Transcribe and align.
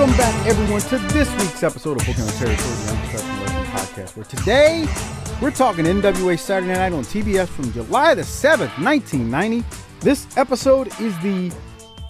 Welcome 0.00 0.16
back, 0.16 0.46
everyone, 0.46 0.80
to 0.80 0.96
this 1.12 1.30
week's 1.32 1.62
episode 1.62 2.00
of 2.00 2.06
Booking 2.06 2.24
the 2.24 2.32
Territory, 2.32 2.56
the 2.56 2.90
Unprofessional 2.90 3.36
Wrestling 3.42 3.64
Podcast, 3.66 4.16
where 4.16 4.24
today 4.24 4.86
we're 5.42 5.50
talking 5.50 5.84
NWA 5.84 6.38
Saturday 6.38 6.72
Night 6.72 6.94
on 6.94 7.04
TBS 7.04 7.48
from 7.48 7.70
July 7.70 8.14
the 8.14 8.22
7th, 8.22 8.82
1990. 8.82 9.62
This 10.00 10.26
episode 10.38 10.86
is 11.02 11.18
the, 11.18 11.52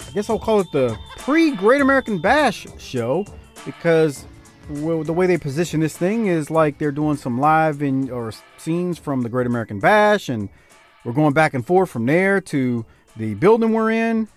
I 0.06 0.11
guess 0.12 0.30
I'll 0.30 0.38
call 0.38 0.61
it 0.61 0.70
the 0.70 0.96
pre 1.16 1.50
Great 1.50 1.80
American 1.80 2.20
Bash 2.20 2.64
show 2.78 3.27
because 3.66 4.24
well, 4.68 5.02
the 5.02 5.12
way 5.12 5.27
they 5.27 5.36
position 5.36 5.80
this 5.80 5.96
thing 5.96 6.28
is 6.28 6.48
like 6.48 6.78
they're 6.78 6.92
doing 6.92 7.16
some 7.16 7.41
live 7.41 7.83
in 7.83 8.08
or 8.08 8.33
scenes 8.56 8.98
from 8.98 9.22
the 9.22 9.28
Great 9.28 9.48
American 9.48 9.80
Bash, 9.80 10.28
and 10.28 10.48
we're 11.05 11.12
going 11.12 11.33
back 11.33 11.55
and 11.55 11.66
forth 11.66 11.91
from 11.91 12.06
there 12.06 12.41
to 12.41 12.86
the 13.16 13.34
building 13.34 13.72
we're 13.72 13.91
in 13.91 14.28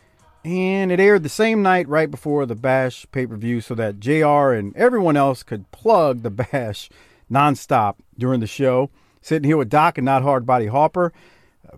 and 0.46 0.92
it 0.92 1.00
aired 1.00 1.24
the 1.24 1.30
same 1.30 1.62
night 1.62 1.88
right 1.88 2.12
before 2.12 2.46
the 2.46 2.56
Bash 2.56 3.06
pay 3.12 3.26
per 3.26 3.36
view 3.36 3.62
so 3.62 3.76
that 3.76 4.00
JR 4.00 4.52
and 4.52 4.76
everyone 4.76 5.16
else 5.16 5.44
could 5.44 5.72
plug 5.72 6.22
the 6.22 6.30
Bash 6.52 6.90
nonstop 7.32 7.96
during 8.18 8.40
the 8.40 8.48
show. 8.48 8.90
Sitting 9.22 9.48
here 9.48 9.58
with 9.58 9.70
Doc 9.70 9.98
and 9.98 10.06
Not 10.06 10.24
Hard 10.24 10.46
Body 10.46 10.68
Harper. 10.68 11.14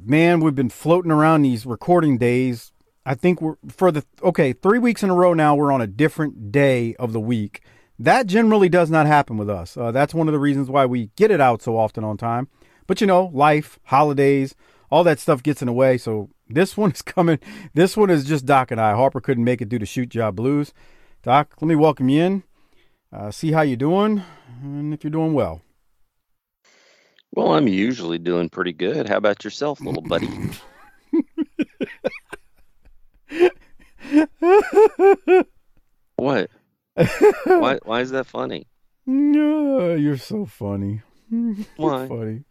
Man, 0.02 0.40
we've 0.40 0.56
been 0.56 0.70
floating 0.70 1.12
around 1.12 1.44
these 1.44 1.66
recording 1.66 2.18
days. 2.18 2.72
I 3.06 3.14
think 3.14 3.40
we're 3.40 3.56
for 3.68 3.92
the 3.92 4.04
okay, 4.24 4.52
three 4.52 4.80
weeks 4.80 5.04
in 5.04 5.12
a 5.12 5.16
row 5.16 5.34
now, 5.34 5.56
we're 5.56 5.72
on 5.72 5.82
a 5.82 5.88
different 5.88 6.52
day 6.52 6.96
of 6.96 7.14
the 7.14 7.20
week. 7.20 7.62
That 8.00 8.26
generally 8.26 8.68
does 8.68 8.90
not 8.90 9.06
happen 9.06 9.38
with 9.38 9.50
us. 9.50 9.78
Uh, 9.78 9.92
that's 9.92 10.14
one 10.14 10.28
of 10.28 10.34
the 10.34 10.40
reasons 10.40 10.70
why 10.70 10.86
we 10.86 11.12
get 11.16 11.32
it 11.32 11.40
out 11.40 11.62
so 11.62 11.78
often 11.78 12.04
on 12.04 12.18
time. 12.18 12.50
But 12.88 13.00
you 13.00 13.08
know, 13.08 13.30
life, 13.32 13.80
holidays, 13.84 14.56
all 14.90 15.04
that 15.04 15.20
stuff 15.20 15.44
gets 15.44 15.62
in 15.62 15.68
the 15.68 15.74
way. 15.74 15.98
So 15.98 16.30
this 16.48 16.78
one 16.78 16.92
is 16.92 17.02
coming. 17.02 17.40
This 17.74 17.98
one 17.98 18.10
is 18.10 18.24
just 18.26 18.46
Doc 18.46 18.72
and 18.72 18.80
I. 18.80 18.94
Harper 18.94 19.22
couldn't 19.22 19.44
make 19.44 19.62
it 19.62 19.70
due 19.70 19.80
to 19.80 19.86
shoot 19.86 20.10
job 20.10 20.36
blues. 20.36 20.74
Doc, 21.24 21.56
let 21.60 21.68
me 21.68 21.76
welcome 21.76 22.10
you 22.10 22.22
in. 22.24 22.44
Uh, 23.12 23.32
see 23.32 23.52
how 23.52 23.62
you're 23.62 23.78
doing, 23.78 24.22
and 24.62 24.94
if 24.94 25.04
you're 25.04 25.12
doing 25.12 25.34
well. 25.34 25.62
Well, 27.34 27.54
I'm 27.54 27.68
usually 27.68 28.18
doing 28.18 28.50
pretty 28.50 28.74
good. 28.74 29.10
How 29.10 29.18
about 29.18 29.44
yourself, 29.44 29.82
little 29.82 30.02
buddy? 30.02 30.28
what? 36.16 36.50
why? 37.46 37.80
Why 37.84 38.02
is 38.02 38.12
that 38.12 38.26
funny? 38.26 38.68
No, 39.06 39.94
you're 39.96 40.18
so 40.18 40.46
funny. 40.46 41.02
Why? 41.78 42.08
funny. 42.08 42.44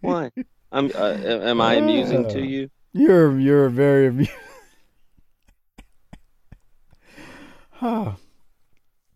Why? 0.00 0.30
I'm. 0.72 0.90
Uh, 0.94 1.18
am 1.22 1.60
I 1.60 1.74
amusing 1.74 2.28
to 2.30 2.40
you? 2.40 2.70
You're 2.92 3.38
you're 3.38 3.68
very 3.70 4.30
huh. 7.70 8.12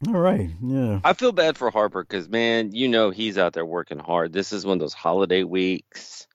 All 0.07 0.13
right. 0.13 0.51
Yeah. 0.63 1.01
I 1.05 1.13
feel 1.13 1.33
bad 1.33 1.59
for 1.59 1.71
Harper 1.71 2.03
because 2.03 2.29
man, 2.29 2.73
you 2.75 2.89
know 2.89 3.11
he's 3.11 3.39
out 3.39 3.53
there 3.53 3.67
working 3.67 3.99
hard. 3.99 4.33
This 4.33 4.53
is 4.53 4.65
one 4.65 4.75
of 4.75 4.81
those 4.81 4.95
holiday 4.95 5.43
weeks, 5.43 6.27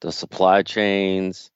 the 0.00 0.12
supply 0.12 0.62
chains. 0.62 1.50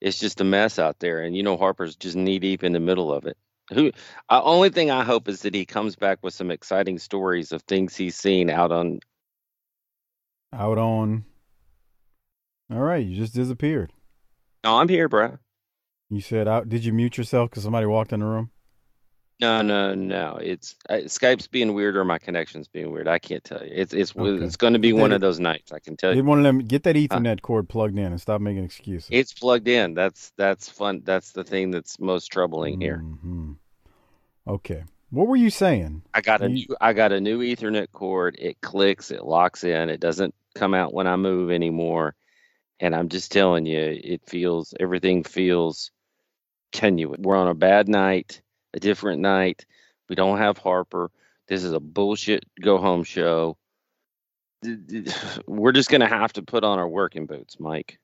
It's 0.00 0.18
just 0.18 0.40
a 0.40 0.44
mess 0.44 0.78
out 0.78 0.98
there, 0.98 1.22
and 1.22 1.36
you 1.36 1.42
know 1.42 1.56
Harper's 1.56 1.94
just 1.94 2.16
knee 2.16 2.38
deep 2.38 2.64
in 2.64 2.72
the 2.72 2.80
middle 2.80 3.12
of 3.12 3.26
it. 3.26 3.36
Who? 3.72 3.92
Uh, 4.28 4.42
only 4.42 4.70
thing 4.70 4.90
I 4.90 5.04
hope 5.04 5.28
is 5.28 5.42
that 5.42 5.54
he 5.54 5.64
comes 5.64 5.96
back 5.96 6.18
with 6.22 6.34
some 6.34 6.50
exciting 6.50 6.98
stories 6.98 7.52
of 7.52 7.62
things 7.62 7.94
he's 7.94 8.16
seen 8.16 8.50
out 8.50 8.72
on. 8.72 9.00
Out 10.52 10.78
on. 10.78 11.24
All 12.70 12.80
right, 12.80 13.04
you 13.04 13.16
just 13.16 13.34
disappeared. 13.34 13.92
No, 14.64 14.78
I'm 14.78 14.88
here, 14.88 15.08
bro. 15.08 15.38
You 16.10 16.20
said 16.20 16.46
out. 16.46 16.68
Did 16.68 16.84
you 16.84 16.92
mute 16.92 17.16
yourself 17.16 17.50
because 17.50 17.62
somebody 17.62 17.86
walked 17.86 18.12
in 18.12 18.20
the 18.20 18.26
room? 18.26 18.50
No, 19.40 19.60
no, 19.60 19.94
no. 19.94 20.38
It's 20.40 20.76
uh, 20.88 20.94
Skype's 21.06 21.48
being 21.48 21.74
weird 21.74 21.96
or 21.96 22.04
my 22.04 22.18
connection's 22.18 22.68
being 22.68 22.92
weird. 22.92 23.08
I 23.08 23.18
can't 23.18 23.42
tell 23.42 23.60
you. 23.64 23.70
It's 23.72 23.92
it's 23.92 24.14
Okay. 24.16 24.44
it's 24.44 24.56
going 24.56 24.74
to 24.74 24.78
be 24.78 24.92
Get 24.92 25.00
one 25.00 25.10
that- 25.10 25.16
of 25.16 25.20
those 25.22 25.40
nights. 25.40 25.72
I 25.72 25.80
can 25.80 25.96
tell 25.96 26.10
Get 26.12 26.18
you. 26.18 26.24
one 26.24 26.38
of 26.38 26.44
them. 26.44 26.58
Get 26.60 26.84
that 26.84 26.94
Ethernet 26.94 27.40
cord 27.42 27.68
plugged 27.68 27.98
in 27.98 28.04
and 28.04 28.20
stop 28.20 28.40
making 28.40 28.62
excuses. 28.62 29.08
It's 29.10 29.32
plugged 29.32 29.66
in. 29.66 29.94
That's 29.94 30.32
that's 30.36 30.68
fun. 30.68 31.02
That's 31.04 31.32
the 31.32 31.42
thing 31.42 31.70
that's 31.72 31.98
most 31.98 32.26
troubling 32.28 32.80
here. 32.80 33.02
Mhm. 33.02 33.56
Okay. 34.46 34.84
What 35.10 35.26
were 35.26 35.36
you 35.36 35.50
saying? 35.50 36.02
I 36.14 36.20
got 36.20 36.40
a 36.42 36.48
You- 36.48 36.66
new 36.68 36.76
I 36.80 36.92
got 36.92 37.10
a 37.10 37.20
new 37.20 37.40
Ethernet 37.40 37.90
cord. 37.92 38.36
It 38.38 38.60
clicks. 38.60 39.10
It 39.10 39.24
locks 39.24 39.64
in. 39.64 39.88
It 39.88 39.98
doesn't 39.98 40.34
come 40.54 40.72
out 40.74 40.94
when 40.94 41.06
I 41.08 41.16
move 41.16 41.50
anymore. 41.50 42.14
And 42.80 42.94
I'm 42.94 43.08
just 43.08 43.30
telling 43.30 43.66
you, 43.66 43.78
it 43.80 44.22
feels 44.26 44.74
everything 44.78 45.22
feels 45.22 45.90
tenuous. 46.72 47.20
We're 47.20 47.36
on 47.36 47.48
a 47.48 47.54
bad 47.54 47.88
night, 47.88 48.42
a 48.74 48.80
different 48.80 49.20
night. 49.20 49.64
We 50.08 50.16
don't 50.16 50.38
have 50.38 50.58
Harper. 50.58 51.10
This 51.48 51.64
is 51.64 51.72
a 51.72 51.80
bullshit 51.80 52.44
go 52.60 52.78
home 52.78 53.04
show. 53.04 53.56
We're 55.46 55.72
just 55.72 55.90
gonna 55.90 56.08
have 56.08 56.32
to 56.34 56.42
put 56.42 56.64
on 56.64 56.78
our 56.78 56.88
working 56.88 57.26
boots, 57.26 57.58
Mike. 57.60 57.98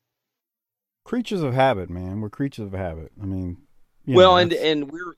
Creatures 1.04 1.42
of 1.42 1.54
habit, 1.54 1.88
man. 1.88 2.20
We're 2.20 2.30
creatures 2.30 2.66
of 2.66 2.72
habit. 2.72 3.12
I 3.20 3.24
mean, 3.24 3.56
well, 4.06 4.32
know, 4.32 4.36
and 4.38 4.52
and 4.52 4.90
we're 4.90 5.14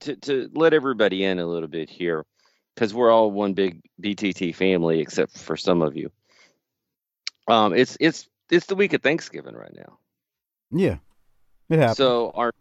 to 0.00 0.16
to 0.16 0.50
let 0.54 0.72
everybody 0.72 1.24
in 1.24 1.38
a 1.38 1.46
little 1.46 1.68
bit 1.68 1.90
here, 1.90 2.24
because 2.74 2.94
we're 2.94 3.10
all 3.10 3.30
one 3.30 3.54
big 3.54 3.82
BTT 4.00 4.54
family, 4.54 5.00
except 5.00 5.36
for 5.36 5.56
some 5.56 5.82
of 5.82 5.96
you. 5.96 6.10
Um, 7.48 7.74
it's 7.74 7.96
it's 8.00 8.28
it's 8.50 8.66
the 8.66 8.74
week 8.74 8.92
of 8.92 9.02
Thanksgiving 9.02 9.54
right 9.54 9.74
now. 9.74 9.98
yeah, 10.70 10.96
it 11.68 11.78
happens. 11.78 11.98
So 11.98 12.30
our 12.34 12.52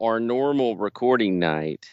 our 0.00 0.20
normal 0.20 0.76
recording 0.76 1.38
night 1.38 1.86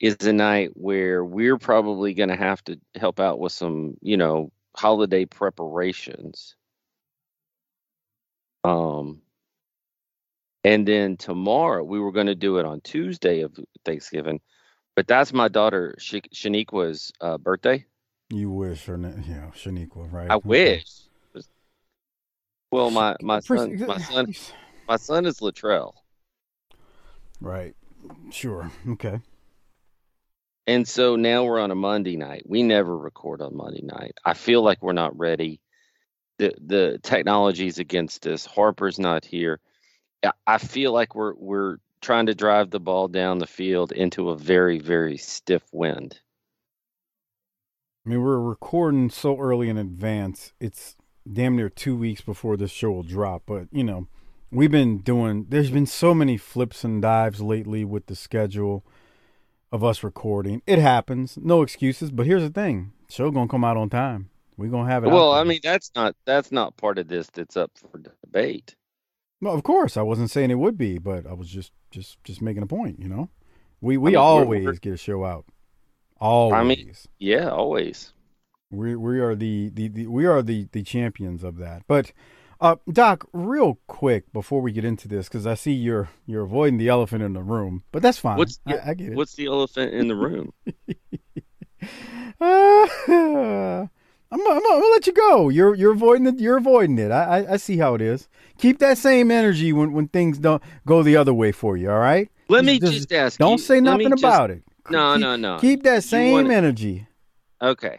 is 0.00 0.16
a 0.20 0.32
night 0.32 0.70
where 0.74 1.24
we're 1.24 1.58
probably 1.58 2.14
going 2.14 2.30
to 2.30 2.36
have 2.36 2.64
to 2.64 2.80
help 2.96 3.20
out 3.20 3.38
with 3.38 3.52
some, 3.52 3.94
you 4.00 4.16
know, 4.16 4.50
holiday 4.74 5.26
preparations. 5.26 6.56
Um, 8.64 9.20
and 10.64 10.86
then 10.86 11.16
tomorrow 11.16 11.84
we 11.84 12.00
were 12.00 12.12
going 12.12 12.26
to 12.26 12.34
do 12.34 12.58
it 12.58 12.64
on 12.66 12.80
Tuesday 12.80 13.42
of 13.42 13.58
Thanksgiving, 13.84 14.40
but 14.96 15.06
that's 15.06 15.32
my 15.32 15.48
daughter 15.48 15.94
Sh- 15.98 16.28
Shaniqua's 16.34 17.12
uh, 17.20 17.38
birthday. 17.38 17.84
you 18.30 18.50
wish, 18.50 18.88
not, 18.88 19.26
yeah, 19.26 19.50
Shaniqua, 19.54 20.10
right? 20.12 20.30
I 20.30 20.36
wish. 20.36 21.09
Well, 22.70 22.90
my 22.90 23.16
my 23.20 23.40
son 23.40 23.76
my 23.86 23.98
son 23.98 24.34
my 24.88 24.96
son 24.96 25.26
is 25.26 25.40
Latrell. 25.40 25.92
Right. 27.40 27.74
Sure. 28.30 28.70
Okay. 28.88 29.20
And 30.66 30.86
so 30.86 31.16
now 31.16 31.44
we're 31.44 31.58
on 31.58 31.70
a 31.70 31.74
Monday 31.74 32.16
night. 32.16 32.42
We 32.46 32.62
never 32.62 32.96
record 32.96 33.42
on 33.42 33.56
Monday 33.56 33.82
night. 33.82 34.12
I 34.24 34.34
feel 34.34 34.62
like 34.62 34.82
we're 34.82 34.92
not 34.92 35.18
ready. 35.18 35.60
The 36.38 36.54
the 36.64 37.00
technology's 37.02 37.78
against 37.78 38.26
us. 38.26 38.46
Harper's 38.46 38.98
not 38.98 39.24
here. 39.24 39.60
I- 40.24 40.32
I 40.46 40.58
feel 40.58 40.92
like 40.92 41.14
we're 41.14 41.34
we're 41.34 41.78
trying 42.00 42.26
to 42.26 42.34
drive 42.34 42.70
the 42.70 42.80
ball 42.80 43.08
down 43.08 43.38
the 43.38 43.46
field 43.46 43.92
into 43.92 44.30
a 44.30 44.36
very 44.36 44.78
very 44.78 45.16
stiff 45.16 45.62
wind. 45.72 46.18
I 48.06 48.10
mean, 48.10 48.22
we're 48.22 48.40
recording 48.40 49.10
so 49.10 49.38
early 49.38 49.68
in 49.68 49.76
advance. 49.76 50.52
It's 50.60 50.96
damn 51.32 51.56
near 51.56 51.68
two 51.68 51.96
weeks 51.96 52.20
before 52.20 52.56
this 52.56 52.70
show 52.70 52.90
will 52.90 53.02
drop. 53.02 53.42
But 53.46 53.68
you 53.72 53.84
know, 53.84 54.08
we've 54.50 54.70
been 54.70 54.98
doing. 54.98 55.46
There's 55.48 55.70
been 55.70 55.86
so 55.86 56.14
many 56.14 56.36
flips 56.36 56.84
and 56.84 57.00
dives 57.02 57.40
lately 57.40 57.84
with 57.84 58.06
the 58.06 58.16
schedule 58.16 58.84
of 59.72 59.84
us 59.84 60.02
recording. 60.02 60.62
It 60.66 60.78
happens. 60.78 61.38
No 61.40 61.62
excuses. 61.62 62.10
But 62.10 62.26
here's 62.26 62.42
the 62.42 62.50
thing: 62.50 62.92
show 63.08 63.30
gonna 63.30 63.48
come 63.48 63.64
out 63.64 63.76
on 63.76 63.88
time. 63.90 64.30
We're 64.56 64.68
gonna 64.70 64.90
have 64.90 65.04
it. 65.04 65.08
Well, 65.10 65.32
I 65.32 65.44
mean 65.44 65.60
that's 65.62 65.90
not 65.94 66.14
that's 66.26 66.52
not 66.52 66.76
part 66.76 66.98
of 66.98 67.08
this 67.08 67.28
that's 67.28 67.56
up 67.56 67.70
for 67.78 67.98
debate. 68.22 68.76
no, 69.40 69.50
of 69.50 69.62
course, 69.62 69.96
I 69.96 70.02
wasn't 70.02 70.30
saying 70.30 70.50
it 70.50 70.58
would 70.58 70.76
be, 70.76 70.98
but 70.98 71.26
I 71.26 71.32
was 71.32 71.48
just 71.48 71.72
just 71.90 72.22
just 72.24 72.42
making 72.42 72.62
a 72.62 72.66
point. 72.66 72.98
You 73.00 73.08
know, 73.08 73.30
we 73.80 73.96
we 73.96 74.10
mean, 74.10 74.14
we're- 74.14 74.16
always 74.16 74.64
we're- 74.66 74.78
get 74.80 74.92
a 74.92 74.96
show 74.98 75.24
out. 75.24 75.46
Always. 76.20 76.54
I 76.58 76.62
mean- 76.64 76.94
Yeah, 77.18 77.48
always. 77.48 78.12
We 78.70 78.94
we 78.96 79.18
are 79.20 79.34
the, 79.34 79.68
the, 79.74 79.88
the 79.88 80.06
we 80.06 80.26
are 80.26 80.42
the 80.42 80.68
the 80.72 80.82
champions 80.82 81.42
of 81.42 81.58
that. 81.58 81.82
But 81.88 82.12
uh, 82.60 82.76
Doc, 82.92 83.26
real 83.32 83.78
quick 83.88 84.32
before 84.32 84.60
we 84.60 84.70
get 84.70 84.84
into 84.84 85.08
this, 85.08 85.28
because 85.28 85.46
I 85.46 85.54
see 85.54 85.72
you're 85.72 86.08
you're 86.26 86.42
avoiding 86.44 86.78
the 86.78 86.88
elephant 86.88 87.22
in 87.22 87.32
the 87.32 87.42
room, 87.42 87.82
but 87.90 88.00
that's 88.02 88.18
fine. 88.18 88.38
What's 88.38 88.60
I, 88.66 88.72
the, 88.72 88.88
I 88.88 88.94
get 88.94 89.08
it. 89.12 89.16
what's 89.16 89.34
the 89.34 89.46
elephant 89.46 89.92
in 89.92 90.08
the 90.08 90.14
room? 90.14 90.52
Uh, 92.40 92.86
I'm, 94.32 94.40
I'm, 94.40 94.48
I'm 94.48 94.62
gonna 94.62 94.86
let 94.92 95.06
you 95.06 95.12
go. 95.12 95.48
You're 95.48 95.74
you're 95.74 95.92
avoiding 95.92 96.26
it. 96.26 96.38
You're 96.38 96.58
avoiding 96.58 96.98
it. 96.98 97.10
I, 97.10 97.40
I 97.40 97.52
I 97.54 97.56
see 97.56 97.78
how 97.78 97.94
it 97.94 98.00
is. 98.00 98.28
Keep 98.58 98.78
that 98.78 98.98
same 98.98 99.30
energy 99.30 99.72
when 99.72 99.92
when 99.92 100.08
things 100.08 100.38
don't 100.38 100.62
go 100.86 101.02
the 101.02 101.16
other 101.16 101.34
way 101.34 101.50
for 101.52 101.76
you. 101.76 101.90
All 101.90 101.98
right. 101.98 102.30
Let 102.48 102.64
me 102.64 102.78
Just- 102.78 102.92
just 102.94 103.12
ask. 103.12 103.38
Don't 103.38 103.52
you, 103.52 103.58
say 103.58 103.80
nothing 103.80 104.10
just- 104.10 104.22
about 104.22 104.50
it. 104.50 104.62
No, 104.90 105.14
keep, 105.14 105.20
no, 105.20 105.36
no. 105.36 105.58
Keep 105.58 105.82
that 105.84 106.02
same 106.04 106.50
energy. 106.50 107.06
Okay. 107.62 107.98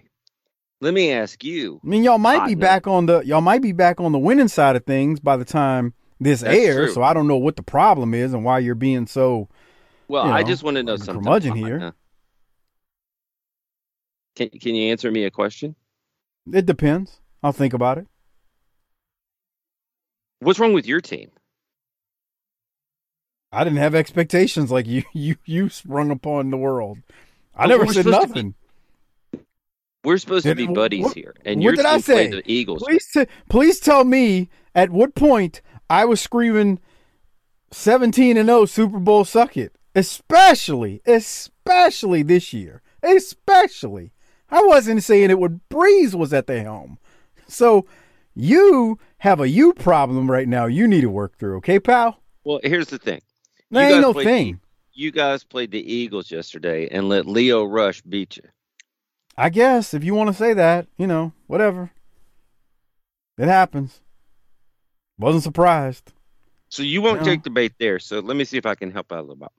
Let 0.82 0.94
me 0.96 1.12
ask 1.12 1.44
you. 1.44 1.80
I 1.84 1.88
mean, 1.88 2.04
y'all 2.04 2.18
might 2.18 2.48
be 2.48 2.56
back 2.56 2.88
on 2.88 3.06
the 3.06 3.22
y'all 3.22 3.42
might 3.42 3.62
be 3.62 3.72
back 3.72 4.00
on 4.02 4.12
the 4.12 4.20
winning 4.20 4.48
side 4.48 4.76
of 4.76 4.84
things 4.86 5.20
by 5.20 5.38
the 5.38 5.46
time 5.46 5.94
this 6.20 6.42
That's 6.42 6.58
airs. 6.58 6.76
true. 6.88 6.94
So 6.96 7.04
I 7.04 7.14
don't 7.14 7.28
know 7.28 7.38
what 7.38 7.56
the 7.56 7.64
problem 7.64 8.14
is 8.16 8.34
and 8.34 8.44
why 8.44 8.60
you're 8.60 8.74
being 8.76 9.06
so. 9.08 9.48
Well, 10.08 10.26
you 10.26 10.32
I 10.32 10.44
just 10.44 10.64
want 10.64 10.78
to 10.78 10.84
know 10.84 10.98
something. 10.98 11.24
curmudgeon 11.24 11.56
here. 11.56 11.78
now. 11.80 11.94
Can 14.36 14.50
Can 14.50 14.74
you 14.76 14.92
answer 14.92 15.12
me 15.12 15.24
a 15.26 15.32
question? 15.32 15.76
It 16.52 16.66
depends. 16.66 17.20
I'll 17.44 17.52
think 17.52 17.74
about 17.74 18.00
it. 18.00 18.08
What's 20.40 20.58
wrong 20.60 20.74
with 20.74 20.88
your 20.88 21.02
team? 21.02 21.30
I 23.52 23.64
didn't 23.64 23.78
have 23.80 23.94
expectations 23.94 24.72
like 24.72 24.88
you 24.88 25.04
you 25.14 25.36
you 25.46 25.70
sprung 25.70 26.10
upon 26.10 26.50
the 26.50 26.58
world. 26.58 26.98
I 27.56 27.68
never 27.68 27.86
said 27.86 28.06
supposed 28.06 28.22
to 28.22 28.28
be- 28.28 28.34
nothing. 28.34 28.56
We're 30.04 30.18
supposed 30.18 30.46
to 30.46 30.56
be 30.56 30.68
buddies 30.68 31.04
what- 31.06 31.16
here, 31.16 31.36
and 31.46 31.60
what 31.60 31.64
your 31.64 31.76
did 31.76 31.86
I 31.86 32.00
say? 32.00 32.28
the 32.30 32.44
Eagles. 32.46 32.84
Please, 32.84 33.08
t- 33.14 33.28
please 33.50 33.80
tell 33.80 34.04
me 34.04 34.50
at 34.74 34.90
what 34.90 35.14
point 35.14 35.62
I 35.90 36.06
was 36.06 36.20
screaming 36.20 36.80
17 37.72 38.38
and 38.38 38.48
0 38.48 38.66
Super 38.66 39.00
Bowl 39.00 39.26
suck 39.26 39.58
it. 39.58 39.76
Especially, 39.94 41.02
especially 41.06 42.24
this 42.24 42.54
year. 42.54 42.82
Especially. 43.04 44.12
I 44.50 44.64
wasn't 44.64 45.04
saying 45.04 45.30
it 45.30 45.40
when 45.40 45.62
Brees 45.70 46.16
was 46.16 46.34
at 46.34 46.48
the 46.48 46.62
helm. 46.62 46.98
So 47.48 47.86
you 48.34 48.98
have 49.20 49.40
a 49.40 49.50
you 49.50 49.74
problem 49.74 50.32
right 50.32 50.48
now 50.48 50.66
you 50.66 50.88
need 50.88 51.02
to 51.02 51.10
work 51.10 51.38
through, 51.38 51.58
okay, 51.58 51.80
pal? 51.80 52.22
Well, 52.44 52.60
here's 52.64 52.88
the 52.88 52.98
thing. 52.98 53.22
There 53.70 53.88
You 53.88 53.96
ain't 53.96 54.02
no 54.02 54.14
thing. 54.14 54.60
You 54.94 55.12
guys 55.12 55.44
played 55.44 55.72
the 55.72 55.94
Eagles 55.94 56.32
yesterday 56.32 56.88
and 56.90 57.08
let 57.08 57.26
Leo 57.28 57.64
Rush 57.64 58.02
beat 58.02 58.38
you. 58.38 58.44
I 59.38 59.50
guess 59.50 59.94
if 59.94 60.04
you 60.04 60.14
want 60.14 60.28
to 60.30 60.34
say 60.34 60.54
that, 60.54 60.88
you 60.98 61.08
know, 61.08 61.34
whatever. 61.48 61.92
It 63.38 63.48
happens. 63.48 64.02
Wasn't 65.18 65.44
surprised. 65.44 66.12
So 66.70 66.84
you 66.84 67.02
won't 67.02 67.20
No. 67.20 67.26
take 67.26 67.44
the 67.44 67.50
bait 67.50 67.74
there. 67.80 68.00
So 68.00 68.20
let 68.20 68.36
me 68.38 68.44
see 68.44 68.58
if 68.58 68.66
I 68.66 68.76
can 68.76 68.92
help 68.92 69.12
out 69.12 69.20
a 69.20 69.22
little 69.22 69.36
bit. 69.36 69.50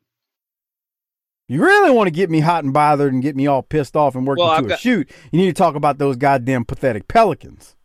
You 1.48 1.62
really 1.62 1.90
want 1.90 2.06
to 2.06 2.12
get 2.12 2.30
me 2.30 2.40
hot 2.40 2.64
and 2.64 2.72
bothered 2.72 3.12
and 3.12 3.22
get 3.22 3.36
me 3.36 3.46
all 3.46 3.62
pissed 3.62 3.96
off 3.96 4.14
and 4.14 4.26
work 4.26 4.38
Well, 4.38 4.54
into 4.54 4.72
I've 4.72 4.78
a 4.78 4.80
shoot, 4.80 5.10
you 5.30 5.38
need 5.38 5.46
to 5.46 5.52
talk 5.52 5.74
about 5.74 5.98
those 5.98 6.16
goddamn 6.16 6.64
pathetic 6.64 7.08
pelicans. 7.08 7.76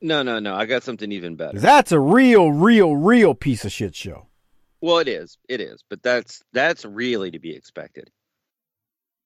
No, 0.00 0.22
no, 0.22 0.38
no. 0.38 0.54
I 0.54 0.66
got 0.66 0.82
something 0.82 1.10
even 1.12 1.36
better. 1.36 1.58
That's 1.58 1.92
a 1.92 2.00
real, 2.00 2.52
real, 2.52 2.96
real 2.96 3.34
piece 3.34 3.64
of 3.64 3.72
shit 3.72 3.94
show. 3.94 4.28
Well, 4.80 4.98
it 4.98 5.08
is. 5.08 5.38
It 5.48 5.60
is. 5.60 5.82
But 5.88 6.02
that's 6.02 6.42
that's 6.52 6.84
really 6.84 7.30
to 7.32 7.38
be 7.38 7.54
expected. 7.54 8.10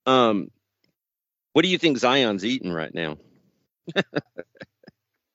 Um, 0.06 0.50
what 1.52 1.62
do 1.62 1.68
you 1.68 1.78
think 1.78 1.98
Zion's 1.98 2.44
eating 2.44 2.72
right 2.72 2.94
now? 2.94 3.16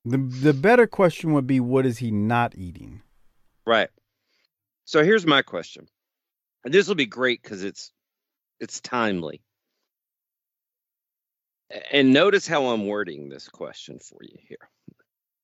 The 0.05 0.17
the 0.17 0.53
better 0.53 0.85
question 0.85 1.31
would 1.33 1.47
be 1.47 1.61
what 1.61 1.85
is 1.85 1.97
he 1.99 2.11
not 2.11 2.57
eating? 2.57 3.01
Right. 3.65 3.89
So 4.83 5.01
here's 5.01 5.25
my 5.25 5.41
question, 5.41 5.87
and 6.65 6.73
this 6.73 6.89
will 6.89 6.95
be 6.95 7.05
great 7.05 7.41
because 7.41 7.63
it's 7.63 7.91
it's 8.59 8.81
timely. 8.81 9.41
And 11.91 12.11
notice 12.11 12.45
how 12.45 12.67
I'm 12.67 12.85
wording 12.85 13.29
this 13.29 13.47
question 13.47 13.99
for 13.99 14.19
you 14.21 14.35
here. 14.47 14.69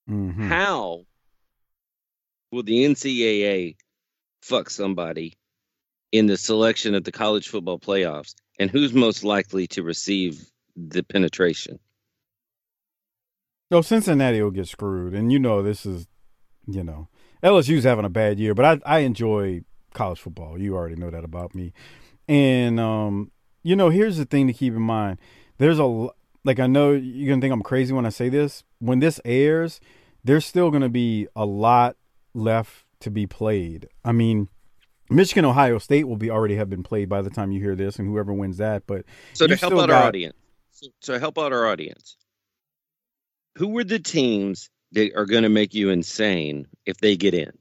Mhm. 0.10 0.48
How 0.48 1.06
will 2.52 2.64
the 2.64 2.84
NCAA 2.84 3.78
fuck 4.42 4.70
somebody 4.70 5.38
in 6.12 6.26
the 6.26 6.38
selection 6.38 6.96
of 6.96 7.06
the 7.06 7.14
college 7.14 7.48
football 7.48 7.80
playoffs, 7.80 8.36
and 8.60 8.70
who's 8.70 8.92
most 8.92 9.24
likely 9.24 9.68
to 9.68 9.84
receive 9.84 10.52
the 10.88 11.04
penetration? 11.04 11.80
So 13.72 13.82
Cincinnati 13.82 14.42
will 14.42 14.52
get 14.52 14.68
screwed, 14.68 15.14
and 15.14 15.32
you 15.32 15.38
know 15.38 15.62
this 15.62 15.86
is, 15.86 16.08
you 16.66 16.84
know, 16.84 17.08
LSU's 17.44 17.84
having 17.84 18.06
a 18.06 18.10
bad 18.10 18.40
year, 18.40 18.56
but 18.56 18.66
I 18.66 18.98
I 18.98 19.00
enjoy 19.00 19.62
college 19.94 20.20
football. 20.20 20.60
You 20.60 20.76
already 20.76 20.96
know 20.96 21.12
that 21.12 21.24
about 21.24 21.54
me, 21.54 21.74
and 22.28 22.80
um, 22.80 23.32
you 23.62 23.76
know, 23.76 23.90
here's 23.90 24.18
the 24.18 24.26
thing 24.26 24.48
to 24.48 24.54
keep 24.54 24.74
in 24.74 24.82
mind. 24.82 25.20
There's 25.60 25.78
a 25.78 26.08
like 26.44 26.60
I 26.60 26.66
know 26.66 26.94
you're 26.94 27.30
gonna 27.30 27.42
think 27.42 27.54
I'm 27.54 27.62
crazy 27.62 27.94
when 27.94 28.06
I 28.06 28.10
say 28.10 28.30
this. 28.30 28.64
When 28.80 29.00
this 29.00 29.20
airs, 29.24 29.80
there's 30.24 30.46
still 30.46 30.72
gonna 30.72 30.90
be 30.90 31.28
a 31.36 31.46
lot 31.46 31.96
left 32.34 32.86
to 33.02 33.12
be 33.12 33.28
played. 33.28 33.88
I 34.04 34.12
mean. 34.12 34.50
Michigan, 35.12 35.44
Ohio 35.44 35.80
State 35.80 36.08
will 36.08 36.18
be 36.18 36.30
already 36.30 36.56
have 36.58 36.70
been 36.70 36.84
played 36.84 37.10
by 37.10 37.24
the 37.24 37.32
time 37.32 37.52
you 37.52 37.60
hear 37.60 37.74
this, 37.74 37.98
and 37.98 38.08
whoever 38.08 38.32
wins 38.32 38.58
that. 38.58 38.86
But 38.86 39.06
So 39.34 39.48
to 39.48 39.56
help 39.56 39.74
out 39.74 39.90
our 39.90 40.04
audience, 40.04 40.36
so, 41.02 41.20
help 41.20 41.38
out 41.38 41.54
our 41.54 41.68
audience, 41.68 42.18
who 43.58 43.78
are 43.78 43.84
the 43.84 44.00
teams 44.00 44.70
that 44.94 45.16
are 45.16 45.26
going 45.26 45.44
to 45.44 45.50
make 45.50 45.74
you 45.74 45.90
insane 45.90 46.68
if 46.86 46.98
they 46.98 47.16
get 47.18 47.34
in? 47.34 47.52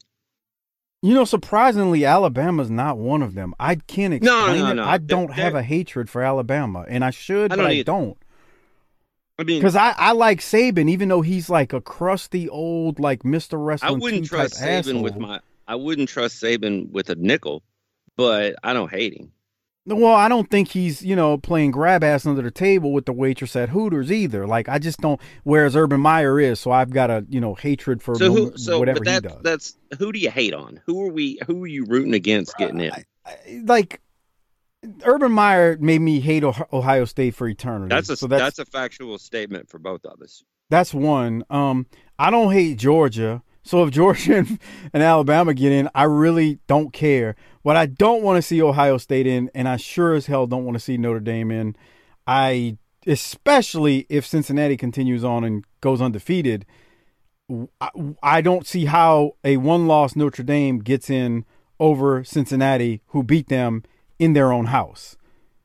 You 1.03 1.15
know, 1.15 1.25
surprisingly, 1.25 2.05
Alabama's 2.05 2.70
not 2.70 2.98
one 2.98 3.22
of 3.22 3.34
them. 3.34 3.55
I 3.60 3.77
can't 3.77 4.15
explain 4.15 4.58
no, 4.58 4.70
it. 4.70 4.75
no. 4.75 4.84
I 4.84 4.98
don't 4.98 5.32
have 5.32 5.53
they're- 5.53 5.60
a 5.60 5.65
hatred 5.65 6.10
for 6.10 6.22
Alabama, 6.22 6.84
and 6.89 7.05
I 7.05 7.10
should, 7.10 7.53
I 7.53 7.56
but 7.56 7.63
don't 7.63 7.70
I 7.70 7.82
don't. 7.82 8.19
I 9.41 9.44
mean, 9.44 9.60
Because 9.60 9.77
I, 9.77 9.93
I 9.96 10.13
like 10.13 10.41
Saban, 10.41 10.91
even 10.91 11.08
though 11.08 11.20
he's 11.20 11.48
like 11.48 11.72
a 11.72 11.81
crusty 11.81 12.48
old 12.48 12.98
like 12.98 13.25
Mister 13.25 13.56
Wrestling. 13.56 13.94
I 13.94 13.96
wouldn't 13.96 14.27
trust 14.27 14.55
Saban 14.55 15.01
with 15.01 15.17
my, 15.17 15.39
I 15.69 15.77
wouldn't 15.77 16.08
trust 16.08 16.43
Saban 16.43 16.91
with 16.91 17.08
a 17.10 17.15
nickel, 17.15 17.63
but 18.17 18.56
I 18.65 18.72
don't 18.72 18.91
hate 18.91 19.15
him. 19.15 19.31
Well, 19.97 20.15
I 20.15 20.29
don't 20.29 20.51
think 20.51 20.69
he's 20.69 21.03
you 21.03 21.17
know 21.17 21.39
playing 21.39 21.71
grab 21.71 22.05
ass 22.05 22.27
under 22.27 22.43
the 22.43 22.51
table 22.51 22.93
with 22.93 23.07
the 23.07 23.13
waitress 23.13 23.57
at 23.57 23.71
Hooters 23.71 24.13
either. 24.13 24.47
Like 24.47 24.69
I 24.69 24.79
just 24.79 25.01
don't. 25.01 25.21
Whereas 25.45 25.75
Urban 25.77 26.01
Meyer 26.01 26.39
is, 26.39 26.61
so 26.61 26.71
I've 26.71 26.91
got 26.91 27.11
a 27.11 27.25
you 27.29 27.41
know 27.41 27.55
hatred 27.55 28.03
for 28.03 28.15
So 28.17 28.33
who, 28.33 28.57
so 28.57 28.79
whatever 28.79 29.01
that, 29.05 29.23
he 29.25 29.29
does. 29.29 29.43
that's 29.43 29.77
who 29.99 30.13
do 30.13 30.19
you 30.19 30.31
hate 30.31 30.53
on? 30.55 30.81
Who 30.87 31.03
are 31.05 31.11
we? 31.13 31.41
Who 31.47 31.65
are 31.65 31.69
you 31.69 31.85
rooting 31.87 32.15
against 32.15 32.57
getting 32.59 32.81
in? 32.81 32.93
I- 32.93 33.05
I- 33.27 33.63
like 33.65 34.01
Urban 35.05 35.33
Meyer 35.33 35.77
made 35.81 36.01
me 36.01 36.21
hate 36.21 36.45
Oh- 36.45 36.67
Ohio 36.73 37.05
State 37.05 37.35
for 37.35 37.49
eternity. 37.49 37.89
That's 37.95 38.11
a 38.11 38.17
so 38.17 38.27
that's, 38.27 38.59
a 38.59 38.65
factual 38.65 39.19
statement 39.19 39.69
for 39.69 39.79
both 39.79 40.05
of 40.05 40.21
us. 40.23 40.45
That's 40.71 40.93
one. 40.95 41.45
Um, 41.51 41.87
I 42.19 42.31
don't 42.31 42.53
hate 42.53 42.79
Georgia. 42.79 43.43
So 43.62 43.84
if 43.84 43.91
Georgia 43.91 44.36
and, 44.38 44.58
and 44.93 45.03
Alabama 45.03 45.55
get 45.55 45.72
in, 45.72 45.88
I 45.94 46.05
really 46.05 46.58
don't 46.67 46.93
care. 46.93 47.36
What 47.62 47.77
I 47.77 47.86
don't 47.86 48.22
want 48.22 48.36
to 48.36 48.43
see 48.43 48.62
Ohio 48.62 48.98
State 48.98 49.27
in, 49.27 49.50
and 49.55 49.69
I 49.69 49.77
sure 49.77 50.15
as 50.15 50.27
hell 50.27 50.46
don't 50.46 50.65
want 50.65 50.77
to 50.77 50.81
see 50.81 50.96
Notre 50.96 51.20
Dame 51.20 51.50
in. 51.50 51.77
I 52.27 52.79
especially 53.06 54.06
if 54.08 54.27
Cincinnati 54.27 54.77
continues 54.77 55.24
on 55.24 55.44
and 55.44 55.65
goes 55.81 56.00
undefeated. 56.00 56.67
I, 57.81 57.91
I 58.22 58.41
don't 58.43 58.67
see 58.67 58.84
how 58.84 59.32
a 59.43 59.56
one-loss 59.56 60.15
Notre 60.15 60.43
Dame 60.43 60.81
gets 60.81 61.08
in 61.08 61.46
over 61.81 62.22
Cincinnati, 62.24 63.00
who 63.08 63.22
beat 63.22 63.48
them 63.48 63.82
in 64.19 64.32
their 64.32 64.53
own 64.53 64.67
house 64.67 65.17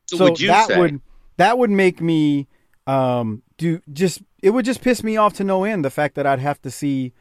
So, 0.06 0.16
so 0.16 0.24
would 0.24 0.40
you 0.40 0.48
that 0.48 0.68
say? 0.68 0.78
would 0.78 1.00
that 1.36 1.58
would 1.58 1.70
make 1.70 2.00
me 2.00 2.46
um 2.86 3.42
do 3.58 3.80
just 3.92 4.22
it 4.42 4.50
would 4.50 4.64
just 4.64 4.80
piss 4.80 5.02
me 5.02 5.16
off 5.16 5.34
to 5.34 5.44
no 5.44 5.64
end 5.64 5.84
the 5.84 5.90
fact 5.90 6.14
that 6.14 6.26
I'd 6.26 6.38
have 6.38 6.60
to 6.62 6.70
see 6.70 7.12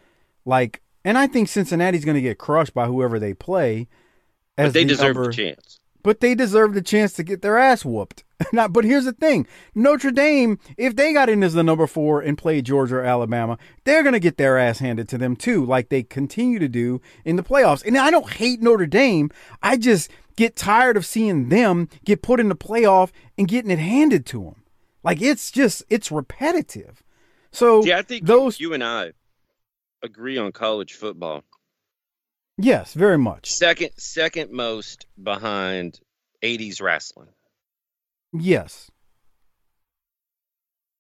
like 0.46 0.82
and 1.06 1.18
I 1.18 1.28
think 1.28 1.50
Cincinnati's 1.50 2.06
going 2.06 2.16
to 2.16 2.22
get 2.22 2.38
crushed 2.38 2.74
by 2.74 2.86
whoever 2.86 3.20
they 3.20 3.34
play 3.34 3.88
but 4.56 4.68
as 4.68 4.74
they 4.74 4.84
the 4.84 4.90
deserve 4.90 5.18
upper- 5.18 5.28
the 5.28 5.34
chance. 5.34 5.80
but 6.02 6.20
they 6.22 6.36
deserve 6.36 6.74
the 6.74 6.82
chance 6.82 7.14
to 7.14 7.24
get 7.24 7.42
their 7.42 7.58
ass 7.58 7.84
whooped. 7.84 8.24
Not, 8.54 8.74
but 8.74 8.84
here's 8.84 9.06
the 9.06 9.14
thing: 9.14 9.48
Notre 9.74 10.12
Dame, 10.12 10.60
if 10.78 10.96
they 10.96 11.14
got 11.14 11.30
in 11.30 11.44
as 11.44 11.54
the 11.54 11.64
number 11.64 11.88
four 11.88 12.20
and 12.22 12.38
played 12.38 12.66
Georgia 12.66 12.98
or 12.98 13.04
Alabama, 13.04 13.58
they're 13.86 14.04
gonna 14.04 14.20
get 14.20 14.38
their 14.38 14.58
ass 14.58 14.80
handed 14.80 15.08
to 15.10 15.18
them 15.18 15.36
too, 15.36 15.66
like 15.66 15.90
they 15.90 16.04
continue 16.04 16.60
to 16.60 16.68
do 16.68 17.02
in 17.26 17.36
the 17.38 17.44
playoffs. 17.44 17.86
And 17.86 17.98
I 17.98 18.12
don't 18.12 18.30
hate 18.30 18.62
Notre 18.62 18.86
Dame. 18.86 19.30
I 19.62 19.78
just 19.78 20.12
get 20.36 20.56
tired 20.58 20.98
of 20.98 21.06
seeing 21.06 21.50
them 21.50 21.88
get 22.06 22.22
put 22.22 22.40
in 22.40 22.50
the 22.50 22.56
playoff 22.56 23.12
and 23.38 23.48
getting 23.48 23.72
it 23.72 23.80
handed 23.80 24.26
to 24.28 24.44
them. 24.44 24.64
Like 25.04 25.22
it's 25.22 25.50
just 25.52 25.84
it's 25.90 26.12
repetitive. 26.12 27.02
So 27.52 27.84
Yeah, 27.86 28.00
I 28.00 28.02
think 28.02 28.26
those 28.26 28.60
you 28.60 28.74
and 28.74 28.84
I 28.84 29.14
agree 30.04 30.38
on 30.38 30.52
college 30.52 30.94
football. 30.94 31.44
yes, 32.58 32.94
very 32.94 33.18
much. 33.18 33.52
Second, 33.52 33.92
second 33.98 34.52
most 34.52 35.08
behind 35.22 36.00
'80s 36.44 36.82
wrestling. 36.82 37.30
Yes. 38.34 38.92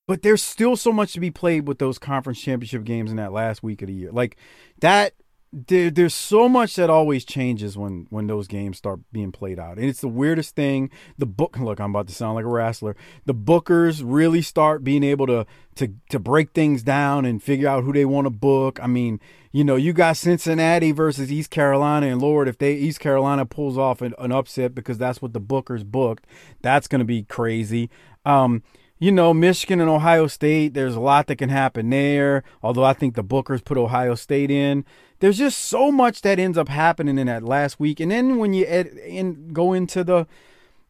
But 0.07 0.21
there's 0.21 0.43
still 0.43 0.75
so 0.75 0.91
much 0.91 1.13
to 1.13 1.19
be 1.19 1.31
played 1.31 1.67
with 1.67 1.79
those 1.79 1.97
conference 1.97 2.39
championship 2.39 2.83
games 2.83 3.09
in 3.09 3.17
that 3.17 3.31
last 3.31 3.63
week 3.63 3.81
of 3.81 3.87
the 3.87 3.93
year. 3.93 4.11
Like 4.11 4.37
that 4.79 5.13
there, 5.53 5.91
there's 5.91 6.15
so 6.15 6.49
much 6.49 6.75
that 6.77 6.89
always 6.89 7.23
changes 7.23 7.77
when 7.77 8.07
when 8.09 8.25
those 8.25 8.47
games 8.47 8.77
start 8.77 8.99
being 9.11 9.31
played 9.31 9.59
out. 9.59 9.77
And 9.77 9.85
it's 9.85 10.01
the 10.01 10.07
weirdest 10.07 10.55
thing. 10.55 10.89
The 11.19 11.27
book 11.27 11.57
look, 11.59 11.79
I'm 11.79 11.91
about 11.91 12.07
to 12.07 12.13
sound 12.13 12.35
like 12.35 12.45
a 12.45 12.49
wrestler. 12.49 12.95
The 13.25 13.35
bookers 13.35 14.01
really 14.03 14.41
start 14.41 14.83
being 14.83 15.03
able 15.03 15.27
to 15.27 15.45
to 15.75 15.93
to 16.09 16.19
break 16.19 16.51
things 16.51 16.81
down 16.81 17.25
and 17.25 17.41
figure 17.41 17.67
out 17.67 17.83
who 17.83 17.93
they 17.93 18.05
want 18.05 18.25
to 18.25 18.31
book. 18.31 18.79
I 18.81 18.87
mean, 18.87 19.19
you 19.51 19.63
know, 19.63 19.75
you 19.75 19.93
got 19.93 20.17
Cincinnati 20.17 20.91
versus 20.91 21.31
East 21.31 21.51
Carolina, 21.51 22.07
and 22.07 22.19
Lord, 22.19 22.47
if 22.47 22.57
they 22.57 22.73
East 22.73 22.99
Carolina 22.99 23.45
pulls 23.45 23.77
off 23.77 24.01
an, 24.01 24.15
an 24.17 24.31
upset 24.31 24.73
because 24.73 24.97
that's 24.97 25.21
what 25.21 25.33
the 25.33 25.41
bookers 25.41 25.85
booked, 25.85 26.25
that's 26.61 26.87
going 26.87 26.99
to 26.99 27.05
be 27.05 27.23
crazy. 27.23 27.91
Um, 28.25 28.63
you 29.03 29.11
know, 29.11 29.33
Michigan 29.33 29.81
and 29.81 29.89
Ohio 29.89 30.27
State, 30.27 30.73
there's 30.73 30.95
a 30.95 30.99
lot 31.01 31.27
that 31.27 31.35
can 31.35 31.49
happen 31.49 31.89
there. 31.89 32.41
Although 32.61 32.85
I 32.85 32.93
think 32.93 33.15
the 33.15 33.23
bookers 33.23 33.63
put 33.63 33.77
Ohio 33.77 34.15
State 34.15 34.49
in. 34.49 34.85
There's 35.23 35.37
just 35.37 35.57
so 35.59 35.89
much 35.89 36.21
that 36.23 36.37
ends 36.37 36.57
up 36.57 36.67
happening 36.67 37.17
in 37.17 37.27
that 37.27 37.43
last 37.43 37.79
week, 37.79 38.01
and 38.01 38.11
then 38.11 38.39
when 38.39 38.53
you 38.53 38.65
ed, 38.67 38.87
in, 38.87 39.53
go 39.53 39.71
into 39.71 40.03
the 40.03 40.27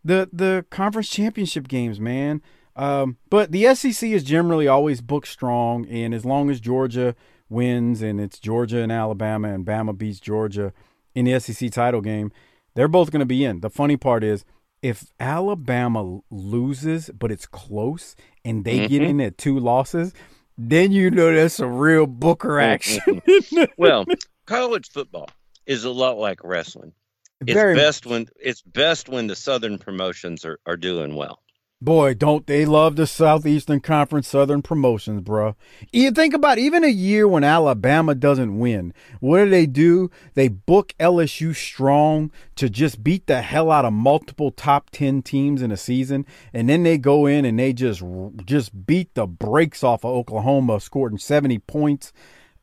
the 0.03 0.27
the 0.33 0.65
conference 0.71 1.07
championship 1.07 1.67
games, 1.67 1.99
man. 1.99 2.41
Um, 2.75 3.17
but 3.29 3.51
the 3.51 3.75
SEC 3.75 4.09
is 4.09 4.23
generally 4.23 4.67
always 4.67 5.01
booked 5.01 5.27
strong, 5.27 5.85
and 5.85 6.15
as 6.15 6.25
long 6.25 6.49
as 6.49 6.59
Georgia 6.59 7.15
wins 7.47 8.01
and 8.01 8.19
it's 8.19 8.39
Georgia 8.39 8.79
and 8.79 8.91
Alabama 8.91 9.53
and 9.53 9.67
Bama 9.67 9.95
beats 9.95 10.19
Georgia 10.19 10.73
in 11.13 11.25
the 11.25 11.39
SEC 11.39 11.69
title 11.69 12.01
game, 12.01 12.31
they're 12.73 12.87
both 12.87 13.11
going 13.11 13.19
to 13.19 13.27
be 13.27 13.45
in. 13.45 13.59
The 13.59 13.69
funny 13.69 13.97
part 13.97 14.23
is 14.23 14.45
if 14.81 15.13
Alabama 15.19 16.21
loses, 16.31 17.11
but 17.11 17.31
it's 17.31 17.45
close, 17.45 18.15
and 18.43 18.65
they 18.65 18.87
get 18.87 19.03
Mhm. 19.03 19.09
in 19.09 19.21
at 19.21 19.37
two 19.37 19.59
losses, 19.59 20.11
then 20.57 20.91
you 20.91 21.11
know 21.11 21.33
that's 21.33 21.59
a 21.59 21.67
real 21.67 22.07
Booker 22.07 22.57
mm-hmm. 22.57 23.19
action. 23.19 23.67
Well, 23.77 24.05
college 24.45 24.89
football 24.89 25.29
is 25.65 25.83
a 25.83 25.91
lot 25.91 26.17
like 26.17 26.43
wrestling. 26.43 26.93
It's 27.41 27.53
Very 27.53 27.75
best 27.75 28.05
when 28.05 28.27
it's 28.39 28.61
best 28.61 29.09
when 29.09 29.27
the 29.27 29.35
southern 29.35 29.77
promotions 29.77 30.45
are, 30.45 30.59
are 30.65 30.77
doing 30.77 31.15
well. 31.15 31.42
Boy, 31.83 32.13
don't 32.13 32.47
they 32.47 32.65
love 32.65 32.95
the 32.95 33.05
Southeastern 33.05 33.81
Conference 33.81 34.29
Southern 34.29 34.61
promotions, 34.61 35.19
bro. 35.19 35.57
You 35.91 36.11
think 36.11 36.33
about 36.33 36.57
even 36.57 36.85
a 36.85 36.87
year 36.87 37.27
when 37.27 37.43
Alabama 37.43 38.15
doesn't 38.15 38.57
win. 38.57 38.93
What 39.19 39.43
do 39.43 39.49
they 39.49 39.65
do? 39.65 40.09
They 40.33 40.47
book 40.47 40.93
LSU 40.97 41.53
strong 41.53 42.31
to 42.55 42.69
just 42.69 43.03
beat 43.03 43.27
the 43.27 43.41
hell 43.41 43.69
out 43.69 43.83
of 43.83 43.91
multiple 43.91 44.49
top 44.49 44.91
10 44.91 45.23
teams 45.23 45.61
in 45.61 45.73
a 45.73 45.77
season, 45.77 46.25
and 46.53 46.69
then 46.69 46.83
they 46.83 46.97
go 46.97 47.25
in 47.25 47.43
and 47.43 47.59
they 47.59 47.73
just 47.73 48.01
just 48.45 48.85
beat 48.85 49.13
the 49.13 49.27
brakes 49.27 49.83
off 49.83 50.05
of 50.05 50.11
Oklahoma, 50.11 50.79
scoring 50.79 51.17
70 51.17 51.59
points. 51.59 52.13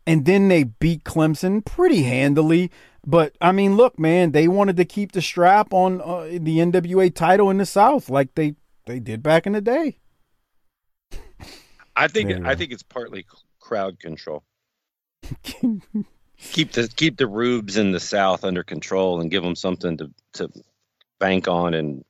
And 0.07 0.25
then 0.25 0.49
they 0.49 0.65
beat 0.65 1.05
Clemson 1.05 1.63
pretty 1.63 2.05
handily. 2.05 2.71
But 3.07 3.37
I 3.39 3.53
mean, 3.53 3.77
look, 3.77 3.99
man, 3.99 4.33
they 4.33 4.49
wanted 4.49 4.79
to 4.79 4.87
keep 4.87 5.13
the 5.13 5.21
strap 5.21 5.75
on 5.75 6.01
uh, 6.01 6.23
the 6.25 6.57
NWA 6.57 7.15
title 7.15 7.51
in 7.51 7.59
the 7.59 7.67
South, 7.67 8.09
like 8.09 8.35
they 8.35 8.55
they 8.91 8.99
did 8.99 9.23
back 9.23 9.47
in 9.47 9.53
the 9.53 9.61
day. 9.61 9.99
I 11.95 12.09
think 12.09 12.45
I 12.45 12.57
think 12.57 12.73
it's 12.73 12.83
partly 12.83 13.25
crowd 13.61 14.01
control. 14.01 14.43
keep 16.39 16.73
the 16.73 16.91
keep 16.97 17.17
the 17.17 17.29
rubes 17.29 17.77
in 17.77 17.93
the 17.93 18.01
South 18.01 18.43
under 18.45 18.65
control 18.65 19.21
and 19.21 19.31
give 19.31 19.45
them 19.45 19.55
something 19.55 19.97
to 19.99 20.11
to 20.35 20.51
bank 21.21 21.47
on 21.47 21.75
and 21.75 22.05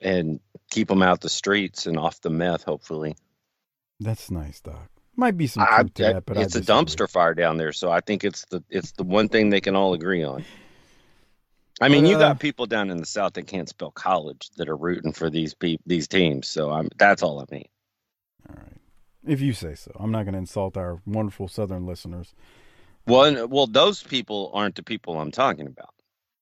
and 0.00 0.40
keep 0.70 0.88
them 0.88 1.02
out 1.02 1.20
the 1.20 1.28
streets 1.28 1.86
and 1.86 1.98
off 1.98 2.20
the 2.22 2.30
meth. 2.30 2.62
Hopefully, 2.62 3.14
That's 4.00 4.30
nice, 4.30 4.60
Doc. 4.60 4.88
Might 5.16 5.36
be 5.36 5.48
some 5.48 5.64
I, 5.64 5.80
I- 5.80 5.82
that, 5.96 6.24
but 6.24 6.38
it's 6.38 6.54
a 6.54 6.62
dumpster 6.62 7.10
fire 7.10 7.34
down 7.34 7.58
there. 7.58 7.72
So 7.74 7.90
I 7.90 8.00
think 8.00 8.24
it's 8.24 8.46
the 8.46 8.64
it's 8.70 8.92
the 8.92 9.04
one 9.04 9.28
thing 9.28 9.50
they 9.50 9.60
can 9.60 9.76
all 9.76 9.92
agree 9.92 10.24
on. 10.24 10.46
I 11.80 11.88
mean, 11.88 12.06
you 12.06 12.16
Uh, 12.16 12.20
got 12.20 12.40
people 12.40 12.66
down 12.66 12.90
in 12.90 12.96
the 12.96 13.06
South 13.06 13.34
that 13.34 13.46
can't 13.46 13.68
spell 13.68 13.90
college 13.90 14.48
that 14.56 14.68
are 14.68 14.76
rooting 14.76 15.12
for 15.12 15.28
these 15.30 15.54
pe- 15.54 15.76
these 15.86 16.08
teams. 16.08 16.48
So 16.48 16.70
I'm 16.70 16.88
that's 16.96 17.22
all 17.22 17.40
I 17.40 17.44
mean. 17.50 17.68
All 18.48 18.56
right, 18.56 18.80
if 19.26 19.40
you 19.40 19.52
say 19.52 19.74
so. 19.74 19.92
I'm 19.98 20.10
not 20.10 20.22
going 20.24 20.32
to 20.32 20.38
insult 20.38 20.76
our 20.76 21.00
wonderful 21.04 21.48
Southern 21.48 21.84
listeners. 21.86 22.34
Well, 23.06 23.24
and- 23.24 23.50
well, 23.50 23.66
those 23.66 24.02
people 24.02 24.50
aren't 24.54 24.74
the 24.76 24.82
people 24.82 25.20
I'm 25.20 25.30
talking 25.30 25.66
about. 25.66 25.94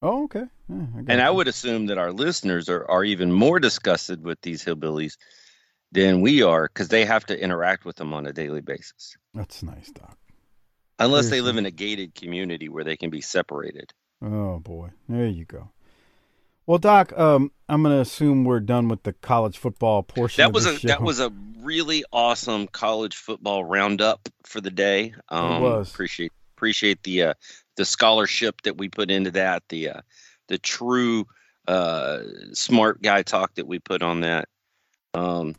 Oh, 0.03 0.25
okay. 0.25 0.45
Yeah, 0.69 0.87
I 0.97 0.99
And 1.09 1.21
I 1.21 1.31
would 1.31 1.49
assume 1.49 1.87
that 1.87 1.99
our 1.99 2.13
listeners 2.13 2.69
are, 2.69 2.89
are 2.91 3.05
even 3.05 3.33
more 3.33 3.59
disgusted 3.59 4.23
with 4.23 4.41
these 4.43 4.63
hillbillies 4.65 5.17
than 5.93 6.21
we 6.21 6.43
are 6.43 6.65
because 6.69 6.89
they 6.89 7.05
have 7.07 7.25
to 7.27 7.39
interact 7.41 7.85
with 7.85 7.97
them 7.97 8.13
on 8.13 8.27
a 8.27 8.33
daily 8.33 8.61
basis. 8.61 9.17
That's 9.33 9.63
nice, 9.63 9.91
Doc. 9.91 10.17
Unless 10.99 11.31
they 11.31 11.41
live 11.41 11.57
in 11.57 11.67
a 11.67 11.71
gated 11.71 12.15
community 12.15 12.69
where 12.69 12.85
they 12.85 12.97
can 12.97 13.11
be 13.11 13.21
separated. 13.21 13.93
Oh 14.25 14.59
boy, 14.59 14.91
there 15.09 15.27
you 15.27 15.45
go. 15.45 15.71
Well, 16.67 16.79
Doc, 16.79 17.13
um, 17.19 17.53
I'm 17.69 17.83
going 17.83 17.95
to 17.95 18.01
assume 18.01 18.45
we're 18.45 18.61
done 18.61 18.89
with 18.89 19.03
the 19.03 19.13
college 19.13 19.59
football 19.59 20.03
portion. 20.03 20.43
That 20.43 20.55
was 20.55 20.65
a 20.65 20.79
show. 20.79 20.89
that 20.89 21.03
was 21.03 21.21
a 21.21 21.31
really 21.59 22.05
awesome 22.11 22.67
college 22.67 23.17
football 23.17 23.65
roundup 23.65 24.29
for 24.45 24.63
the 24.63 24.71
day. 24.71 25.15
Um, 25.29 25.61
was. 25.61 25.91
appreciate 25.91 26.33
appreciate 26.57 27.03
the 27.03 27.23
uh, 27.23 27.35
the 27.77 27.85
scholarship 27.85 28.63
that 28.63 28.79
we 28.79 28.89
put 28.89 29.11
into 29.11 29.31
that. 29.33 29.63
The 29.69 29.91
uh, 29.91 30.01
the 30.49 30.57
true 30.57 31.27
uh, 31.69 32.21
smart 32.53 33.03
guy 33.03 33.23
talk 33.23 33.55
that 33.57 33.67
we 33.67 33.79
put 33.79 34.03
on 34.03 34.21
that. 34.21 34.49
Um, 35.13 35.55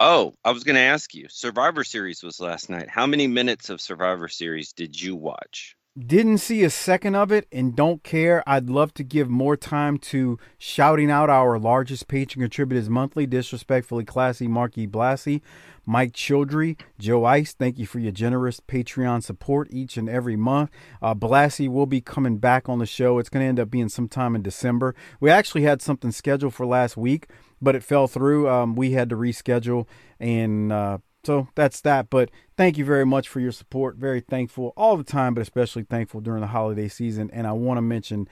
oh, 0.00 0.34
I 0.44 0.50
was 0.50 0.64
going 0.64 0.76
to 0.76 0.82
ask 0.82 1.14
you. 1.14 1.26
Survivor 1.28 1.84
Series 1.84 2.24
was 2.24 2.40
last 2.40 2.70
night. 2.70 2.88
How 2.88 3.06
many 3.06 3.28
minutes 3.28 3.70
of 3.70 3.80
Survivor 3.80 4.28
Series 4.28 4.72
did 4.72 5.00
you 5.00 5.14
watch? 5.14 5.76
Didn't 5.96 6.38
see 6.38 6.64
a 6.64 6.70
second 6.70 7.14
of 7.14 7.30
it 7.30 7.46
and 7.52 7.76
don't 7.76 8.02
care. 8.02 8.42
I'd 8.48 8.68
love 8.68 8.92
to 8.94 9.04
give 9.04 9.28
more 9.28 9.56
time 9.56 9.98
to 9.98 10.40
shouting 10.58 11.08
out 11.08 11.30
our 11.30 11.56
largest 11.56 12.08
patron 12.08 12.42
contributors 12.42 12.90
monthly. 12.90 13.26
Disrespectfully 13.26 14.04
classy 14.04 14.48
Marky 14.48 14.88
Blassie, 14.88 15.40
Mike 15.86 16.12
Childry, 16.12 16.76
Joe 16.98 17.24
Ice. 17.24 17.52
Thank 17.52 17.78
you 17.78 17.86
for 17.86 18.00
your 18.00 18.10
generous 18.10 18.58
Patreon 18.58 19.22
support 19.22 19.68
each 19.70 19.96
and 19.96 20.08
every 20.08 20.34
month. 20.34 20.70
Uh, 21.00 21.14
will 21.14 21.86
be 21.86 22.00
coming 22.00 22.38
back 22.38 22.68
on 22.68 22.80
the 22.80 22.86
show. 22.86 23.20
It's 23.20 23.28
going 23.28 23.44
to 23.44 23.48
end 23.48 23.60
up 23.60 23.70
being 23.70 23.88
sometime 23.88 24.34
in 24.34 24.42
December. 24.42 24.96
We 25.20 25.30
actually 25.30 25.62
had 25.62 25.80
something 25.80 26.10
scheduled 26.10 26.54
for 26.54 26.66
last 26.66 26.96
week, 26.96 27.28
but 27.62 27.76
it 27.76 27.84
fell 27.84 28.08
through. 28.08 28.48
Um, 28.48 28.74
we 28.74 28.92
had 28.92 29.08
to 29.10 29.16
reschedule 29.16 29.86
and. 30.18 30.72
Uh, 30.72 30.98
so 31.24 31.48
that's 31.54 31.80
that. 31.82 32.10
But 32.10 32.30
thank 32.56 32.78
you 32.78 32.84
very 32.84 33.06
much 33.06 33.28
for 33.28 33.40
your 33.40 33.52
support. 33.52 33.96
Very 33.96 34.20
thankful 34.20 34.72
all 34.76 34.96
the 34.96 35.04
time, 35.04 35.34
but 35.34 35.40
especially 35.40 35.84
thankful 35.84 36.20
during 36.20 36.40
the 36.40 36.48
holiday 36.48 36.88
season. 36.88 37.30
And 37.32 37.46
I 37.46 37.52
want 37.52 37.78
to 37.78 37.82
mention 37.82 38.28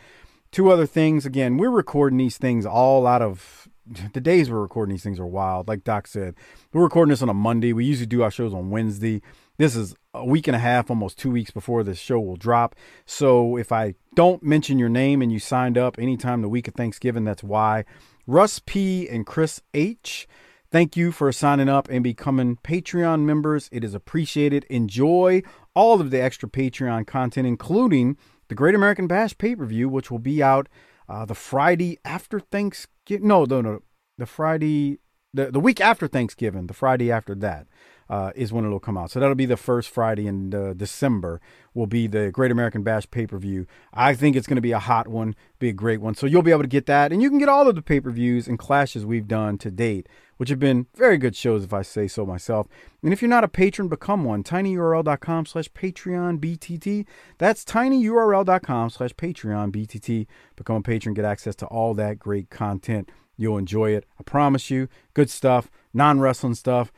two 0.51 0.71
other 0.71 0.87
things. 0.87 1.27
Again, 1.27 1.57
we're 1.57 1.71
recording 1.71 2.19
these 2.19 2.39
things 2.39 2.67
all 2.67 3.07
out 3.07 3.23
of 3.23 3.69
the 4.15 4.21
days 4.21 4.51
we're 4.51 4.61
recording 4.61 4.95
these 4.95 5.03
things 5.03 5.19
are 5.19 5.27
wild. 5.27 5.69
Like 5.69 5.85
Doc 5.85 6.07
said, 6.07 6.35
we're 6.73 6.85
recording 6.85 7.11
this 7.11 7.23
on 7.23 7.29
a 7.29 7.35
Monday. 7.35 7.73
We 7.73 7.85
usually 7.85 8.07
do 8.07 8.23
our 8.23 8.31
shows 8.31 8.55
on 8.55 8.71
Wednesday. 8.71 9.23
This 9.59 9.75
is 9.75 9.95
a 10.15 10.25
week 10.25 10.47
and 10.47 10.57
a 10.57 10.61
half, 10.61 10.89
almost 10.89 11.19
two 11.19 11.31
weeks 11.31 11.51
before 11.51 11.83
this 11.83 11.99
show 11.99 12.21
will 12.21 12.37
drop. 12.37 12.75
So 13.07 13.57
if 13.57 13.73
I 13.73 13.95
don't 14.15 14.43
mention 14.43 14.79
your 14.79 14.89
name 14.89 15.21
and 15.21 15.33
you 15.33 15.39
signed 15.39 15.77
up 15.77 15.99
anytime 15.99 16.43
the 16.43 16.49
week 16.49 16.69
of 16.69 16.75
Thanksgiving, 16.75 17.25
that's 17.25 17.43
why. 17.43 17.85
Russ 18.27 18.61
P 18.65 19.09
and 19.09 19.27
Chris 19.27 19.61
H. 19.75 20.29
Thank 20.73 20.97
you 20.97 21.13
for 21.13 21.31
signing 21.33 21.69
up 21.69 21.91
and 21.91 22.03
becoming 22.03 22.57
Patreon 22.65 23.21
members. 23.25 23.69
It 23.71 23.85
is 23.85 23.93
appreciated. 23.95 24.65
Enjoy 24.71 25.43
all 25.75 26.01
of 26.01 26.11
the 26.11 26.23
extra 26.23 26.49
Patreon 26.49 27.07
content, 27.07 27.47
including 27.47 28.17
the 28.49 28.55
Great 28.55 28.75
American 28.75 29.07
Bash 29.07 29.37
pay 29.37 29.55
per 29.55 29.67
view, 29.67 29.91
which 29.91 30.11
will 30.11 30.19
be 30.19 30.43
out 30.43 30.71
uh, 31.11 31.27
the 31.27 31.35
Friday 31.35 31.99
after 32.07 32.41
Thanksgiving. 32.41 33.29
No, 33.29 33.45
no, 33.45 33.61
no. 33.61 33.83
The 34.17 34.25
Friday, 34.25 34.99
the, 35.35 35.51
the 35.51 35.61
week 35.61 35.79
after 35.79 36.09
Thanksgiving, 36.09 36.69
the 36.69 36.75
Friday 36.75 37.13
after 37.13 37.35
that. 37.35 37.67
uh, 38.13 38.31
is 38.35 38.53
when 38.53 38.67
it'll 38.67 38.79
come 38.79 38.99
out. 38.99 39.11
So 39.11 39.21
that'll 39.21 39.35
be 39.35 39.47
the 39.47 39.57
first 39.57 39.89
Friday 39.89 40.27
in 40.27 40.55
uh, 40.55 40.75
December. 40.77 41.41
Will 41.73 41.87
be 41.87 42.07
the 42.07 42.31
Great 42.31 42.51
American 42.51 42.83
Bash 42.83 43.11
pay 43.11 43.27
per 43.27 43.39
view. 43.39 43.67
I 43.95 44.15
think 44.15 44.37
it's 44.37 44.47
going 44.47 44.57
to 44.57 44.61
be 44.63 44.73
a 44.73 44.79
hot 44.79 45.09
one, 45.09 45.35
be 45.59 45.71
a 45.71 45.73
great 45.73 46.03
one. 46.03 46.15
So 46.15 46.27
you'll 46.27 46.43
be 46.43 46.51
able 46.51 46.63
to 46.63 46.69
get 46.69 46.85
that, 46.87 47.11
and 47.11 47.23
you 47.23 47.31
can 47.31 47.39
get 47.39 47.49
all 47.49 47.67
of 47.67 47.75
the 47.75 47.81
pay 47.81 48.01
per 48.01 48.11
views 48.11 48.47
and 48.47 48.59
clashes 48.59 49.07
we've 49.07 49.27
done 49.27 49.57
to 49.59 49.71
date, 49.71 50.09
which 50.43 50.49
have 50.49 50.59
been 50.59 50.89
very 50.97 51.19
good 51.19 51.37
shows, 51.37 51.63
if 51.63 51.73
I 51.73 51.83
say 51.83 52.09
so 52.09 52.27
myself. 52.27 52.67
And 53.01 53.13
if 53.13 53.23
you're 53.23 53.29
not 53.29 53.45
a 53.45 53.49
patron, 53.49 53.87
become 53.87 54.25
one. 54.25 54.43
tinyurl.com/slash 54.43 55.69
Patreon 55.69 56.41
BTT. 56.41 57.07
That's 57.39 57.65
tinyurl.com/slash 57.65 59.13
Patreon 59.15 59.71
BTT. 59.71 60.27
Become 60.57 60.77
a 60.77 60.83
patron, 60.83 61.15
get 61.15 61.25
access 61.25 61.55
to 61.57 61.67
all 61.67 61.95
that 61.95 62.19
great 62.19 62.51
content. 62.51 63.13
You'll 63.37 63.59
enjoy 63.59 63.91
it. 63.91 64.05
I 64.19 64.25
promise 64.25 64.69
you. 64.69 64.89
Good 65.15 65.31
stuff, 65.31 65.71
non 65.95 66.19
wrestling 66.19 66.55
stuff 66.55 66.91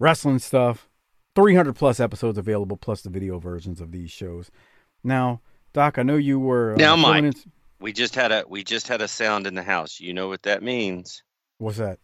wrestling 0.00 0.40
stuff. 0.40 0.88
300 1.36 1.74
plus 1.76 2.00
episodes 2.00 2.36
available, 2.38 2.76
plus 2.76 3.02
the 3.02 3.10
video 3.10 3.38
versions 3.38 3.80
of 3.80 3.92
these 3.92 4.10
shows. 4.10 4.50
Now, 5.04 5.40
Doc, 5.72 5.96
I 5.96 6.02
know 6.02 6.16
you 6.16 6.40
were. 6.40 6.74
Uh, 6.74 6.76
now, 6.76 6.96
Mike, 6.96 7.22
in... 7.22 7.32
we 7.78 7.92
just 7.92 8.16
had 8.16 8.32
a 8.32 8.44
we 8.48 8.64
just 8.64 8.88
had 8.88 9.00
a 9.00 9.06
sound 9.06 9.46
in 9.46 9.54
the 9.54 9.62
house. 9.62 10.00
You 10.00 10.12
know 10.12 10.26
what 10.26 10.42
that 10.42 10.64
means? 10.64 11.22
What's 11.58 11.78
that? 11.78 12.00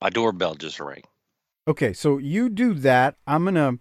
My 0.00 0.10
doorbell 0.10 0.54
just 0.54 0.80
rang. 0.80 1.02
Okay, 1.66 1.92
so 1.92 2.18
you 2.18 2.48
do 2.48 2.74
that. 2.74 3.16
I'm 3.26 3.44
gonna 3.44 3.78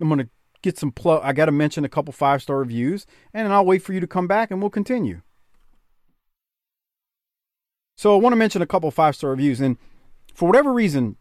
I'm 0.00 0.08
gonna 0.08 0.28
get 0.62 0.78
some 0.78 0.92
plug. 0.92 1.22
I 1.24 1.32
got 1.32 1.46
to 1.46 1.52
mention 1.52 1.84
a 1.84 1.88
couple 1.88 2.12
five 2.12 2.42
star 2.42 2.58
reviews, 2.58 3.06
and 3.34 3.46
then 3.46 3.52
I'll 3.52 3.66
wait 3.66 3.82
for 3.82 3.92
you 3.92 4.00
to 4.00 4.06
come 4.06 4.26
back, 4.26 4.50
and 4.50 4.60
we'll 4.60 4.70
continue. 4.70 5.22
So 7.96 8.14
I 8.14 8.20
want 8.20 8.32
to 8.32 8.36
mention 8.36 8.62
a 8.62 8.66
couple 8.66 8.90
five 8.90 9.16
star 9.16 9.30
reviews, 9.30 9.60
and 9.60 9.76
for 10.34 10.46
whatever 10.46 10.72
reason, 10.72 11.16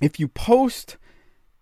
if 0.00 0.18
you 0.18 0.26
post 0.26 0.96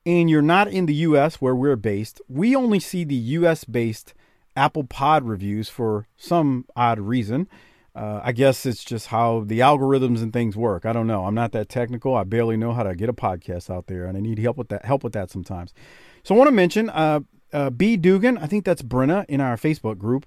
and 0.07 0.31
you're 0.31 0.41
not 0.41 0.69
in 0.69 0.87
the 0.87 0.95
US 0.95 1.37
where 1.37 1.55
we're 1.55 1.77
based, 1.77 2.23
we 2.29 2.57
only 2.57 2.81
see 2.81 3.05
the 3.05 3.15
US 3.15 3.65
based 3.65 4.15
Apple 4.57 4.85
Pod 4.85 5.25
reviews 5.25 5.69
for 5.69 6.07
some 6.17 6.65
odd 6.75 6.99
reason. 6.99 7.49
Uh, 7.95 8.21
I 8.23 8.33
guess 8.33 8.67
it's 8.67 8.85
just 8.85 9.09
how 9.09 9.43
the 9.45 9.61
algorithms 9.61 10.23
and 10.23 10.33
things 10.33 10.57
work. 10.57 10.87
I 10.87 10.93
don't 10.93 11.07
know. 11.07 11.25
I'm 11.25 11.35
not 11.35 11.53
that 11.53 11.69
technical. 11.69 12.15
I 12.15 12.25
barely 12.25 12.57
know 12.57 12.73
how 12.73 12.85
to 12.85 12.95
get 12.95 13.09
a 13.09 13.13
podcast 13.13 13.69
out 13.69 13.89
there, 13.89 14.05
and 14.07 14.17
I 14.17 14.21
need 14.21 14.39
help 14.39 14.57
with 14.57 14.69
that. 14.69 14.85
Help 14.85 15.03
with 15.03 15.13
that 15.15 15.31
sometimes. 15.31 15.75
So 16.23 16.35
I 16.35 16.39
want 16.39 16.49
to 16.49 16.55
mention 16.55 16.89
uh, 16.91 17.21
uh, 17.53 17.71
B 17.71 17.97
Dugan. 17.97 18.39
I 18.39 18.47
think 18.47 18.65
that's 18.65 18.83
Brenna 18.83 19.25
in 19.29 19.41
our 19.41 19.57
Facebook 19.57 19.99
group, 19.99 20.27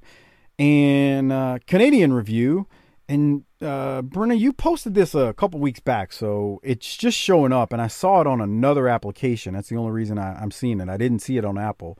and 0.60 1.32
uh, 1.32 1.60
Canadian 1.65 2.13
review. 2.13 2.67
And 3.10 3.43
uh, 3.62 4.01
Brenna, 4.01 4.38
you 4.38 4.53
posted 4.53 4.93
this 4.93 5.13
a 5.13 5.34
couple 5.34 5.60
weeks 5.60 5.82
back, 5.82 6.13
so 6.13 6.60
it's 6.63 6.96
just 6.96 7.17
showing 7.17 7.51
up, 7.51 7.74
and 7.74 7.82
I 7.82 7.88
saw 7.88 8.22
it 8.22 8.27
on 8.27 8.39
another 8.39 8.88
application. 8.88 9.53
That's 9.53 9.70
the 9.70 9.75
only 9.75 9.91
reason 9.91 10.17
I, 10.17 10.41
I'm 10.41 10.51
seeing 10.51 10.79
it. 10.79 10.89
I 10.89 10.98
didn't 10.98 11.20
see 11.20 11.38
it 11.38 11.46
on 11.46 11.58
Apple. 11.58 11.98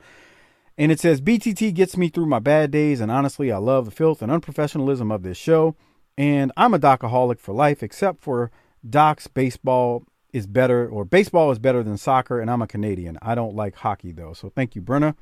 And 0.78 0.92
it 0.92 1.00
says 1.00 1.22
BTT 1.22 1.74
gets 1.74 1.98
me 1.98 2.10
through 2.10 2.26
my 2.26 2.40
bad 2.40 2.72
days, 2.72 3.00
and 3.00 3.12
honestly, 3.12 3.52
I 3.52 3.58
love 3.58 3.86
the 3.86 3.92
filth 3.92 4.22
and 4.22 4.32
unprofessionalism 4.32 5.14
of 5.14 5.24
this 5.24 5.38
show. 5.38 5.76
And 6.18 6.52
I'm 6.58 6.74
a 6.74 6.80
docaholic 6.80 7.40
for 7.40 7.54
life, 7.54 7.84
except 7.84 8.24
for 8.24 8.52
Doc's 8.88 9.28
baseball 9.28 10.06
is 10.32 10.48
better, 10.48 10.88
or 10.88 11.06
baseball 11.06 11.52
is 11.52 11.60
better 11.60 11.84
than 11.84 11.98
soccer, 11.98 12.40
and 12.40 12.50
I'm 12.50 12.62
a 12.62 12.68
Canadian. 12.68 13.18
I 13.22 13.36
don't 13.36 13.56
like 13.56 13.76
hockey 13.76 14.12
though. 14.12 14.34
So 14.34 14.50
thank 14.50 14.76
you, 14.76 14.82
Brenna, 14.82 15.16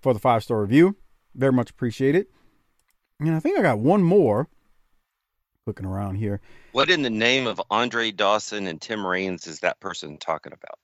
for 0.00 0.12
the 0.12 0.18
five 0.18 0.42
star 0.42 0.60
review. 0.60 0.96
Very 1.34 1.52
much 1.52 1.70
appreciate 1.70 2.16
it. 2.16 2.28
And 3.20 3.34
I 3.34 3.40
think 3.40 3.58
I 3.58 3.62
got 3.62 3.78
one 3.78 4.02
more 4.02 4.48
looking 5.66 5.86
around 5.86 6.16
here. 6.16 6.40
What 6.72 6.90
in 6.90 7.02
the 7.02 7.10
name 7.10 7.46
of 7.46 7.60
Andre 7.70 8.10
Dawson 8.10 8.66
and 8.66 8.80
Tim 8.80 9.06
Raines 9.06 9.46
is 9.46 9.60
that 9.60 9.78
person 9.78 10.18
talking 10.18 10.52
about? 10.52 10.78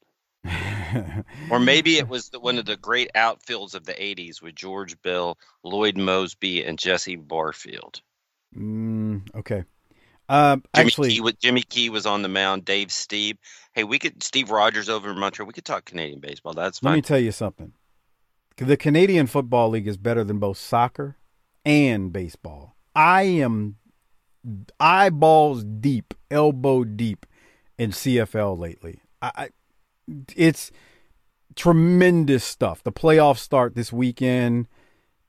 or 1.51 1.59
maybe 1.59 1.99
it 1.99 2.09
was 2.09 2.31
the, 2.31 2.41
one 2.41 2.59
of 2.59 2.67
the 2.67 2.77
great 2.77 3.11
outfields 3.15 3.75
of 3.75 3.85
the 3.85 3.93
80s 3.93 4.43
with 4.43 4.55
George 4.55 5.01
Bell, 5.03 5.39
Lloyd 5.63 5.97
Moseby, 5.97 6.67
and 6.67 6.79
Jesse 6.79 7.17
Barfield. 7.17 8.01
Mm, 8.57 9.23
okay. 9.35 9.65
Uh, 10.29 10.57
Jimmy 10.57 10.87
actually, 10.87 11.11
Key, 11.11 11.33
Jimmy 11.41 11.63
Key 11.63 11.91
was 11.91 12.07
on 12.07 12.23
the 12.23 12.29
mound. 12.29 12.65
Dave 12.65 12.89
Stieb. 12.89 13.37
Hey, 13.75 13.85
we 13.85 13.99
could 13.99 14.23
Steve 14.23 14.51
Rogers 14.51 14.89
over 14.89 15.11
in 15.11 15.19
Montreal. 15.19 15.47
We 15.47 15.53
could 15.53 15.65
talk 15.65 15.85
Canadian 15.85 16.21
baseball. 16.21 16.53
That's 16.53 16.81
fine. 16.81 16.93
Let 16.93 16.97
me 16.97 17.03
tell 17.03 17.19
you 17.19 17.33
something. 17.33 17.73
The 18.57 18.77
Canadian 18.77 19.27
Football 19.27 19.71
League 19.71 19.87
is 19.87 19.97
better 19.97 20.25
than 20.25 20.39
both 20.39 20.57
soccer 20.57 21.17
and 21.65 22.13
baseball. 22.13 22.75
I 22.95 23.23
am 23.23 23.77
eyeballs 24.81 25.65
deep, 25.65 26.15
elbow 26.31 26.85
deep 26.85 27.27
in 27.79 27.91
CFL 27.91 28.59
lately. 28.59 29.01
I, 29.21 29.51
it's 30.35 30.71
tremendous 31.55 32.45
stuff. 32.45 32.83
The 32.83 32.93
playoffs 32.93 33.39
start 33.39 33.75
this 33.75 33.93
weekend. 33.93 34.67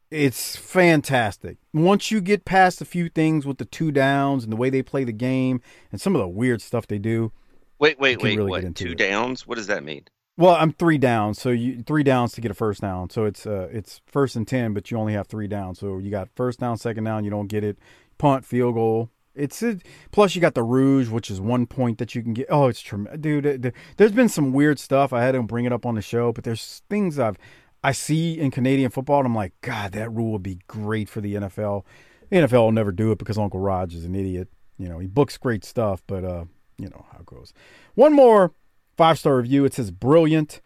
It's 0.09 0.55
fantastic. 0.55 1.57
Once 1.73 2.11
you 2.11 2.21
get 2.21 2.45
past 2.45 2.81
a 2.81 2.85
few 2.85 3.09
things 3.09 3.45
with 3.45 3.57
the 3.57 3.65
two 3.65 3.91
downs 3.91 4.43
and 4.43 4.51
the 4.51 4.57
way 4.57 4.69
they 4.69 4.81
play 4.81 5.03
the 5.03 5.11
game 5.11 5.61
and 5.91 5.99
some 5.99 6.15
of 6.15 6.19
the 6.19 6.27
weird 6.27 6.61
stuff 6.61 6.87
they 6.87 6.99
do. 6.99 7.31
Wait, 7.79 7.99
wait, 7.99 8.21
wait. 8.21 8.37
Really 8.37 8.49
what? 8.49 8.75
Two 8.75 8.91
it. 8.91 8.97
downs? 8.97 9.45
What 9.45 9.55
does 9.55 9.67
that 9.67 9.83
mean? 9.83 10.05
Well, 10.37 10.55
I'm 10.55 10.71
three 10.71 10.99
downs, 10.99 11.41
so 11.41 11.49
you 11.49 11.81
three 11.81 12.03
downs 12.03 12.33
to 12.33 12.41
get 12.41 12.51
a 12.51 12.53
first 12.53 12.81
down. 12.81 13.09
So 13.09 13.25
it's 13.25 13.45
uh 13.45 13.69
it's 13.71 14.01
first 14.05 14.35
and 14.35 14.47
ten, 14.47 14.73
but 14.73 14.91
you 14.91 14.97
only 14.97 15.13
have 15.13 15.27
three 15.27 15.47
downs. 15.47 15.79
So 15.79 15.97
you 15.97 16.11
got 16.11 16.29
first 16.35 16.59
down, 16.59 16.77
second 16.77 17.03
down, 17.03 17.23
you 17.23 17.31
don't 17.31 17.47
get 17.47 17.63
it 17.63 17.77
punt, 18.17 18.45
field 18.45 18.75
goal. 18.75 19.09
It's 19.37 19.61
a, 19.61 19.77
plus 20.11 20.35
you 20.35 20.41
got 20.41 20.55
the 20.55 20.63
rouge, 20.63 21.09
which 21.09 21.29
is 21.29 21.39
one 21.39 21.67
point 21.67 21.97
that 21.99 22.15
you 22.15 22.23
can 22.23 22.33
get. 22.33 22.47
Oh, 22.49 22.67
it's 22.67 22.81
tremendous, 22.81 23.21
dude. 23.21 23.73
There's 23.97 24.11
been 24.11 24.29
some 24.29 24.51
weird 24.51 24.79
stuff. 24.79 25.13
I 25.13 25.23
had 25.23 25.33
to 25.33 25.43
bring 25.43 25.65
it 25.65 25.73
up 25.73 25.85
on 25.85 25.95
the 25.95 26.01
show, 26.01 26.31
but 26.31 26.43
there's 26.43 26.81
things 26.89 27.19
I've 27.19 27.37
I 27.83 27.91
see 27.91 28.39
in 28.39 28.51
Canadian 28.51 28.89
football, 28.89 29.19
and 29.19 29.27
I'm 29.27 29.35
like, 29.35 29.53
God, 29.61 29.91
that 29.93 30.11
rule 30.11 30.31
would 30.33 30.43
be 30.43 30.59
great 30.67 31.09
for 31.09 31.21
the 31.21 31.35
NFL. 31.35 31.85
The 32.29 32.37
NFL 32.37 32.65
will 32.65 32.71
never 32.71 32.91
do 32.91 33.11
it 33.11 33.17
because 33.17 33.37
Uncle 33.37 33.59
Raj 33.59 33.95
is 33.95 34.03
an 34.03 34.15
idiot. 34.15 34.49
You 34.77 34.89
know, 34.89 34.99
he 34.99 35.07
books 35.07 35.37
great 35.37 35.63
stuff, 35.63 36.01
but 36.07 36.23
uh, 36.23 36.45
you 36.77 36.89
know 36.89 37.05
how 37.11 37.19
it 37.19 37.25
goes. 37.25 37.53
One 37.95 38.13
more 38.13 38.51
five 38.97 39.19
star 39.19 39.37
review. 39.37 39.65
It 39.65 39.73
says 39.73 39.91
brilliant. 39.91 40.55
It 40.55 40.61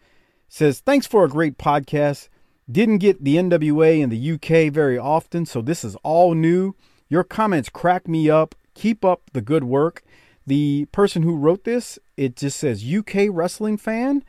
says 0.48 0.80
thanks 0.80 1.06
for 1.06 1.24
a 1.24 1.28
great 1.28 1.58
podcast. 1.58 2.28
Didn't 2.70 2.98
get 2.98 3.22
the 3.22 3.36
NWA 3.36 4.00
in 4.00 4.08
the 4.08 4.32
UK 4.32 4.72
very 4.72 4.98
often, 4.98 5.46
so 5.46 5.60
this 5.60 5.84
is 5.84 5.96
all 6.02 6.34
new. 6.34 6.74
Your 7.08 7.24
comments 7.24 7.68
crack 7.68 8.08
me 8.08 8.30
up. 8.30 8.54
Keep 8.74 9.04
up 9.04 9.30
the 9.32 9.40
good 9.40 9.64
work. 9.64 10.02
The 10.46 10.86
person 10.86 11.22
who 11.22 11.36
wrote 11.36 11.64
this, 11.64 11.98
it 12.16 12.36
just 12.36 12.58
says 12.58 12.84
UK 12.84 13.28
wrestling 13.30 13.76
fan, 13.76 14.24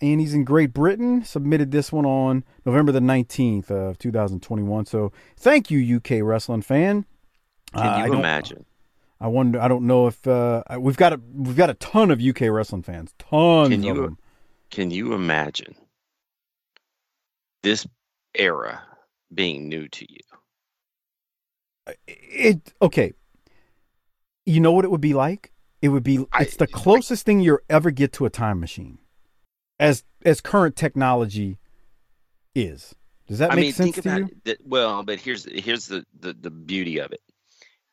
and 0.00 0.20
he's 0.20 0.34
in 0.34 0.44
Great 0.44 0.72
Britain. 0.72 1.24
Submitted 1.24 1.72
this 1.72 1.90
one 1.90 2.06
on 2.06 2.44
November 2.64 2.92
the 2.92 3.00
19th 3.00 3.70
of 3.70 3.98
2021. 3.98 4.86
So 4.86 5.12
thank 5.36 5.70
you, 5.70 5.96
UK 5.96 6.22
wrestling 6.22 6.62
fan. 6.62 7.04
Can 7.74 8.06
you 8.06 8.14
uh, 8.14 8.18
imagine? 8.18 8.64
I 9.20 9.28
wonder. 9.28 9.60
I 9.60 9.68
don't 9.68 9.86
know 9.86 10.06
if 10.06 10.26
uh, 10.26 10.62
we've 10.78 10.96
got 10.96 11.14
a 11.14 11.20
we've 11.32 11.56
got 11.56 11.70
a 11.70 11.74
ton 11.74 12.10
of 12.10 12.20
UK 12.20 12.42
wrestling 12.42 12.82
fans. 12.82 13.14
Tons 13.18 13.70
can 13.70 13.82
you, 13.82 13.90
of 13.90 13.96
them. 13.96 14.18
Can 14.70 14.90
you 14.90 15.14
imagine 15.14 15.74
this 17.62 17.86
era 18.34 18.82
being 19.32 19.68
new 19.68 19.88
to 19.88 20.06
you? 20.08 20.18
it 22.06 22.72
okay. 22.82 23.12
You 24.46 24.60
know 24.60 24.72
what 24.72 24.84
it 24.84 24.90
would 24.90 25.00
be 25.00 25.14
like? 25.14 25.52
It 25.82 25.90
would 25.90 26.04
be 26.04 26.24
it's 26.38 26.56
the 26.56 26.66
closest 26.66 27.26
thing 27.26 27.40
you'll 27.40 27.58
ever 27.68 27.90
get 27.90 28.12
to 28.14 28.24
a 28.24 28.30
time 28.30 28.60
machine. 28.60 28.98
As 29.78 30.04
as 30.24 30.40
current 30.40 30.76
technology 30.76 31.58
is. 32.54 32.94
Does 33.28 33.38
that 33.38 33.52
I 33.52 33.56
make 33.56 33.64
mean, 33.64 33.72
sense 33.72 33.96
to 33.96 34.18
you? 34.18 34.28
That, 34.44 34.58
well, 34.64 35.02
but 35.02 35.18
here's 35.18 35.44
here's 35.44 35.86
the, 35.86 36.04
the 36.18 36.32
the 36.32 36.50
beauty 36.50 36.98
of 36.98 37.12
it. 37.12 37.20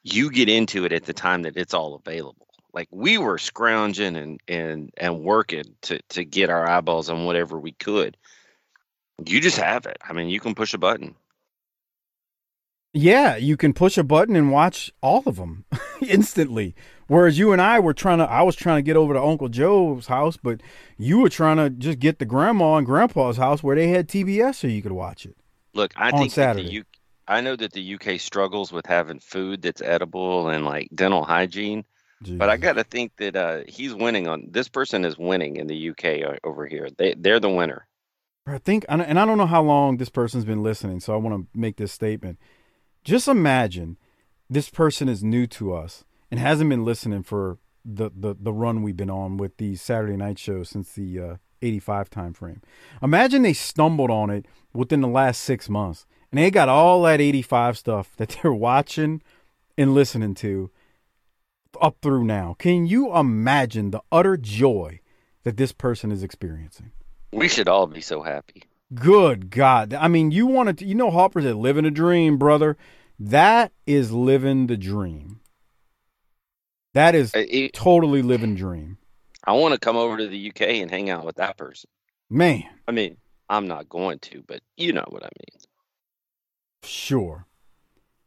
You 0.04 0.32
get 0.32 0.48
into 0.48 0.86
it 0.86 0.94
at 0.94 1.04
the 1.04 1.13
time 1.13 1.42
that 1.44 1.58
it's 1.58 1.74
all 1.74 1.96
available. 1.96 2.48
Like 2.74 2.88
we 2.92 3.18
were 3.18 3.38
scrounging 3.38 4.16
and 4.16 4.39
and 4.48 4.92
and 4.98 5.22
working 5.22 5.76
to 5.84 6.00
to 6.10 6.24
get 6.24 6.50
our 6.50 6.68
eyeballs 6.68 7.10
on 7.10 7.26
whatever 7.26 7.60
we 7.60 7.74
could. 7.74 8.16
You 9.26 9.42
just 9.42 9.58
have 9.58 9.86
it. 9.86 9.98
I 10.04 10.13
mean, 10.13 10.30
you 10.30 10.39
can 10.39 10.56
push 10.56 10.74
a 10.74 10.78
button. 10.78 11.16
Yeah, 12.94 13.38
you 13.38 13.58
can 13.58 13.74
push 13.74 13.98
a 13.98 14.04
button 14.04 14.36
and 14.36 14.52
watch 14.52 14.92
all 15.02 15.24
of 15.26 15.38
them 15.38 15.66
instantly. 16.02 16.76
Whereas 17.08 17.40
you 17.40 17.52
and 17.52 17.62
I 17.62 17.80
were 17.80 17.94
trying 17.94 18.20
to, 18.20 18.26
I 18.26 18.44
was 18.44 18.56
trying 18.56 18.78
to 18.78 18.82
get 18.84 18.96
over 18.96 19.14
to 19.14 19.22
Uncle 19.22 19.50
Joe's 19.50 20.08
house, 20.08 20.38
but 20.38 20.62
you 20.98 21.20
were 21.20 21.30
trying 21.30 21.58
to 21.58 21.70
just 21.72 22.00
get 22.00 22.20
the 22.20 22.26
grandma 22.26 22.76
and 22.76 22.86
grandpa's 22.86 23.38
house 23.38 23.64
where 23.64 23.76
they 23.76 23.88
had 23.88 24.08
TBS 24.08 24.56
so 24.56 24.68
you 24.68 24.84
could 24.84 24.92
watch 24.92 25.26
it. 25.26 25.36
Look, 25.74 25.94
I 25.98 26.12
think 26.12 26.32
Saturday. 26.32 26.68
the 26.68 26.74
U- 26.74 26.84
I 27.28 27.42
know 27.42 27.56
that 27.56 27.72
the 27.72 27.96
UK 27.96 28.20
struggles 28.20 28.72
with 28.72 28.86
having 28.86 29.20
food 29.20 29.62
that's 29.64 29.82
edible 29.82 30.50
and 30.50 30.64
like 30.66 30.90
dental 30.94 31.24
hygiene, 31.24 31.86
but 32.22 32.50
I 32.50 32.58
got 32.58 32.74
to 32.74 32.84
think 32.84 33.14
that 33.18 33.36
uh, 33.36 33.62
he's 33.68 33.94
winning 33.94 34.28
on 34.28 34.48
this 34.52 34.70
person 34.70 35.04
is 35.04 35.18
winning 35.18 35.56
in 35.56 35.68
the 35.68 35.90
UK 35.90 36.06
uh, 36.28 36.36
over 36.44 36.68
here. 36.68 36.90
They 36.96 37.16
they're 37.18 37.40
the 37.40 37.50
winner. 37.50 37.88
I 38.46 38.58
think, 38.58 38.86
and 38.90 39.02
I 39.02 39.26
don't 39.26 39.38
know 39.38 39.46
how 39.46 39.64
long 39.64 39.98
this 39.98 40.10
person's 40.10 40.44
been 40.44 40.64
listening, 40.64 41.00
so 41.00 41.14
I 41.14 41.18
want 41.18 41.50
to 41.54 41.60
make 41.60 41.78
this 41.78 41.94
statement 41.94 42.40
just 43.04 43.28
imagine 43.28 43.98
this 44.50 44.70
person 44.70 45.10
is 45.10 45.24
new 45.24 45.48
to 45.48 45.74
us 45.74 46.04
and 46.32 46.39
hasn't 46.39 46.70
been 46.70 46.86
listening 46.86 47.24
for 47.24 47.58
the, 47.86 48.10
the, 48.16 48.36
the 48.39 48.54
run 48.54 48.82
we've 48.82 48.98
been 48.98 49.10
on 49.10 49.38
with 49.38 49.58
the 49.58 49.76
Saturday 49.76 50.16
night 50.16 50.39
show 50.39 50.63
since 50.63 50.94
the 50.94 51.20
uh, 51.20 51.36
85 51.62 52.10
time 52.10 52.34
frame. 52.34 52.62
Imagine 53.02 53.42
they 53.42 53.54
stumbled 53.54 54.12
on 54.12 54.30
it 54.30 54.46
within 54.74 55.02
the 55.02 55.08
last 55.08 55.42
six 55.42 55.70
months 55.70 56.06
and 56.32 56.39
they 56.39 56.50
got 56.50 56.70
all 56.70 57.04
that 57.04 57.22
85 57.22 57.78
stuff 57.78 58.16
that 58.18 58.38
they're 58.42 58.54
watching 58.54 59.22
and 59.78 59.94
listening 59.94 60.36
to 60.36 60.72
up 61.82 61.98
through 62.02 62.24
now. 62.24 62.56
Can 62.60 62.86
you 62.86 63.16
imagine 63.16 63.92
the 63.92 64.02
utter 64.12 64.38
joy 64.38 65.00
that 65.44 65.58
this 65.58 65.72
person 65.72 66.12
is 66.12 66.24
experiencing? 66.24 66.92
We 67.32 67.48
should 67.48 67.68
all 67.68 67.88
be 67.88 68.02
so 68.02 68.22
happy. 68.22 68.63
Good 68.94 69.50
God. 69.50 69.94
I 69.94 70.08
mean, 70.08 70.32
you 70.32 70.46
want 70.46 70.78
to, 70.80 70.86
you 70.86 70.96
know, 70.96 71.10
Harper's 71.12 71.46
at 71.46 71.56
living 71.56 71.86
a 71.86 71.92
dream, 71.92 72.38
brother. 72.38 72.78
That 73.20 73.72
is 73.88 74.12
living 74.12 74.68
the 74.68 74.78
dream. 74.78 75.40
That 76.94 77.16
is 77.16 77.34
Uh, 77.34 77.44
it- 77.48 77.74
totally 77.74 78.22
living 78.22 78.56
dream. 78.56 78.98
I 79.46 79.54
want 79.54 79.74
to 79.74 79.80
come 79.80 79.96
over 79.98 80.18
to 80.18 80.28
the 80.28 80.38
UK 80.38 80.82
and 80.82 80.90
hang 80.92 81.10
out 81.10 81.26
with 81.26 81.36
that 81.38 81.58
person. 81.58 81.90
Man, 82.30 82.64
I 82.88 82.92
mean, 82.92 83.18
I'm 83.50 83.68
not 83.68 83.90
going 83.90 84.20
to, 84.20 84.44
but 84.48 84.62
you 84.78 84.94
know 84.94 85.06
what 85.10 85.24
I 85.24 85.30
mean. 85.40 85.60
sure. 86.84 87.46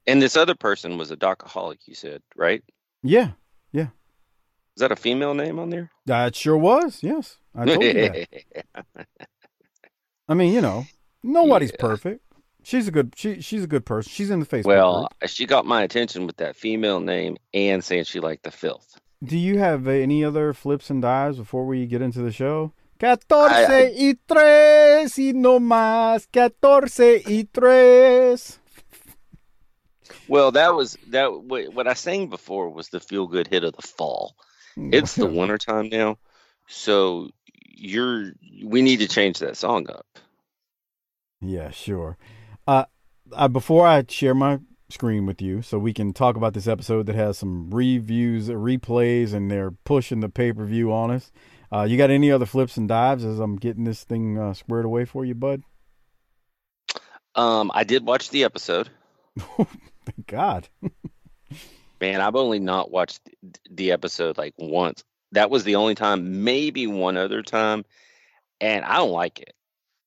And 0.07 0.23
this 0.23 0.37
other 0.37 0.55
person 0.55 0.99
was 0.99 1.11
a 1.11 1.17
docaholic, 1.17 1.79
you 1.87 1.95
said, 1.95 2.23
right? 2.37 2.63
Yeah. 3.03 3.33
Yeah, 3.73 3.89
Is 4.77 4.81
that 4.81 4.93
a 4.93 4.97
female 4.97 5.35
name 5.35 5.59
on 5.59 5.69
there? 5.71 5.91
that 6.07 6.35
sure 6.37 6.57
was. 6.57 7.03
Yes. 7.03 7.39
I 7.55 7.65
told 7.67 7.83
you 7.83 7.93
that. 7.93 8.29
I 10.29 10.35
mean, 10.35 10.53
you 10.53 10.61
know, 10.61 10.87
nobody's 11.23 11.71
Yeah. 11.73 11.77
perfect. 11.81 12.23
She's 12.63 12.89
a 12.89 12.91
good 12.91 13.13
she 13.17 13.41
she's 13.41 13.63
a 13.63 13.69
good 13.69 13.87
person. 13.87 14.11
She's 14.11 14.29
in 14.31 14.41
the 14.41 14.47
Facebook 14.47 14.65
well, 14.67 15.09
group. 15.21 15.31
she 15.31 15.47
got 15.47 15.67
my 15.67 15.83
attention 15.83 16.27
with 16.27 16.37
that 16.39 16.57
female 16.57 16.99
name 17.01 17.37
and 17.55 17.83
saying 17.85 18.05
she 18.05 18.19
liked 18.19 18.43
the 18.43 18.51
filth. 18.51 18.99
Do 19.23 19.39
you 19.39 19.59
have 19.59 19.87
uh, 19.87 19.91
any 19.93 20.25
other 20.25 20.53
flips 20.53 20.91
and 20.91 21.01
dives 21.01 21.39
before 21.39 21.65
we 21.65 21.87
get 21.87 22.03
into 22.03 22.21
the 22.23 22.33
show? 22.33 22.73
Catorce 22.99 23.53
I- 23.53 23.93
y 23.97 24.15
tres 24.27 25.17
y 25.19 25.33
no 25.35 25.61
más. 25.61 26.27
Catorce 26.33 27.23
y 27.25 27.47
tres. 27.53 28.59
Well, 30.29 30.51
that 30.53 30.75
was 30.75 30.97
that. 31.09 31.33
What 31.43 31.73
what 31.73 31.87
I 31.87 31.95
sang 31.95 32.29
before 32.29 32.69
was 32.69 32.89
the 32.89 33.01
feel 33.01 33.27
good 33.27 33.47
hit 33.49 33.65
of 33.65 33.75
the 33.77 33.83
fall. 33.83 34.35
It's 34.77 35.15
the 35.15 35.27
winter 35.39 35.57
time 35.59 35.89
now, 35.89 36.19
so 36.69 37.31
you're. 37.77 38.33
We 38.65 38.83
need 38.83 38.99
to 38.99 39.09
change 39.09 39.39
that 39.39 39.57
song 39.57 39.89
up. 39.89 40.07
Yeah, 41.41 41.71
sure. 41.71 42.17
Uh, 42.67 42.87
uh, 43.33 43.49
before 43.49 43.87
I 43.87 44.05
share 44.09 44.35
my 44.35 44.61
screen 44.89 45.27
with 45.27 45.43
you, 45.43 45.63
so 45.63 45.79
we 45.79 45.93
can 45.93 46.13
talk 46.13 46.37
about 46.37 46.55
this 46.55 46.67
episode 46.67 47.07
that 47.07 47.15
has 47.15 47.39
some 47.39 47.71
reviews, 47.71 48.49
replays, 48.49 49.33
and 49.33 49.51
they're 49.51 49.71
pushing 49.71 50.21
the 50.21 50.29
pay 50.29 50.53
per 50.53 50.65
view 50.65 50.93
on 50.93 51.11
us. 51.11 51.31
Uh, 51.73 51.83
you 51.83 51.97
got 51.97 52.11
any 52.11 52.31
other 52.31 52.47
flips 52.47 52.77
and 52.77 52.89
dives 52.89 53.25
as 53.25 53.39
I'm 53.39 53.57
getting 53.57 53.85
this 53.85 54.05
thing 54.05 54.39
uh, 54.39 54.55
squared 54.55 54.85
away 54.85 55.05
for 55.05 55.25
you, 55.25 55.35
bud? 55.35 55.63
Um, 57.35 57.71
I 57.75 57.85
did 57.85 58.07
watch 58.07 58.31
the 58.31 58.45
episode. 58.45 58.89
Thank 59.57 60.27
God. 60.27 60.69
Man, 62.01 62.21
I've 62.21 62.37
only 62.37 62.59
not 62.59 62.91
watched 62.91 63.21
the 63.71 63.93
episode 63.93 64.39
like 64.39 64.55
once. 64.59 65.03
That 65.33 65.51
was 65.51 65.65
the 65.65 65.77
only 65.77 65.95
time, 65.95 66.45
maybe 66.45 66.87
one 66.87 67.17
other 67.17 67.43
time, 67.43 67.85
and 68.61 68.85
I 68.85 68.97
don't 68.97 69.11
like 69.11 69.41
it. 69.41 69.55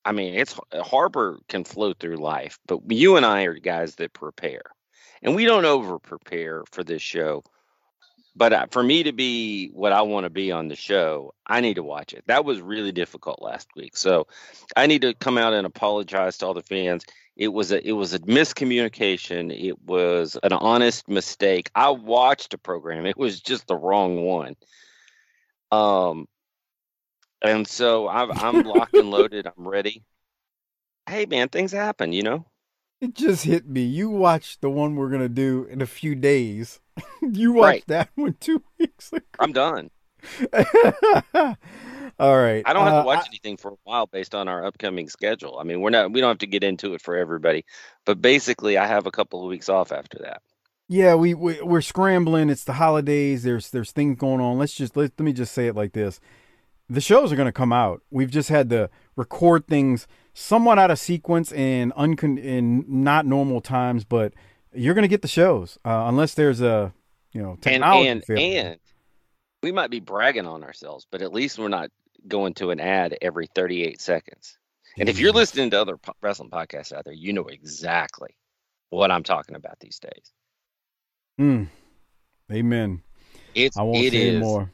I 0.05 0.11
mean, 0.11 0.33
it's 0.33 0.59
Harper 0.73 1.39
can 1.49 1.63
float 1.63 1.99
through 1.99 2.17
life, 2.17 2.57
but 2.67 2.79
you 2.89 3.17
and 3.17 3.25
I 3.25 3.43
are 3.43 3.53
guys 3.53 3.95
that 3.95 4.13
prepare, 4.13 4.63
and 5.21 5.35
we 5.35 5.45
don't 5.45 5.65
over 5.65 5.99
prepare 5.99 6.63
for 6.71 6.83
this 6.83 7.01
show. 7.01 7.43
But 8.35 8.71
for 8.71 8.81
me 8.81 9.03
to 9.03 9.11
be 9.11 9.67
what 9.73 9.91
I 9.91 10.03
want 10.03 10.23
to 10.23 10.29
be 10.29 10.51
on 10.51 10.69
the 10.69 10.75
show, 10.75 11.33
I 11.45 11.59
need 11.59 11.73
to 11.75 11.83
watch 11.83 12.13
it. 12.13 12.23
That 12.27 12.45
was 12.45 12.61
really 12.61 12.93
difficult 12.93 13.41
last 13.41 13.67
week, 13.75 13.97
so 13.97 14.27
I 14.77 14.87
need 14.87 15.01
to 15.01 15.13
come 15.13 15.37
out 15.37 15.53
and 15.53 15.67
apologize 15.67 16.37
to 16.37 16.47
all 16.47 16.53
the 16.53 16.63
fans. 16.63 17.03
It 17.35 17.49
was 17.49 17.71
a 17.71 17.85
it 17.85 17.91
was 17.91 18.13
a 18.13 18.19
miscommunication. 18.19 19.51
It 19.51 19.81
was 19.83 20.37
an 20.41 20.53
honest 20.53 21.09
mistake. 21.09 21.69
I 21.75 21.89
watched 21.89 22.53
a 22.53 22.57
program. 22.57 23.05
It 23.05 23.17
was 23.17 23.41
just 23.41 23.67
the 23.67 23.75
wrong 23.75 24.23
one. 24.23 24.55
Um, 25.71 26.27
and 27.41 27.67
so 27.67 28.07
I'm 28.07 28.31
I'm 28.31 28.63
locked 28.63 28.97
and 28.97 29.09
loaded. 29.11 29.45
I'm 29.47 29.67
ready. 29.67 30.03
Hey 31.07 31.25
man, 31.25 31.49
things 31.49 31.73
happen, 31.73 32.13
you 32.13 32.23
know. 32.23 32.45
It 33.01 33.13
just 33.13 33.43
hit 33.45 33.67
me. 33.67 33.83
You 33.83 34.09
watched 34.09 34.61
the 34.61 34.69
one 34.69 34.95
we're 34.95 35.09
gonna 35.09 35.27
do 35.29 35.65
in 35.69 35.81
a 35.81 35.85
few 35.85 36.15
days. 36.15 36.79
you 37.21 37.53
watched 37.53 37.83
Right. 37.83 37.83
that 37.87 38.09
one 38.15 38.35
two 38.39 38.63
weeks 38.79 39.11
ago. 39.13 39.25
I'm 39.39 39.53
done. 39.53 39.89
All 42.19 42.37
right. 42.37 42.65
I 42.65 42.73
don't 42.73 42.85
have 42.85 42.95
Uh, 42.95 43.01
to 43.01 43.01
watch 43.01 43.25
anything 43.27 43.57
for 43.57 43.71
a 43.71 43.75
while 43.83 44.05
based 44.07 44.35
on 44.35 44.47
our 44.47 44.65
upcoming 44.65 45.09
schedule. 45.09 45.57
I 45.59 45.63
mean, 45.63 45.81
we're 45.81 45.89
not 45.91 46.11
we 46.11 46.19
don't 46.21 46.29
have 46.29 46.37
to 46.39 46.47
get 46.47 46.63
into 46.63 46.93
it 46.93 47.01
for 47.01 47.15
everybody, 47.17 47.65
but 48.05 48.21
basically, 48.21 48.77
I 48.77 48.85
have 48.87 49.05
a 49.07 49.11
couple 49.11 49.43
of 49.43 49.49
weeks 49.49 49.69
off 49.69 49.91
after 49.91 50.19
that. 50.19 50.41
Yeah, 50.91 51.13
we, 51.13 51.35
we 51.35 51.61
we're 51.61 51.81
scrambling. 51.81 52.49
It's 52.49 52.63
the 52.63 52.73
holidays. 52.73 53.43
There's 53.43 53.69
there's 53.69 53.91
things 53.91 54.17
going 54.17 54.41
on. 54.41 54.57
Let's 54.57 54.73
just 54.73 54.97
let, 54.97 55.11
let 55.17 55.23
me 55.23 55.33
just 55.33 55.53
say 55.53 55.67
it 55.67 55.75
like 55.75 55.93
this: 55.93 56.19
the 56.89 56.99
shows 56.99 57.31
are 57.31 57.35
going 57.35 57.45
to 57.45 57.51
come 57.51 57.71
out. 57.71 58.01
We've 58.09 58.31
just 58.31 58.49
had 58.49 58.71
to 58.71 58.89
record 59.15 59.67
things 59.67 60.07
somewhat 60.33 60.79
out 60.79 60.89
of 60.89 60.97
sequence 60.97 61.51
and 61.51 61.93
uncon 61.93 62.43
in 62.43 62.85
not 62.87 63.27
normal 63.27 63.61
times, 63.61 64.03
but 64.03 64.33
you're 64.73 64.95
going 64.95 65.03
to 65.03 65.09
get 65.09 65.21
the 65.21 65.27
shows 65.27 65.77
uh, 65.85 66.05
unless 66.07 66.33
there's 66.33 66.59
a 66.59 66.91
you 67.33 67.41
know 67.43 67.51
And 67.51 67.61
technology 67.61 68.07
and 68.07 68.23
failure. 68.23 68.61
and 68.61 68.79
we 69.61 69.71
might 69.71 69.91
be 69.91 69.99
bragging 69.99 70.47
on 70.47 70.63
ourselves, 70.63 71.05
but 71.11 71.21
at 71.21 71.31
least 71.31 71.59
we're 71.59 71.67
not 71.67 71.91
going 72.27 72.55
to 72.55 72.71
an 72.71 72.79
ad 72.79 73.15
every 73.21 73.47
38 73.53 74.01
seconds. 74.01 74.57
And 74.97 75.07
if 75.07 75.19
you're 75.19 75.31
listening 75.33 75.69
to 75.69 75.79
other 75.79 75.97
po- 75.97 76.13
wrestling 76.21 76.49
podcasts 76.49 76.91
out 76.91 77.05
there, 77.05 77.13
you 77.13 77.31
know 77.31 77.45
exactly 77.45 78.35
what 78.89 79.11
I'm 79.11 79.23
talking 79.23 79.55
about 79.55 79.79
these 79.79 79.99
days. 79.99 80.33
Mm. 81.39 81.67
Amen. 82.51 83.01
It's 83.55 83.77
I 83.77 83.81
won't 83.83 83.97
it 83.97 84.11
say 84.11 84.27
is- 84.29 84.39
more. 84.41 84.71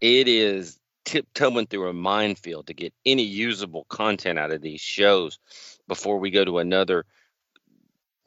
it 0.00 0.28
is 0.28 0.78
tiptoeing 1.04 1.66
through 1.66 1.88
a 1.88 1.92
minefield 1.92 2.66
to 2.66 2.74
get 2.74 2.92
any 3.06 3.22
usable 3.22 3.84
content 3.88 4.38
out 4.38 4.50
of 4.52 4.60
these 4.62 4.80
shows 4.80 5.38
before 5.86 6.18
we 6.18 6.30
go 6.30 6.44
to 6.44 6.58
another 6.58 7.04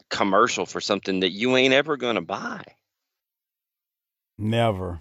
commercial 0.10 0.66
for 0.66 0.82
something 0.82 1.20
that 1.22 1.32
you 1.32 1.56
ain't 1.58 1.74
ever 1.74 1.96
going 1.98 2.16
to 2.16 2.22
buy. 2.22 2.62
Never, 4.38 5.00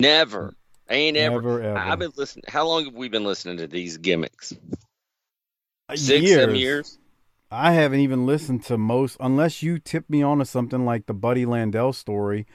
Never. 0.00 0.54
Ain't 0.88 1.16
ever. 1.18 1.36
never, 1.42 1.62
ever. 1.62 1.78
I've 1.78 1.98
been 1.98 2.12
listening. 2.16 2.44
How 2.48 2.66
long 2.66 2.86
have 2.86 2.94
we 2.94 3.08
been 3.08 3.22
listening 3.24 3.58
to 3.58 3.66
these 3.66 3.98
gimmicks? 3.98 4.52
Six, 5.94 6.28
seven 6.30 6.56
years. 6.56 6.98
I 7.50 7.72
haven't 7.72 8.00
even 8.00 8.26
listened 8.26 8.64
to 8.66 8.78
most, 8.78 9.16
unless 9.20 9.62
you 9.62 9.78
tip 9.78 10.08
me 10.08 10.22
on 10.22 10.38
to 10.38 10.44
something 10.44 10.84
like 10.84 11.06
the 11.06 11.14
Buddy 11.14 11.44
Landel 11.44 11.94
story 11.94 12.46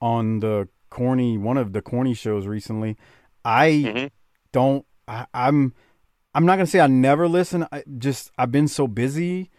on 0.00 0.40
the 0.40 0.68
corny, 0.90 1.36
one 1.36 1.58
of 1.58 1.72
the 1.72 1.82
corny 1.82 2.14
shows 2.14 2.46
recently. 2.46 2.96
I 3.44 3.70
Mhm. 3.70 4.10
don't. 4.52 4.86
I, 5.06 5.26
I'm. 5.34 5.74
I'm 6.34 6.46
not 6.46 6.56
gonna 6.56 6.66
say 6.66 6.80
I 6.80 6.86
never 6.86 7.28
listen. 7.28 7.66
I 7.72 7.82
just 7.98 8.30
I've 8.38 8.52
been 8.52 8.68
so 8.68 8.86
busy. 8.86 9.50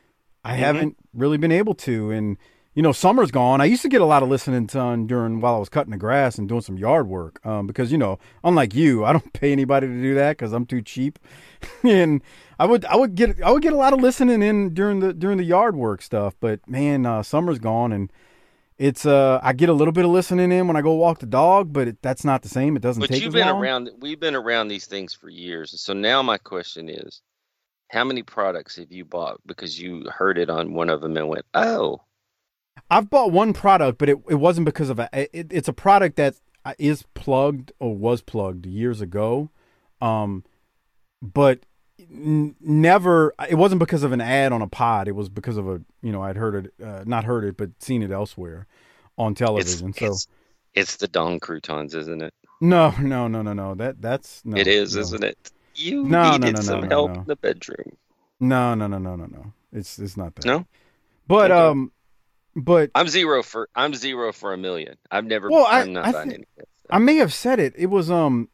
I 0.43 0.54
Mhm. 0.54 0.58
haven't 0.58 0.97
really 1.13 1.38
been 1.38 1.52
able 1.52 1.75
to. 1.75 2.12
And 2.12 2.38
you 2.80 2.84
know, 2.84 2.94
summer's 2.94 3.30
gone. 3.30 3.60
I 3.60 3.65
used 3.65 3.82
to 3.82 3.89
get 3.89 4.00
a 4.00 4.06
lot 4.06 4.24
of 4.24 4.30
listening 4.30 4.65
done 4.65 5.06
during 5.06 5.42
while 5.42 5.56
I 5.56 5.60
was 5.60 5.68
cutting 5.68 5.92
the 5.92 5.98
grass 5.98 6.38
and 6.38 6.48
doing 6.48 6.62
some 6.62 6.78
yard 6.78 7.10
work. 7.10 7.46
Um, 7.46 7.68
because 7.68 7.92
you 7.92 7.98
know, 7.98 8.20
unlike 8.42 8.74
you, 8.74 9.04
I 9.04 9.12
don't 9.12 9.34
pay 9.34 9.52
anybody 9.52 9.86
to 9.86 10.02
do 10.02 10.15
that 10.15 10.38
because 10.38 10.54
I'm 10.54 10.65
too 10.65 10.82
cheap. 10.82 11.20
and 11.84 12.22
I 12.58 12.65
would 12.65 12.86
I 12.86 12.96
would 12.96 13.15
get 13.15 13.44
I 13.44 13.52
would 13.52 13.63
get 13.63 13.74
a 13.74 13.76
lot 13.76 13.92
of 13.92 14.00
listening 14.00 14.42
in 14.42 14.74
during 14.74 15.02
the 15.02 15.13
during 15.13 15.38
the 15.38 15.44
yard 15.44 15.76
work 15.76 16.02
stuff. 16.02 16.36
But 16.39 16.65
man, 16.70 17.06
uh, 17.06 17.22
summer's 17.22 17.60
gone 17.60 17.92
and. 17.92 18.13
It's 18.78 19.06
uh, 19.06 19.42
I 19.44 19.52
get 19.52 19.68
a 19.68 19.74
little 19.74 19.92
bit 19.92 20.06
of 20.06 20.12
listening 20.12 20.54
in 20.54 20.65
when 20.68 20.78
I 20.78 20.82
go 20.82 20.94
walk 20.94 21.20
the 21.20 21.26
dog, 21.26 21.74
but 21.74 21.89
it, 21.89 22.02
that's 22.02 22.24
not 22.24 22.44
the 22.44 22.48
same. 22.48 22.78
It 22.78 22.82
doesn't 22.82 23.02
But 23.02 23.10
take 23.10 23.22
you've 23.22 23.34
been 23.34 23.46
long. 23.46 23.62
around. 23.62 23.89
We've 24.00 24.18
been 24.18 24.36
around 24.36 24.70
these 24.70 24.86
things 24.86 25.13
for 25.13 25.28
years. 25.28 25.82
So 25.82 25.92
now 25.92 26.22
my 26.22 26.38
question 26.38 26.88
is, 26.88 27.22
how 27.92 28.06
many 28.06 28.24
products 28.24 28.78
have 28.78 28.89
you 28.89 29.04
bought 29.04 29.42
because 29.46 29.78
you 29.78 30.06
heard 30.10 30.38
it 30.38 30.50
on 30.50 30.74
one 30.74 30.89
of 30.89 31.02
them 31.02 31.18
and 31.18 31.28
went, 31.28 31.44
"Oh, 31.54 32.00
I've 32.89 33.10
bought 33.10 33.32
one 33.32 33.54
product, 33.54 33.97
but 33.97 34.10
it, 34.10 34.17
it 34.30 34.36
wasn't 34.36 34.65
because 34.65 34.89
of 34.89 34.99
a. 34.99 35.10
It, 35.13 35.47
it's 35.52 35.67
a 35.67 35.73
product 35.73 36.15
that 36.17 36.36
is 36.78 37.04
plugged 37.13 37.71
or 37.80 37.95
was 37.95 38.21
plugged 38.21 38.65
years 38.65 39.02
ago, 39.02 39.49
um, 40.02 40.43
but 41.21 41.60
n- 41.99 42.56
never. 42.60 43.34
It 43.47 43.56
wasn't 43.56 43.80
because 43.80 44.04
of 44.04 44.12
an 44.12 44.21
ad 44.21 44.52
on 44.52 44.62
a 44.62 44.67
pod. 44.67 45.08
It 45.08 45.13
was 45.15 45.30
because 45.30 45.58
of 45.58 45.67
a 45.67 45.82
you 46.02 46.12
know 46.12 46.21
I'd 46.23 46.36
heard 46.38 46.65
it, 46.65 46.73
uh, 46.84 47.04
not 47.06 47.25
heard 47.25 47.43
it, 47.43 47.58
but 47.58 47.69
seen 47.82 48.02
it 48.02 48.12
elsewhere 48.12 48.65
on 49.17 49.32
it's 49.34 49.39
television. 49.39 49.93
so 49.93 50.06
it's, 50.08 50.28
it's 50.73 50.95
the 50.97 51.08
Don 51.08 51.39
Croutons, 51.39 51.93
isn't 51.93 52.21
it? 52.21 52.34
no, 52.62 52.91
no, 52.99 53.28
no, 53.28 53.41
no, 53.41 53.54
no. 53.54 53.75
That 53.75 54.02
that's 54.02 54.41
no. 54.45 54.58
it 54.58 54.67
is, 54.67 54.95
no. 54.95 55.02
isn't 55.02 55.23
it? 55.23 55.52
You 55.75 56.04
No, 56.04 56.32
needed 56.38 56.56
no, 56.56 56.62
some 56.62 56.84
help 56.84 57.12
in 57.15 57.23
the 57.25 57.36
bedroom. 57.36 57.95
No, 58.39 58.73
no, 58.73 58.88
no, 58.88 58.97
no, 58.97 59.15
no, 59.15 59.25
no. 59.25 59.54
It's 59.71 59.99
it's 59.99 60.17
not 60.17 60.36
that. 60.36 60.45
No? 60.45 60.65
But 61.28 61.52
Okay. 61.52 61.67
um, 61.67 61.91
but 62.62 62.91
I'm 62.95 63.08
zero 63.08 63.43
for 63.43 63.69
I'm 63.76 63.93
zero 63.93 64.32
for 64.34 64.54
a 64.54 64.58
million. 64.58 64.95
I've 65.12 65.26
never. 65.26 65.50
Well, 65.50 65.65
I- 65.65 65.82
I'm 65.82 65.93
not 65.93 66.06
I 66.06 66.12
buying 66.12 66.30
thi- 66.30 66.34
any 66.36 66.43
of 66.43 66.50
that 66.58 66.67
stuff. 66.80 66.89
I 66.91 66.98
may 67.00 67.15
have 67.15 67.34
said 67.34 67.60
it. 67.60 67.74
It 67.78 67.88
was 67.88 68.10
um 68.12 68.50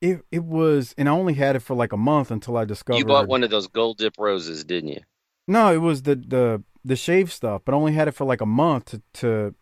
It 0.00 0.20
it 0.30 0.44
was, 0.44 0.94
and 0.98 1.08
I 1.08 1.12
only 1.12 1.34
had 1.34 1.56
it 1.56 1.60
for 1.60 1.74
like 1.74 1.92
a 1.92 1.96
month 1.96 2.30
until 2.30 2.56
I 2.56 2.64
discovered. 2.64 2.98
You 2.98 3.04
bought 3.06 3.28
one 3.28 3.42
of 3.42 3.50
those 3.50 3.66
gold 3.66 3.98
dip 3.98 4.14
roses, 4.18 4.64
didn't 4.64 4.90
you? 4.90 5.00
No, 5.48 5.72
it 5.72 5.78
was 5.78 6.02
the 6.02 6.16
the 6.16 6.62
the 6.84 6.96
shave 6.96 7.32
stuff, 7.32 7.62
but 7.64 7.72
I 7.72 7.76
only 7.78 7.92
had 7.92 8.06
it 8.08 8.12
for 8.12 8.24
like 8.24 8.40
a 8.40 8.46
month 8.46 8.86
to, 8.86 9.02
to 9.14 9.54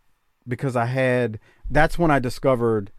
because 0.46 0.76
I 0.76 0.86
had. 0.86 1.38
That's 1.70 1.98
when 1.98 2.10
I 2.10 2.18
discovered 2.18 2.90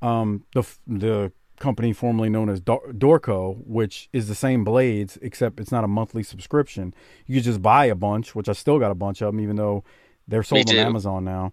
um 0.00 0.44
the 0.54 0.62
the 0.86 1.32
company 1.58 1.92
formerly 1.92 2.28
known 2.28 2.48
as 2.48 2.60
Dor- 2.60 2.86
Dorco, 2.92 3.64
which 3.66 4.08
is 4.12 4.28
the 4.28 4.34
same 4.34 4.64
blades 4.64 5.18
except 5.22 5.60
it's 5.60 5.72
not 5.72 5.84
a 5.84 5.88
monthly 5.88 6.22
subscription. 6.22 6.94
You 7.26 7.36
could 7.36 7.44
just 7.44 7.62
buy 7.62 7.86
a 7.86 7.94
bunch, 7.94 8.34
which 8.34 8.48
I 8.48 8.52
still 8.52 8.78
got 8.78 8.90
a 8.90 8.96
bunch 8.96 9.22
of 9.22 9.32
them, 9.32 9.40
even 9.40 9.56
though 9.56 9.84
they're 10.26 10.42
sold 10.42 10.68
on. 10.80 10.86
Amazon 10.86 11.24
now. 11.24 11.52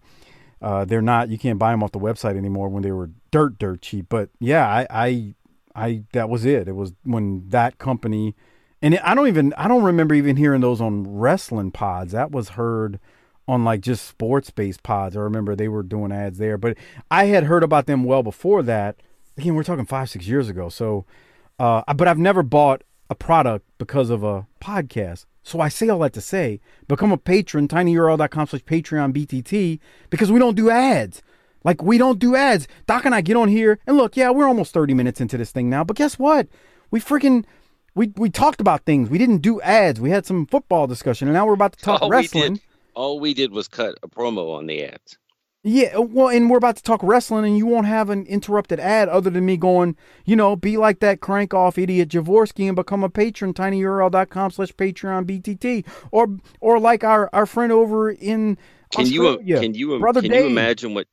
Uh, 0.62 0.84
they're 0.84 1.02
not. 1.02 1.30
You 1.30 1.38
can't 1.38 1.58
buy 1.58 1.70
them 1.70 1.82
off 1.82 1.92
the 1.92 1.98
website 1.98 2.36
anymore 2.36 2.68
when 2.68 2.82
they 2.82 2.92
were 2.92 3.10
dirt 3.30 3.58
dirt 3.58 3.82
cheap. 3.82 4.06
But 4.08 4.30
yeah, 4.40 4.66
I 4.68 4.86
I, 4.90 5.34
I 5.74 6.02
that 6.12 6.28
was 6.28 6.44
it. 6.44 6.68
It 6.68 6.74
was 6.76 6.92
when 7.04 7.48
that 7.48 7.78
company, 7.78 8.34
and 8.82 8.94
it, 8.94 9.00
I 9.02 9.14
don't 9.14 9.28
even 9.28 9.54
I 9.54 9.68
don't 9.68 9.82
remember 9.82 10.14
even 10.14 10.36
hearing 10.36 10.60
those 10.60 10.80
on 10.80 11.04
wrestling 11.18 11.70
pods. 11.70 12.12
That 12.12 12.30
was 12.30 12.50
heard 12.50 13.00
on 13.48 13.64
like 13.64 13.80
just 13.80 14.06
sports 14.06 14.50
based 14.50 14.82
pods. 14.82 15.16
I 15.16 15.20
remember 15.20 15.56
they 15.56 15.68
were 15.68 15.82
doing 15.82 16.12
ads 16.12 16.38
there, 16.38 16.58
but 16.58 16.76
I 17.10 17.24
had 17.24 17.44
heard 17.44 17.64
about 17.64 17.86
them 17.86 18.04
well 18.04 18.22
before 18.22 18.62
that. 18.64 18.96
Again, 19.40 19.54
we're 19.54 19.62
talking 19.62 19.86
five 19.86 20.10
six 20.10 20.26
years 20.26 20.50
ago. 20.50 20.68
So, 20.68 21.06
uh, 21.58 21.82
but 21.94 22.06
I've 22.06 22.18
never 22.18 22.42
bought 22.42 22.82
a 23.08 23.14
product 23.14 23.66
because 23.78 24.10
of 24.10 24.22
a 24.22 24.46
podcast. 24.60 25.24
So 25.42 25.60
I 25.60 25.70
say 25.70 25.88
all 25.88 26.00
that 26.00 26.12
to 26.12 26.20
say, 26.20 26.60
become 26.88 27.10
a 27.10 27.16
patron, 27.16 27.66
tinyurl.com 27.66 28.46
slash 28.48 28.62
Patreon 28.64 29.14
BTT, 29.14 29.78
because 30.10 30.30
we 30.30 30.38
don't 30.38 30.56
do 30.56 30.68
ads. 30.68 31.22
Like 31.64 31.82
we 31.82 31.96
don't 31.96 32.18
do 32.18 32.36
ads. 32.36 32.68
Doc 32.86 33.06
and 33.06 33.14
I 33.14 33.22
get 33.22 33.34
on 33.34 33.48
here 33.48 33.78
and 33.86 33.96
look, 33.96 34.14
yeah, 34.14 34.28
we're 34.28 34.46
almost 34.46 34.74
30 34.74 34.92
minutes 34.92 35.22
into 35.22 35.38
this 35.38 35.52
thing 35.52 35.70
now, 35.70 35.84
but 35.84 35.96
guess 35.96 36.18
what? 36.18 36.46
We 36.90 37.00
freaking 37.00 37.46
we 37.94 38.12
we 38.16 38.28
talked 38.28 38.60
about 38.60 38.84
things. 38.84 39.08
We 39.08 39.16
didn't 39.16 39.38
do 39.38 39.58
ads. 39.62 40.02
We 40.02 40.10
had 40.10 40.26
some 40.26 40.44
football 40.44 40.86
discussion, 40.86 41.28
and 41.28 41.34
now 41.34 41.46
we're 41.46 41.54
about 41.54 41.72
to 41.78 41.82
talk 41.82 42.02
All 42.02 42.10
wrestling. 42.10 42.42
we 42.42 42.58
did, 42.58 42.64
all 42.94 43.20
we 43.20 43.32
did 43.32 43.52
was 43.52 43.68
cut 43.68 43.96
a 44.02 44.08
promo 44.08 44.54
on 44.54 44.66
the 44.66 44.84
ads. 44.84 45.16
Yeah, 45.62 45.98
uh, 45.98 46.02
well, 46.02 46.28
and 46.28 46.48
we're 46.48 46.56
about 46.56 46.76
to 46.76 46.82
talk 46.82 47.02
wrestling, 47.02 47.44
and 47.44 47.58
you 47.58 47.66
won't 47.66 47.86
have 47.86 48.08
an 48.08 48.24
interrupted 48.26 48.80
ad 48.80 49.10
other 49.10 49.28
than 49.28 49.44
me 49.44 49.58
going, 49.58 49.94
you 50.24 50.34
know, 50.34 50.56
be 50.56 50.78
like 50.78 51.00
that 51.00 51.20
crank 51.20 51.52
off 51.52 51.76
idiot 51.76 52.08
Javorsky 52.08 52.66
and 52.66 52.74
become 52.74 53.04
a 53.04 53.10
patron, 53.10 53.52
tinyurl.com 53.52 54.52
slash 54.52 54.72
Patreon 54.72 55.26
BTT, 55.26 55.86
or 56.10 56.28
or 56.60 56.80
like 56.80 57.04
our 57.04 57.28
our 57.34 57.44
friend 57.44 57.72
over 57.72 58.10
in 58.10 58.56
Can 58.90 59.06
you 59.06 59.26
uh, 59.26 59.30
Australia, 59.32 59.60
can 59.60 59.74
you 59.74 59.94
uh, 59.94 59.98
brother 59.98 60.22
can 60.22 60.30
Dave. 60.30 60.44
you 60.44 60.46
imagine 60.46 60.94
what 60.94 61.06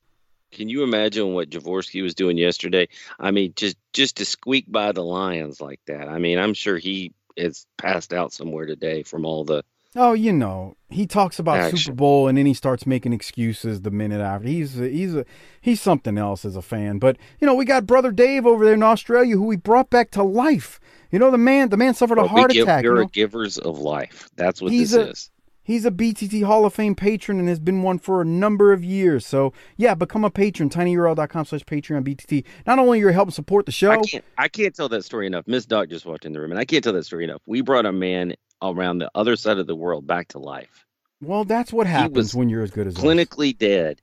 can 0.54 0.70
you 0.70 0.84
imagine 0.84 1.34
what 1.34 1.50
Javorsky 1.50 2.02
was 2.02 2.16
doing 2.16 2.38
yesterday? 2.38 2.88
I 3.20 3.32
mean, 3.32 3.52
just 3.58 3.76
just 3.92 4.16
to 4.18 4.26
squeak 4.26 4.72
by 4.72 4.94
the 4.94 5.04
Lions 5.04 5.60
like 5.60 5.82
that. 5.88 6.08
I 6.08 6.20
mean, 6.20 6.40
I'm 6.40 6.54
sure 6.54 6.78
he 6.78 7.12
is 7.36 7.66
passed 7.78 8.14
out 8.14 8.32
somewhere 8.32 8.66
today 8.66 9.04
from 9.04 9.26
all 9.26 9.44
the 9.44 9.64
Oh, 10.00 10.14
you 10.14 10.32
know, 10.32 10.76
he 10.90 11.08
talks 11.08 11.40
about 11.40 11.58
Action. 11.58 11.78
Super 11.80 11.96
Bowl 11.96 12.28
and 12.28 12.38
then 12.38 12.46
he 12.46 12.54
starts 12.54 12.86
making 12.86 13.14
excuses 13.14 13.82
the 13.82 13.92
minute 13.92 14.22
after. 14.22 14.48
He's 14.48 14.80
a, 14.80 14.88
he's 14.88 15.16
a, 15.16 15.26
he's 15.60 15.82
something 15.82 16.18
else 16.18 16.46
as 16.46 16.56
a 16.56 16.62
fan. 16.62 17.00
But 17.00 17.18
you 17.42 17.48
know, 17.48 17.56
we 17.56 17.66
got 17.66 17.88
brother 17.88 18.12
Dave 18.12 18.46
over 18.46 18.64
there 18.64 18.76
in 18.76 18.84
Australia 18.84 19.36
who 19.36 19.44
we 19.44 19.56
brought 19.56 19.90
back 19.90 20.12
to 20.12 20.24
life. 20.24 20.80
You 21.12 21.20
know, 21.20 21.32
the 21.32 21.38
man 21.38 21.70
the 21.70 21.78
man 21.78 21.94
suffered 21.96 22.18
a 22.20 22.22
Well, 22.22 22.30
heart 22.30 22.50
we 22.52 22.56
give, 22.56 22.64
attack. 22.68 22.84
you 22.84 22.92
We're 22.92 23.02
know? 23.02 23.08
givers 23.08 23.58
of 23.58 23.80
life. 23.80 24.30
That's 24.36 24.62
what 24.62 24.72
He's 24.72 24.92
this 24.92 25.08
a- 25.08 25.12
is. 25.12 25.32
He's 25.64 25.84
a 25.84 25.92
BTT 25.92 26.46
Hall 26.46 26.64
of 26.66 26.74
Fame 26.74 26.96
patron 26.96 27.40
and 27.40 27.50
has 27.50 27.60
been 27.60 27.82
one 27.84 28.00
for 28.00 28.22
a 28.22 28.26
number 28.26 28.72
of 28.72 28.86
years. 28.86 29.26
So 29.26 29.52
yeah, 29.76 29.96
become 29.96 30.24
a 30.24 30.30
patron, 30.30 30.70
tinyurl.com 30.70 31.44
slash 31.44 31.66
Patreon 31.66 32.04
BTT. 32.08 32.46
Not 32.66 32.80
only 32.80 33.00
you're 33.00 33.12
helping 33.12 33.34
support 33.34 33.66
the 33.66 33.74
show, 33.74 33.92
I 33.92 33.98
can't 33.98 34.24
I 34.38 34.48
can't 34.48 34.74
tell 34.74 34.88
that 34.90 35.04
story 35.04 35.28
enough. 35.28 35.46
Miss 35.46 35.66
Doc 35.66 35.90
just 35.90 36.06
walked 36.06 36.26
in 36.26 36.32
the 36.32 36.40
room, 36.40 36.52
and 36.52 36.60
I 36.60 36.64
can't 36.64 36.82
tell 36.84 36.94
that 36.94 37.04
story 37.04 37.26
enough. 37.26 37.42
We 37.46 37.60
brought 37.62 37.86
a 37.86 37.92
man 37.92 38.36
around 38.62 39.00
the 39.00 39.12
other 39.16 39.36
side 39.36 39.58
of 39.58 39.68
the 39.68 39.76
world 39.76 40.06
back 40.08 40.30
to 40.30 40.40
life, 40.40 40.86
well, 41.22 41.44
that's 41.46 41.74
what 41.74 41.88
happens 41.88 42.36
when 42.36 42.50
you're 42.50 42.64
as 42.64 42.72
good 42.72 42.88
as 42.88 42.96
us. 42.96 43.04
clinically 43.04 43.58
dead, 43.58 44.02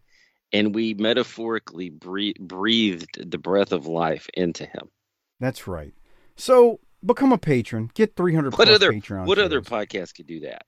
and 0.53 0.75
we 0.75 0.95
metaphorically 0.95 1.91
breathe, 1.91 2.37
breathed 2.41 3.31
the 3.31 3.39
breath 3.39 3.73
of 3.73 3.87
life 3.87 4.29
into 4.35 4.67
him. 4.67 4.91
That's 5.41 5.67
right. 5.67 5.95
So 6.37 6.81
become 7.05 7.33
a 7.33 7.39
patron. 7.39 7.91
Get 7.95 8.17
300 8.17 8.57
What 8.57 8.69
other 8.69 8.93
Patreon 8.93 9.27
what 9.27 9.39
other 9.39 9.61
podcast 9.61 10.15
could 10.15 10.27
do 10.27 10.41
that? 10.41 10.65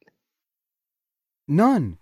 None. 1.48 1.98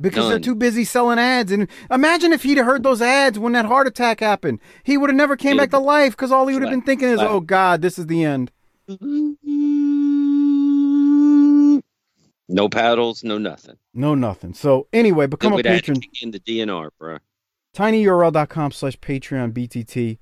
Because 0.00 0.28
they're 0.28 0.40
too 0.40 0.56
busy 0.56 0.84
selling 0.84 1.18
ads. 1.20 1.52
And 1.52 1.68
imagine 1.90 2.32
if 2.32 2.42
he'd 2.42 2.56
have 2.56 2.66
heard 2.66 2.82
those 2.82 3.00
ads 3.00 3.38
when 3.38 3.52
that 3.52 3.66
heart 3.66 3.86
attack 3.86 4.18
happened. 4.18 4.58
He 4.82 4.98
would 4.98 5.10
have 5.10 5.16
never 5.16 5.36
came 5.36 5.56
Yeah, 5.56 5.62
back 5.62 5.70
to 5.70 5.78
life 5.78 6.12
because 6.16 6.32
all 6.32 6.48
he 6.48 6.54
would 6.54 6.62
have 6.62 6.72
been 6.72 6.82
thinking 6.82 7.08
is, 7.08 7.20
oh, 7.20 7.38
God, 7.40 7.82
this 7.82 7.98
is 7.98 8.06
the 8.06 8.24
end. 8.24 8.50
Mm-hmm. 8.88 9.32
No 12.48 12.68
paddles, 12.68 13.24
no 13.24 13.38
nothing. 13.38 13.76
No, 13.94 14.14
nothing. 14.14 14.52
So 14.54 14.88
anyway, 14.92 15.26
become 15.26 15.52
a 15.52 15.56
We'd 15.56 15.66
have 15.66 15.82
to 15.82 15.92
patron. 15.92 16.10
in 16.20 16.30
the 16.32 16.40
DNR, 16.40 16.90
bro. 16.98 17.18
tinyurl.com 17.74 18.72
slash 18.72 18.98
Patreon 18.98 19.52
BTT. 19.52 20.18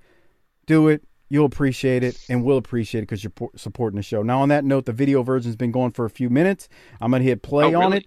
Do 0.66 0.88
it. 0.88 1.02
You'll 1.33 1.46
appreciate 1.46 2.02
it, 2.02 2.18
and 2.28 2.42
we'll 2.44 2.56
appreciate 2.56 3.00
it 3.00 3.02
because 3.02 3.22
you're 3.22 3.33
supporting 3.54 3.96
the 3.96 4.02
show. 4.02 4.22
Now, 4.22 4.40
on 4.42 4.48
that 4.48 4.64
note, 4.64 4.87
the 4.87 4.92
video 4.92 5.22
version's 5.22 5.54
been 5.54 5.70
going 5.70 5.92
for 5.92 6.04
a 6.04 6.11
few 6.11 6.28
minutes. 6.28 6.68
I'm 7.00 7.11
going 7.12 7.22
to 7.22 7.28
hit 7.28 7.42
play 7.42 7.66
Oh, 7.74 7.80
on 7.80 7.92
really? 7.92 7.98
it. 7.98 8.06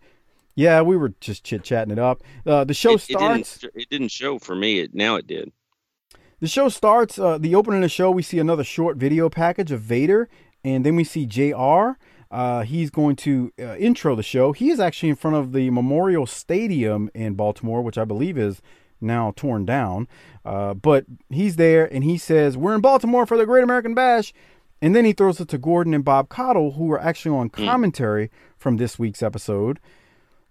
Yeah, 0.56 0.82
we 0.82 0.98
were 0.98 1.14
just 1.22 1.44
chit 1.46 1.64
chatting 1.64 1.92
it 1.92 2.00
up. 2.00 2.22
Uh, 2.46 2.64
the 2.66 2.74
show 2.74 2.92
it, 2.92 2.96
it 2.96 3.02
starts. 3.18 3.60
didn't, 3.60 3.82
it 3.82 3.90
didn't 3.90 4.10
show 4.12 4.40
for 4.40 4.56
me. 4.56 4.80
It 4.80 4.94
now 4.94 5.16
it 5.16 5.26
did. 5.26 5.52
The 6.42 6.48
show 6.48 6.68
starts. 6.68 7.18
Uh, 7.18 7.38
the 7.38 7.56
opening 7.56 7.80
of 7.80 7.84
the 7.84 7.90
show, 7.90 8.12
we 8.12 8.22
see 8.22 8.40
another 8.40 8.66
short 8.66 8.98
video 8.98 9.30
package 9.30 9.72
of 9.72 9.80
Vader, 9.80 10.28
and 10.66 10.86
then 10.86 10.96
we 10.98 11.06
see 11.06 11.26
JR 11.26 11.98
Uh, 12.34 12.64
he's 12.64 12.90
going 12.90 13.16
to 13.16 13.54
uh, 13.60 13.76
intro 13.76 14.16
the 14.16 14.24
show. 14.24 14.54
He 14.54 14.72
is 14.72 14.80
actually 14.80 15.10
in 15.10 15.16
front 15.16 15.38
of 15.38 15.54
the 15.54 15.70
Memorial 15.70 16.26
Stadium 16.26 17.12
in 17.14 17.36
Baltimore, 17.36 17.84
which 17.84 17.98
I 17.98 18.06
believe 18.06 18.40
is 18.40 18.60
now 19.00 19.34
torn 19.36 19.66
down. 19.66 20.08
Uh, 20.44 20.74
but 20.74 21.06
he's 21.30 21.58
there, 21.58 21.86
and 21.94 22.04
he 22.04 22.18
says, 22.18 22.58
"We're 22.58 22.74
in 22.74 22.82
Baltimore 22.82 23.28
for 23.28 23.38
the 23.38 23.46
Great 23.46 23.64
American 23.64 23.94
Bash." 23.94 24.34
And 24.82 24.96
then 24.96 25.06
he 25.06 25.14
throws 25.14 25.40
it 25.40 25.48
to 25.50 25.60
Gordon 25.60 25.94
and 25.94 26.04
Bob 26.04 26.28
Caudle, 26.28 26.72
who 26.72 26.92
are 26.92 27.00
actually 27.00 27.38
on 27.38 27.50
commentary 27.50 28.32
from 28.58 28.78
this 28.78 28.98
week's 28.98 29.22
episode. 29.22 29.80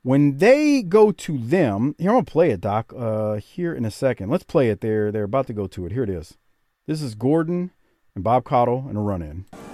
When 0.04 0.38
they 0.38 0.82
go 0.82 1.10
to 1.10 1.36
them, 1.36 1.96
here 1.98 2.10
I'm 2.10 2.16
gonna 2.16 2.24
play 2.24 2.50
it, 2.50 2.60
Doc. 2.60 2.92
Uh, 2.96 3.34
here 3.34 3.74
in 3.74 3.84
a 3.84 3.90
second. 3.90 4.30
Let's 4.30 4.44
play 4.44 4.70
it. 4.70 4.82
They're 4.82 5.10
they're 5.10 5.24
about 5.24 5.48
to 5.48 5.52
go 5.52 5.66
to 5.66 5.86
it. 5.86 5.92
Here 5.92 6.04
it 6.04 6.10
is. 6.10 6.38
This 6.86 7.02
is 7.02 7.16
Gordon 7.16 7.72
and 8.14 8.22
Bob 8.22 8.44
Caudle 8.44 8.86
in 8.88 8.96
a 8.96 9.02
run 9.02 9.20
in. 9.20 9.71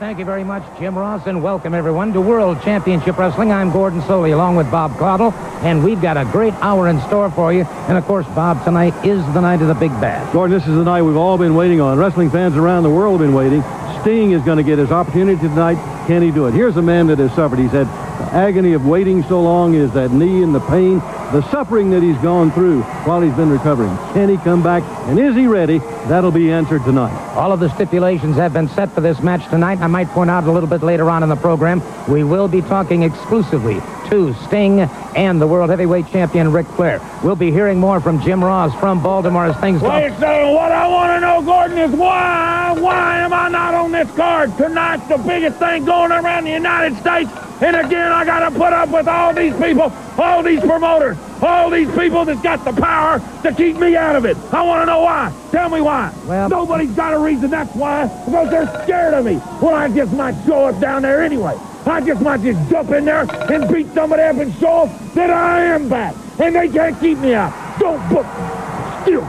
Thank 0.00 0.18
you 0.18 0.24
very 0.24 0.44
much, 0.44 0.62
Jim 0.78 0.96
Ross, 0.96 1.26
and 1.26 1.42
welcome 1.42 1.74
everyone 1.74 2.14
to 2.14 2.22
World 2.22 2.62
Championship 2.62 3.18
Wrestling. 3.18 3.52
I'm 3.52 3.70
Gordon 3.70 4.00
Solie 4.00 4.32
along 4.32 4.56
with 4.56 4.70
Bob 4.70 4.96
Caudle, 4.96 5.34
and 5.62 5.84
we've 5.84 6.00
got 6.00 6.16
a 6.16 6.24
great 6.24 6.54
hour 6.54 6.88
in 6.88 6.98
store 7.02 7.30
for 7.30 7.52
you. 7.52 7.64
And 7.86 7.98
of 7.98 8.06
course, 8.06 8.24
Bob, 8.28 8.64
tonight 8.64 8.94
is 9.04 9.22
the 9.34 9.42
night 9.42 9.60
of 9.60 9.68
the 9.68 9.74
big 9.74 9.90
bash. 10.00 10.32
Gordon, 10.32 10.56
this 10.56 10.66
is 10.66 10.74
the 10.74 10.84
night 10.84 11.02
we've 11.02 11.18
all 11.18 11.36
been 11.36 11.54
waiting 11.54 11.82
on. 11.82 11.98
Wrestling 11.98 12.30
fans 12.30 12.56
around 12.56 12.84
the 12.84 12.88
world 12.88 13.20
have 13.20 13.28
been 13.28 13.36
waiting. 13.36 13.62
Sting 14.00 14.30
is 14.30 14.40
going 14.40 14.56
to 14.56 14.62
get 14.62 14.78
his 14.78 14.90
opportunity 14.90 15.38
tonight. 15.38 15.76
Can 16.06 16.22
he 16.22 16.30
do 16.30 16.46
it? 16.46 16.54
Here's 16.54 16.78
a 16.78 16.82
man 16.82 17.08
that 17.08 17.18
has 17.18 17.30
suffered. 17.34 17.58
He's 17.58 17.72
had 17.72 17.86
the 18.20 18.34
agony 18.34 18.74
of 18.74 18.86
waiting 18.86 19.22
so 19.24 19.40
long, 19.40 19.74
is 19.74 19.90
that 19.92 20.10
knee 20.10 20.42
and 20.42 20.54
the 20.54 20.60
pain, 20.60 20.98
the 21.32 21.40
suffering 21.50 21.90
that 21.90 22.02
he's 22.02 22.18
gone 22.18 22.50
through 22.52 22.82
while 23.04 23.22
he's 23.22 23.34
been 23.34 23.48
recovering. 23.48 23.96
Can 24.12 24.28
he 24.28 24.36
come 24.36 24.62
back? 24.62 24.82
And 25.08 25.18
is 25.18 25.34
he 25.34 25.46
ready? 25.46 25.78
That'll 26.06 26.30
be 26.30 26.52
answered 26.52 26.84
tonight. 26.84 27.14
All 27.34 27.50
of 27.50 27.60
the 27.60 27.74
stipulations 27.74 28.36
have 28.36 28.52
been 28.52 28.68
set 28.68 28.92
for 28.92 29.00
this 29.00 29.20
match 29.20 29.48
tonight. 29.48 29.80
I 29.80 29.86
might 29.86 30.08
point 30.08 30.28
out 30.28 30.44
a 30.44 30.52
little 30.52 30.68
bit 30.68 30.82
later 30.82 31.08
on 31.08 31.22
in 31.22 31.30
the 31.30 31.36
program, 31.36 31.82
we 32.08 32.22
will 32.22 32.46
be 32.46 32.60
talking 32.60 33.04
exclusively 33.04 33.80
to 34.10 34.34
Sting 34.46 34.80
and 34.80 35.40
the 35.40 35.46
World 35.46 35.70
Heavyweight 35.70 36.08
Champion 36.08 36.52
Ric 36.52 36.66
Flair. 36.66 37.00
We'll 37.24 37.36
be 37.36 37.50
hearing 37.50 37.78
more 37.78 38.00
from 38.00 38.20
Jim 38.20 38.44
Ross 38.44 38.74
from 38.78 39.02
Baltimore 39.02 39.46
as 39.46 39.56
things 39.60 39.80
go. 39.80 39.88
Wait 39.88 40.08
a 40.08 40.18
second. 40.18 40.52
What 40.52 40.72
I 40.72 40.86
want 40.88 41.12
to 41.12 41.20
know, 41.20 41.42
Gordon, 41.42 41.78
is 41.78 41.92
why, 41.92 42.76
why 42.78 43.20
am 43.20 43.32
I 43.32 43.48
not 43.48 43.72
on 43.72 43.92
this 43.92 44.10
card? 44.14 44.54
Tonight's 44.58 45.08
the 45.08 45.16
biggest 45.16 45.58
thing 45.58 45.86
going 45.86 46.12
around 46.12 46.44
the 46.44 46.50
United 46.50 46.98
States. 46.98 47.30
And 47.62 47.76
again, 47.76 48.10
I 48.10 48.24
got 48.24 48.48
to 48.48 48.58
put 48.58 48.72
up 48.72 48.88
with 48.88 49.06
all 49.06 49.34
these 49.34 49.54
people, 49.56 49.92
all 50.18 50.42
these 50.42 50.60
promoters, 50.60 51.18
all 51.42 51.68
these 51.68 51.90
people 51.94 52.24
that's 52.24 52.40
got 52.40 52.64
the 52.64 52.72
power 52.72 53.20
to 53.42 53.52
keep 53.54 53.76
me 53.76 53.96
out 53.96 54.16
of 54.16 54.24
it. 54.24 54.36
I 54.52 54.62
want 54.62 54.80
to 54.82 54.86
know 54.86 55.00
why. 55.02 55.30
Tell 55.50 55.68
me 55.68 55.80
why. 55.82 56.12
Well- 56.26 56.48
Nobody's 56.48 56.92
got 56.92 57.12
a 57.12 57.18
reason. 57.18 57.50
That's 57.50 57.74
why. 57.76 58.06
Because 58.24 58.50
they're 58.50 58.82
scared 58.84 59.12
of 59.14 59.24
me. 59.26 59.36
Well, 59.60 59.74
I 59.74 59.88
just 59.88 60.12
might 60.14 60.34
show 60.46 60.66
up 60.66 60.80
down 60.80 61.02
there 61.02 61.22
anyway. 61.22 61.54
I 61.86 62.00
just 62.00 62.22
might 62.22 62.40
just 62.42 62.70
jump 62.70 62.90
in 62.90 63.04
there 63.04 63.26
and 63.52 63.72
beat 63.72 63.88
somebody 63.94 64.22
up 64.22 64.36
and 64.36 64.54
show 64.56 64.86
them 64.86 65.08
that 65.14 65.30
I 65.30 65.64
am 65.64 65.88
back. 65.88 66.14
And 66.38 66.54
they 66.54 66.68
can't 66.68 66.98
keep 66.98 67.18
me 67.18 67.34
out. 67.34 67.52
Don't 67.78 68.00
book 68.08 68.24
me. 68.26 69.02
Still. 69.02 69.24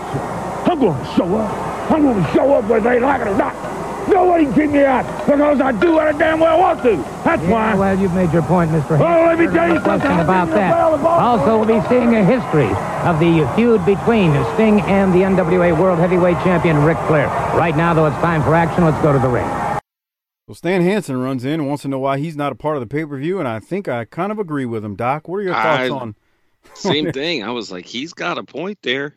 I'm 0.71 0.79
going 0.79 0.97
to 0.97 1.11
show 1.15 1.35
up. 1.35 1.91
I'm 1.91 2.01
going 2.03 2.23
to 2.23 2.31
show 2.31 2.53
up 2.53 2.65
whether 2.65 2.89
they 2.89 2.99
like 2.99 3.21
it 3.21 3.27
or 3.27 3.37
not. 3.37 3.55
Nobody 4.11 4.45
can 4.45 4.53
keep 4.53 4.69
me 4.71 4.83
out 4.83 5.05
because 5.25 5.61
I 5.61 5.71
do 5.71 5.93
what 5.93 6.07
I 6.07 6.17
damn 6.17 6.39
well 6.39 6.59
want 6.59 6.83
to. 6.83 6.97
That's 7.23 7.41
Yeah, 7.43 7.49
why. 7.49 7.75
well, 7.75 7.97
you've 7.99 8.13
made 8.13 8.31
your 8.33 8.41
point, 8.43 8.69
Mr. 8.71 8.99
Well, 8.99 9.25
let 9.27 9.39
me 9.39 9.47
tell 9.47 9.67
you 9.67 9.75
No 9.75 9.81
question 9.81 10.01
something. 10.07 10.19
about 10.19 10.49
that. 10.49 10.73
around 10.73 10.91
the 10.91 10.97
ball 10.99 11.19
Also, 11.19 11.57
we'll 11.57 11.81
be 11.81 11.87
seeing 11.87 12.13
a 12.15 12.23
history 12.23 12.69
of 13.07 13.19
the 13.19 13.49
feud 13.55 13.85
between 13.85 14.31
Sting 14.55 14.81
and 14.81 15.13
the 15.13 15.19
NWA 15.23 15.77
World 15.79 15.99
Heavyweight 15.99 16.37
Champion 16.43 16.83
Ric 16.83 16.97
Flair. 17.07 17.27
Right 17.57 17.75
now, 17.75 17.93
though, 17.93 18.05
it's 18.05 18.15
time 18.17 18.43
for 18.43 18.53
action. 18.53 18.83
Let's 18.83 19.01
go 19.01 19.13
to 19.13 19.19
the 19.19 19.29
ring. 19.29 19.47
Well, 20.47 20.55
Stan 20.55 20.81
Hansen 20.81 21.21
runs 21.21 21.45
in 21.45 21.53
and 21.61 21.67
wants 21.67 21.83
to 21.83 21.87
know 21.87 21.99
why 21.99 22.17
he's 22.17 22.35
not 22.35 22.51
a 22.51 22.55
part 22.55 22.75
of 22.75 22.81
the 22.81 22.87
pay 22.87 23.05
per 23.05 23.17
view, 23.17 23.39
and 23.39 23.47
I 23.47 23.59
think 23.59 23.87
I 23.87 24.03
kind 24.05 24.31
of 24.33 24.39
agree 24.39 24.65
with 24.65 24.83
him, 24.83 24.95
Doc. 24.95 25.27
What 25.29 25.37
are 25.37 25.41
your 25.43 25.53
thoughts 25.53 25.83
I- 25.83 25.89
on? 25.89 26.15
Same 26.73 27.11
thing. 27.13 27.43
I 27.43 27.51
was 27.51 27.71
like, 27.71 27.85
he's 27.85 28.13
got 28.13 28.37
a 28.37 28.43
point 28.43 28.79
there. 28.83 29.15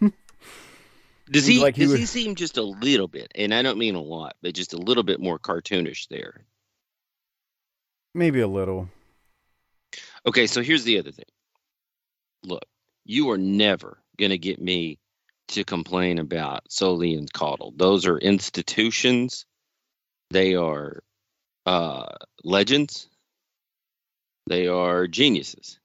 Does 1.32 1.46
he? 1.46 1.60
like 1.60 1.76
he 1.76 1.82
does 1.82 1.90
would- 1.92 2.00
he 2.00 2.06
seem 2.06 2.34
just 2.34 2.58
a 2.58 2.62
little 2.62 3.08
bit, 3.08 3.32
and 3.34 3.54
I 3.54 3.62
don't 3.62 3.78
mean 3.78 3.94
a 3.94 4.02
lot, 4.02 4.36
but 4.42 4.54
just 4.54 4.74
a 4.74 4.78
little 4.78 5.02
bit 5.02 5.20
more 5.20 5.38
cartoonish 5.38 6.08
there? 6.08 6.44
Maybe 8.14 8.40
a 8.40 8.48
little. 8.48 8.90
Okay, 10.26 10.46
so 10.46 10.62
here's 10.62 10.84
the 10.84 10.98
other 10.98 11.10
thing. 11.10 11.24
Look, 12.44 12.64
you 13.04 13.30
are 13.30 13.38
never 13.38 13.98
gonna 14.18 14.36
get 14.36 14.60
me 14.60 14.98
to 15.48 15.64
complain 15.64 16.18
about 16.18 16.68
Solie 16.68 17.16
and 17.16 17.32
Caudle. 17.32 17.72
Those 17.76 18.06
are 18.06 18.18
institutions. 18.18 19.46
They 20.30 20.54
are 20.54 21.02
uh, 21.66 22.06
legends. 22.44 23.08
They 24.48 24.66
are 24.66 25.06
geniuses. 25.06 25.78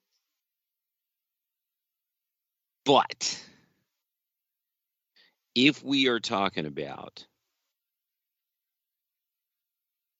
But 2.86 3.44
if 5.58 5.84
we 5.84 6.08
are 6.08 6.20
talking 6.20 6.68
about 6.68 7.26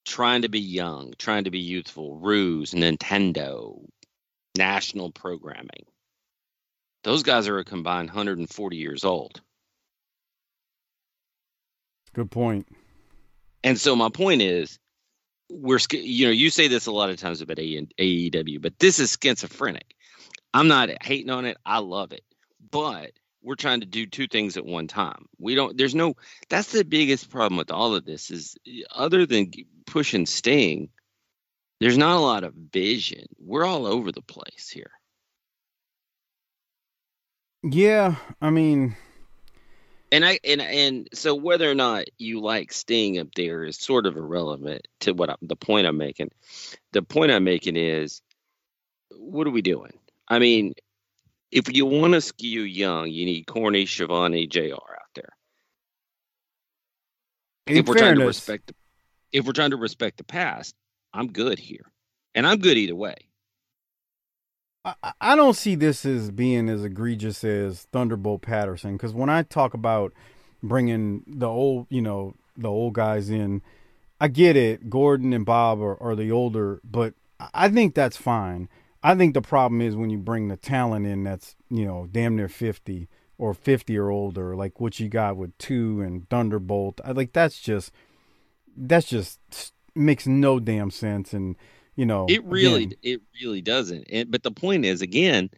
trying 0.04 0.42
to 0.42 0.50
be 0.50 0.60
young, 0.60 1.14
trying 1.20 1.44
to 1.44 1.52
be 1.52 1.60
youthful, 1.60 2.18
ruse, 2.18 2.72
Nintendo, 2.72 3.80
national 4.58 5.12
programming, 5.12 5.86
those 7.04 7.22
guys 7.22 7.48
are 7.48 7.60
a 7.60 7.64
combined 7.64 8.10
140 8.10 8.78
years 8.78 9.06
old. 9.06 9.40
Good 12.16 12.32
point. 12.32 12.68
And 13.64 13.80
so 13.80 13.96
my 13.96 14.10
point 14.10 14.42
is, 14.42 14.80
we're 15.52 15.80
you 15.92 16.26
know 16.26 16.32
you 16.32 16.50
say 16.50 16.68
this 16.68 16.88
a 16.88 16.92
lot 16.92 17.12
of 17.12 17.18
times 17.18 17.42
about 17.42 17.58
AEW, 17.58 18.60
but 18.60 18.80
this 18.80 18.98
is 18.98 19.16
schizophrenic. 19.22 19.94
I'm 20.52 20.68
not 20.68 20.90
hating 21.04 21.30
on 21.30 21.46
it. 21.46 21.58
I 21.64 21.78
love 21.78 22.12
it, 22.12 22.24
but 22.72 23.12
we're 23.48 23.56
trying 23.56 23.80
to 23.80 23.86
do 23.86 24.06
two 24.06 24.28
things 24.28 24.58
at 24.58 24.66
one 24.66 24.88
time. 24.88 25.26
We 25.40 25.56
don't. 25.56 25.78
There's 25.78 25.96
no. 25.96 26.16
That's 26.50 26.74
the 26.74 26.84
biggest 26.84 27.30
problem 27.30 27.58
with 27.58 27.72
all 27.72 27.96
of 27.96 28.04
this 28.04 28.30
is 28.30 28.58
other 28.94 29.26
than 29.26 29.52
pushing 29.86 30.26
Sting. 30.26 30.90
There's 31.80 31.98
not 31.98 32.18
a 32.18 32.20
lot 32.20 32.44
of 32.44 32.54
vision. 32.54 33.26
We're 33.40 33.64
all 33.64 33.86
over 33.86 34.12
the 34.12 34.22
place 34.22 34.70
here. 34.70 34.92
Yeah, 37.64 38.16
I 38.42 38.50
mean, 38.50 38.98
And 40.12 40.26
I 40.26 40.40
and 40.44 40.62
and 40.62 41.10
so 41.14 41.36
whether 41.36 41.70
or 41.70 41.76
not 41.76 42.06
you 42.18 42.42
like 42.42 42.74
Sting 42.74 43.18
up 43.18 43.28
there 43.36 43.64
is 43.64 43.78
sort 43.78 44.06
of 44.06 44.18
irrelevant 44.18 44.88
to 45.02 45.14
what 45.14 45.30
I, 45.30 45.36
the 45.42 45.56
point 45.56 45.88
I'm 45.88 45.98
making. 45.98 46.32
The 46.94 47.02
point 47.02 47.32
I'm 47.32 47.46
making 47.46 47.78
is, 47.78 48.22
what 49.12 49.48
are 49.48 49.52
we 49.52 49.62
doing? 49.62 49.94
I 50.28 50.40
mean, 50.40 50.74
if 51.52 51.74
you 51.74 51.86
want 51.86 52.14
to 52.14 52.22
skew 52.22 52.62
young, 52.62 53.10
you 53.10 53.26
need 53.26 53.48
Corny, 53.48 53.86
Schiavone, 53.86 54.48
Jr. 54.48 54.74
out 54.74 55.12
there. 55.16 55.30
in 57.68 57.78
if 57.78 57.88
we're 57.88 57.96
trying 57.96 58.16
to 58.20 58.26
respect, 58.26 58.68
the, 58.68 58.74
if 59.32 59.46
we're 59.46 59.54
trying 59.54 59.72
to 59.72 59.78
respect 59.78 60.18
the 60.18 60.24
past, 60.24 60.76
I'm 61.14 61.28
good 61.32 61.60
here, 61.60 61.92
and 62.36 62.46
I'm 62.46 62.60
good 62.60 62.78
either 62.78 62.96
way. 62.96 63.16
I, 64.86 65.14
I- 65.20 65.36
don't 65.36 65.56
see 65.56 65.76
this 65.76 66.06
as 66.06 66.32
being 66.32 66.70
as 66.70 66.84
egregious 66.84 67.44
as 67.44 67.84
Thunderbolt 67.92 68.42
Patterson 68.42 68.94
because 68.98 69.14
when 69.14 69.30
I 69.30 69.44
talk 69.44 69.74
about 69.74 70.14
bringing 70.64 71.24
the 71.28 71.48
old, 71.48 71.88
you 71.90 72.02
know, 72.02 72.36
the 72.56 72.70
old 72.70 72.94
guys 72.94 73.30
in, 73.30 73.62
I 74.20 74.28
get 74.30 74.56
it. 74.56 74.90
Gordon 74.90 75.34
and 75.34 75.46
Bob 75.46 75.82
are, 75.82 76.02
are 76.02 76.16
the 76.16 76.32
older, 76.32 76.80
but 76.84 77.14
I 77.54 77.70
think 77.70 77.94
that's 77.94 78.18
fine. 78.18 78.68
I 79.04 79.16
think 79.16 79.34
the 79.34 79.42
problem 79.42 79.82
is 79.82 79.96
when 79.96 80.10
you 80.10 80.18
bring 80.18 80.48
the 80.48 80.58
talent 80.58 81.06
in 81.06 81.24
that's 81.24 81.56
you 81.70 81.86
know 81.86 82.08
damn 82.12 82.36
near 82.36 82.50
fifty 82.50 83.10
or 83.38 83.54
fifty 83.54 83.98
or 83.98 84.10
older, 84.10 84.56
like 84.56 84.80
what 84.80 85.00
you 85.00 85.10
got 85.10 85.38
with 85.38 85.58
two 85.58 86.02
and 86.02 86.30
Thunderbolt. 86.30 87.02
I 87.06 87.12
like 87.12 87.34
that's 87.34 87.60
just 87.60 87.92
that's 88.76 89.08
just 89.08 89.40
makes 89.96 90.28
no 90.28 90.60
damn 90.60 90.92
sense 90.92 91.34
and. 91.34 91.56
You 92.00 92.06
know, 92.06 92.28
It 92.30 92.44
really, 92.46 92.84
again, 92.84 92.98
it 93.02 93.22
really 93.42 93.62
doesn't. 93.62 94.06
And, 94.12 94.30
but 94.30 94.44
the 94.44 94.52
point 94.52 94.86
is, 94.86 95.02
again, 95.02 95.50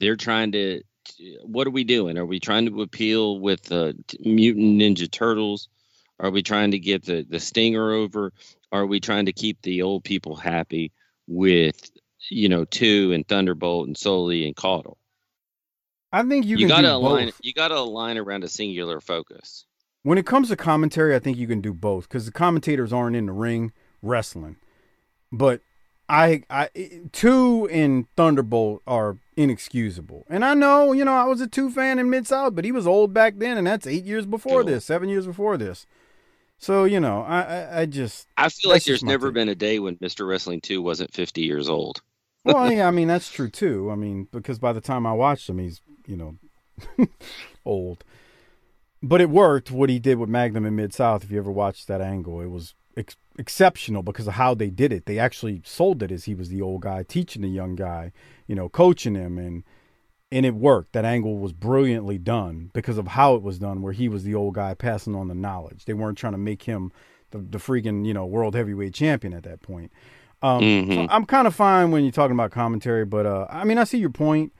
they're 0.00 0.16
trying 0.16 0.52
to. 0.52 0.80
What 1.42 1.66
are 1.66 1.70
we 1.70 1.84
doing? 1.84 2.16
Are 2.16 2.24
we 2.24 2.40
trying 2.40 2.64
to 2.64 2.80
appeal 2.80 3.38
with 3.38 3.64
the 3.64 3.94
t- 4.06 4.16
mutant 4.24 4.80
Ninja 4.80 5.10
Turtles? 5.10 5.68
Are 6.18 6.30
we 6.30 6.42
trying 6.42 6.70
to 6.70 6.78
get 6.78 7.04
the 7.04 7.26
the 7.28 7.38
stinger 7.38 7.92
over? 7.92 8.32
Are 8.72 8.86
we 8.86 8.98
trying 8.98 9.26
to 9.26 9.34
keep 9.34 9.60
the 9.60 9.82
old 9.82 10.04
people 10.04 10.36
happy 10.36 10.90
with 11.26 11.90
you 12.30 12.48
know 12.48 12.64
two 12.64 13.12
and 13.12 13.26
Thunderbolt 13.26 13.86
and 13.86 13.96
Solie 13.96 14.46
and 14.46 14.54
Caudle? 14.56 14.96
I 16.12 16.22
think 16.22 16.46
you, 16.46 16.52
You, 16.52 16.58
can 16.58 16.68
gotta 16.68 16.88
do 16.88 16.92
align. 16.94 17.26
both. 17.26 17.40
You 17.42 17.52
gotta 17.52 17.76
align 17.76 18.18
around 18.18 18.44
a 18.44 18.48
singular 18.48 19.00
focus. 19.00 19.66
When 20.02 20.18
it 20.18 20.26
comes 20.26 20.48
to 20.48 20.56
commentary, 20.56 21.14
I 21.14 21.18
think 21.18 21.38
you 21.38 21.46
can 21.46 21.60
do 21.60 21.72
both 21.72 22.08
because 22.08 22.26
the 22.26 22.32
commentators 22.32 22.92
aren't 22.92 23.16
in 23.16 23.26
the 23.26 23.32
ring 23.32 23.72
wrestling. 24.02 24.56
But 25.32 25.62
I, 26.08 26.42
I, 26.50 26.68
two 27.12 27.66
and 27.72 28.06
Thunderbolt 28.14 28.82
are 28.86 29.16
inexcusable. 29.36 30.26
And 30.28 30.44
I 30.44 30.52
know, 30.54 30.92
you 30.92 31.04
know, 31.04 31.14
I 31.14 31.24
was 31.24 31.40
a 31.40 31.46
two 31.46 31.70
fan 31.70 31.98
in 31.98 32.10
Mid 32.10 32.26
South, 32.26 32.54
but 32.54 32.64
he 32.66 32.70
was 32.72 32.86
old 32.86 33.14
back 33.14 33.38
then, 33.38 33.56
and 33.56 33.66
that's 33.66 33.86
eight 33.86 34.04
years 34.04 34.26
before 34.26 34.60
Sure. 34.60 34.64
this, 34.64 34.84
seven 34.84 35.08
years 35.08 35.26
before 35.26 35.56
this. 35.56 35.86
So 36.58 36.84
you 36.84 37.00
know, 37.00 37.22
I, 37.22 37.40
I, 37.40 37.80
I 37.80 37.86
just, 37.86 38.28
I 38.36 38.48
feel 38.50 38.70
like 38.70 38.84
there's 38.84 39.02
never 39.02 39.30
been 39.32 39.48
a 39.48 39.54
day 39.56 39.78
when 39.80 39.96
Mr. 39.96 40.28
Wrestling 40.28 40.60
Two 40.60 40.80
wasn't 40.82 41.12
50 41.12 41.40
years 41.42 41.68
old. 41.68 42.02
Well, 42.44 42.70
yeah, 42.70 42.88
I 42.88 42.90
mean 42.90 43.08
that's 43.08 43.30
true 43.30 43.50
too. 43.50 43.90
I 43.90 43.94
mean 43.94 44.28
because 44.32 44.58
by 44.58 44.72
the 44.72 44.80
time 44.80 45.06
I 45.06 45.12
watched 45.12 45.48
him, 45.48 45.58
he's 45.58 45.80
you 46.06 46.16
know 46.16 46.36
old. 47.64 48.04
But 49.02 49.20
it 49.20 49.28
worked 49.28 49.70
what 49.70 49.90
he 49.90 49.98
did 49.98 50.18
with 50.18 50.30
Magnum 50.30 50.64
in 50.64 50.76
Mid 50.76 50.94
South. 50.94 51.24
If 51.24 51.30
you 51.30 51.38
ever 51.38 51.50
watched 51.50 51.88
that 51.88 52.00
angle, 52.00 52.40
it 52.40 52.46
was 52.46 52.74
ex- 52.96 53.16
exceptional 53.38 54.02
because 54.02 54.26
of 54.26 54.34
how 54.34 54.54
they 54.54 54.70
did 54.70 54.92
it. 54.92 55.06
They 55.06 55.18
actually 55.18 55.60
sold 55.64 56.02
it 56.02 56.10
as 56.10 56.24
he 56.24 56.34
was 56.34 56.48
the 56.48 56.62
old 56.62 56.82
guy 56.82 57.02
teaching 57.02 57.42
the 57.42 57.48
young 57.48 57.74
guy, 57.74 58.12
you 58.46 58.54
know, 58.54 58.68
coaching 58.68 59.14
him, 59.14 59.38
and 59.38 59.62
and 60.32 60.46
it 60.46 60.54
worked. 60.54 60.92
That 60.92 61.04
angle 61.04 61.38
was 61.38 61.52
brilliantly 61.52 62.18
done 62.18 62.70
because 62.72 62.98
of 62.98 63.08
how 63.08 63.34
it 63.34 63.42
was 63.42 63.58
done, 63.58 63.82
where 63.82 63.92
he 63.92 64.08
was 64.08 64.24
the 64.24 64.34
old 64.34 64.54
guy 64.54 64.74
passing 64.74 65.14
on 65.14 65.28
the 65.28 65.34
knowledge. 65.34 65.84
They 65.84 65.94
weren't 65.94 66.18
trying 66.18 66.32
to 66.32 66.38
make 66.38 66.62
him 66.62 66.90
the, 67.30 67.38
the 67.38 67.58
freaking 67.58 68.06
you 68.06 68.14
know 68.14 68.26
world 68.26 68.54
heavyweight 68.54 68.94
champion 68.94 69.34
at 69.34 69.44
that 69.44 69.62
point. 69.62 69.92
Um, 70.44 70.60
so 70.60 70.66
Mhm. 70.66 71.06
I'm 71.10 71.24
kind 71.24 71.46
of 71.46 71.54
fine 71.54 71.90
when 71.90 72.02
you're 72.04 72.12
talking 72.12 72.34
about 72.36 72.50
commentary, 72.50 73.04
but 73.06 73.24
uh, 73.24 73.46
I 73.48 73.64
mean, 73.64 73.78
I 73.78 73.84
see 73.84 73.98
your 73.98 74.10
point. 74.10 74.52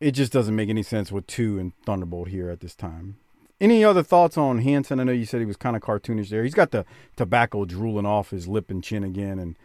It 0.00 0.12
just 0.12 0.32
doesn't 0.32 0.56
make 0.56 0.68
any 0.70 0.82
sense 0.82 1.12
with 1.12 1.26
two 1.26 1.58
and 1.58 1.72
Thunderbolt 1.84 2.28
here 2.28 2.48
at 2.48 2.60
this 2.60 2.74
time. 2.74 3.16
Any 3.60 3.84
other 3.84 4.02
thoughts 4.02 4.36
on 4.38 4.58
Hanson? 4.58 4.98
I 5.00 5.04
know 5.04 5.12
you 5.12 5.26
said 5.26 5.40
he 5.40 5.46
was 5.46 5.56
kind 5.56 5.76
of 5.76 5.82
cartoonish 5.82 6.28
there. 6.30 6.42
He's 6.42 6.54
got 6.54 6.70
the 6.70 6.84
tobacco 7.16 7.64
drooling 7.64 8.06
off 8.06 8.30
his 8.30 8.48
lip 8.48 8.70
and 8.70 8.82
chin 8.82 9.04
again, 9.04 9.38
and 9.38 9.56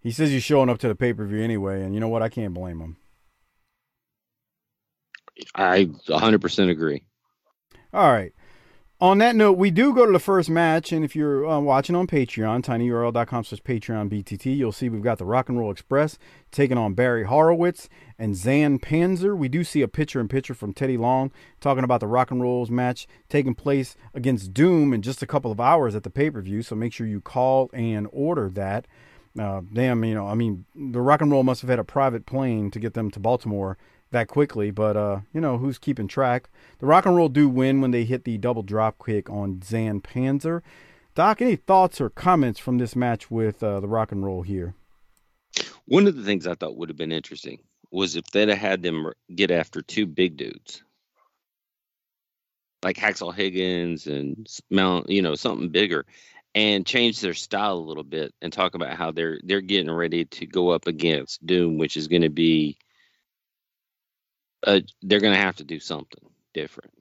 he 0.00 0.10
says 0.10 0.30
he's 0.30 0.42
showing 0.44 0.68
up 0.68 0.78
to 0.78 0.88
the 0.88 0.94
pay 0.94 1.12
per 1.12 1.24
view 1.24 1.42
anyway. 1.42 1.82
And 1.82 1.94
you 1.94 2.00
know 2.00 2.08
what? 2.08 2.22
I 2.22 2.28
can't 2.28 2.52
blame 2.52 2.80
him. 2.80 2.96
I 5.54 5.84
100% 6.08 6.70
agree. 6.70 7.04
All 7.94 8.12
right. 8.12 8.32
On 9.02 9.18
that 9.18 9.34
note, 9.34 9.58
we 9.58 9.72
do 9.72 9.92
go 9.92 10.06
to 10.06 10.12
the 10.12 10.20
first 10.20 10.48
match, 10.48 10.92
and 10.92 11.04
if 11.04 11.16
you're 11.16 11.44
uh, 11.44 11.58
watching 11.58 11.96
on 11.96 12.06
Patreon, 12.06 12.62
tinyurl.com 12.62 13.42
slash 13.42 13.60
Patreon 13.60 14.08
BTT, 14.08 14.56
you'll 14.56 14.70
see 14.70 14.88
we've 14.88 15.02
got 15.02 15.18
the 15.18 15.24
Rock 15.24 15.48
and 15.48 15.58
Roll 15.58 15.72
Express 15.72 16.20
taking 16.52 16.78
on 16.78 16.94
Barry 16.94 17.24
Horowitz 17.24 17.88
and 18.16 18.36
Zan 18.36 18.78
Panzer. 18.78 19.36
We 19.36 19.48
do 19.48 19.64
see 19.64 19.82
a 19.82 19.88
picture-in-picture 19.88 20.54
from 20.54 20.72
Teddy 20.72 20.96
Long 20.96 21.32
talking 21.60 21.82
about 21.82 21.98
the 21.98 22.06
Rock 22.06 22.30
and 22.30 22.40
Rolls 22.40 22.70
match 22.70 23.08
taking 23.28 23.56
place 23.56 23.96
against 24.14 24.54
Doom 24.54 24.92
in 24.92 25.02
just 25.02 25.20
a 25.20 25.26
couple 25.26 25.50
of 25.50 25.58
hours 25.58 25.96
at 25.96 26.04
the 26.04 26.08
pay-per-view, 26.08 26.62
so 26.62 26.76
make 26.76 26.92
sure 26.92 27.04
you 27.04 27.20
call 27.20 27.70
and 27.72 28.06
order 28.12 28.48
that. 28.50 28.86
Uh, 29.36 29.62
damn, 29.72 30.04
you 30.04 30.14
know, 30.14 30.28
I 30.28 30.34
mean, 30.34 30.64
the 30.76 31.00
Rock 31.00 31.22
and 31.22 31.32
Roll 31.32 31.42
must 31.42 31.62
have 31.62 31.70
had 31.70 31.80
a 31.80 31.84
private 31.84 32.24
plane 32.24 32.70
to 32.70 32.78
get 32.78 32.94
them 32.94 33.10
to 33.10 33.18
Baltimore 33.18 33.76
that 34.12 34.28
quickly, 34.28 34.70
but 34.70 34.96
uh, 34.96 35.20
you 35.34 35.40
know, 35.40 35.58
who's 35.58 35.78
keeping 35.78 36.08
track? 36.08 36.48
The 36.78 36.86
Rock 36.86 37.06
and 37.06 37.16
Roll 37.16 37.28
do 37.28 37.48
win 37.48 37.80
when 37.80 37.90
they 37.90 38.04
hit 38.04 38.24
the 38.24 38.38
double 38.38 38.62
drop 38.62 39.04
kick 39.04 39.28
on 39.30 39.60
Zan 39.62 40.00
Panzer. 40.00 40.62
Doc, 41.14 41.42
any 41.42 41.56
thoughts 41.56 42.00
or 42.00 42.10
comments 42.10 42.58
from 42.60 42.78
this 42.78 42.96
match 42.96 43.30
with 43.30 43.62
uh, 43.62 43.80
the 43.80 43.88
Rock 43.88 44.12
and 44.12 44.24
Roll 44.24 44.42
here? 44.42 44.74
One 45.86 46.06
of 46.06 46.16
the 46.16 46.22
things 46.24 46.46
I 46.46 46.54
thought 46.54 46.76
would 46.76 46.88
have 46.88 46.96
been 46.96 47.12
interesting 47.12 47.58
was 47.90 48.16
if 48.16 48.24
they'd 48.32 48.48
have 48.48 48.58
had 48.58 48.82
them 48.82 49.12
get 49.34 49.50
after 49.50 49.82
two 49.82 50.06
big 50.06 50.36
dudes. 50.36 50.82
like 52.82 52.96
Hacksaw 52.96 53.34
Higgins 53.34 54.06
and 54.06 54.46
Mount, 54.70 55.08
you 55.10 55.22
know, 55.22 55.34
something 55.34 55.70
bigger, 55.70 56.06
and 56.54 56.86
change 56.86 57.20
their 57.20 57.34
style 57.34 57.74
a 57.74 57.88
little 57.88 58.04
bit 58.04 58.34
and 58.42 58.52
talk 58.52 58.74
about 58.74 58.96
how 58.96 59.12
they're 59.12 59.40
they're 59.44 59.60
getting 59.60 59.90
ready 59.90 60.24
to 60.26 60.46
go 60.46 60.70
up 60.70 60.86
against 60.86 61.44
Doom, 61.46 61.78
which 61.78 61.96
is 61.96 62.08
going 62.08 62.22
to 62.22 62.30
be, 62.30 62.78
uh, 64.66 64.80
they're 65.02 65.20
going 65.20 65.34
to 65.34 65.40
have 65.40 65.56
to 65.56 65.64
do 65.64 65.80
something 65.80 66.24
different. 66.54 66.92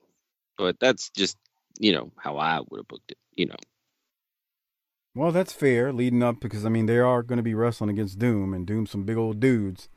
But 0.58 0.80
that's 0.80 1.10
just 1.10 1.38
you 1.80 1.92
know 1.94 2.12
how 2.18 2.38
I 2.38 2.60
would 2.70 2.80
have 2.80 2.88
booked 2.88 3.12
it. 3.12 3.18
You 3.36 3.48
know. 3.48 3.56
Well, 5.14 5.32
that's 5.32 5.52
fair 5.52 5.92
leading 5.92 6.24
up 6.24 6.40
because 6.40 6.66
I 6.66 6.70
mean 6.70 6.86
they 6.86 7.00
are 7.00 7.24
going 7.24 7.38
to 7.38 7.44
be 7.44 7.54
wrestling 7.54 7.90
against 7.90 8.20
Doom 8.20 8.54
and 8.54 8.66
Doom 8.66 8.86
some 8.86 9.04
big 9.04 9.18
old 9.18 9.40
dudes, 9.40 9.90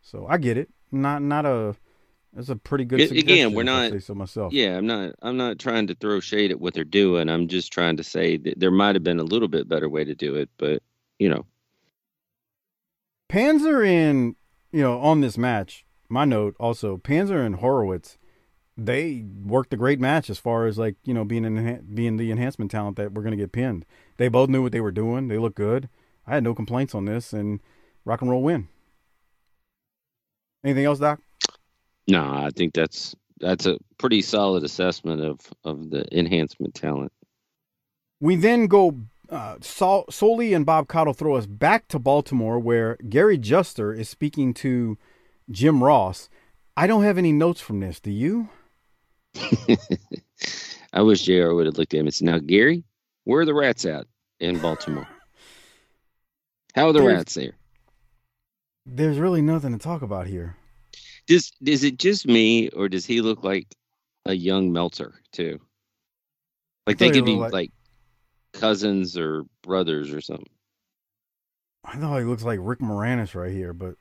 so 0.00 0.26
I 0.28 0.38
get 0.38 0.56
it. 0.56 0.70
Not 0.90 1.22
not 1.22 1.44
a 1.46 1.76
that's 2.32 2.48
a 2.48 2.56
pretty 2.56 2.84
good. 2.86 3.00
It- 3.00 3.10
again, 3.10 3.52
we're 3.52 3.62
suggestion, 3.62 3.94
not- 3.94 4.02
so 4.02 4.14
myself. 4.14 4.52
Yeah, 4.54 4.78
I'm 4.78 4.86
not. 4.86 5.14
I'm 5.20 5.36
not 5.36 5.58
trying 5.58 5.88
to 5.88 5.94
throw 5.94 6.20
shade 6.20 6.50
at 6.50 6.60
what 6.60 6.72
they're 6.72 6.84
doing. 6.84 7.28
I'm 7.28 7.48
just 7.48 7.72
trying 7.72 7.98
to 7.98 8.04
say 8.04 8.38
that 8.38 8.58
there 8.58 8.70
might 8.70 8.94
have 8.96 9.04
been 9.04 9.20
a 9.20 9.24
little 9.24 9.48
bit 9.48 9.68
better 9.68 9.88
way 9.88 10.04
to 10.04 10.14
do 10.14 10.36
it, 10.36 10.48
but 10.56 10.82
you 11.18 11.28
know, 11.28 11.44
Panzer 13.30 13.86
in, 13.86 14.36
you 14.72 14.80
know 14.80 14.98
on 15.00 15.20
this 15.20 15.36
match, 15.36 15.84
my 16.12 16.24
note 16.26 16.54
also 16.60 16.98
Panzer 16.98 17.44
and 17.44 17.56
Horowitz, 17.56 18.18
they 18.76 19.24
worked 19.44 19.72
a 19.72 19.76
great 19.78 19.98
match 19.98 20.28
as 20.28 20.38
far 20.38 20.66
as 20.66 20.78
like 20.78 20.96
you 21.04 21.14
know 21.14 21.24
being 21.24 21.44
an, 21.44 21.86
being 21.94 22.18
the 22.18 22.30
enhancement 22.30 22.70
talent 22.70 22.96
that 22.96 23.12
we're 23.12 23.22
gonna 23.22 23.36
get 23.36 23.52
pinned. 23.52 23.84
They 24.18 24.28
both 24.28 24.50
knew 24.50 24.62
what 24.62 24.72
they 24.72 24.80
were 24.80 24.92
doing. 24.92 25.28
They 25.28 25.38
looked 25.38 25.56
good. 25.56 25.88
I 26.26 26.34
had 26.34 26.44
no 26.44 26.54
complaints 26.54 26.94
on 26.94 27.06
this, 27.06 27.32
and 27.32 27.60
rock 28.04 28.20
and 28.20 28.30
roll 28.30 28.42
win. 28.42 28.68
Anything 30.62 30.84
else, 30.84 31.00
Doc? 31.00 31.20
no, 32.06 32.22
I 32.22 32.50
think 32.54 32.74
that's 32.74 33.16
that's 33.40 33.66
a 33.66 33.78
pretty 33.98 34.20
solid 34.22 34.62
assessment 34.64 35.22
of 35.22 35.40
of 35.64 35.90
the 35.90 36.04
enhancement 36.16 36.74
talent. 36.74 37.12
We 38.20 38.36
then 38.36 38.66
go. 38.66 39.00
Uh, 39.30 39.56
Sol- 39.62 40.04
Solie 40.10 40.54
and 40.54 40.66
Bob 40.66 40.88
Caudle 40.88 41.14
throw 41.14 41.36
us 41.36 41.46
back 41.46 41.88
to 41.88 41.98
Baltimore, 41.98 42.58
where 42.58 42.98
Gary 43.08 43.38
Juster 43.38 43.94
is 43.94 44.06
speaking 44.06 44.52
to 44.54 44.98
Jim 45.50 45.82
Ross. 45.82 46.28
I 46.76 46.86
don't 46.86 47.02
have 47.04 47.18
any 47.18 47.32
notes 47.32 47.60
from 47.60 47.80
this. 47.80 48.00
Do 48.00 48.10
you? 48.10 48.48
I 50.94 51.02
wish 51.02 51.22
Jr. 51.22 51.52
would 51.52 51.66
have 51.66 51.78
looked 51.78 51.94
at 51.94 52.00
him 52.00 52.06
and 52.06 52.14
said, 52.14 52.26
"Now, 52.26 52.38
Gary, 52.38 52.84
where 53.24 53.40
are 53.40 53.46
the 53.46 53.54
rats 53.54 53.84
at 53.84 54.06
in 54.40 54.58
Baltimore? 54.58 55.08
How 56.74 56.88
are 56.88 56.92
the 56.92 57.00
There's- 57.00 57.16
rats 57.16 57.34
there? 57.34 57.52
There's 58.84 59.18
really 59.18 59.42
nothing 59.42 59.72
to 59.72 59.78
talk 59.78 60.02
about 60.02 60.26
here. 60.26 60.56
Does 61.28 61.52
is 61.64 61.84
it 61.84 61.98
just 61.98 62.26
me, 62.26 62.68
or 62.70 62.88
does 62.88 63.06
he 63.06 63.20
look 63.20 63.44
like 63.44 63.68
a 64.26 64.34
young 64.34 64.72
Meltzer 64.72 65.14
too? 65.32 65.60
Like 66.86 66.98
they 66.98 67.10
could 67.10 67.24
be 67.24 67.36
like, 67.36 67.52
like- 67.52 67.72
cousins 68.52 69.16
or 69.16 69.44
brothers 69.62 70.12
or 70.12 70.20
something. 70.20 70.48
I 71.84 71.96
thought 71.96 72.18
he 72.18 72.24
looks 72.24 72.42
like 72.44 72.58
Rick 72.62 72.80
Moranis 72.80 73.34
right 73.34 73.52
here, 73.52 73.72
but 73.72 73.94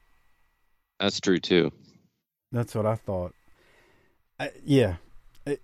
That's 1.01 1.19
true 1.19 1.39
too. 1.39 1.71
that's 2.53 2.73
what 2.75 2.85
I 2.85 2.95
thought. 2.95 3.33
I, 4.39 4.51
yeah, 4.63 4.95
It- 5.45 5.61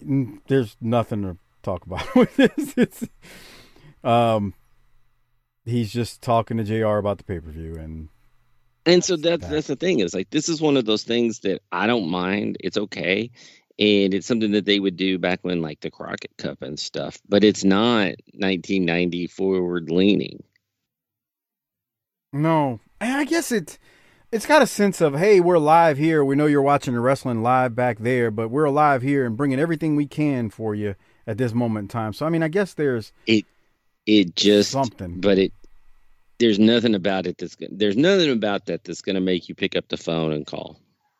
there's 0.47 0.75
nothing 0.81 1.21
to 1.21 1.37
talk 1.63 1.85
about 1.85 2.13
with 2.15 2.35
this. 2.35 2.73
It's, 2.75 3.03
um, 4.03 4.53
he's 5.65 5.91
just 5.93 6.21
talking 6.21 6.57
to 6.57 6.63
Jr. 6.63 6.97
about 6.97 7.19
the 7.19 7.23
pay 7.23 7.39
per 7.39 7.51
view, 7.51 7.75
and 7.75 8.09
And 8.85 9.03
so 9.03 9.15
that's 9.15 9.41
that. 9.43 9.51
that's 9.51 9.67
the 9.67 9.75
thing 9.75 9.99
is 9.99 10.13
like 10.13 10.29
this 10.31 10.49
is 10.49 10.59
one 10.61 10.75
of 10.77 10.85
those 10.85 11.03
things 11.03 11.39
that 11.41 11.61
I 11.71 11.85
don't 11.87 12.09
mind. 12.09 12.57
It's 12.61 12.77
okay. 12.77 13.29
And 13.79 14.13
it's 14.15 14.25
something 14.25 14.53
that 14.53 14.65
they 14.65 14.79
would 14.79 14.97
do 14.97 15.19
back 15.19 15.39
when 15.43 15.61
like 15.61 15.81
the 15.81 15.91
Crockett 15.91 16.35
Cup 16.37 16.63
and 16.63 16.79
stuff, 16.79 17.19
but 17.29 17.43
it's 17.43 17.63
not 17.63 18.15
1990 18.33 19.27
forward 19.27 19.91
leaning. 19.91 20.41
no, 22.33 22.79
I 22.99 23.25
guess 23.25 23.51
it 23.51 23.77
it's 24.31 24.45
got 24.45 24.61
a 24.61 24.67
sense 24.67 25.01
of 25.01 25.15
hey, 25.15 25.39
we're 25.39 25.57
live 25.57 25.97
here. 25.97 26.23
We 26.23 26.35
know 26.35 26.45
you're 26.45 26.61
watching 26.61 26.93
the 26.93 26.99
wrestling 26.99 27.41
live 27.41 27.75
back 27.75 27.99
there, 27.99 28.31
but 28.31 28.49
we're 28.49 28.65
alive 28.65 29.01
here 29.01 29.25
and 29.25 29.37
bringing 29.37 29.59
everything 29.59 29.95
we 29.95 30.05
can 30.07 30.49
for 30.49 30.75
you 30.75 30.95
at 31.25 31.37
this 31.37 31.53
moment 31.53 31.85
in 31.85 31.87
time. 31.87 32.13
So 32.13 32.25
I 32.25 32.29
mean, 32.29 32.43
I 32.43 32.47
guess 32.47 32.73
there's 32.73 33.11
It 33.25 33.45
it 34.05 34.35
just 34.35 34.71
something. 34.71 35.19
but 35.21 35.37
it 35.37 35.53
there's 36.39 36.59
nothing 36.59 36.93
about 36.93 37.25
it 37.25 37.37
that's 37.37 37.55
go- 37.55 37.67
there's 37.71 37.97
nothing 37.97 38.31
about 38.31 38.65
that 38.67 38.83
that's 38.83 39.01
going 39.01 39.15
to 39.15 39.21
make 39.21 39.49
you 39.49 39.55
pick 39.55 39.75
up 39.75 39.87
the 39.89 39.97
phone 39.97 40.31
and 40.31 40.45
call. 40.45 40.79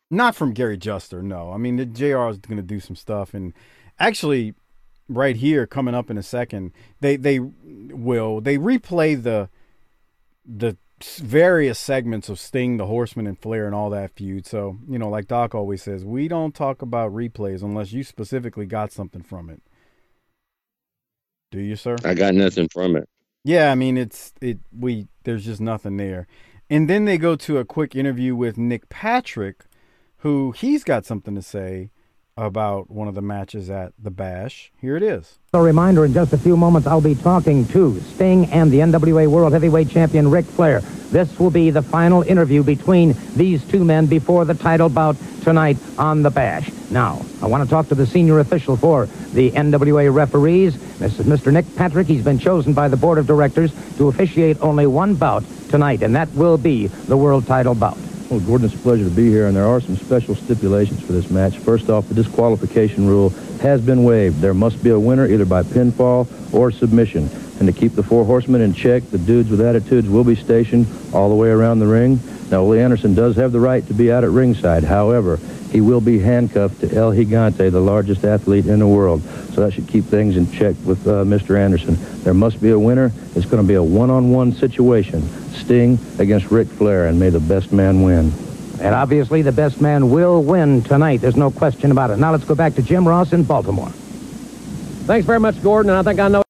Not 0.10 0.36
from 0.36 0.54
Gary 0.54 0.78
Juster, 0.78 1.22
no. 1.22 1.52
I 1.52 1.58
mean, 1.58 1.76
the 1.76 1.86
JR 1.86 2.30
is 2.30 2.38
going 2.38 2.56
to 2.58 2.62
do 2.64 2.80
some 2.80 2.96
stuff, 2.96 3.34
and 3.34 3.54
actually, 4.00 4.54
right 5.10 5.36
here, 5.36 5.68
coming 5.68 5.96
up 5.96 6.10
in 6.10 6.18
a 6.18 6.24
second, 6.24 6.72
they 7.02 7.16
they 7.18 7.40
will 7.40 8.40
they 8.42 8.58
replay 8.58 9.22
the 9.22 9.50
the 10.46 10.78
various 11.04 11.80
segments 11.80 12.30
of 12.30 12.40
Sting, 12.40 12.78
the 12.78 12.88
Horseman, 12.88 13.28
and 13.28 13.40
Flair, 13.40 13.66
and 13.66 13.76
all 13.76 13.90
that 13.92 14.12
feud. 14.16 14.46
So 14.46 14.78
you 14.88 14.98
know, 14.98 15.10
like 15.10 15.28
Doc 15.28 15.54
always 15.54 15.84
says, 15.84 16.04
we 16.04 16.28
don't 16.28 16.56
talk 16.56 16.82
about 16.82 17.14
replays 17.14 17.62
unless 17.62 17.92
you 17.92 18.04
specifically 18.04 18.66
got 18.66 18.92
something 18.92 19.22
from 19.22 19.50
it. 19.50 19.62
Do 21.52 21.60
you, 21.60 21.76
sir? 21.76 21.96
I 22.04 22.14
got 22.14 22.34
nothing 22.34 22.68
from 22.70 22.96
it. 22.96 23.08
Yeah, 23.44 23.72
I 23.72 23.76
mean 23.76 23.98
it's 23.98 24.34
it 24.42 24.60
we 24.78 25.08
there's 25.24 25.46
just 25.46 25.62
nothing 25.62 25.98
there. 25.98 26.28
And 26.70 26.90
then 26.90 27.06
they 27.06 27.18
go 27.18 27.36
to 27.38 27.60
a 27.60 27.66
quick 27.66 27.96
interview 27.96 28.36
with 28.36 28.58
Nick 28.58 28.90
Patrick, 28.90 29.66
who 30.18 30.52
he's 30.52 30.84
got 30.84 31.06
something 31.06 31.34
to 31.36 31.42
say 31.42 31.92
about 32.38 32.90
one 32.90 33.08
of 33.08 33.16
the 33.16 33.22
matches 33.22 33.70
at 33.70 33.94
the 34.02 34.12
Bash. 34.12 34.72
Here 34.80 34.96
it 34.96 35.04
is. 35.04 35.40
A 35.54 35.62
reminder, 35.62 36.06
in 36.06 36.14
just 36.14 36.34
a 36.34 36.38
few 36.38 36.56
moments, 36.56 36.88
I'll 36.88 37.02
be 37.02 37.16
talking 37.16 37.68
to 37.70 38.00
Sting 38.00 38.46
and 38.52 38.72
the 38.72 38.80
NWA 38.80 39.28
World 39.28 39.54
Heavyweight 39.54 39.90
Champion 39.90 40.30
Ric 40.30 40.46
Flair. 40.46 40.82
This 41.12 41.40
will 41.40 41.50
be 41.50 41.72
the 41.72 41.82
final 41.82 42.22
interview 42.22 42.64
between 42.64 43.16
these 43.36 43.66
two 43.66 43.84
men 43.84 44.06
before 44.06 44.46
the 44.46 44.54
title 44.54 44.90
bout 44.90 45.16
tonight 45.42 45.78
on 45.98 46.22
the 46.22 46.30
Bash. 46.30 46.70
Now, 46.92 47.26
I 47.42 47.48
want 47.48 47.64
to 47.64 47.70
talk 47.70 47.88
to 47.88 47.96
the 47.96 48.06
senior 48.06 48.40
official 48.40 48.78
for 48.78 49.08
the 49.34 49.52
NWA 49.52 50.14
referees. 50.14 50.76
Is 51.02 51.14
Mr. 51.20 51.54
Nick 51.54 51.66
Patrick. 51.76 52.08
He's 52.08 52.24
been 52.24 52.40
chosen 52.40 52.74
by 52.74 52.88
the 52.88 52.98
board 52.98 53.18
of 53.18 53.28
directors 53.28 53.72
to 53.98 54.10
officiate 54.10 54.60
only 54.62 54.88
one 54.88 55.16
bout 55.16 55.44
tonight, 55.70 56.02
and 56.02 56.16
that 56.16 56.30
will 56.34 56.58
be 56.58 56.88
the 56.88 57.18
world 57.18 57.48
title 57.48 57.76
bout. 57.76 57.98
Well, 58.30 58.42
Gordon, 58.42 58.66
it's 58.66 58.76
a 58.76 58.80
pleasure 58.80 59.06
to 59.06 59.10
be 59.10 59.30
here, 59.30 59.48
and 59.48 59.56
there 59.56 59.66
are 59.66 59.80
some 59.80 59.96
special 59.96 60.36
stipulations 60.36 61.02
for 61.02 61.14
this 61.14 61.30
match. 61.30 61.60
First 61.60 61.90
off, 61.90 62.10
the 62.10 62.14
disqualification 62.14 63.08
rule 63.08 63.30
has 63.62 63.80
been 63.80 64.04
waived. 64.04 64.42
There 64.42 64.54
must 64.54 64.84
be 64.84 64.90
a 64.90 65.00
winner 65.00 65.26
either 65.26 65.46
by 65.46 65.64
pinfall 65.64 66.28
or 66.54 66.70
submission. 66.70 67.30
And 67.60 67.68
to 67.68 67.72
keep 67.72 67.94
the 67.94 68.04
four 68.04 68.26
horsemen 68.26 68.60
in 68.60 68.74
check, 68.74 69.04
the 69.12 69.18
dudes 69.18 69.50
with 69.50 69.62
attitudes 69.62 70.10
will 70.10 70.26
be 70.26 70.36
stationed 70.36 70.88
all 71.14 71.30
the 71.30 71.36
way 71.36 71.48
around 71.48 71.80
the 71.80 71.88
ring. 71.88 72.20
Now, 72.52 72.64
Ole 72.64 72.74
Anderson 72.74 73.16
does 73.16 73.38
have 73.38 73.54
the 73.54 73.62
right 73.62 73.88
to 73.88 73.94
be 73.94 74.12
out 74.12 74.26
at 74.26 74.30
ringside. 74.30 74.84
However, 74.84 75.40
he 75.72 75.80
will 75.80 76.02
be 76.02 76.20
handcuffed 76.20 76.82
to 76.82 76.94
El 76.94 77.14
Gigante, 77.14 77.72
the 77.72 77.80
largest 77.80 78.26
athlete 78.26 78.66
in 78.66 78.80
the 78.80 78.88
world. 78.88 79.22
So 79.54 79.62
that 79.62 79.72
should 79.72 79.88
keep 79.88 80.04
things 80.04 80.36
in 80.36 80.52
check 80.52 80.76
with 80.84 81.08
uh, 81.08 81.24
Mr. 81.24 81.58
Anderson. 81.58 81.98
There 82.24 82.34
must 82.34 82.62
be 82.62 82.72
a 82.72 82.80
winner. 82.80 83.14
It's 83.36 83.46
going 83.46 83.64
to 83.64 83.68
be 83.68 83.76
a 83.76 83.84
one-on-one 83.84 84.52
situation. 84.52 85.22
Sting 85.58 86.00
against 86.20 86.52
Ric 86.52 86.68
Flair, 86.68 87.08
and 87.08 87.20
may 87.20 87.30
the 87.30 87.40
best 87.40 87.72
man 87.72 88.04
win. 88.04 88.32
And 88.80 88.94
obviously, 88.94 89.42
the 89.42 89.52
best 89.52 89.82
man 89.82 90.10
will 90.10 90.44
win 90.44 90.84
tonight. 90.84 91.22
There's 91.22 91.36
no 91.36 91.50
question 91.50 91.92
about 91.92 92.12
it. 92.12 92.18
Now 92.18 92.32
let's 92.32 92.46
go 92.46 92.56
back 92.56 92.76
to 92.76 92.82
Jim 92.82 93.08
Ross 93.08 93.34
in 93.34 93.44
Baltimore. 93.44 93.90
Thanks 93.90 95.26
very 95.26 95.40
much, 95.40 95.62
Gordon. 95.64 95.90
And 95.90 96.00
I 96.00 96.04
think 96.04 96.20
I 96.20 96.28
know. 96.28 96.44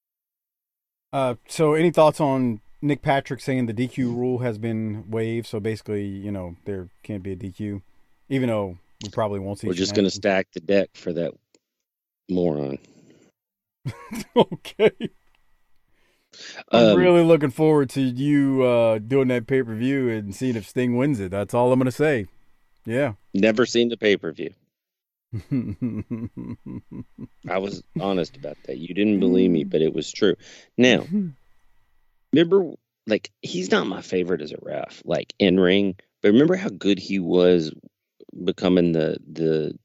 Uh, 1.14 1.36
so 1.48 1.74
any 1.74 1.92
thoughts 1.92 2.20
on 2.20 2.60
Nick 2.82 3.02
Patrick 3.02 3.40
saying 3.40 3.68
the 3.68 3.74
DQ 3.74 4.16
rule 4.16 4.40
has 4.40 4.58
been 4.58 5.10
waived? 5.10 5.48
So 5.48 5.60
basically, 5.60 6.06
you 6.06 6.32
know, 6.32 6.56
there 6.66 6.90
can't 7.04 7.24
be 7.24 7.32
a 7.32 7.36
DQ, 7.36 7.82
even 8.30 8.50
though 8.50 8.78
we 9.04 9.10
probably 9.10 9.40
won't 9.40 9.60
see. 9.60 9.68
We're 9.68 9.74
just 9.74 9.96
going 9.96 10.06
to 10.06 10.12
stack 10.12 10.48
the 10.54 10.60
deck 10.60 10.90
for 10.94 11.14
that 11.14 11.34
moron. 12.30 12.80
okay. 14.36 14.92
I'm 16.72 16.92
Um, 16.92 16.98
really 16.98 17.24
looking 17.24 17.50
forward 17.52 17.90
to 17.92 18.02
you 18.02 18.64
uh, 18.64 19.00
doing 19.00 19.28
that 19.30 19.48
pay 19.48 19.64
per 19.64 19.76
view 19.76 20.10
and 20.10 20.36
seeing 20.36 20.56
if 20.56 20.68
Sting 20.68 20.96
wins 20.98 21.20
it. 21.20 21.32
That's 21.32 21.54
all 21.54 21.72
I'm 21.72 21.80
gonna 21.80 21.92
say. 21.92 22.26
Yeah. 22.86 23.14
Never 23.34 23.66
seen 23.66 23.90
the 23.90 23.98
pay 23.98 24.18
per 24.18 24.32
view. 24.32 24.54
I 27.50 27.58
was 27.58 27.84
honest 28.00 28.38
about 28.38 28.58
that. 28.66 28.78
You 28.78 28.94
didn't 28.94 29.20
believe 29.20 29.52
me, 29.52 29.64
but 29.64 29.82
it 29.82 29.94
was 29.94 30.12
true. 30.12 30.36
Now, 30.78 31.06
remember, 32.34 32.74
like 33.08 33.32
he's 33.42 33.72
not 33.72 33.88
my 33.88 34.02
favorite 34.02 34.42
as 34.42 34.52
a 34.52 34.58
ref, 34.62 35.02
like 35.06 35.34
in 35.40 35.60
ring. 35.60 35.96
But 36.22 36.32
remember 36.32 36.56
how 36.56 36.70
good 36.70 37.00
he 37.00 37.20
was 37.20 37.72
becoming 38.44 38.92
the 38.92 39.18
the 39.32 39.78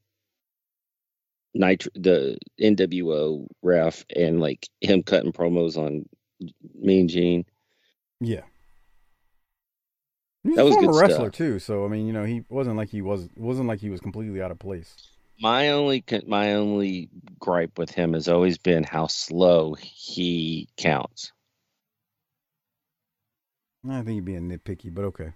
nitro 1.53 1.91
the 1.95 2.37
NWO 2.59 3.47
ref 3.61 4.05
and 4.15 4.39
like 4.39 4.67
him 4.81 5.03
cutting 5.03 5.31
promos 5.33 5.77
on 5.77 6.07
Mean 6.75 7.07
Gene. 7.07 7.45
yeah. 8.19 8.41
He's 10.43 10.55
That 10.55 10.63
a 10.63 10.65
was 10.65 10.73
former 10.75 10.91
good 10.91 10.99
wrestler 10.99 11.25
stuff. 11.27 11.37
too, 11.37 11.59
so 11.59 11.85
I 11.85 11.87
mean, 11.87 12.05
you 12.05 12.11
know, 12.11 12.25
he 12.25 12.43
wasn't 12.49 12.75
like 12.75 12.89
he 12.89 13.01
was 13.01 13.29
wasn't 13.37 13.67
like 13.67 13.79
he 13.79 13.89
was 13.89 14.01
completely 14.01 14.41
out 14.41 14.51
of 14.51 14.59
place. 14.59 14.93
My 15.39 15.69
only 15.69 16.03
my 16.27 16.53
only 16.53 17.09
gripe 17.39 17.77
with 17.77 17.89
him 17.91 18.13
has 18.13 18.27
always 18.27 18.57
been 18.57 18.83
how 18.83 19.07
slow 19.07 19.73
he 19.75 20.67
counts. 20.77 21.31
I 23.89 24.01
think 24.01 24.15
you're 24.15 24.23
being 24.23 24.49
nitpicky, 24.49 24.93
but 24.93 25.03
okay. 25.05 25.33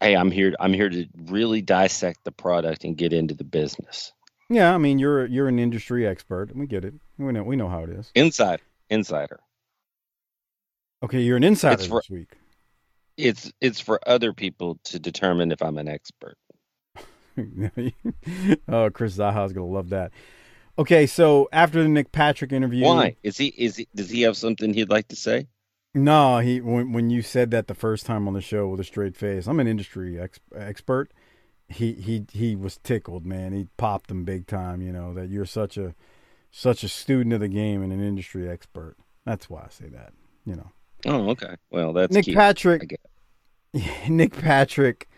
Hey, 0.00 0.14
I'm 0.16 0.30
here. 0.30 0.54
I'm 0.60 0.72
here 0.72 0.88
to 0.90 1.06
really 1.26 1.62
dissect 1.62 2.24
the 2.24 2.32
product 2.32 2.84
and 2.84 2.96
get 2.96 3.12
into 3.12 3.34
the 3.34 3.44
business. 3.44 4.12
Yeah, 4.50 4.74
I 4.74 4.78
mean 4.78 4.98
you're 4.98 5.26
you're 5.26 5.48
an 5.48 5.58
industry 5.58 6.06
expert. 6.06 6.54
We 6.54 6.66
get 6.66 6.84
it. 6.84 6.94
We 7.18 7.32
know 7.32 7.42
we 7.42 7.56
know 7.56 7.68
how 7.68 7.80
it 7.84 7.90
is. 7.90 8.10
Inside, 8.14 8.60
insider. 8.90 9.40
Okay, 11.04 11.20
you're 11.20 11.36
an 11.36 11.44
insider 11.44 11.74
It's 11.74 11.86
for- 11.86 12.00
this 12.00 12.10
week. 12.10 12.32
It's 13.16 13.52
it's 13.60 13.78
for 13.78 14.00
other 14.08 14.32
people 14.32 14.78
to 14.84 14.98
determine 14.98 15.52
if 15.52 15.62
I'm 15.62 15.78
an 15.78 15.86
expert. 15.86 16.36
oh, 18.68 18.90
Chris 18.90 19.16
Zaha's 19.16 19.52
gonna 19.52 19.66
love 19.66 19.90
that. 19.90 20.10
Okay, 20.78 21.06
so 21.06 21.48
after 21.52 21.82
the 21.82 21.88
Nick 21.88 22.10
Patrick 22.10 22.52
interview, 22.52 22.84
Why 22.84 23.16
is 23.22 23.36
he? 23.36 23.46
Is 23.46 23.76
he? 23.76 23.86
Does 23.94 24.10
he 24.10 24.22
have 24.22 24.36
something 24.36 24.74
he'd 24.74 24.90
like 24.90 25.08
to 25.08 25.16
say? 25.16 25.46
No, 25.94 26.38
he 26.38 26.60
when 26.60 26.92
when 26.92 27.10
you 27.10 27.22
said 27.22 27.52
that 27.52 27.68
the 27.68 27.74
first 27.74 28.04
time 28.06 28.26
on 28.26 28.34
the 28.34 28.40
show 28.40 28.66
with 28.66 28.80
a 28.80 28.84
straight 28.84 29.16
face, 29.16 29.46
I'm 29.46 29.60
an 29.60 29.68
industry 29.68 30.18
ex- 30.18 30.40
expert. 30.56 31.12
He 31.68 31.92
he 31.92 32.24
he 32.32 32.56
was 32.56 32.78
tickled, 32.78 33.24
man. 33.24 33.52
He 33.52 33.68
popped 33.76 34.10
him 34.10 34.24
big 34.24 34.48
time. 34.48 34.82
You 34.82 34.90
know 34.90 35.14
that 35.14 35.28
you're 35.28 35.46
such 35.46 35.76
a 35.76 35.94
such 36.50 36.82
a 36.82 36.88
student 36.88 37.32
of 37.32 37.40
the 37.40 37.48
game 37.48 37.80
and 37.82 37.92
an 37.92 38.02
industry 38.02 38.48
expert. 38.48 38.96
That's 39.24 39.48
why 39.48 39.60
I 39.60 39.68
say 39.70 39.88
that. 39.90 40.12
You 40.44 40.56
know, 40.56 40.72
Oh, 41.06 41.30
okay. 41.30 41.54
Well, 41.70 41.92
that's 41.92 42.12
Nick 42.12 42.24
cute. 42.24 42.36
Patrick. 42.36 42.98
Nick 44.08 44.32
Patrick 44.32 45.08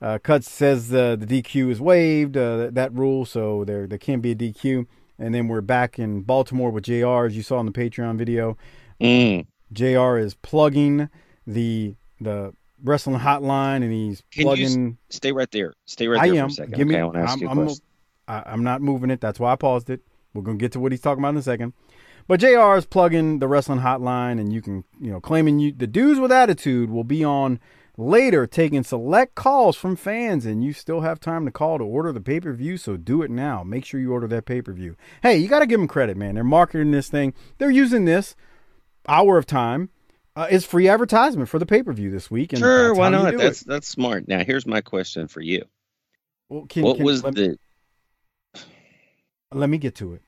uh, 0.00 0.18
cuts 0.22 0.50
says 0.50 0.92
uh, 0.92 1.16
the 1.16 1.26
DQ 1.26 1.70
is 1.70 1.80
waived 1.80 2.36
uh, 2.36 2.70
that, 2.72 2.92
rule, 2.92 3.24
so 3.26 3.64
there 3.64 3.86
there 3.86 3.98
can't 3.98 4.22
be 4.22 4.32
a 4.32 4.34
DQ. 4.34 4.86
And 5.18 5.34
then 5.34 5.48
we're 5.48 5.60
back 5.60 5.98
in 5.98 6.22
Baltimore 6.22 6.70
with 6.70 6.84
Jr. 6.84 7.26
As 7.26 7.36
you 7.36 7.42
saw 7.42 7.60
in 7.60 7.66
the 7.66 7.72
Patreon 7.72 8.16
video, 8.16 8.56
Mm. 9.00 9.46
Jr. 9.72 10.18
is 10.18 10.34
plugging 10.34 11.08
the 11.46 11.94
the 12.20 12.52
wrestling 12.82 13.18
hotline, 13.20 13.76
and 13.82 13.92
he's 13.92 14.22
Can 14.30 14.44
plugging. 14.44 14.98
stay 15.10 15.32
right 15.32 15.50
there? 15.50 15.74
Stay 15.86 16.08
right 16.08 16.22
there 16.22 16.34
I 16.34 16.36
am. 16.44 16.48
for 16.48 16.52
a 16.52 16.54
second. 16.54 16.74
Give 16.74 16.86
me. 16.88 16.96
I 16.96 17.04
want 17.04 17.14
to 17.16 17.20
ask 17.20 17.42
I'm, 17.42 17.58
I'm, 17.58 17.70
I'm 18.46 18.62
not 18.64 18.80
moving 18.82 19.10
it. 19.10 19.20
That's 19.20 19.38
why 19.40 19.52
I 19.52 19.56
paused 19.56 19.90
it. 19.90 20.00
We're 20.34 20.42
gonna 20.42 20.58
get 20.58 20.72
to 20.72 20.80
what 20.80 20.92
he's 20.92 21.00
talking 21.00 21.22
about 21.22 21.30
in 21.30 21.36
a 21.38 21.42
second. 21.42 21.72
But 22.30 22.38
Jr. 22.38 22.76
is 22.76 22.86
plugging 22.86 23.40
the 23.40 23.48
wrestling 23.48 23.80
hotline, 23.80 24.38
and 24.38 24.52
you 24.52 24.62
can, 24.62 24.84
you 25.00 25.10
know, 25.10 25.18
claiming 25.18 25.58
you 25.58 25.72
the 25.72 25.88
dudes 25.88 26.20
with 26.20 26.30
attitude 26.30 26.88
will 26.88 27.02
be 27.02 27.24
on 27.24 27.58
later, 27.98 28.46
taking 28.46 28.84
select 28.84 29.34
calls 29.34 29.76
from 29.76 29.96
fans, 29.96 30.46
and 30.46 30.62
you 30.62 30.72
still 30.72 31.00
have 31.00 31.18
time 31.18 31.44
to 31.44 31.50
call 31.50 31.78
to 31.78 31.84
order 31.84 32.12
the 32.12 32.20
pay 32.20 32.38
per 32.38 32.52
view. 32.52 32.76
So 32.76 32.96
do 32.96 33.22
it 33.22 33.32
now. 33.32 33.64
Make 33.64 33.84
sure 33.84 33.98
you 33.98 34.12
order 34.12 34.28
that 34.28 34.44
pay 34.44 34.62
per 34.62 34.72
view. 34.72 34.94
Hey, 35.24 35.38
you 35.38 35.48
got 35.48 35.58
to 35.58 35.66
give 35.66 35.80
them 35.80 35.88
credit, 35.88 36.16
man. 36.16 36.36
They're 36.36 36.44
marketing 36.44 36.92
this 36.92 37.08
thing. 37.08 37.34
They're 37.58 37.68
using 37.68 38.04
this 38.04 38.36
hour 39.08 39.36
of 39.36 39.44
time. 39.44 39.90
Uh, 40.36 40.46
is 40.48 40.64
free 40.64 40.86
advertisement 40.86 41.48
for 41.48 41.58
the 41.58 41.66
pay 41.66 41.82
per 41.82 41.92
view 41.92 42.12
this 42.12 42.30
week. 42.30 42.52
And 42.52 42.60
Sure, 42.60 42.94
why 42.94 43.08
not? 43.08 43.36
That's 43.36 43.62
it. 43.62 43.66
that's 43.66 43.88
smart. 43.88 44.28
Now, 44.28 44.44
here's 44.44 44.68
my 44.68 44.82
question 44.82 45.26
for 45.26 45.40
you. 45.40 45.64
Well, 46.48 46.66
can- 46.68 46.84
what 46.84 46.98
can- 46.98 47.06
was 47.06 47.24
let, 47.24 47.34
the? 47.34 47.58
Let 49.52 49.68
me 49.68 49.78
get 49.78 49.96
to 49.96 50.14
it. 50.14 50.22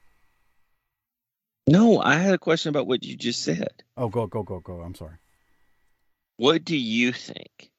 No, 1.67 2.01
I 2.01 2.17
had 2.17 2.35
a 2.35 2.39
question 2.39 2.71
about 2.71 2.87
what 2.87 3.05
you 3.05 3.17
just 3.17 3.43
said. 3.43 3.83
Oh, 3.97 4.09
go 4.09 4.27
go 4.27 4.43
go 4.43 4.61
go. 4.61 4.81
I'm 4.81 4.95
sorry. 4.95 5.17
What 6.37 6.65
do 6.65 6.77
you 6.77 7.13
think 7.13 7.71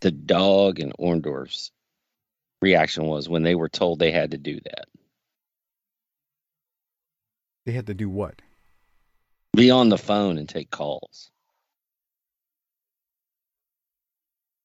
the 0.00 0.10
dog 0.10 0.80
and 0.80 0.92
Orndorff's 0.98 1.70
reaction 2.60 3.04
was 3.04 3.28
when 3.28 3.42
they 3.44 3.54
were 3.54 3.68
told 3.68 3.98
they 3.98 4.10
had 4.10 4.32
to 4.32 4.38
do 4.38 4.58
that? 4.64 4.86
They 7.66 7.72
had 7.72 7.86
to 7.86 7.94
do 7.94 8.08
what? 8.08 8.42
Be 9.54 9.70
on 9.70 9.90
the 9.90 9.98
phone 9.98 10.38
and 10.38 10.48
take 10.48 10.70
calls. 10.70 11.30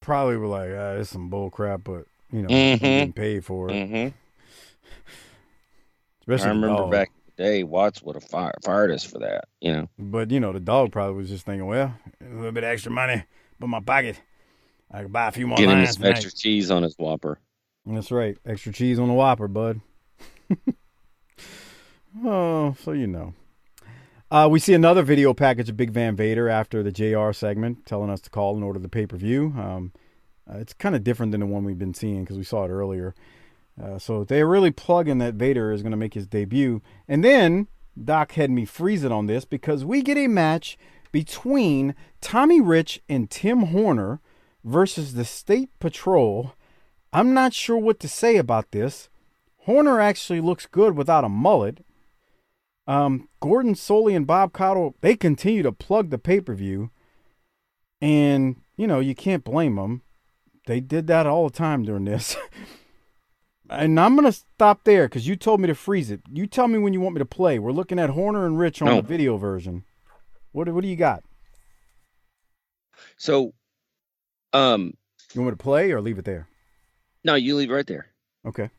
Probably 0.00 0.38
were 0.38 0.46
like, 0.46 0.70
ah, 0.74 0.92
it's 0.94 1.10
some 1.10 1.28
bull 1.28 1.50
crap, 1.50 1.84
but 1.84 2.06
you 2.32 2.42
know, 2.42 2.48
Mhm. 2.48 2.80
Getting 2.80 3.12
paid 3.12 3.44
for 3.44 3.70
it. 3.70 3.74
Mm-hmm. 3.74 4.16
Especially 6.22 6.46
I 6.46 6.54
remember 6.54 6.88
back 6.88 7.12
day, 7.38 7.62
Watts 7.62 8.02
would 8.02 8.16
have 8.16 8.24
fired, 8.24 8.56
fired 8.62 8.90
us 8.90 9.04
for 9.04 9.18
that. 9.20 9.44
You 9.60 9.72
know, 9.72 9.88
But 9.98 10.30
you 10.30 10.40
know, 10.40 10.52
the 10.52 10.60
dog 10.60 10.92
probably 10.92 11.14
was 11.16 11.30
just 11.30 11.46
thinking, 11.46 11.66
well, 11.66 11.94
a 12.20 12.34
little 12.34 12.52
bit 12.52 12.64
extra 12.64 12.92
money, 12.92 13.24
but 13.58 13.68
my 13.68 13.80
pocket, 13.80 14.20
I 14.90 15.02
could 15.02 15.12
buy 15.12 15.28
a 15.28 15.32
few 15.32 15.46
more 15.46 15.56
get 15.56 15.68
him 15.70 15.86
some 15.86 16.02
tonight. 16.02 16.16
extra 16.16 16.32
cheese 16.32 16.70
on 16.70 16.82
his 16.82 16.94
Whopper. 16.98 17.38
That's 17.86 18.10
right, 18.10 18.36
extra 18.44 18.72
cheese 18.72 18.98
on 18.98 19.08
the 19.08 19.14
Whopper, 19.14 19.48
bud. 19.48 19.80
oh, 22.24 22.74
so 22.82 22.92
you 22.92 23.06
know. 23.06 23.34
Uh, 24.30 24.46
we 24.50 24.58
see 24.60 24.74
another 24.74 25.02
video 25.02 25.32
package 25.32 25.70
of 25.70 25.76
Big 25.78 25.90
Van 25.90 26.14
Vader 26.14 26.50
after 26.50 26.82
the 26.82 26.92
JR 26.92 27.32
segment, 27.32 27.86
telling 27.86 28.10
us 28.10 28.20
to 28.20 28.30
call 28.30 28.54
and 28.54 28.62
order 28.64 28.78
the 28.78 28.88
pay 28.88 29.06
per 29.06 29.16
view. 29.16 29.54
Um, 29.56 29.92
uh, 30.50 30.58
it's 30.58 30.74
kind 30.74 30.94
of 30.94 31.02
different 31.04 31.32
than 31.32 31.40
the 31.40 31.46
one 31.46 31.64
we've 31.64 31.78
been 31.78 31.94
seeing 31.94 32.24
because 32.24 32.36
we 32.36 32.44
saw 32.44 32.64
it 32.64 32.68
earlier. 32.68 33.14
Uh, 33.80 33.98
so 33.98 34.24
they're 34.24 34.46
really 34.46 34.70
plugging 34.70 35.18
that 35.18 35.34
Vader 35.34 35.72
is 35.72 35.82
going 35.82 35.92
to 35.92 35.96
make 35.96 36.14
his 36.14 36.26
debut. 36.26 36.82
And 37.06 37.22
then 37.22 37.68
Doc 38.02 38.32
had 38.32 38.50
me 38.50 38.64
freeze 38.64 39.04
it 39.04 39.12
on 39.12 39.26
this 39.26 39.44
because 39.44 39.84
we 39.84 40.02
get 40.02 40.16
a 40.16 40.26
match 40.26 40.76
between 41.12 41.94
Tommy 42.20 42.60
Rich 42.60 43.00
and 43.08 43.30
Tim 43.30 43.66
Horner 43.66 44.20
versus 44.64 45.14
the 45.14 45.24
State 45.24 45.70
Patrol. 45.78 46.54
I'm 47.12 47.32
not 47.32 47.54
sure 47.54 47.78
what 47.78 48.00
to 48.00 48.08
say 48.08 48.36
about 48.36 48.72
this. 48.72 49.08
Horner 49.64 50.00
actually 50.00 50.40
looks 50.40 50.66
good 50.66 50.96
without 50.96 51.24
a 51.24 51.28
mullet. 51.28 51.84
Um, 52.86 53.28
Gordon 53.40 53.74
Solie 53.74 54.16
and 54.16 54.26
Bob 54.26 54.52
Caudle, 54.52 54.94
they 55.02 55.14
continue 55.14 55.62
to 55.62 55.72
plug 55.72 56.10
the 56.10 56.18
pay 56.18 56.40
per 56.40 56.54
view. 56.54 56.90
And, 58.00 58.56
you 58.76 58.86
know, 58.86 59.00
you 59.00 59.14
can't 59.14 59.44
blame 59.44 59.76
them. 59.76 60.02
They 60.66 60.80
did 60.80 61.06
that 61.08 61.26
all 61.26 61.48
the 61.48 61.56
time 61.56 61.84
during 61.84 62.04
this. 62.04 62.36
and 63.70 63.98
I'm 64.00 64.14
going 64.16 64.26
to 64.26 64.32
stop 64.32 64.84
there 64.84 65.06
because 65.08 65.26
you 65.26 65.36
told 65.36 65.60
me 65.60 65.66
to 65.68 65.74
freeze 65.74 66.10
it. 66.10 66.20
You 66.32 66.46
tell 66.46 66.68
me 66.68 66.78
when 66.78 66.92
you 66.92 67.00
want 67.00 67.14
me 67.14 67.18
to 67.20 67.24
play. 67.26 67.58
We're 67.58 67.72
looking 67.72 67.98
at 67.98 68.10
Horner 68.10 68.46
and 68.46 68.58
Rich 68.58 68.80
on 68.82 68.88
No. 68.88 68.96
the 68.96 69.02
video 69.08 69.36
version. 69.36 69.84
What, 70.52 70.68
what 70.70 70.82
do 70.82 70.88
you 70.88 70.96
got? 70.96 71.22
So, 73.16 73.52
um, 74.52 74.94
You 75.34 75.40
want 75.42 75.52
me 75.52 75.56
to 75.58 75.62
play 75.62 75.92
or 75.92 76.00
leave 76.00 76.18
it 76.18 76.24
there? 76.24 76.48
no, 77.24 77.34
you 77.34 77.56
leave 77.56 77.70
it 77.70 77.74
right 77.74 77.86
there. 77.86 78.06
Okay. 78.46 78.70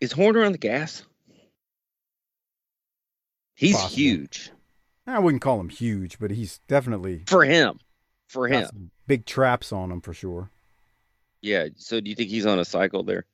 Is 0.00 0.12
Horner 0.12 0.42
on 0.44 0.52
the 0.52 0.58
gas? 0.58 1.02
He's 3.54 3.76
Possible. 3.76 3.96
huge 3.96 4.50
I 5.06 5.18
wouldn't 5.18 5.42
call 5.42 5.58
him 5.60 5.68
huge, 5.70 6.18
but 6.18 6.30
he's 6.30 6.60
definitely 6.68 7.24
for 7.26 7.44
him. 7.44 7.80
For 8.28 8.46
him, 8.46 8.92
big 9.08 9.26
traps 9.26 9.72
on 9.72 9.90
him 9.90 10.00
for 10.00 10.14
sure. 10.14 10.50
yeah. 11.42 11.66
So, 11.76 12.00
do 12.00 12.08
you 12.08 12.14
think 12.14 12.30
he's 12.30 12.46
on 12.46 12.60
a 12.60 12.64
cycle 12.64 13.02
there? 13.02 13.24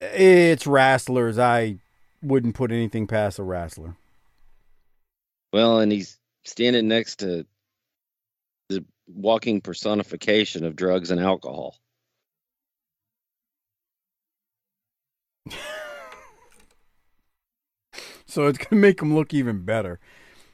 It's 0.00 0.66
wrestlers. 0.66 1.38
I 1.38 1.76
wouldn't 2.22 2.54
put 2.54 2.72
anything 2.72 3.06
past 3.06 3.38
a 3.38 3.42
wrestler. 3.42 3.96
Well, 5.52 5.80
and 5.80 5.90
he's 5.90 6.18
standing 6.44 6.88
next 6.88 7.16
to 7.16 7.44
the 8.68 8.84
walking 9.06 9.60
personification 9.60 10.64
of 10.64 10.76
drugs 10.76 11.10
and 11.10 11.20
alcohol. 11.20 11.76
So 18.26 18.46
it's 18.46 18.58
gonna 18.58 18.80
make 18.80 19.02
him 19.02 19.12
look 19.12 19.34
even 19.34 19.64
better. 19.64 19.98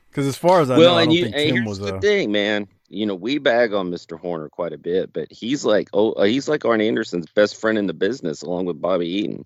Because 0.09 0.27
as 0.27 0.39
far 0.39 0.63
as 0.63 0.71
I 0.71 0.79
well, 0.79 0.95
know, 0.95 0.99
I 0.99 1.05
don't 1.05 1.13
you, 1.15 1.25
think 1.25 1.37
Tim 1.37 1.65
was 1.67 1.79
the 1.79 1.97
a. 1.97 2.01
thing, 2.01 2.33
man. 2.33 2.69
You 2.89 3.07
know, 3.07 3.15
we 3.15 3.39
bag 3.39 3.73
on 3.73 3.91
Mr. 3.91 4.19
Horner 4.19 4.49
quite 4.49 4.73
a 4.73 4.79
bit, 4.79 5.13
but 5.13 5.31
he's 5.31 5.65
like, 5.65 5.89
oh, 5.93 6.13
uh, 6.13 6.25
he's 6.25 6.49
like 6.49 6.65
Arn 6.65 6.81
Anderson's 6.81 7.27
best 7.31 7.61
friend 7.61 7.79
in 7.79 7.87
the 7.87 7.95
business, 7.95 8.43
along 8.43 8.67
with 8.67 8.81
Bobby 8.81 9.09
Eaton. 9.09 9.45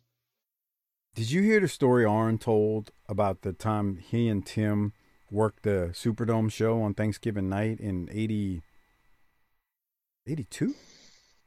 Did 1.15 1.31
you 1.31 1.43
hear 1.43 1.61
the 1.61 1.69
story 1.69 2.05
Arn 2.05 2.39
told 2.39 2.91
about 3.09 3.43
the 3.43 3.53
time 3.53 3.97
he 3.97 4.29
and 4.29 4.45
Tim 4.45 4.93
worked 5.31 5.65
the 5.65 5.91
Superdome 5.93 6.51
show 6.53 6.83
on 6.83 6.95
Thanksgiving 6.95 7.49
night 7.49 7.81
in 7.81 8.09
80, 8.13 8.63
82? 10.27 10.75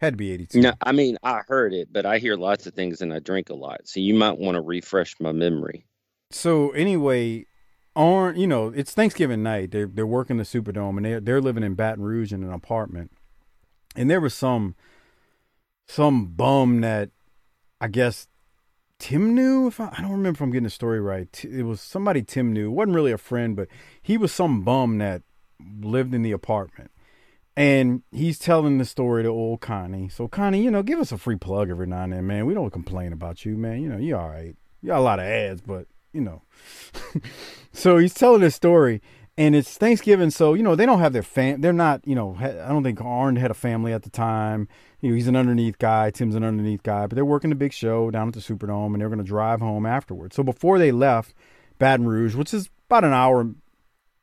Had 0.01 0.13
to 0.13 0.17
be 0.17 0.33
82. 0.33 0.59
No, 0.59 0.73
I 0.81 0.91
mean, 0.91 1.17
I 1.23 1.41
heard 1.47 1.73
it, 1.73 1.87
but 1.91 2.05
I 2.05 2.17
hear 2.17 2.35
lots 2.35 2.67
of 2.67 2.73
things 2.73 3.01
and 3.01 3.13
I 3.13 3.19
drink 3.19 3.49
a 3.49 3.55
lot, 3.55 3.81
so 3.87 4.01
you 4.01 4.13
might 4.13 4.37
want 4.37 4.55
to 4.55 4.61
refresh 4.61 5.15
my 5.21 5.31
memory. 5.31 5.85
So 6.29 6.71
anyway, 6.71 7.45
Arn, 7.95 8.35
you 8.39 8.47
know, 8.47 8.67
it's 8.69 8.91
Thanksgiving 8.93 9.43
night. 9.43 9.71
They're 9.71 9.87
they're 9.87 10.07
working 10.07 10.37
the 10.37 10.43
Superdome 10.43 10.97
and 10.97 11.05
they're 11.05 11.19
they're 11.19 11.41
living 11.41 11.63
in 11.63 11.75
Baton 11.75 12.03
Rouge 12.03 12.33
in 12.33 12.43
an 12.43 12.51
apartment. 12.51 13.11
And 13.95 14.09
there 14.09 14.21
was 14.21 14.33
some 14.33 14.75
some 15.87 16.27
bum 16.27 16.81
that 16.81 17.11
I 17.81 17.87
guess 17.87 18.27
Tim 18.99 19.35
knew. 19.35 19.67
If 19.67 19.79
I, 19.79 19.89
I 19.97 20.01
don't 20.01 20.11
remember 20.11 20.37
if 20.37 20.41
I'm 20.41 20.51
getting 20.51 20.63
the 20.63 20.69
story 20.69 20.99
right. 21.01 21.43
It 21.45 21.63
was 21.63 21.81
somebody 21.81 22.23
Tim 22.23 22.53
knew. 22.53 22.71
Wasn't 22.71 22.95
really 22.95 23.11
a 23.11 23.17
friend, 23.17 23.55
but 23.55 23.67
he 24.01 24.17
was 24.17 24.31
some 24.31 24.63
bum 24.63 24.97
that 24.99 25.21
lived 25.81 26.13
in 26.13 26.23
the 26.23 26.31
apartment. 26.31 26.91
and 27.55 28.01
he's 28.11 28.39
telling 28.39 28.77
the 28.79 28.85
story 28.85 29.23
to 29.23 29.29
old 29.29 29.61
Connie. 29.61 30.09
So 30.09 30.27
Connie, 30.27 30.63
you 30.63 30.71
know, 30.71 30.83
give 30.83 30.99
us 30.99 31.11
a 31.11 31.17
free 31.17 31.35
plug 31.35 31.69
every 31.69 31.85
now 31.87 32.03
and 32.03 32.13
then, 32.13 32.25
man. 32.25 32.45
We 32.45 32.53
don't 32.55 32.71
complain 32.71 33.13
about 33.13 33.45
you, 33.45 33.55
man. 33.57 33.81
You 33.81 33.89
know, 33.89 33.97
you're 33.97 34.19
all 34.19 34.29
right. 34.29 34.55
You 34.81 34.87
got 34.87 34.99
a 34.99 35.01
lot 35.01 35.19
of 35.19 35.25
ads, 35.25 35.61
but 35.61 35.87
you 36.13 36.21
know. 36.21 36.41
so 37.73 37.97
he's 37.97 38.13
telling 38.13 38.41
this 38.41 38.55
story, 38.55 39.01
and 39.37 39.55
it's 39.55 39.77
Thanksgiving, 39.77 40.29
so 40.29 40.53
you 40.53 40.63
know 40.63 40.75
they 40.75 40.85
don't 40.85 40.99
have 40.99 41.13
their 41.13 41.23
fam. 41.23 41.61
They're 41.61 41.73
not, 41.73 42.01
you 42.07 42.15
know, 42.15 42.35
I 42.39 42.69
don't 42.69 42.83
think 42.83 43.01
Arn 43.01 43.35
had 43.35 43.51
a 43.51 43.55
family 43.55 43.91
at 43.93 44.03
the 44.03 44.09
time. 44.09 44.67
You 45.01 45.09
know, 45.09 45.15
he's 45.15 45.27
an 45.27 45.35
underneath 45.35 45.77
guy. 45.79 46.11
Tim's 46.11 46.35
an 46.35 46.43
underneath 46.43 46.83
guy, 46.83 47.07
but 47.07 47.15
they're 47.15 47.25
working 47.25 47.49
the 47.49 47.55
big 47.55 47.73
show 47.73 48.09
down 48.11 48.29
at 48.29 48.33
the 48.33 48.39
Superdome, 48.39 48.93
and 48.93 49.01
they're 49.01 49.09
going 49.09 49.17
to 49.19 49.23
drive 49.25 49.59
home 49.59 49.85
afterwards. 49.85 50.35
So 50.35 50.43
before 50.43 50.79
they 50.79 50.91
left 50.91 51.33
Baton 51.79 52.07
Rouge, 52.07 52.35
which 52.35 52.53
is 52.53 52.69
about 52.87 53.03
an 53.03 53.11
hour, 53.13 53.49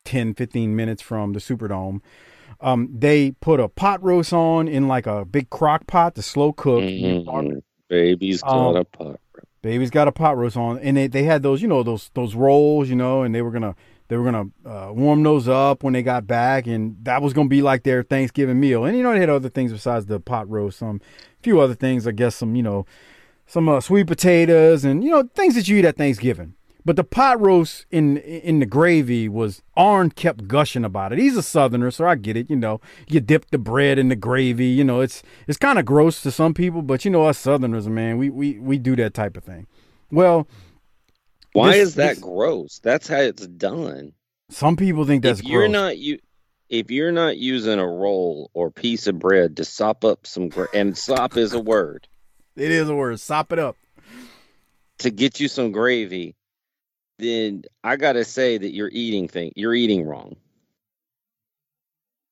10, 0.06 0.34
15 0.34 0.74
minutes 0.74 1.02
from 1.02 1.34
the 1.34 1.40
Superdome, 1.40 2.00
um, 2.60 2.88
they 2.96 3.32
put 3.32 3.60
a 3.60 3.68
pot 3.68 4.02
roast 4.02 4.32
on 4.32 4.68
in 4.68 4.88
like 4.88 5.06
a 5.06 5.24
big 5.24 5.50
crock 5.50 5.86
pot 5.86 6.14
to 6.14 6.22
slow 6.22 6.52
cook. 6.52 6.80
Mm-hmm. 6.82 7.58
Baby's 7.88 8.42
got 8.42 8.70
Um, 8.70 8.76
a 8.76 8.84
pot. 8.84 9.20
Baby's 9.62 9.90
got 9.90 10.08
a 10.08 10.12
pot 10.12 10.38
roast 10.38 10.56
on, 10.56 10.78
and 10.78 10.96
they, 10.96 11.06
they 11.06 11.24
had 11.24 11.42
those, 11.42 11.60
you 11.60 11.68
know, 11.68 11.82
those 11.82 12.10
those 12.14 12.34
rolls, 12.34 12.88
you 12.88 12.96
know, 12.96 13.22
and 13.22 13.34
they 13.34 13.42
were 13.42 13.50
gonna 13.50 13.74
they 14.08 14.16
were 14.16 14.24
gonna 14.24 14.46
uh, 14.64 14.92
warm 14.92 15.22
those 15.22 15.48
up 15.48 15.82
when 15.82 15.92
they 15.92 16.02
got 16.02 16.26
back, 16.26 16.66
and 16.66 16.96
that 17.04 17.20
was 17.20 17.32
gonna 17.32 17.48
be 17.48 17.60
like 17.60 17.82
their 17.82 18.02
Thanksgiving 18.02 18.58
meal. 18.58 18.84
And 18.84 18.96
you 18.96 19.02
know, 19.02 19.12
they 19.12 19.20
had 19.20 19.28
other 19.28 19.50
things 19.50 19.72
besides 19.72 20.06
the 20.06 20.18
pot 20.18 20.48
roast, 20.48 20.78
some 20.78 21.00
few 21.42 21.60
other 21.60 21.74
things, 21.74 22.06
I 22.06 22.12
guess, 22.12 22.36
some 22.36 22.56
you 22.56 22.62
know, 22.62 22.86
some 23.46 23.68
uh, 23.68 23.80
sweet 23.80 24.06
potatoes, 24.06 24.84
and 24.84 25.04
you 25.04 25.10
know, 25.10 25.28
things 25.34 25.54
that 25.56 25.68
you 25.68 25.76
eat 25.76 25.84
at 25.84 25.96
Thanksgiving. 25.96 26.54
But 26.84 26.96
the 26.96 27.04
pot 27.04 27.40
roast 27.40 27.84
in 27.90 28.16
in 28.16 28.60
the 28.60 28.66
gravy 28.66 29.28
was 29.28 29.62
Arn 29.76 30.10
kept 30.10 30.48
gushing 30.48 30.84
about 30.84 31.12
it. 31.12 31.18
He's 31.18 31.36
a 31.36 31.42
Southerner, 31.42 31.90
so 31.90 32.06
I 32.06 32.14
get 32.14 32.36
it. 32.36 32.48
You 32.48 32.56
know, 32.56 32.80
you 33.06 33.20
dip 33.20 33.50
the 33.50 33.58
bread 33.58 33.98
in 33.98 34.08
the 34.08 34.16
gravy. 34.16 34.66
You 34.66 34.84
know, 34.84 35.00
it's 35.00 35.22
it's 35.46 35.58
kind 35.58 35.78
of 35.78 35.84
gross 35.84 36.22
to 36.22 36.30
some 36.30 36.54
people, 36.54 36.80
but 36.82 37.04
you 37.04 37.10
know, 37.10 37.26
us 37.26 37.38
Southerners, 37.38 37.88
man, 37.88 38.16
we 38.18 38.30
we 38.30 38.58
we 38.58 38.78
do 38.78 38.96
that 38.96 39.12
type 39.14 39.36
of 39.36 39.44
thing. 39.44 39.66
Well, 40.10 40.48
Why 41.52 41.72
this- 41.72 41.88
is 41.90 41.94
that 41.96 42.14
this- 42.16 42.18
gross? 42.24 42.78
That's 42.82 43.08
how 43.08 43.18
it's 43.20 43.46
done. 43.46 44.12
some 44.48 44.76
people 44.76 45.04
think 45.04 45.22
that's 45.22 45.40
if 45.40 45.46
you're 45.46 45.62
gross. 45.68 45.72
not 45.72 45.98
you, 45.98 46.18
if 46.70 46.90
you're 46.90 47.12
not 47.12 47.36
using 47.36 47.78
a 47.78 47.86
roll 47.86 48.50
or 48.54 48.70
piece 48.70 49.06
of 49.06 49.18
bread 49.18 49.56
to 49.58 49.64
sop 49.64 50.04
up 50.04 50.26
some 50.26 50.48
gra- 50.48 50.68
and 50.72 50.96
sop 50.96 51.36
is 51.36 51.52
a 51.52 51.60
word 51.60 52.08
it 52.56 52.70
is 52.72 52.88
a 52.88 52.94
word. 52.94 53.18
Sop 53.20 53.52
it 53.52 53.58
up. 53.58 53.76
to 54.98 55.10
get 55.10 55.40
you 55.40 55.48
some 55.48 55.72
gravy, 55.72 56.34
then 57.20 57.64
I 57.84 57.96
gotta 57.96 58.24
say 58.24 58.58
that 58.58 58.72
you're 58.74 58.90
eating 58.92 59.28
thing. 59.28 59.52
You're 59.56 59.74
eating 59.74 60.04
wrong. 60.06 60.36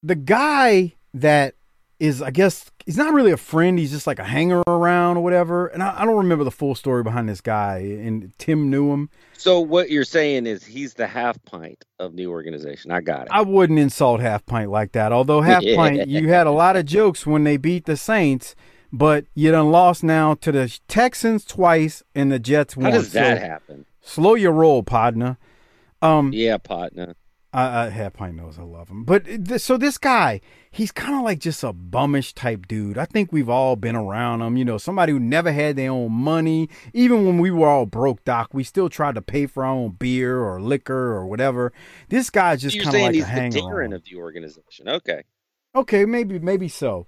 the 0.02 0.14
guy 0.14 0.94
that 1.14 1.54
is, 1.98 2.22
I 2.22 2.30
guess, 2.30 2.70
he's 2.86 2.96
not 2.96 3.12
really 3.12 3.32
a 3.32 3.36
friend. 3.36 3.76
He's 3.76 3.90
just 3.90 4.06
like 4.06 4.20
a 4.20 4.24
hanger 4.24 4.62
around 4.68 5.16
or 5.16 5.24
whatever. 5.24 5.66
And 5.66 5.82
I, 5.82 6.02
I 6.02 6.04
don't 6.04 6.16
remember 6.16 6.44
the 6.44 6.52
full 6.52 6.76
story 6.76 7.02
behind 7.02 7.28
this 7.28 7.40
guy. 7.40 7.78
And 7.78 8.32
Tim 8.38 8.70
knew 8.70 8.92
him. 8.92 9.10
So 9.32 9.58
what 9.58 9.90
you're 9.90 10.04
saying 10.04 10.46
is 10.46 10.64
he's 10.64 10.94
the 10.94 11.08
half 11.08 11.42
pint 11.44 11.84
of 11.98 12.14
the 12.14 12.28
organization. 12.28 12.92
I 12.92 13.00
got 13.00 13.22
it. 13.22 13.28
I 13.32 13.40
wouldn't 13.40 13.80
insult 13.80 14.20
Half 14.20 14.46
Pint 14.46 14.70
like 14.70 14.92
that. 14.92 15.10
Although 15.12 15.40
Half. 15.40 15.64
Pint, 15.74 16.06
you 16.08 16.28
had 16.28 16.46
a 16.46 16.52
lot 16.52 16.76
of 16.76 16.86
jokes 16.86 17.26
when 17.26 17.42
they 17.42 17.56
beat 17.56 17.86
the 17.86 17.96
Saints, 17.96 18.54
but 18.92 19.24
you 19.34 19.50
done 19.50 19.72
lost 19.72 20.04
now 20.04 20.34
to 20.34 20.52
the 20.52 20.78
Texans 20.86 21.44
twice 21.44 22.04
and 22.14 22.30
the 22.30 22.38
Jets 22.38 22.74
How 22.74 22.82
once. 22.82 22.94
does 22.94 23.12
that 23.14 23.38
So 23.38 23.44
happen? 23.48 23.84
Slow 24.08 24.34
your 24.34 24.52
roll, 24.52 24.82
partner. 24.82 25.36
Um, 26.00 26.32
Yeah, 26.32 26.56
partner. 26.56 27.14
I, 27.52 27.86
I 27.86 27.88
Half 27.90 28.14
Pint 28.14 28.36
knows 28.36 28.58
I 28.58 28.62
love 28.62 28.88
him, 28.88 29.04
but 29.04 29.24
th- 29.24 29.60
so 29.60 29.76
this 29.76 29.96
guy, 29.96 30.40
he's 30.70 30.92
kind 30.92 31.14
of 31.14 31.22
like 31.22 31.38
just 31.38 31.62
a 31.62 31.72
bummish 31.72 32.34
type 32.34 32.66
dude. 32.68 32.98
I 32.98 33.06
think 33.06 33.32
we've 33.32 33.48
all 33.48 33.74
been 33.74 33.96
around 33.96 34.42
him. 34.42 34.56
You 34.56 34.64
know, 34.64 34.78
somebody 34.78 35.12
who 35.12 35.20
never 35.20 35.50
had 35.52 35.76
their 35.76 35.90
own 35.90 36.12
money. 36.12 36.68
Even 36.92 37.26
when 37.26 37.38
we 37.38 37.50
were 37.50 37.68
all 37.68 37.86
broke, 37.86 38.24
doc, 38.24 38.50
we 38.52 38.64
still 38.64 38.88
tried 38.88 39.14
to 39.14 39.22
pay 39.22 39.46
for 39.46 39.64
our 39.64 39.72
own 39.72 39.92
beer 39.92 40.42
or 40.42 40.60
liquor 40.60 41.12
or 41.12 41.26
whatever. 41.26 41.72
This 42.08 42.30
guy's 42.30 42.62
just 42.62 42.76
kind 42.80 42.94
of 42.96 43.00
like 43.02 43.12
a 43.12 43.16
he's 43.16 43.24
the 43.24 43.30
hanger. 43.30 43.60
Darren 43.60 43.94
of 43.94 44.04
the 44.04 44.16
organization. 44.16 44.88
Okay. 44.88 45.22
Okay, 45.74 46.04
maybe 46.04 46.38
maybe 46.38 46.68
so. 46.68 47.06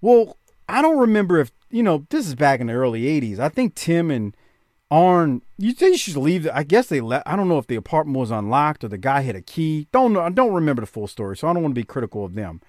Well, 0.00 0.36
I 0.68 0.82
don't 0.82 0.98
remember 0.98 1.38
if 1.38 1.50
you 1.70 1.82
know 1.82 2.06
this 2.10 2.26
is 2.26 2.34
back 2.34 2.60
in 2.60 2.66
the 2.66 2.74
early 2.74 3.02
'80s. 3.02 3.38
I 3.38 3.48
think 3.50 3.74
Tim 3.74 4.10
and 4.10 4.34
Arn, 4.92 5.40
you 5.56 5.72
think 5.72 5.92
you 5.92 5.98
should 5.98 6.18
leave. 6.18 6.46
I 6.52 6.64
guess 6.64 6.88
they 6.88 7.00
let. 7.00 7.22
I 7.24 7.34
don't 7.34 7.48
know 7.48 7.56
if 7.56 7.66
the 7.66 7.76
apartment 7.76 8.18
was 8.18 8.30
unlocked 8.30 8.84
or 8.84 8.88
the 8.88 8.98
guy 8.98 9.22
had 9.22 9.34
a 9.34 9.40
key. 9.40 9.86
Don't 9.90 10.12
know. 10.12 10.20
I 10.20 10.28
don't 10.28 10.52
remember 10.52 10.82
the 10.82 10.86
full 10.86 11.06
story, 11.06 11.34
so 11.34 11.48
I 11.48 11.54
don't 11.54 11.62
want 11.62 11.74
to 11.74 11.80
be 11.80 11.86
critical 11.86 12.26
of 12.26 12.34
them. 12.34 12.60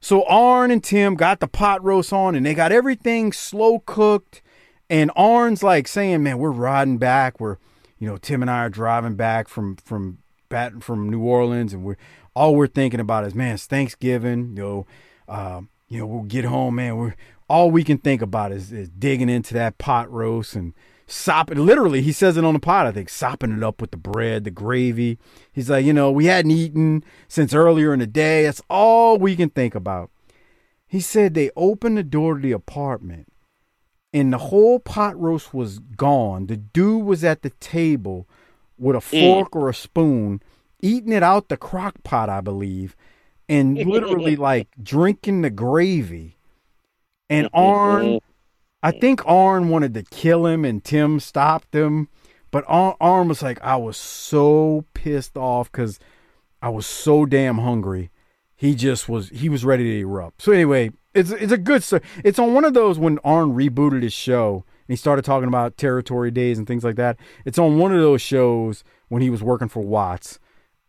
So 0.00 0.24
Arn 0.28 0.70
and 0.70 0.84
Tim 0.84 1.16
got 1.16 1.40
the 1.40 1.48
pot 1.48 1.82
roast 1.82 2.12
on, 2.12 2.36
and 2.36 2.46
they 2.46 2.54
got 2.54 2.70
everything 2.70 3.32
slow 3.32 3.80
cooked. 3.80 4.42
And 4.88 5.10
Arn's 5.16 5.64
like 5.64 5.88
saying, 5.88 6.22
"Man, 6.22 6.38
we're 6.38 6.52
riding 6.52 6.98
back. 6.98 7.40
We're, 7.40 7.56
you 7.98 8.06
know, 8.06 8.16
Tim 8.16 8.42
and 8.42 8.50
I 8.50 8.66
are 8.66 8.70
driving 8.70 9.16
back 9.16 9.48
from 9.48 9.74
from 9.74 10.18
Baton 10.48 10.82
from 10.82 11.10
New 11.10 11.22
Orleans, 11.22 11.72
and 11.72 11.82
we're 11.82 11.96
all 12.36 12.54
we're 12.54 12.68
thinking 12.68 13.00
about 13.00 13.24
is, 13.24 13.34
man, 13.34 13.54
it's 13.54 13.66
Thanksgiving. 13.66 14.54
You 14.56 14.62
know, 14.62 14.86
uh, 15.26 15.62
you 15.88 15.98
know, 15.98 16.06
we'll 16.06 16.22
get 16.22 16.44
home, 16.44 16.76
man. 16.76 16.96
We're 16.96 17.16
all 17.48 17.72
we 17.72 17.82
can 17.82 17.98
think 17.98 18.22
about 18.22 18.52
is, 18.52 18.72
is 18.72 18.88
digging 18.88 19.28
into 19.28 19.52
that 19.54 19.78
pot 19.78 20.08
roast 20.12 20.54
and 20.54 20.72
sopping. 21.06 21.64
Literally, 21.64 22.02
he 22.02 22.12
says 22.12 22.36
it 22.36 22.44
on 22.44 22.54
the 22.54 22.60
pot. 22.60 22.86
I 22.86 22.92
think 22.92 23.08
sopping 23.08 23.52
it 23.52 23.62
up 23.62 23.80
with 23.80 23.90
the 23.90 23.96
bread, 23.96 24.44
the 24.44 24.50
gravy. 24.50 25.18
He's 25.52 25.70
like, 25.70 25.84
you 25.84 25.92
know, 25.92 26.10
we 26.10 26.26
hadn't 26.26 26.50
eaten 26.50 27.04
since 27.28 27.54
earlier 27.54 27.92
in 27.92 28.00
the 28.00 28.06
day. 28.06 28.44
That's 28.44 28.62
all 28.68 29.18
we 29.18 29.36
can 29.36 29.50
think 29.50 29.74
about. 29.74 30.10
He 30.86 31.00
said 31.00 31.34
they 31.34 31.50
opened 31.56 31.98
the 31.98 32.02
door 32.02 32.34
to 32.34 32.40
the 32.40 32.52
apartment 32.52 33.28
and 34.16 34.32
the 34.32 34.38
whole 34.38 34.78
pot 34.78 35.20
roast 35.20 35.52
was 35.52 35.78
gone. 35.78 36.46
The 36.46 36.56
dude 36.56 37.04
was 37.04 37.22
at 37.22 37.42
the 37.42 37.50
table 37.50 38.26
with 38.78 38.96
a 38.96 39.00
mm. 39.00 39.20
fork 39.20 39.54
or 39.54 39.68
a 39.68 39.74
spoon, 39.74 40.40
eating 40.80 41.12
it 41.12 41.22
out 41.22 41.48
the 41.48 41.58
crock 41.58 42.02
pot, 42.02 42.30
I 42.30 42.40
believe, 42.40 42.96
and 43.46 43.76
literally 43.86 44.36
like 44.36 44.68
drinking 44.82 45.42
the 45.42 45.50
gravy. 45.50 46.36
And 47.28 47.50
Arn, 47.52 48.20
I 48.86 48.92
think 48.92 49.20
Arn 49.26 49.68
wanted 49.68 49.94
to 49.94 50.04
kill 50.04 50.46
him, 50.46 50.64
and 50.64 50.82
Tim 50.84 51.18
stopped 51.18 51.74
him. 51.74 52.08
But 52.52 52.62
Arn, 52.68 52.94
Arn 53.00 53.26
was 53.26 53.42
like, 53.42 53.60
I 53.60 53.74
was 53.74 53.96
so 53.96 54.84
pissed 54.94 55.36
off 55.36 55.72
because 55.72 55.98
I 56.62 56.68
was 56.68 56.86
so 56.86 57.26
damn 57.26 57.58
hungry. 57.58 58.10
He 58.54 58.76
just 58.76 59.08
was. 59.08 59.30
He 59.30 59.48
was 59.48 59.64
ready 59.64 59.82
to 59.84 60.00
erupt. 60.00 60.40
So 60.42 60.52
anyway, 60.52 60.92
it's 61.14 61.32
it's 61.32 61.50
a 61.50 61.58
good. 61.58 61.82
sto- 61.82 61.98
It's 62.24 62.38
on 62.38 62.54
one 62.54 62.64
of 62.64 62.74
those 62.74 62.96
when 62.96 63.18
Arn 63.24 63.54
rebooted 63.56 64.02
his 64.04 64.12
show 64.12 64.64
and 64.88 64.92
he 64.92 64.96
started 64.96 65.24
talking 65.24 65.48
about 65.48 65.76
territory 65.76 66.30
days 66.30 66.56
and 66.56 66.66
things 66.66 66.84
like 66.84 66.94
that. 66.96 67.18
It's 67.44 67.58
on 67.58 67.78
one 67.78 67.92
of 67.92 68.00
those 68.00 68.22
shows 68.22 68.84
when 69.08 69.20
he 69.20 69.30
was 69.30 69.42
working 69.42 69.68
for 69.68 69.80
Watts, 69.82 70.38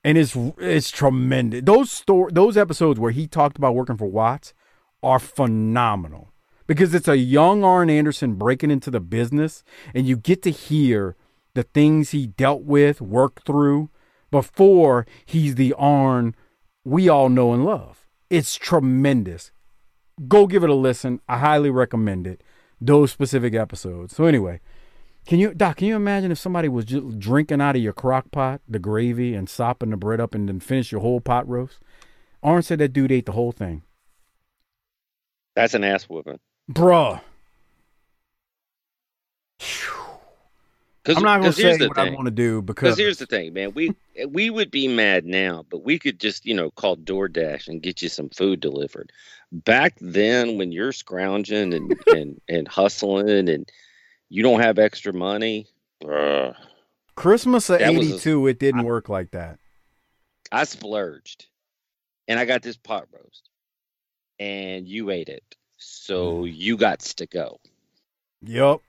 and 0.04 0.20
it's 0.20 0.38
it's 0.60 0.91
tremendous. 0.91 1.64
Those 1.64 1.89
store 1.89 2.30
those 2.30 2.58
episodes 2.58 3.00
where 3.00 3.12
he 3.12 3.26
talked 3.26 3.58
about 3.58 3.74
working 3.74 3.98
for 3.98 4.06
Watts 4.06 4.54
are 5.02 5.18
phenomenal 5.20 6.32
because 6.68 6.93
it's 6.93 7.07
a 7.07 7.18
young 7.18 7.63
Arn 7.63 7.89
Anderson 7.89 8.36
breaking 8.36 8.72
into 8.72 8.91
the 8.91 8.99
business, 8.99 9.63
and 9.95 10.05
you 10.05 10.15
get 10.18 10.43
to 10.43 10.51
hear 10.51 11.15
the 11.53 11.63
things 11.63 12.11
he 12.11 12.28
dealt 12.28 12.63
with, 12.63 13.01
worked 13.01 13.45
through 13.45 13.89
before 14.30 15.07
he's 15.26 15.55
the 15.55 15.74
Arn 15.78 16.36
we 16.88 17.09
all 17.09 17.28
know 17.28 17.51
and 17.53 17.65
love. 17.65 18.07
It's 18.30 18.55
tremendous. 18.55 19.51
Go 20.28 20.47
give 20.47 20.63
it 20.63 20.70
a 20.70 20.74
listen. 20.74 21.20
I 21.28 21.38
highly 21.39 21.70
recommend 21.70 22.26
it. 22.26 22.41
Those 22.80 23.11
specific 23.11 23.53
episodes. 23.55 24.15
So 24.15 24.24
anyway, 24.24 24.61
can 25.26 25.39
you 25.39 25.53
Doc, 25.53 25.78
can 25.78 25.88
you 25.88 25.95
imagine 25.97 26.32
if 26.32 26.38
somebody 26.38 26.70
was 26.70 26.86
just 26.86 27.20
drinking 27.20 27.59
out 27.59 27.76
of 27.76 27.82
your 27.82 27.91
crock 27.91 28.32
pot, 28.32 28.61
the 28.68 28.80
gravy, 28.80 29.34
and 29.34 29.49
sopping 29.49 29.89
the 29.89 29.97
bread 29.97 30.22
up 30.22 30.34
and 30.34 30.47
then 30.47 30.61
finish 30.61 30.91
your 30.91 31.01
whole 31.01 31.20
pot 31.20 31.47
roast? 31.47 31.80
Arn 32.41 32.61
said 32.61 32.80
that 32.80 32.93
dude 32.93 33.11
ate 33.11 33.26
the 33.26 33.34
whole 33.34 33.51
thing. 33.51 33.84
That's 35.55 35.74
an 35.74 35.84
ass 35.84 36.05
whooping. 36.05 36.39
Bruh. 36.72 37.22
I'm 41.15 41.24
not 41.24 41.38
gonna 41.38 41.51
here's 41.53 41.78
say 41.80 41.88
what 41.88 41.97
I 41.97 42.09
want 42.09 42.26
to 42.26 42.32
do 42.32 42.61
because 42.61 42.97
here's 42.97 43.18
the 43.18 43.26
thing, 43.26 43.53
man. 43.53 43.74
We 43.74 43.95
we 44.28 44.49
would 44.49 44.70
be 44.70 44.88
mad 44.89 45.26
now, 45.26 45.65
but 45.70 45.86
we 45.86 45.97
could 45.97 46.20
just 46.20 46.45
you 46.45 46.53
know 46.53 46.70
call 46.72 46.97
DoorDash 46.97 47.68
and 47.70 47.82
get 47.82 48.01
you 48.01 48.09
some 48.09 48.30
food 48.30 48.59
delivered. 48.59 49.11
Back 49.51 49.95
then, 50.01 50.57
when 50.57 50.74
you're 50.74 50.91
scrounging 50.91 51.74
and 51.74 51.97
and 52.13 52.41
and 52.49 52.68
hustling 52.68 53.47
and 53.47 53.72
you 54.30 54.43
don't 54.43 54.59
have 54.59 54.80
extra 54.80 55.13
money, 55.13 55.68
bruh, 56.03 56.53
Christmas 57.15 57.70
of 57.70 57.80
That 57.80 57.93
was 57.93 58.09
a- 58.11 58.15
'82, 58.15 58.47
it 58.47 58.59
didn't 58.59 58.84
work 58.84 59.07
like 59.07 59.32
that. 59.32 59.59
I 60.51 60.65
splurged, 60.65 61.45
and 62.28 62.38
I 62.38 62.43
got 62.45 62.61
this 62.63 62.78
pot 62.78 63.07
roast, 63.13 63.49
and 64.39 64.88
you 64.88 65.09
ate 65.09 65.30
it, 65.30 65.55
so 65.78 66.43
Mm. 66.43 66.51
you 66.55 66.78
got 66.78 66.99
to 66.99 67.25
go. 67.25 67.59
Yup. 68.41 68.82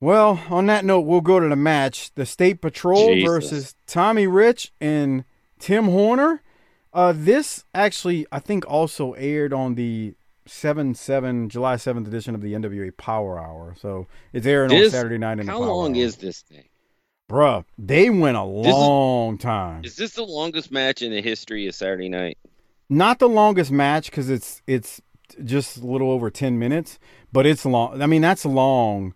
Well, 0.00 0.42
on 0.50 0.66
that 0.66 0.84
note, 0.84 1.00
we'll 1.00 1.20
go 1.22 1.40
to 1.40 1.48
the 1.48 1.56
match. 1.56 2.12
The 2.14 2.26
State 2.26 2.60
Patrol 2.60 3.14
Jesus. 3.14 3.26
versus 3.28 3.74
Tommy 3.86 4.26
Rich 4.26 4.72
and 4.80 5.24
Tim 5.58 5.86
Horner. 5.86 6.42
Uh, 6.92 7.12
this 7.16 7.64
actually, 7.74 8.26
I 8.30 8.38
think, 8.38 8.64
also 8.68 9.12
aired 9.14 9.52
on 9.52 9.74
the 9.74 10.14
seven 10.46 10.94
seven 10.94 11.48
July 11.48 11.76
seventh 11.76 12.06
edition 12.06 12.34
of 12.34 12.40
the 12.42 12.52
NWA 12.54 12.90
Power 12.96 13.38
Hour. 13.38 13.74
So 13.80 14.06
it's 14.32 14.46
airing 14.46 14.70
This- 14.70 14.92
on 14.94 14.98
Saturday 15.00 15.18
night. 15.18 15.40
In 15.40 15.46
How 15.46 15.58
the 15.60 15.64
Power 15.66 15.74
long 15.74 15.96
Hour. 15.96 16.02
is 16.02 16.16
this 16.16 16.42
thing? 16.42 16.68
Bruh, 17.28 17.64
they 17.76 18.08
went 18.08 18.36
a 18.36 18.46
This 18.62 18.66
is- 18.68 18.72
long 18.72 19.36
time. 19.38 19.84
Is 19.84 19.96
this 19.96 20.12
the 20.14 20.22
longest 20.24 20.70
match 20.70 21.02
in 21.02 21.10
the 21.10 21.20
history 21.20 21.66
of 21.66 21.74
Saturday 21.74 22.08
Night? 22.08 22.38
Not 22.88 23.18
the 23.18 23.28
longest 23.28 23.70
match 23.70 24.10
because 24.10 24.30
it's 24.30 24.62
it's 24.66 25.00
just 25.44 25.78
a 25.78 25.86
little 25.86 26.10
over 26.10 26.30
ten 26.30 26.58
minutes, 26.58 26.98
but 27.32 27.46
it's 27.46 27.64
long. 27.64 28.00
I 28.00 28.06
mean, 28.06 28.22
that's 28.22 28.44
long. 28.44 29.14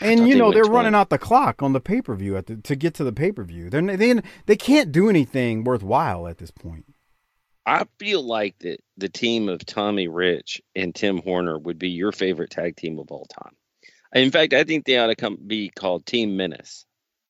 And 0.00 0.28
you 0.28 0.36
know 0.36 0.52
they're 0.52 0.62
20. 0.62 0.76
running 0.76 0.94
out 0.94 1.10
the 1.10 1.18
clock 1.18 1.60
on 1.60 1.72
the 1.72 1.80
pay 1.80 2.00
per 2.00 2.14
view 2.14 2.36
at 2.36 2.46
the, 2.46 2.56
to 2.58 2.76
get 2.76 2.94
to 2.94 3.04
the 3.04 3.12
pay 3.12 3.32
per 3.32 3.42
view. 3.42 3.68
They're 3.68 3.82
they 3.96 4.20
they 4.46 4.56
can't 4.56 4.92
do 4.92 5.08
anything 5.10 5.64
worthwhile 5.64 6.28
at 6.28 6.38
this 6.38 6.52
point. 6.52 6.84
I 7.66 7.84
feel 7.98 8.22
like 8.22 8.56
that 8.60 8.78
the 8.96 9.08
team 9.08 9.48
of 9.48 9.66
Tommy 9.66 10.08
Rich 10.08 10.62
and 10.76 10.94
Tim 10.94 11.18
Horner 11.18 11.58
would 11.58 11.78
be 11.78 11.90
your 11.90 12.12
favorite 12.12 12.50
tag 12.50 12.76
team 12.76 12.98
of 12.98 13.10
all 13.10 13.26
time. 13.26 13.54
In 14.14 14.30
fact, 14.30 14.54
I 14.54 14.64
think 14.64 14.86
they 14.86 14.96
ought 14.96 15.08
to 15.08 15.16
come 15.16 15.36
be 15.46 15.68
called 15.68 16.06
Team 16.06 16.36
Menace. 16.36 16.86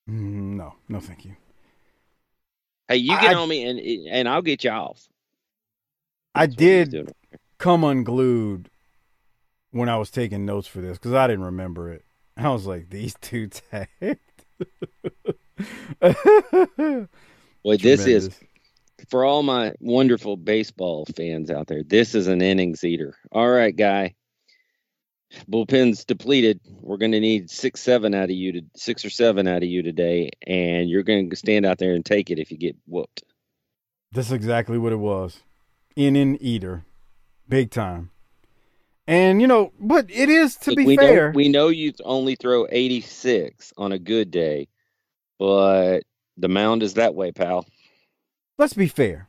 Mm, 0.08 0.54
no, 0.56 0.74
no, 0.88 1.00
thank 1.00 1.24
you. 1.24 1.34
Hey, 2.86 2.96
you 2.98 3.18
get 3.18 3.34
I- 3.34 3.34
on 3.34 3.48
me 3.48 3.64
and 3.64 3.80
and 3.80 4.28
I'll 4.28 4.42
get 4.42 4.62
you 4.64 4.70
off. 4.70 5.02
I 6.38 6.46
That's 6.46 6.56
what 6.56 6.68
he's 6.70 6.88
did 6.88 7.12
come 7.58 7.82
unglued 7.84 8.70
when 9.72 9.88
I 9.88 9.96
was 9.96 10.10
taking 10.10 10.46
notes 10.46 10.68
for 10.68 10.80
this 10.80 10.96
because 10.96 11.12
I 11.12 11.26
didn't 11.26 11.44
remember 11.44 11.90
it. 11.92 12.04
I 12.36 12.50
was 12.50 12.66
like, 12.66 12.90
these 12.90 13.16
two 13.20 13.48
tagged. 13.48 14.20
Boy, 17.64 17.76
this 17.76 18.06
is 18.06 18.30
for 19.08 19.24
all 19.24 19.42
my 19.42 19.74
wonderful 19.80 20.36
baseball 20.36 21.06
fans 21.16 21.50
out 21.50 21.66
there. 21.66 21.82
This 21.82 22.14
is 22.14 22.28
an 22.28 22.40
innings 22.40 22.84
eater. 22.84 23.16
All 23.32 23.48
right, 23.48 23.74
guy. 23.74 24.14
Bullpen's 25.50 26.04
depleted. 26.04 26.60
We're 26.80 26.96
going 26.96 27.12
to 27.12 27.20
need 27.20 27.50
six, 27.50 27.80
seven 27.80 28.14
out 28.14 28.24
of 28.24 28.30
you 28.30 28.52
to 28.52 28.62
six 28.76 29.04
or 29.04 29.10
seven 29.10 29.46
out 29.46 29.62
of 29.62 29.68
you 29.68 29.82
today, 29.82 30.30
and 30.46 30.88
you're 30.88 31.02
going 31.02 31.28
to 31.30 31.36
stand 31.36 31.66
out 31.66 31.78
there 31.78 31.94
and 31.94 32.04
take 32.04 32.30
it 32.30 32.38
if 32.38 32.50
you 32.50 32.56
get 32.56 32.76
whooped. 32.86 33.24
That's 34.12 34.30
exactly 34.30 34.78
what 34.78 34.92
it 34.92 34.96
was. 34.96 35.42
In 35.98 36.14
and 36.14 36.40
eater. 36.40 36.84
Big 37.48 37.72
time. 37.72 38.10
And 39.08 39.40
you 39.40 39.48
know, 39.48 39.72
but 39.80 40.08
it 40.08 40.28
is 40.28 40.54
to 40.58 40.72
be 40.76 40.86
we 40.86 40.96
fair. 40.96 41.32
know, 41.32 41.36
we 41.36 41.48
know 41.48 41.68
you 41.70 41.92
only 42.04 42.36
throw 42.36 42.68
86 42.70 43.72
on 43.76 43.90
a 43.90 43.98
good 43.98 44.30
day, 44.30 44.68
but 45.40 46.02
the 46.36 46.46
mound 46.46 46.84
is 46.84 46.94
that 46.94 47.16
way, 47.16 47.32
pal. 47.32 47.66
let's 48.58 48.74
be 48.74 48.86
fair. 48.86 49.28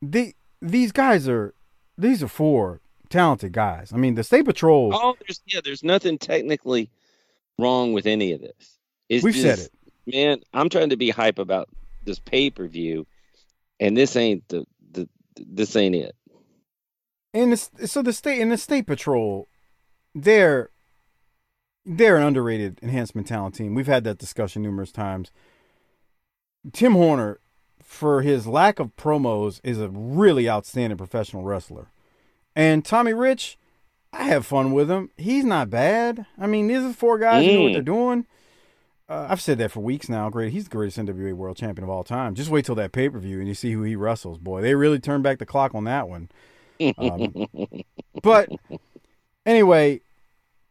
The 0.00 0.34
these 0.62 0.90
guys 0.90 1.28
are 1.28 1.52
these 1.98 2.22
are 2.22 2.28
four 2.28 2.80
talented 3.10 3.52
guys. 3.52 3.92
I 3.92 3.98
mean, 3.98 4.14
the 4.14 4.24
State 4.24 4.46
Patrol. 4.46 4.92
Oh, 4.94 5.16
there's 5.26 5.42
yeah, 5.44 5.60
there's 5.62 5.84
nothing 5.84 6.16
technically 6.16 6.88
wrong 7.58 7.92
with 7.92 8.06
any 8.06 8.32
of 8.32 8.40
this. 8.40 8.78
It's 9.10 9.22
We've 9.22 9.36
said 9.36 9.58
it, 9.58 9.70
man. 10.06 10.40
I'm 10.54 10.70
trying 10.70 10.88
to 10.88 10.96
be 10.96 11.10
hype 11.10 11.38
about 11.38 11.68
this 12.06 12.18
pay 12.18 12.48
per 12.48 12.66
view, 12.66 13.06
and 13.78 13.94
this 13.94 14.16
ain't 14.16 14.48
the 14.48 14.64
this 15.36 15.76
ain't 15.76 15.94
it. 15.94 16.14
And 17.32 17.52
the, 17.52 17.86
so 17.86 18.02
the 18.02 18.12
state 18.12 18.40
and 18.40 18.50
the 18.50 18.58
State 18.58 18.86
Patrol, 18.86 19.48
they're 20.14 20.70
they're 21.86 22.16
an 22.16 22.22
underrated 22.22 22.78
enhancement 22.82 23.26
talent 23.26 23.54
team. 23.54 23.74
We've 23.74 23.86
had 23.86 24.04
that 24.04 24.18
discussion 24.18 24.62
numerous 24.62 24.92
times. 24.92 25.30
Tim 26.72 26.92
Horner, 26.92 27.40
for 27.82 28.22
his 28.22 28.46
lack 28.46 28.78
of 28.78 28.94
promos, 28.96 29.60
is 29.64 29.80
a 29.80 29.88
really 29.88 30.48
outstanding 30.48 30.98
professional 30.98 31.42
wrestler. 31.42 31.86
And 32.54 32.84
Tommy 32.84 33.14
Rich, 33.14 33.56
I 34.12 34.24
have 34.24 34.44
fun 34.44 34.72
with 34.72 34.90
him. 34.90 35.10
He's 35.16 35.44
not 35.44 35.70
bad. 35.70 36.26
I 36.38 36.46
mean, 36.46 36.66
these 36.66 36.82
are 36.82 36.92
four 36.92 37.18
guys 37.18 37.46
who 37.46 37.52
know 37.54 37.62
what 37.62 37.70
Mm. 37.70 37.72
they're 37.74 37.82
doing. 37.82 38.26
Uh, 39.10 39.26
I've 39.28 39.40
said 39.40 39.58
that 39.58 39.72
for 39.72 39.80
weeks 39.80 40.08
now. 40.08 40.30
Great, 40.30 40.52
he's 40.52 40.64
the 40.64 40.70
greatest 40.70 40.96
NWA 40.96 41.34
World 41.34 41.56
Champion 41.56 41.82
of 41.82 41.90
all 41.90 42.04
time. 42.04 42.36
Just 42.36 42.48
wait 42.48 42.64
till 42.64 42.76
that 42.76 42.92
pay 42.92 43.08
per 43.08 43.18
view 43.18 43.40
and 43.40 43.48
you 43.48 43.54
see 43.54 43.72
who 43.72 43.82
he 43.82 43.96
wrestles. 43.96 44.38
Boy, 44.38 44.62
they 44.62 44.76
really 44.76 45.00
turned 45.00 45.24
back 45.24 45.40
the 45.40 45.46
clock 45.46 45.74
on 45.74 45.82
that 45.84 46.08
one. 46.08 46.28
Um, 46.96 47.48
but 48.22 48.48
anyway, 49.44 50.00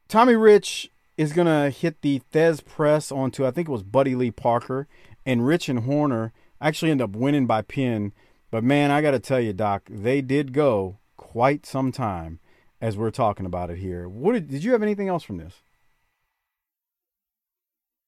Tommy 0.08 0.36
Rich 0.36 0.90
is 1.18 1.34
gonna 1.34 1.70
hit 1.70 2.02
the 2.02 2.22
Thesz 2.32 2.64
press 2.64 3.12
onto 3.12 3.46
I 3.46 3.52
think 3.52 3.68
it 3.68 3.74
was 3.74 3.84
Buddy 3.84 4.16
Lee 4.16 4.32
Parker, 4.32 4.88
and 5.26 5.46
Rich 5.46 5.68
and 5.68 5.82
Horner 5.82 6.32
actually 6.62 6.92
end 6.92 7.02
up 7.02 7.12
winning 7.12 7.46
by 7.46 7.62
pin. 7.62 8.14
But 8.52 8.64
man, 8.64 8.90
I 8.90 9.02
got 9.02 9.12
to 9.12 9.20
tell 9.20 9.40
you, 9.40 9.54
Doc, 9.54 9.84
they 9.90 10.22
did 10.22 10.54
go 10.54 10.98
quite 11.18 11.66
some 11.66 11.92
time 11.92 12.40
as 12.82 12.98
we're 12.98 13.12
talking 13.12 13.46
about 13.46 13.70
it 13.70 13.78
here. 13.78 14.10
What 14.10 14.32
did, 14.32 14.48
did 14.48 14.64
you 14.64 14.72
have 14.72 14.82
anything 14.82 15.08
else 15.08 15.24
from 15.24 15.38
this? 15.38 15.62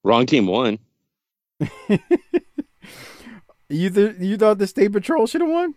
Wrong 0.04 0.26
team 0.26 0.48
won. 0.48 0.80
You 3.70 3.90
th- 3.90 4.16
you 4.20 4.36
thought 4.36 4.58
the 4.58 4.68
State 4.68 4.92
Patrol 4.92 5.26
should 5.28 5.40
have 5.40 5.50
won? 5.50 5.76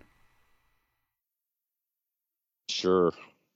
Sure. 2.68 3.12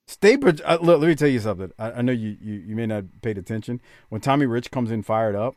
State 0.07 0.41
Pat- 0.41 0.61
uh, 0.65 0.79
look, 0.81 1.01
let 1.01 1.09
me 1.09 1.15
tell 1.17 1.27
you 1.29 1.41
something. 1.41 1.73
I, 1.79 1.91
I 1.93 2.03
know 2.03 2.13
you, 2.13 2.37
you 2.41 2.55
you 2.55 2.77
may 2.77 2.87
not 2.87 2.95
have 2.97 3.23
paid 3.23 3.37
attention 3.37 3.81
when 4.11 4.21
Tommy 4.21 4.47
Rich 4.47 4.71
comes 4.71 4.91
in 4.93 5.03
fired 5.03 5.35
up. 5.35 5.57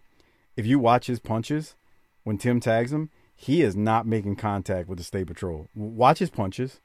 If 0.57 0.65
you 0.65 0.79
watch 0.79 1.05
his 1.07 1.19
punches 1.19 1.75
when 2.23 2.37
Tim 2.39 2.59
tags 2.59 2.91
him, 2.91 3.11
he 3.35 3.61
is 3.61 3.75
not 3.75 4.07
making 4.07 4.35
contact 4.37 4.89
with 4.89 4.97
the 4.97 5.03
State 5.03 5.27
Patrol. 5.27 5.67
Watch 5.75 6.17
his 6.19 6.31
punches. 6.31 6.79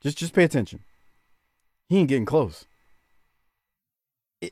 Just 0.00 0.16
just 0.16 0.32
pay 0.32 0.44
attention. 0.44 0.80
He 1.90 1.98
ain't 1.98 2.08
getting 2.08 2.24
close. 2.24 2.64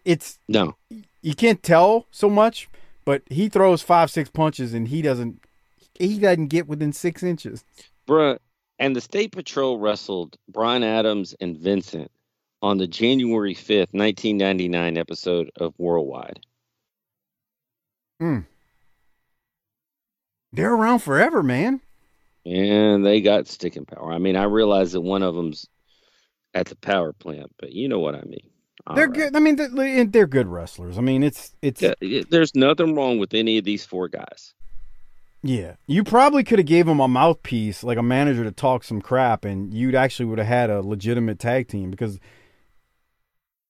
It's 0.04 0.38
No. 0.48 0.76
you 1.22 1.34
can't 1.34 1.62
tell 1.62 2.06
so 2.10 2.28
much, 2.28 2.68
but 3.05 3.22
he 3.28 3.48
throws 3.48 3.82
five 3.82 4.11
six 4.11 4.30
punches 4.30 4.74
and 4.74 4.88
he 4.88 5.03
doesn't 5.03 5.44
he 5.94 6.18
doesn't 6.18 6.48
get 6.48 6.68
within 6.68 6.92
six 6.92 7.22
inches. 7.22 7.64
Bruh, 8.07 8.38
and 8.78 8.96
the 8.96 9.00
State 9.00 9.32
Patrol 9.32 9.78
wrestled 9.78 10.36
Brian 10.48 10.82
Adams 10.82 11.34
and 11.40 11.57
Vincent 11.57 12.11
on 12.62 12.78
the 12.78 12.86
January 12.86 13.55
5th, 13.55 13.92
1999 13.92 14.96
episode 14.96 15.50
of 15.57 15.74
Worldwide. 15.78 16.40
Mm. 18.20 18.46
They're 20.53 20.74
around 20.74 21.00
forever, 21.00 21.42
man. 21.42 21.80
And 22.44 23.05
they 23.05 23.20
got 23.20 23.48
sticking 23.48 23.84
power. 23.84 24.12
I 24.12 24.18
mean, 24.18 24.36
I 24.36 24.44
realize 24.44 24.92
that 24.92 25.00
one 25.00 25.22
of 25.22 25.34
them's 25.34 25.66
at 26.55 26.66
the 26.66 26.76
power 26.76 27.12
plant, 27.12 27.53
but 27.59 27.72
you 27.72 27.88
know 27.88 27.98
what 27.98 28.14
I 28.14 28.22
mean. 28.22 28.50
They're 28.94 29.06
right. 29.06 29.14
good. 29.14 29.36
I 29.36 29.38
mean, 29.38 29.56
they're, 29.56 30.04
they're 30.04 30.26
good 30.26 30.48
wrestlers. 30.48 30.98
I 30.98 31.00
mean, 31.00 31.22
it's 31.22 31.54
it's 31.62 31.82
yeah, 31.82 32.22
there's 32.30 32.54
nothing 32.54 32.94
wrong 32.94 33.18
with 33.18 33.32
any 33.34 33.58
of 33.58 33.64
these 33.64 33.84
four 33.84 34.08
guys. 34.08 34.54
Yeah, 35.44 35.74
you 35.86 36.04
probably 36.04 36.44
could 36.44 36.58
have 36.58 36.66
gave 36.66 36.86
them 36.86 37.00
a 37.00 37.08
mouthpiece, 37.08 37.82
like 37.82 37.98
a 37.98 38.02
manager 38.02 38.44
to 38.44 38.52
talk 38.52 38.84
some 38.84 39.00
crap, 39.00 39.44
and 39.44 39.74
you'd 39.74 39.94
actually 39.94 40.26
would 40.26 40.38
have 40.38 40.46
had 40.46 40.70
a 40.70 40.80
legitimate 40.82 41.38
tag 41.38 41.68
team. 41.68 41.90
Because 41.90 42.18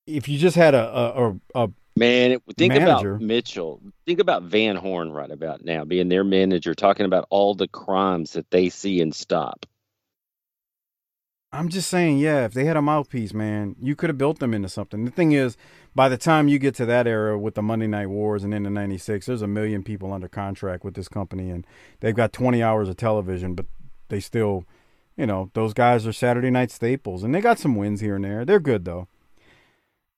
if 0.05 0.27
you 0.27 0.37
just 0.37 0.55
had 0.55 0.73
a 0.73 0.87
a, 0.87 1.29
a, 1.29 1.37
a 1.55 1.69
Man, 1.95 2.39
think 2.57 2.73
Manager. 2.73 3.15
about 3.15 3.21
Mitchell. 3.21 3.79
Think 4.07 4.19
about 4.19 4.43
Van 4.43 4.75
Horn 4.75 5.11
right 5.11 5.29
about 5.29 5.63
now, 5.63 5.85
being 5.85 6.09
their 6.09 6.23
manager, 6.23 6.73
talking 6.73 7.05
about 7.05 7.27
all 7.29 7.53
the 7.53 7.67
crimes 7.67 8.31
that 8.33 8.49
they 8.49 8.69
see 8.69 8.99
and 8.99 9.13
stop. 9.13 9.67
I'm 11.53 11.69
just 11.69 11.87
saying, 11.89 12.17
yeah, 12.17 12.45
if 12.45 12.53
they 12.53 12.65
had 12.65 12.75
a 12.75 12.81
mouthpiece, 12.81 13.33
man, 13.33 13.75
you 13.79 13.95
could 13.95 14.09
have 14.09 14.17
built 14.17 14.39
them 14.39 14.55
into 14.55 14.67
something. 14.67 15.05
The 15.05 15.11
thing 15.11 15.33
is, 15.33 15.55
by 15.93 16.09
the 16.09 16.17
time 16.17 16.47
you 16.47 16.57
get 16.57 16.73
to 16.75 16.85
that 16.87 17.05
era 17.05 17.37
with 17.37 17.53
the 17.53 17.61
Monday 17.61 17.85
Night 17.85 18.07
Wars 18.07 18.43
and 18.43 18.53
into 18.53 18.71
'96, 18.71 19.27
there's 19.27 19.43
a 19.43 19.47
million 19.47 19.83
people 19.83 20.11
under 20.11 20.27
contract 20.27 20.83
with 20.83 20.95
this 20.95 21.07
company, 21.07 21.51
and 21.51 21.65
they've 21.99 22.15
got 22.15 22.33
20 22.33 22.63
hours 22.63 22.89
of 22.89 22.97
television, 22.97 23.53
but 23.53 23.67
they 24.09 24.19
still, 24.19 24.65
you 25.15 25.27
know, 25.27 25.51
those 25.53 25.73
guys 25.75 26.07
are 26.07 26.13
Saturday 26.13 26.49
night 26.49 26.71
staples, 26.71 27.23
and 27.23 27.35
they 27.35 27.41
got 27.41 27.59
some 27.59 27.75
wins 27.75 28.01
here 28.01 28.15
and 28.15 28.25
there. 28.25 28.43
They're 28.45 28.59
good 28.59 28.83
though. 28.83 29.07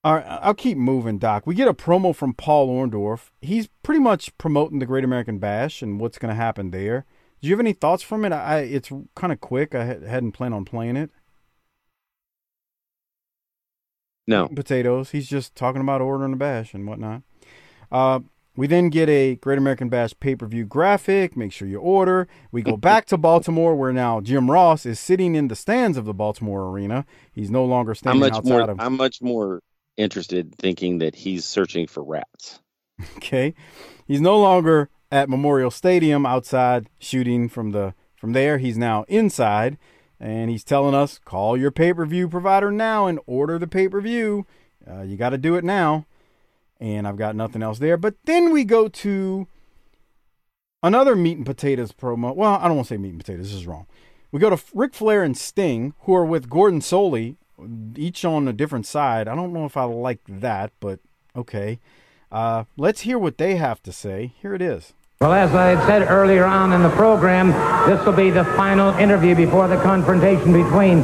All 0.02 0.14
right, 0.14 0.26
I'll 0.26 0.54
keep 0.54 0.78
moving, 0.78 1.18
Doc. 1.18 1.46
We 1.46 1.54
get 1.54 1.68
a 1.68 1.74
promo 1.74 2.14
from 2.14 2.32
Paul 2.32 2.68
Orndorff. 2.68 3.30
He's 3.42 3.68
pretty 3.82 4.00
much 4.00 4.36
promoting 4.38 4.78
the 4.78 4.86
Great 4.86 5.04
American 5.04 5.38
Bash 5.38 5.82
and 5.82 6.00
what's 6.00 6.16
going 6.16 6.30
to 6.30 6.36
happen 6.36 6.70
there. 6.70 7.04
Do 7.42 7.48
you 7.48 7.52
have 7.54 7.60
any 7.60 7.72
thoughts 7.72 8.02
from 8.02 8.24
it? 8.24 8.32
I 8.32 8.60
it's 8.60 8.90
kind 9.14 9.32
of 9.32 9.40
quick. 9.40 9.74
I 9.74 9.84
had- 9.84 10.02
hadn't 10.04 10.32
planned 10.32 10.54
on 10.54 10.64
playing 10.64 10.96
it. 10.96 11.10
No. 14.26 14.48
potatoes. 14.48 15.10
He's 15.10 15.28
just 15.28 15.54
talking 15.54 15.80
about 15.80 16.00
ordering 16.00 16.32
a 16.32 16.36
bash 16.36 16.74
and 16.74 16.86
whatnot. 16.86 17.22
Uh, 17.90 18.20
we 18.56 18.66
then 18.66 18.88
get 18.88 19.08
a 19.10 19.36
Great 19.36 19.58
American 19.58 19.90
Bash 19.90 20.14
pay 20.18 20.34
per 20.34 20.46
view 20.46 20.64
graphic. 20.64 21.36
Make 21.36 21.52
sure 21.52 21.68
you 21.68 21.78
order. 21.78 22.26
We 22.50 22.62
go 22.62 22.76
back 22.78 23.04
to 23.06 23.18
Baltimore, 23.18 23.76
where 23.76 23.92
now 23.92 24.20
Jim 24.22 24.50
Ross 24.50 24.86
is 24.86 24.98
sitting 24.98 25.34
in 25.34 25.48
the 25.48 25.54
stands 25.54 25.98
of 25.98 26.06
the 26.06 26.14
Baltimore 26.14 26.68
arena. 26.70 27.04
He's 27.32 27.50
no 27.50 27.64
longer 27.64 27.90
I'm 27.90 27.96
standing 27.96 28.20
much 28.20 28.32
outside 28.32 28.50
more. 28.50 28.70
of. 28.70 28.80
I'm 28.80 28.96
much 28.96 29.20
more 29.20 29.60
interested 29.98 30.54
thinking 30.56 30.98
that 30.98 31.14
he's 31.14 31.44
searching 31.44 31.86
for 31.86 32.02
rats. 32.02 32.60
Okay, 33.18 33.54
he's 34.06 34.22
no 34.22 34.38
longer 34.38 34.88
at 35.12 35.28
Memorial 35.28 35.70
Stadium 35.70 36.24
outside 36.24 36.88
shooting 36.98 37.46
from 37.46 37.72
the 37.72 37.92
from 38.16 38.32
there. 38.32 38.56
He's 38.56 38.78
now 38.78 39.04
inside, 39.06 39.76
and 40.18 40.50
he's 40.50 40.64
telling 40.64 40.94
us 40.94 41.18
call 41.18 41.56
your 41.56 41.70
pay 41.70 41.92
per 41.92 42.06
view 42.06 42.28
provider 42.28 42.70
now 42.70 43.06
and 43.06 43.20
order 43.26 43.58
the 43.58 43.66
pay 43.66 43.88
per 43.88 44.00
view. 44.00 44.46
Uh, 44.88 45.02
you 45.02 45.16
got 45.16 45.30
to 45.30 45.38
do 45.38 45.56
it 45.56 45.64
now. 45.64 46.06
And 46.78 47.08
I've 47.08 47.16
got 47.16 47.34
nothing 47.34 47.62
else 47.62 47.78
there. 47.78 47.96
But 47.96 48.16
then 48.26 48.52
we 48.52 48.64
go 48.64 48.86
to 48.86 49.46
another 50.82 51.16
meat 51.16 51.38
and 51.38 51.46
potatoes 51.46 51.92
promo. 51.92 52.34
Well, 52.34 52.54
I 52.54 52.68
don't 52.68 52.76
want 52.76 52.88
to 52.88 52.94
say 52.94 52.98
meat 52.98 53.10
and 53.10 53.18
potatoes. 53.18 53.46
This 53.46 53.60
is 53.60 53.66
wrong. 53.66 53.86
We 54.30 54.40
go 54.40 54.50
to 54.50 54.62
Ric 54.74 54.92
Flair 54.92 55.22
and 55.22 55.36
Sting, 55.36 55.94
who 56.00 56.14
are 56.14 56.24
with 56.24 56.50
Gordon 56.50 56.80
Solie, 56.80 57.36
each 57.96 58.24
on 58.24 58.46
a 58.46 58.52
different 58.52 58.86
side. 58.86 59.28
I 59.28 59.34
don't 59.34 59.52
know 59.52 59.64
if 59.64 59.76
I 59.76 59.84
like 59.84 60.20
that, 60.28 60.72
but 60.80 61.00
okay. 61.34 61.80
Uh, 62.30 62.64
let's 62.76 63.02
hear 63.02 63.18
what 63.18 63.38
they 63.38 63.56
have 63.56 63.82
to 63.84 63.92
say. 63.92 64.34
Here 64.42 64.54
it 64.54 64.60
is. 64.60 64.92
Well, 65.18 65.32
as 65.32 65.54
I 65.54 65.68
had 65.68 65.86
said 65.86 66.10
earlier 66.10 66.44
on 66.44 66.74
in 66.74 66.82
the 66.82 66.90
program, 66.90 67.52
this 67.88 68.04
will 68.04 68.12
be 68.12 68.28
the 68.28 68.44
final 68.44 68.92
interview 68.98 69.34
before 69.34 69.66
the 69.66 69.78
confrontation 69.78 70.52
between 70.52 71.02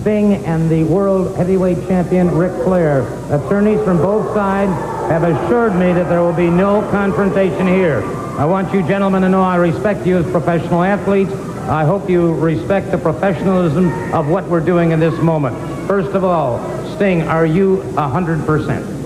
Sting 0.00 0.34
and 0.46 0.70
the 0.70 0.84
world 0.84 1.36
heavyweight 1.36 1.88
champion 1.88 2.30
Ric 2.30 2.52
Flair. 2.62 3.00
Attorneys 3.34 3.82
from 3.82 3.96
both 3.96 4.32
sides 4.32 4.70
have 5.10 5.24
assured 5.24 5.74
me 5.74 5.92
that 5.92 6.08
there 6.08 6.22
will 6.22 6.32
be 6.32 6.50
no 6.50 6.82
confrontation 6.92 7.66
here. 7.66 8.04
I 8.38 8.44
want 8.44 8.72
you 8.72 8.80
gentlemen 8.86 9.22
to 9.22 9.28
know 9.28 9.42
I 9.42 9.56
respect 9.56 10.06
you 10.06 10.18
as 10.18 10.30
professional 10.30 10.84
athletes. 10.84 11.32
I 11.68 11.84
hope 11.84 12.08
you 12.08 12.32
respect 12.34 12.92
the 12.92 12.98
professionalism 12.98 13.90
of 14.14 14.28
what 14.28 14.46
we're 14.46 14.60
doing 14.60 14.92
in 14.92 15.00
this 15.00 15.20
moment. 15.20 15.56
First 15.88 16.10
of 16.10 16.22
all, 16.22 16.60
Sting, 16.94 17.22
are 17.22 17.44
you 17.44 17.78
100%? 17.96 19.00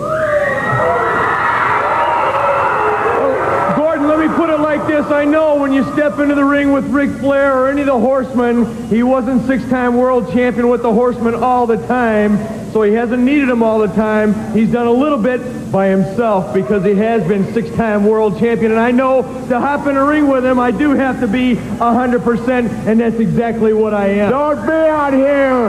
Gordon, 3.76 4.08
let 4.08 4.18
me 4.18 4.28
put 4.36 4.50
it 4.50 4.60
like 4.60 4.86
this. 4.86 5.06
I 5.06 5.24
know 5.24 5.56
when 5.56 5.63
you 5.74 5.92
step 5.92 6.18
into 6.20 6.34
the 6.36 6.44
ring 6.44 6.72
with 6.72 6.86
Ric 6.86 7.10
Flair 7.18 7.58
or 7.58 7.68
any 7.68 7.80
of 7.80 7.88
the 7.88 7.98
Horsemen, 7.98 8.88
he 8.88 9.02
wasn't 9.02 9.44
six-time 9.46 9.96
world 9.96 10.32
champion 10.32 10.68
with 10.68 10.82
the 10.82 10.92
Horsemen 10.92 11.34
all 11.34 11.66
the 11.66 11.84
time, 11.88 12.38
so 12.72 12.82
he 12.82 12.92
hasn't 12.92 13.22
needed 13.22 13.48
them 13.48 13.62
all 13.62 13.80
the 13.80 13.92
time. 13.94 14.52
He's 14.52 14.70
done 14.70 14.86
a 14.86 14.92
little 14.92 15.18
bit 15.18 15.72
by 15.72 15.88
himself 15.88 16.54
because 16.54 16.84
he 16.84 16.94
has 16.94 17.26
been 17.26 17.52
six-time 17.52 18.04
world 18.04 18.38
champion, 18.38 18.70
and 18.70 18.80
I 18.80 18.92
know 18.92 19.22
to 19.48 19.58
hop 19.58 19.88
in 19.88 19.96
a 19.96 20.04
ring 20.04 20.28
with 20.28 20.44
him, 20.44 20.60
I 20.60 20.70
do 20.70 20.90
have 20.92 21.18
to 21.20 21.26
be 21.26 21.56
100%, 21.56 22.86
and 22.86 23.00
that's 23.00 23.16
exactly 23.16 23.72
what 23.72 23.94
I 23.94 24.06
am. 24.08 24.30
Don't 24.30 24.64
be 24.66 24.72
out 24.72 25.12
here. 25.12 25.68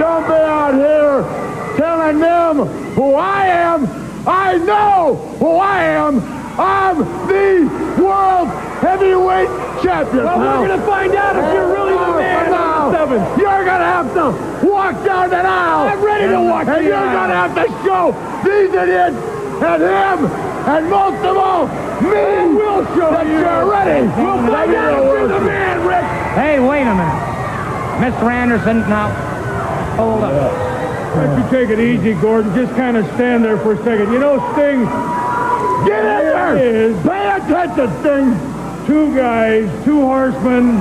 Don't 0.00 0.26
be 0.26 0.32
out 0.32 0.74
here 0.74 1.76
telling 1.76 2.18
them 2.18 2.66
who 2.94 3.14
I 3.14 3.46
am. 3.46 3.86
I 4.26 4.58
know 4.58 5.14
who 5.38 5.56
I 5.56 5.84
am. 5.84 6.40
I'm 6.58 6.98
the 6.98 7.79
world 8.20 8.48
heavyweight 8.84 9.48
champion. 9.82 10.24
Well, 10.24 10.36
pal. 10.36 10.60
we're 10.60 10.68
going 10.68 10.80
to 10.80 10.86
find 10.86 11.12
out 11.14 11.36
if 11.36 11.46
you're 11.52 11.72
really 11.72 11.92
the 11.96 12.12
oh, 12.12 12.18
man 12.18 12.50
now, 12.50 12.90
the 12.90 12.96
seven. 12.96 13.18
You're 13.38 13.64
going 13.64 13.80
to 13.80 13.90
have 13.96 14.08
to 14.14 14.26
walk 14.66 14.94
down 15.04 15.30
that 15.30 15.44
aisle. 15.44 15.88
I'm 15.88 16.04
ready 16.04 16.28
to 16.28 16.40
walk 16.40 16.66
And 16.68 16.84
the 16.84 16.88
you're 16.88 16.96
aisle. 16.96 17.16
going 17.16 17.30
to 17.30 17.40
have 17.40 17.54
to 17.56 17.66
show 17.84 18.02
these 18.44 18.72
idiots 18.72 19.16
and 19.60 19.82
him 19.82 20.18
and 20.60 20.90
most 20.90 21.24
of 21.24 21.36
all 21.36 21.66
me 22.00 22.54
will 22.56 22.84
show 22.96 23.10
that 23.12 23.26
you. 23.26 23.40
you're 23.40 23.64
ready. 23.70 24.06
We'll 24.20 24.40
find 24.48 24.74
out 24.74 24.98
if 24.98 25.04
you're 25.04 25.28
the 25.28 25.40
man, 25.40 25.86
Ric. 25.86 26.04
Hey, 26.36 26.60
wait 26.60 26.82
a 26.82 26.94
minute. 26.94 27.20
Mr. 28.00 28.30
Anderson, 28.30 28.80
now, 28.88 29.08
hold 29.96 30.22
up. 30.24 30.52
Why 31.16 31.26
don't 31.26 31.42
you 31.42 31.50
take 31.50 31.68
it 31.70 31.80
easy, 31.80 32.14
Gordon? 32.20 32.54
Just 32.54 32.74
kind 32.76 32.96
of 32.96 33.04
stand 33.16 33.44
there 33.44 33.58
for 33.58 33.72
a 33.72 33.76
second. 33.84 34.12
You 34.12 34.18
know, 34.18 34.36
Sting, 34.52 34.84
Get 35.86 36.00
in 36.00 36.04
there. 36.04 36.56
is 36.56 36.96
Pay 37.46 37.62
attention, 37.64 38.02
thing. 38.02 38.86
two 38.86 39.14
guys, 39.14 39.84
two 39.84 40.00
horsemen, 40.02 40.76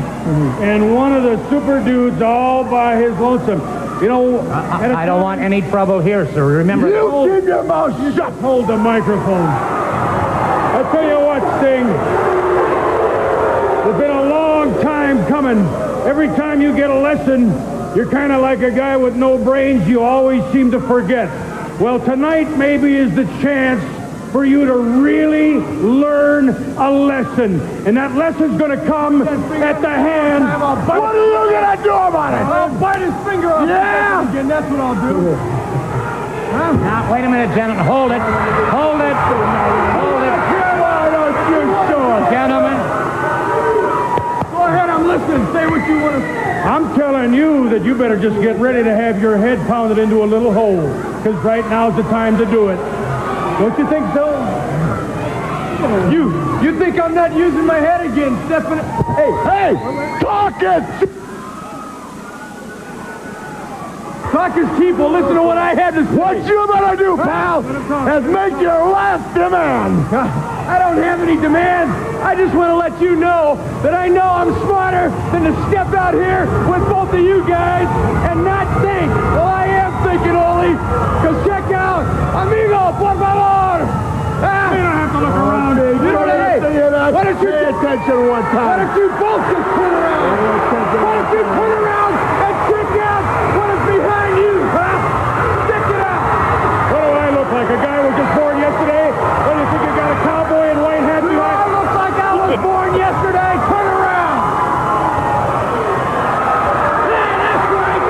and 0.62 0.94
one 0.96 1.14
of 1.14 1.24
the 1.24 1.38
super 1.50 1.84
dudes 1.84 2.22
all 2.22 2.64
by 2.64 2.96
his 2.98 3.18
lonesome. 3.18 3.60
You 4.02 4.08
know, 4.08 4.40
I, 4.50 4.86
a 4.86 4.94
I 4.94 5.06
don't 5.06 5.22
want 5.22 5.42
any 5.42 5.62
trouble 5.62 6.00
here, 6.00 6.26
sir. 6.34 6.46
Remember, 6.58 6.88
You 6.88 7.36
keep 7.40 7.48
your 7.48 7.64
mouth 7.64 8.16
shut. 8.16 8.32
Hold 8.36 8.68
the 8.68 8.78
microphone. 8.78 9.48
I 9.48 10.90
tell 10.92 11.04
you 11.04 11.20
what, 11.26 11.42
Sting. 11.60 11.88
It's 13.90 14.00
been 14.00 14.12
a 14.12 14.30
long 14.30 14.82
time 14.82 15.26
coming. 15.28 15.58
Every 16.08 16.28
time 16.28 16.62
you 16.62 16.74
get 16.76 16.90
a 16.90 17.00
lesson, 17.00 17.48
you're 17.96 18.10
kind 18.10 18.32
of 18.32 18.42
like 18.42 18.62
a 18.62 18.72
guy 18.72 18.96
with 18.96 19.16
no 19.16 19.38
brains. 19.38 19.88
You 19.88 20.02
always 20.02 20.44
seem 20.54 20.72
to 20.72 20.80
forget. 20.80 21.28
Well, 21.82 22.00
tonight 22.00 22.58
maybe 22.58 22.96
is 22.96 23.14
the 23.16 23.26
chance 23.42 23.82
for 24.32 24.46
you 24.46 24.66
to 24.66 24.76
really 24.76 25.54
learn 25.58 26.50
a 26.78 26.92
lesson. 26.92 27.60
And 27.88 27.98
that 27.98 28.16
lesson's 28.16 28.58
going 28.60 28.78
to 28.78 28.86
come 28.86 29.22
at 29.24 29.82
the 29.82 29.90
hand. 29.90 30.44
What 30.44 31.16
are 31.16 31.46
you 31.48 31.52
gonna 31.52 31.84
do 31.84 31.92
about 31.92 32.34
it? 32.34 32.46
I'll 32.46 32.80
bite 32.80 33.02
his 33.02 33.14
finger 33.26 33.52
off. 33.54 33.68
Yeah. 33.68 34.30
Again, 34.30 34.48
that's 34.48 34.70
what 34.70 34.80
I'll 34.80 34.96
do. 34.96 35.22
now, 36.82 37.12
wait 37.12 37.26
a 37.26 37.30
minute, 37.30 37.56
gentlemen. 37.56 37.86
Hold 37.86 38.12
it. 38.12 38.22
Hold 38.22 39.02
it. 39.02 39.18
Hold 39.98 40.24
it. 40.24 40.40
Why 40.80 41.10
don't 41.10 41.38
you 41.50 41.62
show 41.90 42.02
us? 42.12 42.30
Gentlemen, 42.32 42.78
Go 44.52 44.66
ahead, 44.66 44.90
I'm 44.90 45.08
listening. 45.08 45.46
Say 45.54 45.66
what 45.66 45.88
you 45.88 46.02
want 46.02 46.16
to 46.16 46.22
say. 46.22 46.50
I'm 46.60 46.96
telling 46.96 47.34
you 47.34 47.70
that 47.70 47.84
you 47.84 47.96
better 47.96 48.20
just 48.20 48.40
get 48.42 48.58
ready 48.58 48.84
to 48.84 48.96
have 48.96 49.22
your 49.22 49.38
head 49.38 49.58
pounded 49.68 49.98
into 49.98 50.24
a 50.24 50.26
little 50.26 50.54
hole. 50.54 50.88
Because 51.18 51.36
right 51.44 51.66
now's 51.70 51.96
the 51.96 52.04
time 52.04 52.38
to 52.38 52.46
do 52.46 52.70
it. 52.70 52.78
Don't 53.60 53.78
you 53.78 53.88
think 53.90 54.06
so? 54.14 54.26
You, 56.12 56.32
you 56.64 56.78
think 56.80 57.00
I'm 57.00 57.14
not 57.14 57.34
using 57.36 57.66
my 57.66 57.78
head 57.78 58.02
again, 58.06 58.36
Stephen? 58.46 58.80
Hey, 59.16 59.32
Hey, 59.44 60.20
talk 60.22 60.56
it. 60.62 60.84
talk 64.32 64.56
is 64.58 64.68
cheap. 64.80 64.96
Well, 64.96 65.12
listen 65.12 65.36
to 65.36 65.44
what 65.44 65.58
I 65.58 65.74
had 65.74 65.92
to 65.96 66.06
say. 66.06 66.16
What 66.16 66.38
you 66.48 66.68
better 66.68 66.96
do, 66.96 67.18
pal, 67.18 67.60
is 68.08 68.24
make 68.26 68.54
your 68.62 68.90
last 68.92 69.34
demand. 69.34 70.06
I 70.16 70.78
don't 70.80 71.02
have 71.02 71.20
any 71.22 71.36
demands. 71.36 71.92
I 72.24 72.36
just 72.36 72.54
want 72.56 72.70
to 72.70 72.76
let 72.76 73.02
you 73.02 73.16
know 73.16 73.56
that 73.84 73.94
I 73.94 74.08
know 74.08 74.22
I'm 74.24 74.54
smarter 74.68 75.10
than 75.32 75.44
to 75.44 75.54
step 75.70 75.88
out 75.96 76.14
here 76.14 76.46
with 76.70 76.88
both 76.88 77.12
of 77.14 77.20
you 77.20 77.42
guys 77.48 77.88
and 78.30 78.44
not 78.44 78.68
think. 78.84 79.10
Well, 79.36 79.48
I 79.48 79.66
am 79.68 79.92
thinking, 80.06 80.36
Ole, 80.36 80.76
because 80.76 81.46
check 81.48 81.64
out, 81.74 82.04
amigo, 82.42 82.82
por 83.00 83.14
favor. 83.18 83.80
Ah, 84.42 84.72
you 84.72 84.82
don't 84.84 84.98
have 84.98 85.12
to 85.12 85.20
look 85.20 85.36
around. 85.36 85.78
You 85.78 86.12
know 86.12 86.20
what 86.20 86.30
I 86.30 86.60
Say 86.60 86.74
that. 86.80 87.14
Why 87.14 87.24
don't 87.24 87.40
you 87.42 87.50
Pay 87.50 87.66
attention 87.66 88.18
one 88.30 88.44
Why 88.44 88.52
time. 88.52 88.78
don't 88.80 88.96
you 89.00 89.08
both 89.20 89.44
just 89.52 89.68
turn 89.76 89.94
around? 90.00 90.28
Why 91.04 91.12
don't 91.20 91.32
you 91.36 91.44
turn 91.44 91.72
around 91.80 92.14
and 92.46 92.56
check 92.70 92.90
out 93.04 93.24
what 93.58 93.70
is 93.76 93.82
behind 93.90 94.34
you, 94.40 94.54
huh? 94.76 94.96
Check 95.68 95.86
it 95.92 96.02
out. 96.04 96.22
What 96.94 97.04
do 97.04 97.12
I 97.20 97.30
look 97.36 97.50
like? 97.52 97.70
A 97.70 97.80
guy 97.84 97.96
who 98.00 98.04
was 98.08 98.16
just 98.20 98.32
born 98.40 98.56
yesterday? 98.60 99.06
What 99.12 99.54
do 99.56 99.60
you 99.60 99.68
think 99.72 99.82
you 99.88 99.94
got 100.00 100.10
a 100.12 100.20
cowboy 100.24 100.66
in 100.72 100.78
white 100.84 101.04
hat 101.04 101.22
behind? 101.24 101.58
I 101.60 101.68
look 101.76 101.90
like 101.96 102.18
I 102.20 102.32
was 102.40 102.54
born 102.64 102.90
yesterday. 102.96 103.52
Turn 103.68 103.88
around. 104.00 104.38
Yeah, 107.10 107.28
that's 107.44 107.68
right. 107.76 108.04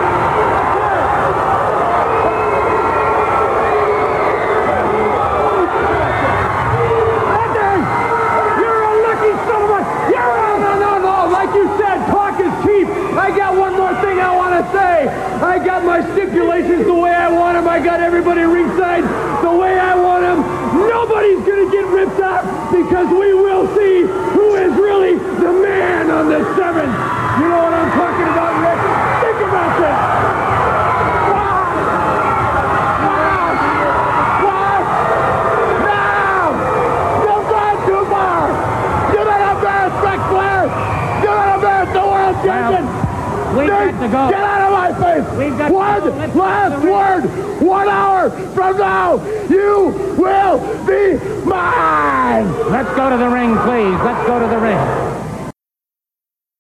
Andy, 6.50 7.76
You're 8.62 8.82
a 8.84 8.94
lucky 9.08 9.34
son 9.48 9.62
of 9.64 9.72
a... 9.78 9.82
You're 10.12 10.36
a... 10.38 10.52
No, 10.60 10.72
no, 10.80 10.92
no. 11.00 11.16
Like 11.32 11.52
you 11.56 11.66
said, 11.78 11.98
talk 12.12 12.40
is 12.40 12.54
cheap. 12.66 12.88
I 13.18 13.32
got 13.36 13.56
one 13.56 13.74
more 13.78 13.94
thing 14.02 14.20
I 14.20 14.36
want 14.36 14.54
to 14.58 14.64
say. 14.72 15.08
I 15.42 15.58
got 15.64 15.84
my 15.84 16.02
stipulations 16.14 16.86
the 16.86 16.94
way 16.94 17.12
I 17.14 17.30
want 17.32 17.56
them. 17.58 17.68
I 17.68 17.80
got 17.80 18.00
everybody 18.20 18.42
ringside 18.42 19.04
the 19.42 19.50
way 19.50 19.80
I 19.80 19.96
want 19.96 20.24
them. 20.24 20.44
Nobody's 20.76 21.40
going 21.48 21.64
to 21.64 21.72
get 21.72 21.86
ripped 21.88 22.20
off 22.20 22.44
because 22.70 23.08
we 23.08 23.34
will 23.34 23.66
see 23.78 24.02
who 24.36 24.56
is 24.56 24.76
really 24.76 25.16
the 25.16 25.54
man 25.64 26.12
on 26.12 26.28
the 26.28 26.44
seventh. 26.60 26.92
You 27.40 27.48
know 27.48 27.64
what 27.64 27.74
I'm 27.74 27.92
talking 27.96 28.28
about, 28.28 28.60
Ric? 28.60 28.76
Think 29.24 29.40
about 29.48 29.72
that. 29.80 30.04
Wow. 31.32 31.64
Wow. 33.08 33.56
Wow. 34.44 34.84
You're 35.56 35.80
not! 35.88 36.52
You're 39.14 39.26
not 39.26 39.50
got 43.66 44.02
to 44.02 44.08
go. 44.10 44.49
Get 45.00 45.08
out 45.08 45.18
of 45.20 45.26
my 45.26 45.38
face! 45.38 45.38
We've 45.38 45.58
got 45.58 45.68
to 45.68 45.74
One 45.74 46.38
last 46.38 46.72
go 46.72 46.80
to 46.80 46.86
the 46.86 46.92
word! 46.92 47.62
One 47.62 47.88
hour 47.88 48.30
from 48.54 48.78
now, 48.78 49.16
you 49.50 50.16
will 50.18 50.60
be 50.86 51.46
mine! 51.46 52.70
let's 52.70 52.90
go 52.96 53.10
to 53.10 53.18
the 53.18 53.30
ring, 53.30 53.58
please. 53.58 54.00
Let's 54.04 54.28
go 54.28 54.40
to 54.40 54.48
the 54.48 54.60
ring. 54.60 55.52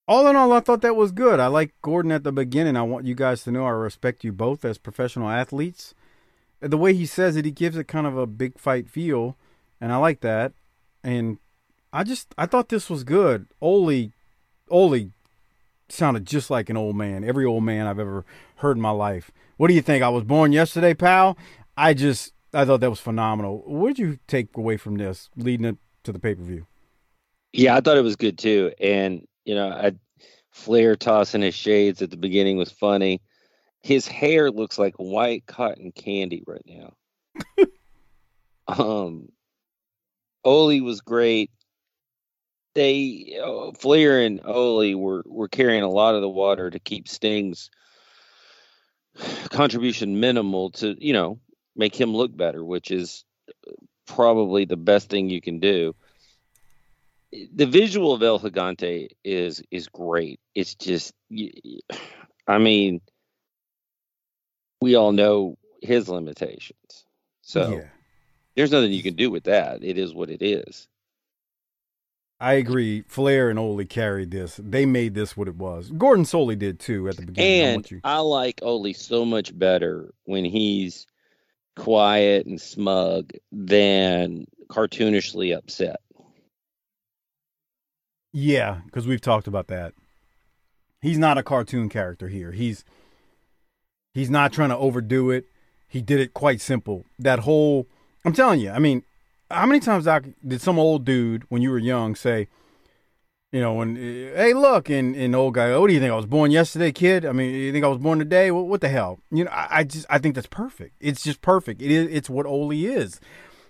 All 0.07 0.27
in 0.27 0.35
all, 0.35 0.51
I 0.53 0.59
thought 0.59 0.81
that 0.81 0.95
was 0.95 1.11
good. 1.11 1.39
I 1.39 1.47
like 1.47 1.73
Gordon 1.81 2.11
at 2.11 2.23
the 2.23 2.31
beginning. 2.31 2.75
I 2.75 2.81
want 2.81 3.05
you 3.05 3.13
guys 3.13 3.43
to 3.43 3.51
know 3.51 3.65
I 3.65 3.69
respect 3.69 4.23
you 4.23 4.31
both 4.31 4.65
as 4.65 4.79
professional 4.79 5.29
athletes. 5.29 5.93
The 6.61 6.77
way 6.77 6.93
he 6.93 7.05
says 7.05 7.35
it, 7.35 7.45
he 7.45 7.51
gives 7.51 7.77
it 7.77 7.87
kind 7.87 8.07
of 8.07 8.17
a 8.17 8.25
big 8.25 8.57
fight 8.57 8.89
feel, 8.89 9.37
and 9.79 9.93
I 9.93 9.97
like 9.97 10.21
that. 10.21 10.53
And 11.03 11.37
I 11.93 12.03
just 12.03 12.33
I 12.37 12.47
thought 12.47 12.69
this 12.69 12.89
was 12.89 13.03
good. 13.03 13.47
Ole, 13.61 14.09
Ole, 14.69 15.11
sounded 15.91 16.25
just 16.25 16.49
like 16.49 16.69
an 16.69 16.77
old 16.77 16.95
man. 16.95 17.23
Every 17.23 17.45
old 17.45 17.63
man 17.63 17.87
I've 17.87 17.99
ever 17.99 18.25
heard 18.57 18.77
in 18.77 18.81
my 18.81 18.91
life. 18.91 19.31
What 19.57 19.67
do 19.67 19.73
you 19.73 19.81
think? 19.81 20.03
I 20.03 20.09
was 20.09 20.23
born 20.23 20.51
yesterday, 20.51 20.93
pal. 20.93 21.37
I 21.75 21.93
just 21.93 22.33
I 22.53 22.65
thought 22.65 22.81
that 22.81 22.89
was 22.89 22.99
phenomenal. 22.99 23.63
What 23.65 23.89
did 23.89 23.99
you 23.99 24.19
take 24.27 24.55
away 24.57 24.77
from 24.77 24.97
this 24.97 25.29
leading 25.35 25.65
it 25.65 25.77
to 26.03 26.11
the 26.11 26.19
pay 26.19 26.35
per 26.35 26.43
view? 26.43 26.65
Yeah, 27.53 27.75
I 27.75 27.81
thought 27.81 27.97
it 27.97 28.03
was 28.03 28.15
good 28.15 28.37
too. 28.37 28.71
And 28.79 29.27
you 29.45 29.55
know, 29.55 29.69
I 29.69 29.93
Flair 30.51 30.95
tossing 30.95 31.41
his 31.41 31.55
shades 31.55 32.01
at 32.01 32.09
the 32.09 32.17
beginning 32.17 32.57
was 32.57 32.71
funny. 32.71 33.21
His 33.81 34.07
hair 34.07 34.51
looks 34.51 34.77
like 34.77 34.95
white 34.95 35.45
cotton 35.45 35.91
candy 35.91 36.43
right 36.45 36.65
now. 36.65 37.65
um, 38.67 39.29
Ole 40.43 40.81
was 40.81 41.01
great. 41.01 41.51
They 42.79 43.37
uh, 43.43 43.71
Flair 43.77 44.21
and 44.21 44.39
Ole 44.45 44.95
were 44.95 45.21
were 45.25 45.49
carrying 45.49 45.83
a 45.83 45.89
lot 45.89 46.15
of 46.15 46.21
the 46.21 46.29
water 46.29 46.69
to 46.69 46.79
keep 46.79 47.09
Sting's 47.09 47.69
contribution 49.49 50.21
minimal 50.21 50.69
to 50.71 50.95
you 50.97 51.11
know 51.11 51.41
make 51.75 51.93
him 51.93 52.15
look 52.15 52.35
better, 52.35 52.63
which 52.63 52.89
is 52.89 53.25
probably 54.07 54.63
the 54.63 54.77
best 54.77 55.09
thing 55.09 55.29
you 55.29 55.41
can 55.41 55.59
do. 55.59 55.93
The 57.53 57.65
visual 57.65 58.13
of 58.13 58.23
El 58.23 58.39
Gigante 58.39 59.09
is 59.25 59.61
is 59.71 59.89
great. 59.89 60.39
It's 60.55 60.75
just, 60.75 61.13
I 62.47 62.59
mean, 62.59 63.01
we 64.79 64.95
all 64.95 65.11
know 65.11 65.57
his 65.81 66.07
limitations, 66.07 67.03
so 67.41 67.73
Yeah. 67.73 67.89
there's 68.55 68.71
nothing 68.71 68.93
you 68.93 69.03
can 69.03 69.15
do 69.15 69.29
with 69.29 69.43
that. 69.43 69.83
It 69.83 69.97
is 69.97 70.13
what 70.13 70.29
it 70.29 70.41
is. 70.41 70.87
I 72.41 72.53
agree. 72.53 73.03
Flair 73.07 73.49
and 73.49 73.59
Ole 73.59 73.83
carried 73.85 74.31
this. 74.31 74.59
They 74.63 74.85
made 74.85 75.13
this 75.13 75.35
what 75.35 75.49
it 75.49 75.55
was. 75.55 75.91
Gordon 75.91 76.23
Solie 76.23 76.57
did 76.57 76.79
too 76.79 77.09
at 77.09 77.17
the 77.17 77.23
beginning. 77.25 77.61
And 77.61 77.75
want 77.75 77.91
you- 77.91 78.01
I 78.03 78.19
like 78.19 78.59
Ole 78.63 78.93
so 78.93 79.25
much 79.25 79.57
better 79.57 80.13
when 80.23 80.45
he's 80.45 81.05
quiet 81.75 82.45
and 82.45 82.59
smug 82.59 83.33
than 83.51 84.45
cartoonishly 84.69 85.55
upset. 85.55 85.99
Yeah, 88.31 88.81
because 88.85 89.07
we've 89.07 89.21
talked 89.21 89.47
about 89.47 89.67
that. 89.67 89.93
He's 91.01 91.17
not 91.17 91.37
a 91.37 91.43
cartoon 91.43 91.89
character 91.89 92.27
here. 92.27 92.51
He's 92.51 92.83
he's 94.13 94.29
not 94.29 94.53
trying 94.53 94.69
to 94.69 94.77
overdo 94.77 95.29
it. 95.31 95.45
He 95.87 96.01
did 96.01 96.19
it 96.19 96.33
quite 96.33 96.61
simple. 96.61 97.05
That 97.17 97.39
whole 97.39 97.87
I'm 98.23 98.33
telling 98.33 98.59
you, 98.59 98.69
I 98.69 98.79
mean, 98.79 99.03
how 99.49 99.65
many 99.65 99.79
times 99.79 100.05
Doc, 100.05 100.25
did 100.45 100.61
some 100.61 100.79
old 100.79 101.05
dude 101.05 101.43
when 101.49 101.61
you 101.61 101.71
were 101.71 101.79
young 101.79 102.15
say, 102.15 102.47
you 103.51 103.59
know, 103.59 103.73
when 103.73 103.95
hey 103.95 104.53
look, 104.53 104.89
and 104.89 105.15
and 105.15 105.35
old 105.35 105.55
guy, 105.55 105.71
oh, 105.71 105.81
what 105.81 105.87
do 105.87 105.93
you 105.93 105.99
think? 105.99 106.11
I 106.11 106.15
was 106.15 106.27
born 106.27 106.51
yesterday, 106.51 106.91
kid. 106.91 107.25
I 107.25 107.31
mean, 107.31 107.53
you 107.53 107.71
think 107.71 107.83
I 107.83 107.87
was 107.87 107.97
born 107.97 108.19
today? 108.19 108.51
What, 108.51 108.67
what 108.67 108.81
the 108.81 108.89
hell? 108.89 109.19
You 109.31 109.45
know, 109.45 109.51
I, 109.51 109.79
I 109.79 109.83
just 109.83 110.05
I 110.09 110.19
think 110.19 110.35
that's 110.35 110.47
perfect. 110.47 110.95
It's 110.99 111.23
just 111.23 111.41
perfect. 111.41 111.81
It 111.81 111.89
is 111.89 112.07
it's 112.11 112.29
what 112.29 112.45
Ole 112.45 112.71
is. 112.71 113.19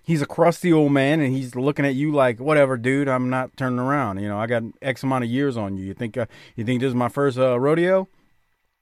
He's 0.03 0.21
a 0.21 0.25
crusty 0.25 0.73
old 0.73 0.91
man, 0.91 1.21
and 1.21 1.33
he's 1.33 1.55
looking 1.55 1.85
at 1.85 1.95
you 1.95 2.11
like, 2.11 2.39
whatever, 2.39 2.77
dude. 2.77 3.07
I'm 3.07 3.29
not 3.29 3.55
turning 3.55 3.79
around. 3.79 4.19
You 4.19 4.27
know, 4.27 4.39
I 4.39 4.47
got 4.47 4.63
X 4.81 5.03
amount 5.03 5.23
of 5.23 5.29
years 5.29 5.55
on 5.55 5.77
you. 5.77 5.85
You 5.85 5.93
think 5.93 6.17
uh, 6.17 6.25
you 6.55 6.65
think 6.65 6.81
this 6.81 6.89
is 6.89 6.95
my 6.95 7.09
first 7.09 7.37
uh, 7.37 7.57
rodeo? 7.57 8.09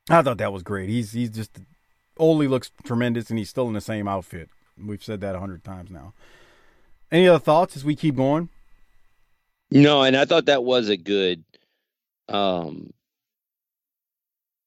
I 0.10 0.22
thought 0.24 0.38
that 0.40 0.54
was 0.54 0.64
great. 0.64 0.90
He's 0.90 1.12
he's 1.12 1.30
just 1.30 1.60
Ole 2.18 2.46
looks 2.46 2.72
tremendous, 2.84 3.30
and 3.30 3.38
he's 3.38 3.50
still 3.50 3.68
in 3.68 3.74
the 3.74 3.82
same 3.82 4.08
outfit. 4.08 4.50
We've 4.84 5.04
said 5.04 5.22
that 5.22 5.36
a 5.36 5.40
hundred 5.40 5.64
times 5.64 5.92
now. 5.92 6.14
Any 7.12 7.28
other 7.28 7.40
thoughts 7.40 7.76
as 7.76 7.86
we 7.86 7.96
keep 7.96 8.16
going? 8.16 8.50
No, 9.72 10.04
and 10.04 10.16
I 10.16 10.26
thought 10.26 10.46
that 10.46 10.64
was 10.64 10.90
a 10.90 10.98
good 10.98 11.44
um 12.30 12.94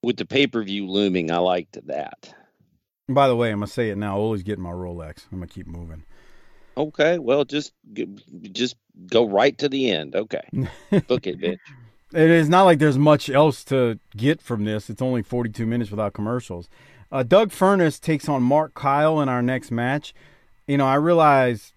with 0.03 0.16
the 0.16 0.24
pay-per-view 0.24 0.86
looming, 0.88 1.30
I 1.30 1.36
liked 1.38 1.78
that. 1.86 2.34
By 3.09 3.28
the 3.28 3.36
way, 3.36 3.51
I'm 3.51 3.59
gonna 3.59 3.66
say 3.66 3.91
it 3.91 3.99
now. 3.99 4.16
Always 4.16 4.43
getting 4.43 4.64
my 4.64 4.70
Rolex. 4.70 5.26
I'm 5.30 5.38
gonna 5.38 5.47
keep 5.47 5.66
moving. 5.66 6.05
Okay, 6.76 7.18
well 7.18 7.45
just 7.45 7.72
just 8.53 8.76
go 9.07 9.28
right 9.28 9.57
to 9.59 9.68
the 9.68 9.91
end. 9.91 10.14
Okay. 10.14 10.43
Book 11.09 11.26
it, 11.26 11.41
bitch. 11.41 11.59
It 12.12 12.30
is 12.30 12.49
not 12.49 12.64
like 12.64 12.78
there's 12.78 12.99
much 12.99 13.30
else 13.30 13.62
to 13.64 13.99
get 14.16 14.43
from 14.43 14.64
this. 14.64 14.91
It's 14.91 15.03
only 15.03 15.22
42 15.22 15.64
minutes 15.64 15.91
without 15.93 16.12
commercials. 16.12 16.68
Uh, 17.12 17.22
Doug 17.22 17.51
Furnas 17.51 18.01
takes 18.01 18.28
on 18.28 18.43
Mark 18.43 18.74
Kyle 18.74 19.20
in 19.20 19.28
our 19.28 19.43
next 19.43 19.70
match. 19.70 20.12
You 20.66 20.78
know, 20.78 20.86
I 20.86 20.95
realize 20.95 21.72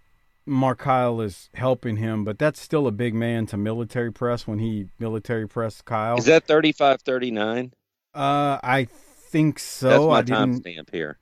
Mark 0.46 0.80
Kyle 0.80 1.22
is 1.22 1.50
helping 1.54 1.98
him, 1.98 2.24
but 2.26 2.38
that's 2.38 2.60
still 2.60 2.86
a 2.88 2.92
big 2.92 3.14
man 3.14 3.46
to 3.48 3.58
military 3.58 4.12
press 4.12 4.46
when 4.48 4.60
he 4.60 4.88
military 5.00 5.48
press 5.48 5.82
Kyle. 5.82 6.18
Is 6.18 6.26
that 6.26 6.46
35-39? 6.48 7.72
Uh, 8.14 8.60
I 8.62 8.88
think 8.90 9.58
so. 9.60 9.90
That's 9.90 10.04
my 10.04 10.12
I 10.18 10.22
didn't. 10.22 10.64
timestamp 10.64 10.90
here. 10.92 11.18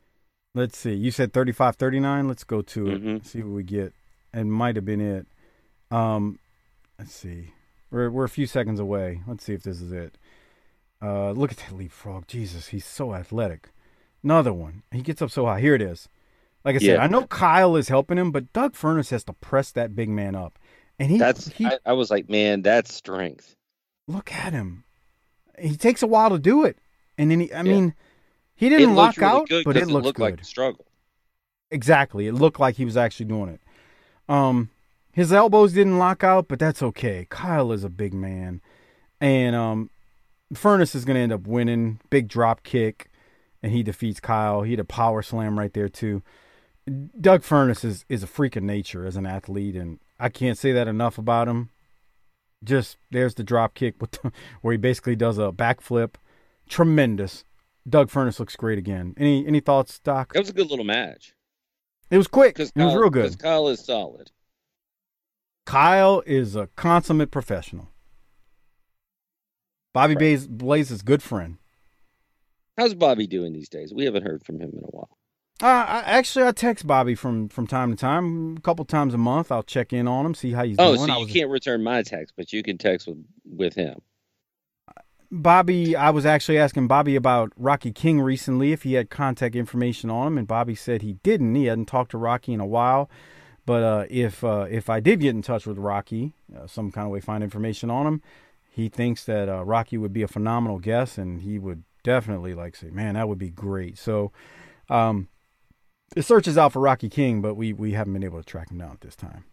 Let's 0.53 0.77
see. 0.77 0.93
You 0.93 1.11
said 1.11 1.31
35 1.33 1.75
39. 1.77 2.27
Let's 2.27 2.43
go 2.43 2.61
to 2.61 2.87
it. 2.87 3.03
Mhm. 3.03 3.25
See 3.25 3.41
what 3.43 3.53
we 3.53 3.63
get. 3.63 3.93
It 4.33 4.43
might 4.45 4.75
have 4.75 4.85
been 4.85 4.99
it. 5.01 5.27
Um, 5.91 6.39
let's 6.99 7.13
see. 7.13 7.53
We're, 7.89 8.09
we're 8.09 8.25
a 8.25 8.29
few 8.29 8.47
seconds 8.47 8.79
away. 8.79 9.21
Let's 9.27 9.43
see 9.45 9.53
if 9.53 9.63
this 9.63 9.79
is 9.81 9.91
it. 9.91 10.17
Uh, 11.01 11.31
look 11.31 11.51
at 11.51 11.57
that 11.57 11.75
leapfrog. 11.75 12.27
Jesus, 12.27 12.67
he's 12.69 12.85
so 12.85 13.13
athletic. 13.13 13.69
Another 14.23 14.53
one. 14.53 14.83
He 14.91 15.01
gets 15.01 15.21
up 15.21 15.31
so 15.31 15.45
high. 15.45 15.59
Here 15.61 15.75
it 15.75 15.81
is. 15.81 16.07
Like 16.63 16.75
I 16.75 16.79
said, 16.79 16.87
Yeah. 16.95 17.03
I 17.03 17.07
know 17.07 17.25
Kyle 17.27 17.75
is 17.75 17.89
helping 17.89 18.17
him, 18.17 18.31
but 18.31 18.51
Doug 18.53 18.73
Furnas 18.73 19.09
has 19.11 19.23
to 19.25 19.33
press 19.33 19.71
that 19.71 19.95
big 19.95 20.09
man 20.09 20.35
up. 20.35 20.59
And 20.99 21.09
he, 21.09 21.17
That's 21.17 21.47
he 21.49 21.65
I, 21.65 21.77
I 21.87 21.93
was 21.93 22.11
like, 22.11 22.29
man, 22.29 22.61
that's 22.61 22.93
strength. 22.93 23.55
look 24.07 24.31
at 24.33 24.53
him. 24.53 24.83
He 25.57 25.75
takes 25.75 26.03
a 26.03 26.07
while 26.07 26.29
to 26.29 26.39
do 26.39 26.63
it. 26.63 26.77
And 27.17 27.31
then 27.31 27.39
he, 27.41 27.51
I 27.53 27.57
Yeah. 27.57 27.63
mean, 27.63 27.95
he 28.53 28.69
didn't 28.69 28.95
lock 28.95 29.17
really 29.17 29.31
out, 29.31 29.47
but 29.65 29.75
it 29.77 29.87
looks 29.87 30.05
looked 30.05 30.17
good. 30.17 30.23
like 30.23 30.41
a 30.41 30.45
struggle. 30.45 30.85
Exactly. 31.71 32.27
It 32.27 32.33
looked 32.33 32.59
like 32.59 32.75
he 32.75 32.85
was 32.85 32.97
actually 32.97 33.25
doing 33.27 33.49
it. 33.49 33.61
Um, 34.27 34.69
his 35.11 35.31
elbows 35.33 35.73
didn't 35.73 35.97
lock 35.97 36.23
out, 36.23 36.47
but 36.47 36.59
that's 36.59 36.83
okay. 36.83 37.25
Kyle 37.29 37.71
is 37.71 37.83
a 37.83 37.89
big 37.89 38.13
man, 38.13 38.61
and 39.19 39.55
um, 39.55 39.89
Furnas 40.53 40.95
is 40.95 41.05
going 41.05 41.15
to 41.15 41.21
end 41.21 41.33
up 41.33 41.47
winning. 41.47 41.99
Big 42.09 42.27
drop 42.27 42.63
kick, 42.63 43.09
and 43.63 43.71
he 43.71 43.83
defeats 43.83 44.19
Kyle. 44.19 44.61
He 44.61 44.71
had 44.71 44.79
a 44.79 44.85
power 44.85 45.21
slam 45.21 45.57
right 45.59 45.73
there 45.73 45.89
too. 45.89 46.21
Doug 46.87 47.43
Furnas 47.43 47.85
is 47.85 48.05
is 48.09 48.23
a 48.23 48.27
freak 48.27 48.55
of 48.55 48.63
nature 48.63 49.05
as 49.05 49.15
an 49.15 49.25
athlete, 49.25 49.75
and 49.75 49.99
I 50.19 50.29
can't 50.29 50.57
say 50.57 50.71
that 50.71 50.87
enough 50.87 51.17
about 51.17 51.47
him. 51.47 51.69
Just 52.63 52.97
there's 53.11 53.35
the 53.35 53.43
drop 53.43 53.73
kick 53.73 53.95
with 54.01 54.11
the, 54.11 54.31
where 54.61 54.71
he 54.71 54.77
basically 54.77 55.15
does 55.15 55.37
a 55.37 55.51
backflip. 55.51 56.15
Tremendous. 56.69 57.43
Doug 57.87 58.09
Furnas 58.09 58.39
looks 58.39 58.55
great 58.55 58.77
again. 58.77 59.13
Any 59.17 59.45
any 59.45 59.59
thoughts, 59.59 59.99
Doc? 59.99 60.33
That 60.33 60.39
was 60.39 60.49
a 60.49 60.53
good 60.53 60.69
little 60.69 60.85
match. 60.85 61.33
It 62.09 62.17
was 62.17 62.27
quick. 62.27 62.55
Because 62.55 62.71
It 62.75 62.83
was 62.83 62.95
real 62.95 63.09
good. 63.09 63.39
Kyle 63.39 63.67
is 63.69 63.83
solid. 63.83 64.31
Kyle 65.65 66.21
is 66.25 66.55
a 66.55 66.67
consummate 66.75 67.31
professional. 67.31 67.89
Bobby 69.93 70.15
Blaze, 70.15 70.47
Blaze 70.47 70.91
is 70.91 71.01
good 71.01 71.21
friend. 71.21 71.57
How's 72.77 72.93
Bobby 72.93 73.27
doing 73.27 73.53
these 73.53 73.69
days? 73.69 73.93
We 73.93 74.05
haven't 74.05 74.23
heard 74.23 74.43
from 74.43 74.59
him 74.59 74.71
in 74.73 74.83
a 74.83 74.87
while. 74.87 75.17
Uh, 75.61 75.65
I, 75.65 76.03
actually, 76.05 76.45
I 76.45 76.51
text 76.53 76.87
Bobby 76.87 77.13
from 77.13 77.47
from 77.49 77.67
time 77.67 77.91
to 77.91 77.97
time, 77.97 78.57
a 78.57 78.61
couple 78.61 78.83
times 78.85 79.13
a 79.13 79.17
month. 79.17 79.51
I'll 79.51 79.63
check 79.63 79.93
in 79.93 80.07
on 80.07 80.25
him, 80.25 80.33
see 80.33 80.51
how 80.51 80.63
he's 80.63 80.77
oh, 80.79 80.95
doing. 80.95 81.09
Oh, 81.09 81.13
so 81.13 81.19
you 81.21 81.27
can't 81.27 81.49
return 81.49 81.83
my 81.83 82.01
text, 82.01 82.33
but 82.35 82.51
you 82.51 82.63
can 82.63 82.77
text 82.77 83.07
with 83.07 83.23
with 83.45 83.75
him. 83.75 84.01
Bobby, 85.33 85.95
I 85.95 86.09
was 86.09 86.25
actually 86.25 86.57
asking 86.57 86.87
Bobby 86.87 87.15
about 87.15 87.53
Rocky 87.55 87.93
King 87.93 88.19
recently 88.19 88.73
if 88.73 88.83
he 88.83 88.93
had 88.93 89.09
contact 89.09 89.55
information 89.55 90.09
on 90.09 90.27
him, 90.27 90.37
and 90.37 90.47
Bobby 90.47 90.75
said 90.75 91.01
he 91.01 91.13
didn't. 91.13 91.55
He 91.55 91.65
hadn't 91.65 91.85
talked 91.85 92.11
to 92.11 92.17
Rocky 92.17 92.53
in 92.53 92.59
a 92.59 92.65
while. 92.65 93.09
But 93.65 93.83
uh, 93.83 94.05
if 94.09 94.43
uh, 94.43 94.67
if 94.69 94.89
I 94.89 94.99
did 94.99 95.19
get 95.19 95.29
in 95.29 95.41
touch 95.41 95.67
with 95.67 95.77
Rocky, 95.77 96.33
uh, 96.55 96.67
some 96.67 96.91
kind 96.91 97.05
of 97.05 97.11
way 97.11 97.21
find 97.21 97.43
information 97.43 97.89
on 97.89 98.07
him, 98.07 98.21
he 98.69 98.89
thinks 98.89 99.23
that 99.25 99.47
uh, 99.47 99.63
Rocky 99.63 99.97
would 99.97 100.11
be 100.11 100.23
a 100.23 100.27
phenomenal 100.27 100.79
guest, 100.79 101.17
and 101.17 101.41
he 101.41 101.59
would 101.59 101.83
definitely 102.03 102.53
like 102.53 102.75
say, 102.75 102.89
"Man, 102.89 103.13
that 103.13 103.29
would 103.29 103.37
be 103.37 103.51
great." 103.51 103.97
So, 103.97 104.31
um, 104.89 105.27
the 106.15 106.23
searches 106.23 106.57
out 106.57 106.73
for 106.73 106.79
Rocky 106.79 107.09
King, 107.09 107.41
but 107.41 107.55
we 107.55 107.73
we 107.73 107.93
haven't 107.93 108.13
been 108.13 108.23
able 108.23 108.39
to 108.39 108.45
track 108.45 108.71
him 108.71 108.77
down 108.77 108.91
at 108.91 109.01
this 109.01 109.15
time. 109.15 109.45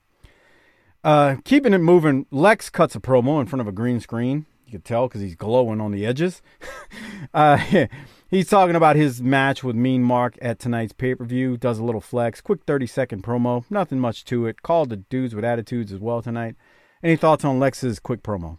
Uh, 1.05 1.37
keeping 1.45 1.73
it 1.73 1.79
moving, 1.79 2.27
Lex 2.31 2.71
cuts 2.71 2.97
a 2.97 3.01
promo 3.01 3.41
in 3.41 3.47
front 3.47 3.61
of 3.61 3.69
a 3.69 3.73
green 3.73 4.01
screen. 4.01 4.47
You 4.67 4.73
could 4.73 4.85
tell 4.85 5.09
because 5.09 5.21
he's 5.21 5.37
glowing 5.37 5.81
on 5.81 5.93
the 5.93 6.05
edges. 6.05 6.43
uh, 7.35 7.87
he's 8.29 8.49
talking 8.49 8.77
about 8.77 8.97
his 8.97 9.23
match 9.23 9.63
with 9.65 9.77
Mean 9.77 10.03
Mark 10.03 10.37
at 10.43 10.59
tonight's 10.59 10.93
pay 10.93 11.15
per 11.15 11.25
view. 11.25 11.57
Does 11.57 11.79
a 11.79 11.85
little 11.85 12.01
flex, 12.01 12.41
quick 12.41 12.65
30 12.67 12.87
second 12.87 13.23
promo. 13.23 13.65
Nothing 13.71 14.01
much 14.01 14.25
to 14.27 14.47
it. 14.47 14.63
Called 14.63 14.91
the 14.91 14.97
dudes 14.97 15.35
with 15.35 15.45
attitudes 15.45 15.93
as 15.93 16.01
well 16.01 16.21
tonight. 16.21 16.57
Any 17.03 17.17
thoughts 17.17 17.45
on 17.45 17.61
Lex's 17.61 18.01
quick 18.01 18.23
promo? 18.23 18.59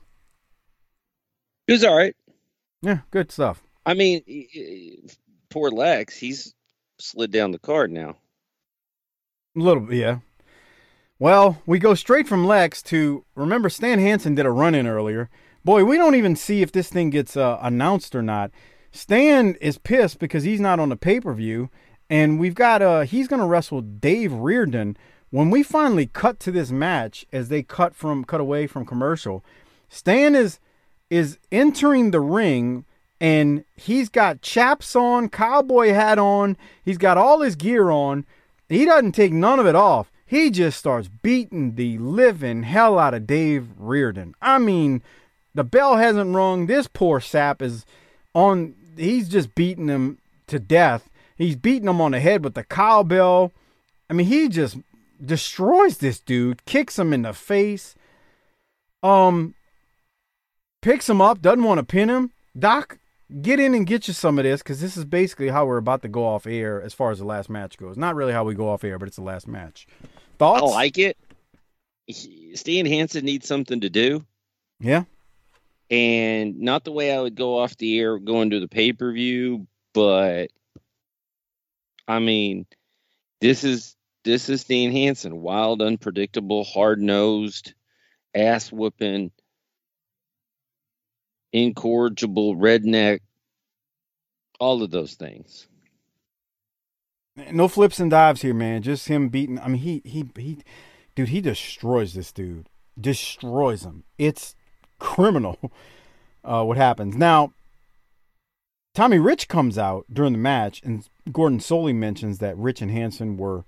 He 1.68 1.74
was 1.74 1.84
all 1.84 1.96
right. 1.96 2.16
Yeah, 2.82 3.00
good 3.12 3.32
stuff. 3.32 3.62
I 3.86 3.94
mean, 3.94 4.24
poor 5.50 5.70
Lex, 5.70 6.18
he's 6.18 6.56
slid 7.00 7.32
down 7.32 7.52
the 7.52 7.60
card 7.60 7.92
now. 7.92 8.18
A 9.56 9.60
little 9.60 9.84
bit, 9.84 9.98
yeah. 9.98 10.20
Well, 11.18 11.62
we 11.66 11.80
go 11.80 11.96
straight 11.96 12.28
from 12.28 12.46
Lex 12.46 12.82
to 12.84 13.26
remember 13.36 13.70
Stan 13.70 14.00
Hansen 14.00 14.36
did 14.36 14.46
a 14.46 14.52
run 14.52 14.76
in 14.76 14.88
earlier. 14.88 15.30
boy, 15.66 15.84
we 15.84 15.98
don't 15.98 16.16
even 16.16 16.36
see 16.36 16.62
if 16.62 16.72
this 16.72 16.90
thing 16.90 17.10
gets 17.10 17.36
uh, 17.36 17.60
announced 17.62 18.16
or 18.16 18.22
not. 18.22 18.52
Stan 18.92 19.56
is 19.56 19.78
pissed 19.78 20.20
because 20.20 20.44
he's 20.44 20.62
not 20.62 20.80
on 20.80 20.90
the 20.90 20.96
pay 20.96 21.20
per 21.20 21.34
view, 21.34 21.70
and 22.10 22.40
we've 22.40 22.56
got 22.56 22.82
uh 22.82 23.02
he's 23.02 23.28
gonna 23.28 23.46
wrestle 23.46 23.82
Dave 23.82 24.32
Reardon. 24.32 24.98
When 25.30 25.50
we 25.52 25.62
finally 25.62 26.08
cut 26.08 26.40
to 26.40 26.52
this 26.52 26.72
match, 26.72 27.26
as 27.32 27.50
they 27.50 27.62
cut 27.62 27.96
from 27.96 28.24
cut 28.24 28.42
away 28.42 28.66
from 28.66 28.86
commercial, 28.86 29.44
Stan 29.90 30.36
is 30.36 30.60
is 31.10 31.38
entering 31.52 32.12
the 32.12 32.20
ring 32.20 32.86
and 33.20 33.66
he's 33.76 34.10
got 34.10 34.42
chaps 34.42 34.96
on, 34.96 35.30
cowboy 35.30 35.90
hat 35.94 36.18
on, 36.18 36.58
he's 36.84 36.98
got 36.98 37.18
all 37.18 37.42
his 37.42 37.56
gear 37.56 37.90
on. 37.90 38.26
He 38.70 38.86
doesn't 38.86 39.14
take 39.14 39.34
none 39.34 39.60
of 39.60 39.66
it 39.66 39.76
off. 39.76 40.12
He 40.26 40.52
just 40.52 40.78
starts 40.78 41.08
beating 41.08 41.74
the 41.74 41.98
living 41.98 42.62
hell 42.64 43.00
out 43.00 43.16
of 43.16 43.26
Dave 43.26 43.68
Reardon. 43.78 44.36
I 44.42 44.60
mean, 44.60 45.02
the 45.56 45.64
bell 45.64 45.98
hasn't 45.98 46.36
rung. 46.36 46.68
This 46.68 46.88
poor 46.88 47.20
sap 47.20 47.64
is 47.64 47.84
on. 48.36 48.76
He's 48.96 49.28
just 49.28 49.56
beating 49.56 49.88
him 49.88 50.20
to 50.46 50.60
death. 50.60 51.10
He's 51.36 51.56
beating 51.56 51.90
him 51.90 52.00
on 52.00 52.12
the 52.12 52.20
head 52.20 52.44
with 52.44 52.54
the 52.54 52.64
cowbell. 52.64 53.52
I 54.08 54.14
mean, 54.14 54.28
he 54.28 54.50
just 54.50 54.78
destroys 55.24 55.98
this 55.98 56.20
dude, 56.20 56.64
kicks 56.66 57.00
him 57.00 57.12
in 57.12 57.24
the 57.24 57.34
face. 57.34 57.96
Um, 59.02 59.56
picks 60.84 61.10
him 61.10 61.22
up, 61.22 61.42
doesn't 61.42 61.64
want 61.64 61.80
to 61.80 61.84
pin 61.84 62.10
him. 62.10 62.32
Doc, 62.58 62.99
get 63.42 63.60
in 63.60 63.76
and 63.76 63.86
get 63.86 64.08
you 64.08 64.14
some 64.14 64.40
of 64.40 64.44
this 64.44 64.62
because 64.62 64.82
this 64.82 64.98
is 64.98 65.06
basically 65.06 65.50
how 65.50 65.66
we're 65.66 65.78
about 65.78 66.02
to 66.02 66.08
go 66.08 66.26
off 66.26 66.48
air 66.48 66.82
as 66.82 66.94
far 66.94 67.12
as 67.12 67.20
the 67.20 67.26
last 67.26 67.50
match 67.50 67.78
goes. 67.78 67.98
Not 67.98 68.16
really 68.16 68.34
how 68.34 68.44
we 68.44 68.56
go 68.56 68.70
off 68.70 68.84
air, 68.84 68.98
but 68.98 69.08
it's 69.08 69.18
the 69.18 69.24
last 69.24 69.48
match. 69.48 69.88
Thoughts? 70.38 70.64
I 70.64 70.66
like 70.66 70.98
it. 70.98 71.18
Stan 72.56 72.86
Hansen 72.86 73.26
needs 73.26 73.48
something 73.48 73.82
to 73.82 73.90
do. 73.90 74.26
Yeah. 74.80 75.04
And 75.92 76.60
not 76.60 76.84
the 76.84 76.92
way 76.92 77.14
I 77.14 77.22
would 77.22 77.36
go 77.36 77.60
off 77.60 77.78
the 77.78 78.00
air 78.00 78.18
going 78.18 78.52
to 78.52 78.60
the 78.60 78.68
pay 78.68 78.94
per 78.94 79.12
view, 79.12 79.68
but 79.94 80.48
I 82.08 82.20
mean, 82.20 82.66
this 83.42 83.64
is 83.64 83.96
this 84.24 84.50
is 84.50 84.62
Stan 84.62 84.92
Hansen, 84.92 85.42
wild, 85.42 85.82
unpredictable, 85.82 86.64
hard 86.64 87.02
nosed, 87.02 87.74
ass 88.36 88.72
whooping, 88.72 89.32
incorrigible, 91.52 92.56
redneck, 92.56 93.20
all 94.60 94.84
of 94.84 94.92
those 94.92 95.16
things. 95.16 95.68
No 97.52 97.68
flips 97.68 98.00
and 98.00 98.12
dives 98.12 98.42
here, 98.42 98.54
man. 98.54 98.82
Just 98.82 99.08
him 99.08 99.30
beating. 99.30 99.60
I 99.60 99.68
mean, 99.70 99.82
he 99.82 100.02
he 100.04 100.30
he, 100.38 100.58
dude, 101.16 101.30
he 101.30 101.42
destroys 101.42 102.14
this 102.14 102.32
dude. 102.32 102.68
Destroys 103.00 103.84
him. 103.84 104.04
It's 104.18 104.56
criminal 105.00 105.58
uh, 106.44 106.64
what 106.64 106.78
happens 106.78 107.16
now. 107.16 107.54
Tommy 108.94 109.20
Rich 109.20 109.48
comes 109.48 109.78
out 109.78 110.06
during 110.12 110.34
the 110.34 110.40
match, 110.40 110.82
and 110.84 111.08
Gordon 111.32 111.60
Solie 111.60 111.96
mentions 111.96 112.40
that 112.40 112.58
Rich 112.58 112.82
and 112.82 112.92
Hansen 112.92 113.38
were 113.38 113.64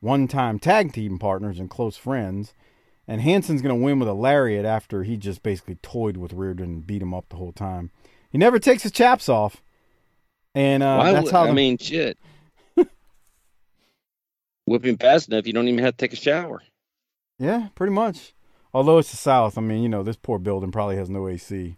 one-time 0.00 0.58
tag 0.58 0.92
team 0.92 1.18
partners 1.18 1.58
and 1.58 1.70
close 1.70 1.96
friends. 1.96 2.52
And 3.06 3.20
Hansen's 3.20 3.60
going 3.62 3.78
to 3.78 3.84
win 3.84 3.98
with 3.98 4.08
a 4.08 4.14
lariat 4.14 4.64
after 4.64 5.02
he 5.02 5.16
just 5.16 5.42
basically 5.42 5.74
toyed 5.76 6.16
with 6.16 6.32
Reardon 6.32 6.64
and 6.64 6.86
beat 6.86 7.02
him 7.02 7.12
up 7.12 7.26
the 7.28 7.36
whole 7.36 7.52
time. 7.52 7.90
He 8.30 8.38
never 8.38 8.58
takes 8.58 8.82
his 8.82 8.92
chaps 8.92 9.28
off. 9.28 9.62
And 10.54 10.82
uh, 10.82 10.96
Why 10.96 11.12
that's 11.12 11.30
how 11.30 11.44
I 11.44 11.46
the- 11.48 11.52
mean, 11.52 11.76
shit. 11.78 12.16
Whipping 14.66 14.96
fast 14.96 15.28
enough, 15.28 15.46
you 15.46 15.52
don't 15.52 15.68
even 15.68 15.84
have 15.84 15.96
to 15.96 16.06
take 16.06 16.12
a 16.12 16.16
shower. 16.20 16.62
Yeah, 17.38 17.68
pretty 17.74 17.92
much. 17.92 18.32
Although 18.72 18.98
it's 18.98 19.10
the 19.10 19.16
South, 19.16 19.58
I 19.58 19.60
mean, 19.60 19.82
you 19.82 19.88
know, 19.88 20.02
this 20.02 20.16
poor 20.16 20.38
building 20.38 20.72
probably 20.72 20.96
has 20.96 21.10
no 21.10 21.28
AC. 21.28 21.76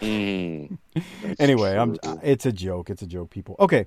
Mm, 0.00 0.78
anyway, 1.38 1.76
I'm. 1.76 1.96
It's 2.22 2.46
a 2.46 2.52
joke. 2.52 2.90
It's 2.90 3.02
a 3.02 3.06
joke, 3.06 3.30
people. 3.30 3.54
Okay. 3.60 3.86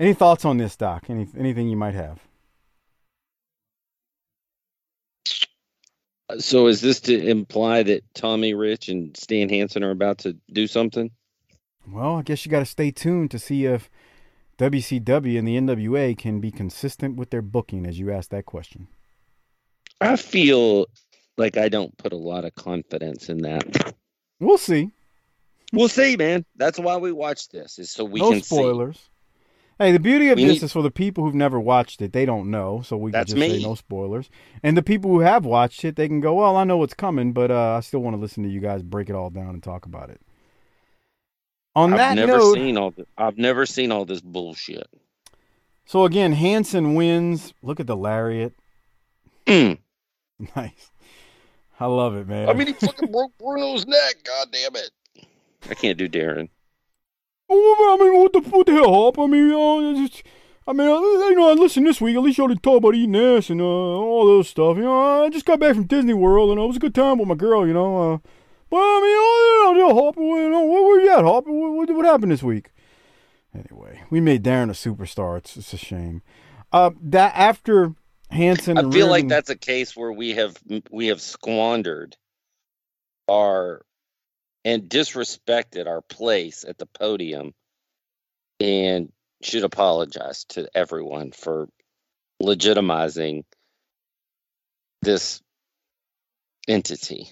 Any 0.00 0.14
thoughts 0.14 0.44
on 0.44 0.56
this, 0.56 0.76
Doc? 0.76 1.04
Any 1.10 1.28
anything 1.36 1.68
you 1.68 1.76
might 1.76 1.94
have? 1.94 2.20
So 6.38 6.66
is 6.66 6.80
this 6.80 7.00
to 7.00 7.28
imply 7.28 7.82
that 7.82 8.02
Tommy 8.14 8.54
Rich 8.54 8.88
and 8.88 9.16
Stan 9.16 9.48
Hansen 9.48 9.84
are 9.84 9.90
about 9.90 10.18
to 10.18 10.36
do 10.52 10.66
something? 10.66 11.10
Well, 11.86 12.16
I 12.16 12.22
guess 12.22 12.44
you 12.44 12.50
got 12.50 12.60
to 12.60 12.66
stay 12.66 12.90
tuned 12.90 13.30
to 13.32 13.38
see 13.38 13.66
if 13.66 13.90
WCW 14.58 15.38
and 15.38 15.48
the 15.48 15.56
NWA 15.56 16.16
can 16.16 16.40
be 16.40 16.50
consistent 16.50 17.16
with 17.16 17.30
their 17.30 17.42
booking, 17.42 17.86
as 17.86 17.98
you 17.98 18.12
asked 18.12 18.30
that 18.30 18.46
question. 18.46 18.88
I 20.00 20.16
feel 20.16 20.86
like 21.36 21.56
I 21.56 21.68
don't 21.68 21.96
put 21.98 22.12
a 22.12 22.16
lot 22.16 22.44
of 22.44 22.54
confidence 22.54 23.28
in 23.28 23.38
that. 23.38 23.94
We'll 24.38 24.58
see. 24.58 24.90
We'll 25.72 25.88
see, 25.88 26.16
man. 26.16 26.44
That's 26.56 26.78
why 26.78 26.96
we 26.98 27.12
watch 27.12 27.48
this, 27.48 27.78
is 27.78 27.90
so 27.90 28.04
we 28.04 28.20
no 28.20 28.30
can 28.30 28.42
spoilers. 28.42 28.98
Hey, 29.82 29.92
the 29.92 29.98
beauty 30.00 30.28
of 30.28 30.36
We 30.36 30.44
this 30.44 30.54
need- 30.54 30.62
is 30.64 30.72
for 30.72 30.82
the 30.82 30.90
people 30.90 31.24
who've 31.24 31.34
never 31.34 31.58
watched 31.58 32.00
it, 32.02 32.12
they 32.12 32.24
don't 32.24 32.50
know, 32.50 32.82
so 32.82 32.96
we 32.96 33.10
can 33.10 33.18
That's 33.20 33.32
just 33.32 33.40
say 33.50 33.60
no 33.62 33.74
spoilers. 33.74 34.30
And 34.62 34.76
the 34.76 34.82
people 34.82 35.10
who 35.10 35.20
have 35.20 35.44
watched 35.44 35.84
it, 35.84 35.96
they 35.96 36.06
can 36.06 36.20
go, 36.20 36.34
"Well, 36.34 36.56
I 36.56 36.64
know 36.64 36.76
what's 36.76 36.94
coming, 36.94 37.32
but 37.32 37.50
uh, 37.50 37.74
I 37.76 37.80
still 37.80 38.00
want 38.00 38.14
to 38.14 38.20
listen 38.20 38.42
to 38.44 38.48
you 38.48 38.60
guys 38.60 38.82
break 38.82 39.08
it 39.10 39.14
all 39.16 39.30
down 39.30 39.50
and 39.50 39.62
talk 39.62 39.84
about 39.86 40.10
it." 40.10 40.20
On 41.74 41.90
that 41.92 42.10
I've 42.10 42.16
never 42.16 42.38
note, 42.38 42.54
seen 42.54 42.76
all. 42.76 42.90
The, 42.92 43.06
I've 43.18 43.38
never 43.38 43.66
seen 43.66 43.90
all 43.90 44.04
this 44.04 44.20
bullshit. 44.20 44.86
so 45.84 46.04
again, 46.04 46.32
Hansen 46.32 46.94
wins. 46.94 47.52
Look 47.62 47.80
at 47.80 47.86
the 47.86 47.96
lariat. 47.96 48.52
Mm. 49.46 49.78
nice. 50.56 50.90
I 51.80 51.86
love 51.86 52.14
it, 52.14 52.28
man. 52.28 52.48
I 52.48 52.52
mean, 52.52 52.68
he 52.68 52.72
fucking 52.74 53.10
broke 53.10 53.32
Bruno's 53.38 53.86
neck. 53.86 54.16
God 54.22 54.48
damn 54.52 54.76
it! 54.76 54.90
I 55.68 55.74
can't 55.74 55.98
do 55.98 56.08
Darren. 56.08 56.48
Oh, 57.54 57.98
I 58.00 58.02
mean, 58.02 58.20
what 58.20 58.32
the 58.32 58.40
what 58.40 58.66
the 58.66 58.72
hell, 58.72 58.92
Hop? 58.92 59.18
I 59.18 59.26
mean, 59.26 59.52
uh, 59.52 60.06
just, 60.06 60.22
I 60.66 60.72
mean, 60.72 60.88
uh, 60.88 61.00
you 61.28 61.34
know, 61.34 61.52
listen, 61.52 61.84
this 61.84 62.00
week 62.00 62.16
at 62.16 62.22
least 62.22 62.38
y'all 62.38 62.48
didn't 62.48 62.62
talk 62.62 62.78
about 62.78 62.94
eating 62.94 63.16
ass 63.16 63.50
and 63.50 63.60
uh, 63.60 63.64
all 63.64 64.26
those 64.26 64.48
stuff. 64.48 64.76
You 64.76 64.84
know, 64.84 65.24
I 65.24 65.28
just 65.28 65.44
got 65.44 65.60
back 65.60 65.74
from 65.74 65.84
Disney 65.84 66.14
World 66.14 66.50
and 66.50 66.58
uh, 66.58 66.64
it 66.64 66.66
was 66.68 66.76
a 66.76 66.80
good 66.80 66.94
time 66.94 67.18
with 67.18 67.28
my 67.28 67.34
girl. 67.34 67.66
You 67.66 67.74
know, 67.74 68.14
uh, 68.14 68.18
but 68.70 68.78
I 68.78 69.00
mean, 69.02 69.16
oh, 69.18 69.72
you 69.74 69.80
know, 69.80 70.04
Hop, 70.04 70.16
you 70.16 70.50
know, 70.50 70.64
where 70.64 70.82
were 70.82 71.00
you 71.00 71.12
at, 71.12 71.24
Hop? 71.24 71.46
What, 71.46 71.72
what, 71.72 71.90
what 71.90 72.06
happened 72.06 72.32
this 72.32 72.42
week? 72.42 72.70
Anyway, 73.54 74.02
we 74.08 74.20
made 74.20 74.42
Darren 74.42 74.70
a 74.70 74.72
superstar. 74.72 75.36
It's, 75.36 75.56
it's 75.58 75.74
a 75.74 75.76
shame. 75.76 76.22
Uh, 76.72 76.90
that 77.02 77.34
after 77.36 77.94
Hansen, 78.30 78.78
I 78.78 78.90
feel 78.90 79.08
like 79.08 79.28
that's 79.28 79.50
a 79.50 79.56
case 79.56 79.94
where 79.94 80.10
we 80.10 80.30
have 80.30 80.56
we 80.90 81.08
have 81.08 81.20
squandered 81.20 82.16
our 83.28 83.84
and 84.64 84.84
disrespected 84.84 85.86
our 85.86 86.00
place 86.02 86.64
at 86.66 86.78
the 86.78 86.86
podium 86.86 87.52
and 88.60 89.10
should 89.42 89.64
apologize 89.64 90.44
to 90.44 90.68
everyone 90.74 91.32
for 91.32 91.68
legitimizing 92.40 93.44
this 95.02 95.40
entity. 96.68 97.28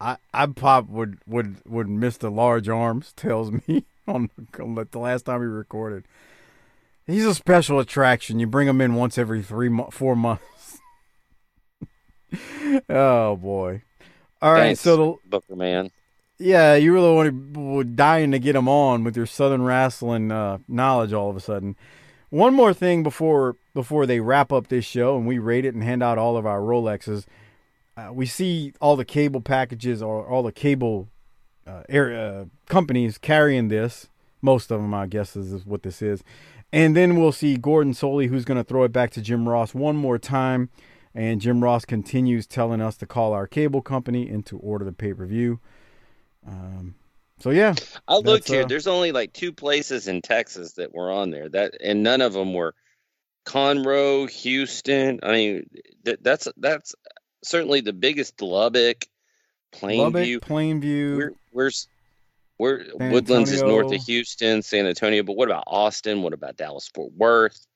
I, 0.00 0.16
I 0.32 0.46
pop 0.46 0.88
would 0.88 1.18
would 1.26 1.56
would 1.66 1.88
miss 1.88 2.18
the 2.18 2.30
large 2.30 2.68
arms 2.68 3.12
tells 3.16 3.50
me 3.50 3.84
on, 4.06 4.30
on 4.60 4.74
the 4.74 4.98
last 4.98 5.24
time 5.24 5.40
he 5.40 5.46
recorded. 5.46 6.04
He's 7.06 7.26
a 7.26 7.34
special 7.34 7.80
attraction. 7.80 8.40
You 8.40 8.46
bring 8.46 8.68
him 8.68 8.80
in 8.80 8.94
once 8.94 9.18
every 9.18 9.42
three 9.42 9.68
mo- 9.68 9.90
four 9.90 10.16
months. 10.16 10.80
oh 12.88 13.36
boy! 13.36 13.82
All 14.42 14.52
right, 14.52 14.60
Thanks, 14.60 14.80
so 14.80 14.96
the, 14.96 15.30
Booker 15.30 15.56
man. 15.56 15.90
Yeah, 16.38 16.74
you 16.74 16.92
really 16.92 17.30
were 17.30 17.84
dying 17.84 18.32
to 18.32 18.38
get 18.38 18.56
him 18.56 18.68
on 18.68 19.04
with 19.04 19.16
your 19.16 19.26
Southern 19.26 19.62
wrestling 19.62 20.32
uh, 20.32 20.58
knowledge. 20.66 21.12
All 21.12 21.30
of 21.30 21.36
a 21.36 21.40
sudden, 21.40 21.76
one 22.30 22.54
more 22.54 22.74
thing 22.74 23.02
before 23.04 23.56
before 23.74 24.06
they 24.06 24.20
wrap 24.20 24.52
up 24.52 24.68
this 24.68 24.84
show 24.84 25.16
and 25.16 25.26
we 25.26 25.38
rate 25.38 25.64
it 25.64 25.74
and 25.74 25.82
hand 25.82 26.02
out 26.02 26.18
all 26.18 26.36
of 26.36 26.46
our 26.46 26.60
Rolexes. 26.60 27.26
Uh, 27.96 28.10
we 28.12 28.26
see 28.26 28.72
all 28.80 28.96
the 28.96 29.04
cable 29.04 29.40
packages 29.40 30.02
or 30.02 30.26
all 30.26 30.42
the 30.42 30.52
cable 30.52 31.08
uh, 31.66 31.82
area 31.88 32.48
companies 32.66 33.18
carrying 33.18 33.68
this. 33.68 34.08
Most 34.42 34.70
of 34.72 34.80
them, 34.80 34.92
I 34.92 35.06
guess, 35.06 35.36
is, 35.36 35.52
is 35.52 35.64
what 35.64 35.84
this 35.84 36.02
is. 36.02 36.24
And 36.72 36.96
then 36.96 37.16
we'll 37.16 37.32
see 37.32 37.56
Gordon 37.56 37.92
Solie, 37.92 38.28
who's 38.28 38.44
going 38.44 38.58
to 38.58 38.64
throw 38.64 38.82
it 38.82 38.92
back 38.92 39.10
to 39.12 39.22
Jim 39.22 39.48
Ross 39.48 39.74
one 39.74 39.96
more 39.96 40.18
time. 40.18 40.70
And 41.14 41.40
Jim 41.40 41.62
Ross 41.62 41.84
continues 41.84 42.48
telling 42.48 42.80
us 42.80 42.96
to 42.96 43.06
call 43.06 43.32
our 43.32 43.46
cable 43.46 43.80
company 43.80 44.28
and 44.28 44.44
to 44.46 44.58
order 44.58 44.84
the 44.84 44.92
pay 44.92 45.14
per 45.14 45.24
view. 45.24 45.60
Um, 46.46 46.94
so 47.38 47.50
yeah, 47.50 47.74
I 48.08 48.16
looked 48.16 48.48
here. 48.48 48.62
uh, 48.62 48.66
There's 48.66 48.86
only 48.86 49.12
like 49.12 49.32
two 49.32 49.52
places 49.52 50.08
in 50.08 50.22
Texas 50.22 50.74
that 50.74 50.94
were 50.94 51.10
on 51.10 51.30
there. 51.30 51.48
That 51.48 51.74
and 51.82 52.02
none 52.02 52.20
of 52.20 52.32
them 52.32 52.54
were 52.54 52.74
Conroe, 53.46 54.30
Houston. 54.30 55.20
I 55.22 55.32
mean, 55.32 55.70
that, 56.04 56.22
that's 56.22 56.48
that's 56.56 56.94
certainly 57.42 57.80
the 57.80 57.92
biggest 57.92 58.40
Lubbock, 58.40 59.06
Plainview. 59.74 59.98
Lubbock, 59.98 60.48
Plainview. 60.48 61.16
We're, 61.16 61.32
where's 61.52 61.88
where 62.56 62.84
Woodlands 62.94 63.50
is 63.50 63.62
north 63.62 63.92
of 63.92 64.02
Houston, 64.04 64.62
San 64.62 64.86
Antonio. 64.86 65.22
But 65.22 65.36
what 65.36 65.48
about 65.48 65.64
Austin? 65.66 66.22
What 66.22 66.32
about 66.32 66.56
Dallas 66.56 66.88
Fort 66.94 67.12
Worth, 67.16 67.66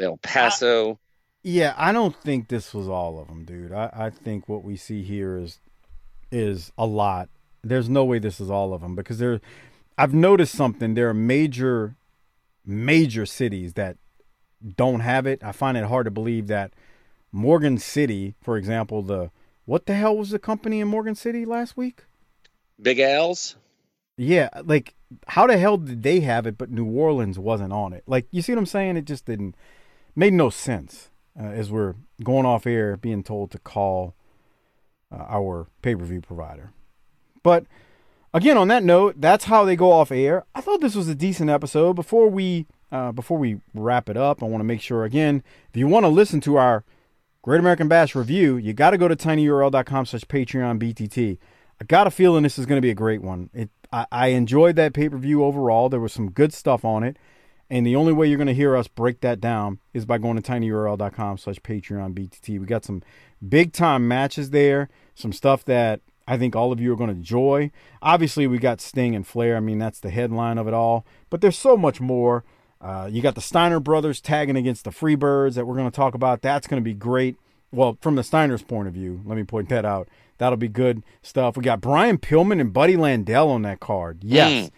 El 0.00 0.16
Paso? 0.18 0.98
Yeah, 1.42 1.74
I 1.76 1.92
don't 1.92 2.16
think 2.16 2.48
this 2.48 2.72
was 2.74 2.88
all 2.88 3.20
of 3.20 3.28
them, 3.28 3.44
dude. 3.44 3.72
I, 3.72 3.90
I 3.92 4.10
think 4.10 4.48
what 4.48 4.64
we 4.64 4.76
see 4.76 5.02
here 5.02 5.36
is 5.38 5.60
is 6.32 6.72
a 6.76 6.86
lot 6.86 7.28
there's 7.64 7.88
no 7.88 8.04
way 8.04 8.18
this 8.18 8.40
is 8.40 8.50
all 8.50 8.72
of 8.74 8.80
them 8.80 8.94
because 8.94 9.18
there. 9.18 9.40
I've 9.96 10.14
noticed 10.14 10.56
something. 10.56 10.94
There 10.94 11.08
are 11.08 11.14
major, 11.14 11.94
major 12.66 13.24
cities 13.26 13.74
that 13.74 13.96
don't 14.76 15.00
have 15.00 15.26
it. 15.26 15.44
I 15.44 15.52
find 15.52 15.76
it 15.76 15.84
hard 15.84 16.06
to 16.06 16.10
believe 16.10 16.48
that 16.48 16.72
Morgan 17.30 17.78
City, 17.78 18.34
for 18.42 18.56
example, 18.56 19.02
the 19.02 19.30
what 19.66 19.86
the 19.86 19.94
hell 19.94 20.16
was 20.16 20.30
the 20.30 20.38
company 20.38 20.80
in 20.80 20.88
Morgan 20.88 21.14
City 21.14 21.44
last 21.44 21.76
week? 21.76 22.04
Big 22.80 22.98
Al's. 22.98 23.56
Yeah, 24.16 24.48
like 24.64 24.94
how 25.28 25.46
the 25.46 25.58
hell 25.58 25.76
did 25.76 26.02
they 26.02 26.20
have 26.20 26.46
it, 26.46 26.58
but 26.58 26.70
New 26.70 26.86
Orleans 26.86 27.38
wasn't 27.38 27.72
on 27.72 27.92
it? 27.92 28.04
Like, 28.06 28.26
you 28.30 28.42
see 28.42 28.52
what 28.52 28.58
I'm 28.58 28.66
saying? 28.66 28.96
It 28.96 29.04
just 29.04 29.26
didn't 29.26 29.54
made 30.14 30.32
no 30.32 30.50
sense 30.50 31.10
uh, 31.38 31.44
as 31.44 31.70
we're 31.70 31.94
going 32.22 32.46
off 32.46 32.66
air, 32.66 32.96
being 32.96 33.22
told 33.22 33.50
to 33.52 33.58
call 33.58 34.14
uh, 35.10 35.24
our 35.28 35.68
pay 35.82 35.94
per 35.94 36.04
view 36.04 36.20
provider. 36.20 36.72
But 37.44 37.66
again, 38.32 38.56
on 38.56 38.66
that 38.68 38.82
note, 38.82 39.20
that's 39.20 39.44
how 39.44 39.64
they 39.64 39.76
go 39.76 39.92
off 39.92 40.10
air. 40.10 40.44
I 40.56 40.60
thought 40.60 40.80
this 40.80 40.96
was 40.96 41.06
a 41.06 41.14
decent 41.14 41.50
episode. 41.50 41.92
Before 41.92 42.28
we 42.28 42.66
uh, 42.90 43.12
before 43.12 43.38
we 43.38 43.60
wrap 43.72 44.08
it 44.08 44.16
up, 44.16 44.42
I 44.42 44.46
want 44.46 44.60
to 44.60 44.66
make 44.66 44.80
sure 44.80 45.04
again, 45.04 45.44
if 45.70 45.76
you 45.76 45.86
want 45.86 46.02
to 46.02 46.08
listen 46.08 46.40
to 46.40 46.56
our 46.56 46.84
Great 47.42 47.60
American 47.60 47.86
Bash 47.86 48.16
review, 48.16 48.56
you 48.56 48.72
got 48.72 48.90
to 48.90 48.98
go 48.98 49.06
to 49.06 49.14
tinyurl.com 49.14 50.06
slash 50.06 50.24
Patreon 50.24 50.80
BTT. 50.80 51.38
I 51.80 51.84
got 51.84 52.06
a 52.06 52.10
feeling 52.10 52.42
this 52.42 52.58
is 52.58 52.66
going 52.66 52.78
to 52.78 52.82
be 52.82 52.90
a 52.90 52.94
great 52.94 53.22
one. 53.22 53.50
It 53.52 53.70
I, 53.92 54.06
I 54.10 54.26
enjoyed 54.28 54.76
that 54.76 54.92
pay 54.92 55.08
per 55.08 55.16
view 55.16 55.44
overall. 55.44 55.88
There 55.88 56.00
was 56.00 56.12
some 56.12 56.30
good 56.30 56.52
stuff 56.52 56.84
on 56.84 57.04
it. 57.04 57.16
And 57.70 57.86
the 57.86 57.96
only 57.96 58.12
way 58.12 58.28
you're 58.28 58.36
going 58.36 58.46
to 58.46 58.54
hear 58.54 58.76
us 58.76 58.88
break 58.88 59.20
that 59.22 59.40
down 59.40 59.78
is 59.94 60.04
by 60.04 60.18
going 60.18 60.40
to 60.40 60.42
tinyurl.com 60.42 61.38
slash 61.38 61.56
Patreon 61.56 62.14
BTT. 62.14 62.60
We 62.60 62.66
got 62.66 62.84
some 62.84 63.02
big 63.46 63.72
time 63.72 64.06
matches 64.06 64.50
there, 64.50 64.90
some 65.14 65.32
stuff 65.32 65.64
that 65.64 66.00
I 66.26 66.38
think 66.38 66.56
all 66.56 66.72
of 66.72 66.80
you 66.80 66.92
are 66.92 66.96
going 66.96 67.10
to 67.10 67.16
enjoy. 67.16 67.70
Obviously, 68.00 68.46
we 68.46 68.58
got 68.58 68.80
Sting 68.80 69.14
and 69.14 69.26
Flair. 69.26 69.56
I 69.56 69.60
mean, 69.60 69.78
that's 69.78 70.00
the 70.00 70.10
headline 70.10 70.58
of 70.58 70.66
it 70.66 70.74
all. 70.74 71.04
But 71.30 71.40
there's 71.40 71.58
so 71.58 71.76
much 71.76 72.00
more. 72.00 72.44
Uh, 72.80 73.08
you 73.10 73.22
got 73.22 73.34
the 73.34 73.40
Steiner 73.40 73.80
brothers 73.80 74.20
tagging 74.20 74.56
against 74.56 74.84
the 74.84 74.90
Freebirds 74.90 75.54
that 75.54 75.66
we're 75.66 75.76
going 75.76 75.90
to 75.90 75.94
talk 75.94 76.14
about. 76.14 76.42
That's 76.42 76.66
going 76.66 76.80
to 76.80 76.84
be 76.84 76.94
great. 76.94 77.36
Well, 77.72 77.98
from 78.00 78.14
the 78.14 78.22
Steiners' 78.22 78.66
point 78.66 78.88
of 78.88 78.94
view, 78.94 79.20
let 79.24 79.36
me 79.36 79.44
point 79.44 79.68
that 79.68 79.84
out. 79.84 80.08
That'll 80.38 80.56
be 80.56 80.68
good 80.68 81.02
stuff. 81.22 81.56
We 81.56 81.62
got 81.62 81.80
Brian 81.80 82.18
Pillman 82.18 82.60
and 82.60 82.72
Buddy 82.72 82.96
Landel 82.96 83.48
on 83.48 83.62
that 83.62 83.80
card. 83.80 84.22
Yes. 84.22 84.70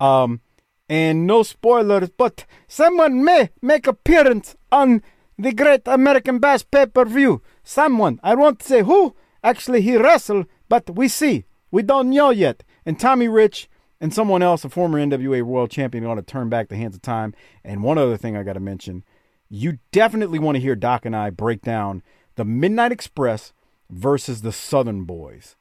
Mm. 0.00 0.04
Um, 0.04 0.40
and 0.88 1.26
no 1.26 1.42
spoilers, 1.42 2.10
but 2.10 2.44
someone 2.68 3.24
may 3.24 3.50
make 3.60 3.86
appearance 3.86 4.56
on 4.70 5.02
the 5.38 5.52
Great 5.52 5.82
American 5.86 6.38
Bash 6.38 6.64
pay-per-view. 6.70 7.42
Someone, 7.62 8.20
I 8.22 8.34
won't 8.34 8.62
say 8.62 8.82
who. 8.82 9.14
Actually, 9.44 9.82
he 9.82 9.96
wrestled, 9.96 10.46
but 10.72 10.96
we 10.96 11.06
see. 11.06 11.44
We 11.70 11.82
don't 11.82 12.08
know 12.08 12.30
yet. 12.30 12.64
And 12.86 12.98
Tommy 12.98 13.28
Rich 13.28 13.68
and 14.00 14.14
someone 14.14 14.40
else, 14.40 14.64
a 14.64 14.70
former 14.70 14.98
NWA 14.98 15.42
World 15.42 15.70
Champion, 15.70 16.08
want 16.08 16.16
to 16.18 16.24
turn 16.24 16.48
back 16.48 16.70
the 16.70 16.78
hands 16.78 16.96
of 16.96 17.02
time. 17.02 17.34
And 17.62 17.82
one 17.82 17.98
other 17.98 18.16
thing 18.16 18.38
I 18.38 18.42
got 18.42 18.54
to 18.54 18.60
mention, 18.60 19.04
you 19.50 19.80
definitely 19.90 20.38
want 20.38 20.56
to 20.56 20.62
hear 20.62 20.74
Doc 20.74 21.04
and 21.04 21.14
I 21.14 21.28
break 21.28 21.60
down 21.60 22.02
the 22.36 22.46
Midnight 22.46 22.90
Express 22.90 23.52
versus 23.90 24.40
the 24.40 24.50
Southern 24.50 25.04
Boys. 25.04 25.56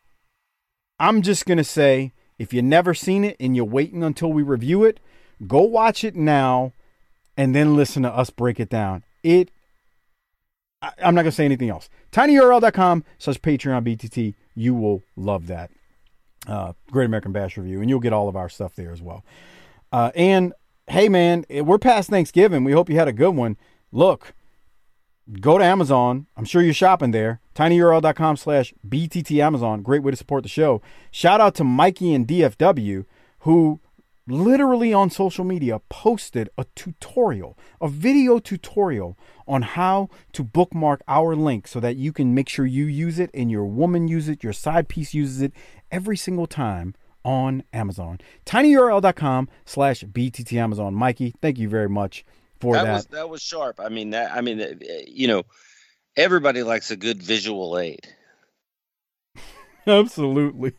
I'm 0.98 1.22
just 1.22 1.46
going 1.46 1.58
to 1.58 1.66
say 1.66 2.14
if 2.40 2.54
you've 2.54 2.64
never 2.64 2.94
seen 2.94 3.26
it 3.26 3.36
and 3.38 3.54
you're 3.54 3.66
waiting 3.66 4.06
until 4.06 4.32
we 4.32 4.44
review 4.44 4.86
it, 4.86 5.02
go 5.46 5.60
watch 5.60 6.06
it 6.06 6.16
now 6.16 6.72
and 7.36 7.54
then 7.54 7.76
listen 7.76 8.04
to 8.04 8.16
us 8.16 8.30
break 8.30 8.62
it 8.62 8.70
down. 8.70 9.04
It 9.24 9.52
I, 10.82 10.94
am 11.00 11.16
not 11.16 11.24
going 11.24 11.32
to 11.32 11.36
say 11.36 11.44
anything 11.44 11.70
else. 11.70 11.90
tinyurl.com 12.14 13.04
slash 13.20 13.42
Patreon 13.42 13.86
BTT. 13.86 14.36
You 14.56 14.74
will 14.74 15.04
love 15.16 15.48
that. 15.48 15.72
Uh, 16.48 16.74
Great 16.90 17.06
American 17.06 17.32
Bash 17.32 17.58
Review, 17.58 17.82
and 17.82 17.90
you'll 17.90 18.00
get 18.00 18.14
all 18.14 18.28
of 18.28 18.36
our 18.36 18.50
stuff 18.50 18.76
there 18.76 18.92
as 18.92 19.02
well. 19.02 19.24
Uh, 19.92 20.12
and 20.16 20.54
hey, 20.88 21.08
man, 21.08 21.46
we're 21.50 21.78
past 21.78 22.10
Thanksgiving. 22.10 22.64
We 22.64 22.72
hope 22.72 22.90
you 22.90 22.96
had 22.96 23.08
a 23.08 23.14
good 23.14 23.36
one. 23.36 23.58
Look, 23.92 24.34
go 25.40 25.58
to 25.58 25.64
Amazon. 25.64 26.26
I'm 26.36 26.46
sure 26.46 26.62
you're 26.62 26.74
shopping 26.74 27.12
there. 27.12 27.42
tinyurl.com 27.54 28.38
slash 28.38 28.74
BTT 28.88 29.40
Amazon. 29.40 29.84
Great 29.84 30.02
way 30.02 30.12
to 30.12 30.18
support 30.18 30.44
the 30.44 30.50
show. 30.50 30.82
Shout 31.12 31.42
out 31.42 31.56
to 31.56 31.64
Mikey 31.64 32.14
and 32.14 32.28
DFW 32.28 33.06
who 33.42 33.80
literally 34.32 34.94
on 34.94 35.10
social 35.10 35.44
media 35.44 35.80
posted 35.90 36.50
a 36.58 36.66
tutorial, 36.76 37.58
a 37.80 37.88
video 37.88 38.40
tutorial 38.40 39.18
on 39.48 39.62
how 39.62 40.10
to 40.34 40.44
bookmark 40.44 41.02
our 41.08 41.36
link 41.36 41.68
so 41.68 41.80
that 41.80 41.96
you 41.96 42.14
can 42.14 42.34
make 42.34 42.50
sure 42.50 42.66
you 42.66 42.86
use 42.86 43.20
it 43.20 43.30
and 43.34 43.52
your 43.52 43.66
woman 43.66 44.08
use 44.08 44.30
it, 44.30 44.44
your 44.44 44.54
side 44.54 44.88
piece 44.88 45.14
uses 45.14 45.42
it 45.42 45.54
every 45.92 46.18
single 46.18 46.48
time 46.48 46.96
on 47.24 47.64
Amazon. 47.74 48.20
tinyurl.com 48.46 49.50
slash 49.66 50.04
BTT 50.04 50.54
Amazon. 50.54 50.94
Mikey, 50.94 51.34
thank 51.42 51.58
you 51.58 51.70
very 51.70 51.90
much 51.90 52.26
for 52.60 52.76
that. 52.76 52.84
That 52.86 52.94
was, 52.94 53.06
that 53.08 53.30
was 53.30 53.42
sharp. 53.42 53.80
I 53.80 53.90
mean, 53.90 54.12
that, 54.12 54.32
I 54.32 54.42
mean, 54.42 54.62
uh, 54.62 54.74
you 55.08 55.28
know, 55.28 55.44
everybody 56.16 56.64
likes 56.64 56.92
a 56.92 56.96
good 56.96 57.22
visual 57.22 57.78
aid. 57.78 58.08
Absolutely. 59.88 60.74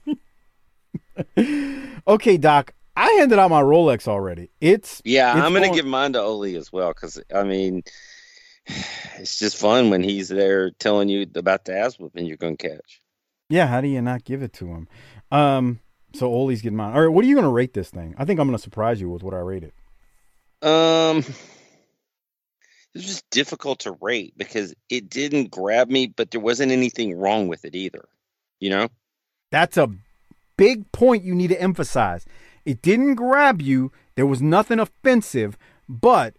okay, 2.06 2.36
Doc. 2.36 2.74
I 2.96 3.10
handed 3.18 3.38
out 3.38 3.50
my 3.50 3.62
Rolex 3.62 4.06
already. 4.06 4.50
It's 4.60 5.00
yeah. 5.04 5.36
It's 5.36 5.44
I'm 5.44 5.52
gonna 5.52 5.72
give 5.72 5.86
mine 5.86 6.12
to 6.12 6.20
Ole 6.20 6.56
as 6.56 6.72
well 6.72 6.92
because 6.92 7.20
I 7.34 7.42
mean, 7.42 7.82
it's 9.18 9.38
just 9.38 9.56
fun 9.56 9.90
when 9.90 10.02
he's 10.02 10.28
there 10.28 10.70
telling 10.72 11.08
you 11.08 11.26
about 11.34 11.64
the 11.64 11.76
ass 11.76 11.98
whooping 11.98 12.26
you're 12.26 12.36
gonna 12.36 12.56
catch. 12.56 13.02
Yeah, 13.48 13.66
how 13.66 13.80
do 13.80 13.88
you 13.88 14.00
not 14.02 14.24
give 14.24 14.42
it 14.42 14.52
to 14.54 14.66
him? 14.66 14.88
Um, 15.30 15.80
so 16.14 16.32
Ole's 16.32 16.62
getting 16.62 16.76
mine. 16.76 16.94
All 16.94 17.02
right, 17.02 17.12
what 17.12 17.24
are 17.24 17.28
you 17.28 17.34
gonna 17.34 17.50
rate 17.50 17.74
this 17.74 17.90
thing? 17.90 18.14
I 18.18 18.24
think 18.24 18.38
I'm 18.38 18.46
gonna 18.46 18.58
surprise 18.58 19.00
you 19.00 19.08
with 19.08 19.22
what 19.22 19.34
I 19.34 19.38
rate 19.38 19.64
it. 19.64 19.74
Um, 20.66 21.18
it's 22.94 23.04
just 23.04 23.28
difficult 23.30 23.80
to 23.80 23.96
rate 24.00 24.34
because 24.36 24.74
it 24.90 25.08
didn't 25.08 25.50
grab 25.50 25.88
me, 25.88 26.06
but 26.06 26.30
there 26.30 26.40
wasn't 26.40 26.72
anything 26.72 27.16
wrong 27.16 27.48
with 27.48 27.64
it 27.64 27.74
either. 27.74 28.06
You 28.60 28.70
know, 28.70 28.88
that's 29.50 29.76
a 29.76 29.90
big 30.56 30.90
point 30.92 31.24
you 31.24 31.34
need 31.34 31.48
to 31.48 31.60
emphasize. 31.60 32.24
It 32.64 32.82
didn't 32.82 33.16
grab 33.16 33.60
you. 33.60 33.92
There 34.14 34.26
was 34.26 34.42
nothing 34.42 34.78
offensive, 34.78 35.56
but 35.88 36.34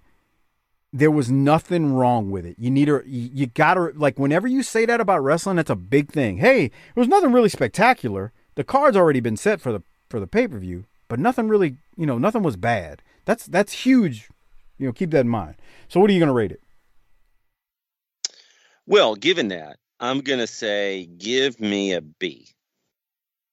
there 0.91 1.12
was 1.12 1.32
nothing 1.32 1.94
wrong 1.94 2.30
with 2.30 2.45
it. 2.45 2.56
You 2.60 2.70
need 2.70 2.86
to, 2.86 3.02
you 3.06 3.48
gotta, 3.48 3.91
like, 3.95 4.20
whenever 4.20 4.48
you 4.48 4.62
say 4.62 4.86
that 4.86 5.02
about 5.02 5.24
wrestling, 5.24 5.58
that's 5.58 5.70
a 5.70 5.76
big 5.76 6.12
thing. 6.12 6.38
Hey, 6.38 6.68
there 6.68 7.02
was 7.02 7.08
nothing 7.08 7.34
really 7.34 7.50
spectacular. 7.50 8.32
The 8.56 8.64
card's 8.64 8.95
already 8.95 9.20
been 9.20 9.38
set 9.38 9.60
for 9.60 9.72
the 9.72 9.82
for 10.10 10.20
the 10.20 10.28
pay 10.28 10.48
per 10.48 10.60
view, 10.60 10.86
but 11.08 11.20
nothing 11.20 11.48
really, 11.48 11.78
you 11.98 12.06
know, 12.06 12.20
nothing 12.20 12.44
was 12.44 12.56
bad. 12.56 13.02
That's 13.26 13.48
that's 13.48 13.74
huge. 13.74 14.30
You 14.78 14.88
know, 14.88 14.94
keep 14.94 15.10
that 15.12 15.22
in 15.22 15.30
mind. 15.30 15.56
So, 15.88 16.00
what 16.00 16.10
are 16.12 16.14
you 16.14 16.20
gonna 16.20 16.34
rate 16.34 16.52
it? 16.52 16.62
Well, 18.86 19.16
given 19.16 19.48
that, 19.48 19.78
I'm 20.00 20.20
gonna 20.20 20.45
say 20.45 21.08
give 21.18 21.60
me 21.60 21.94
a 21.94 22.02
B. 22.02 22.50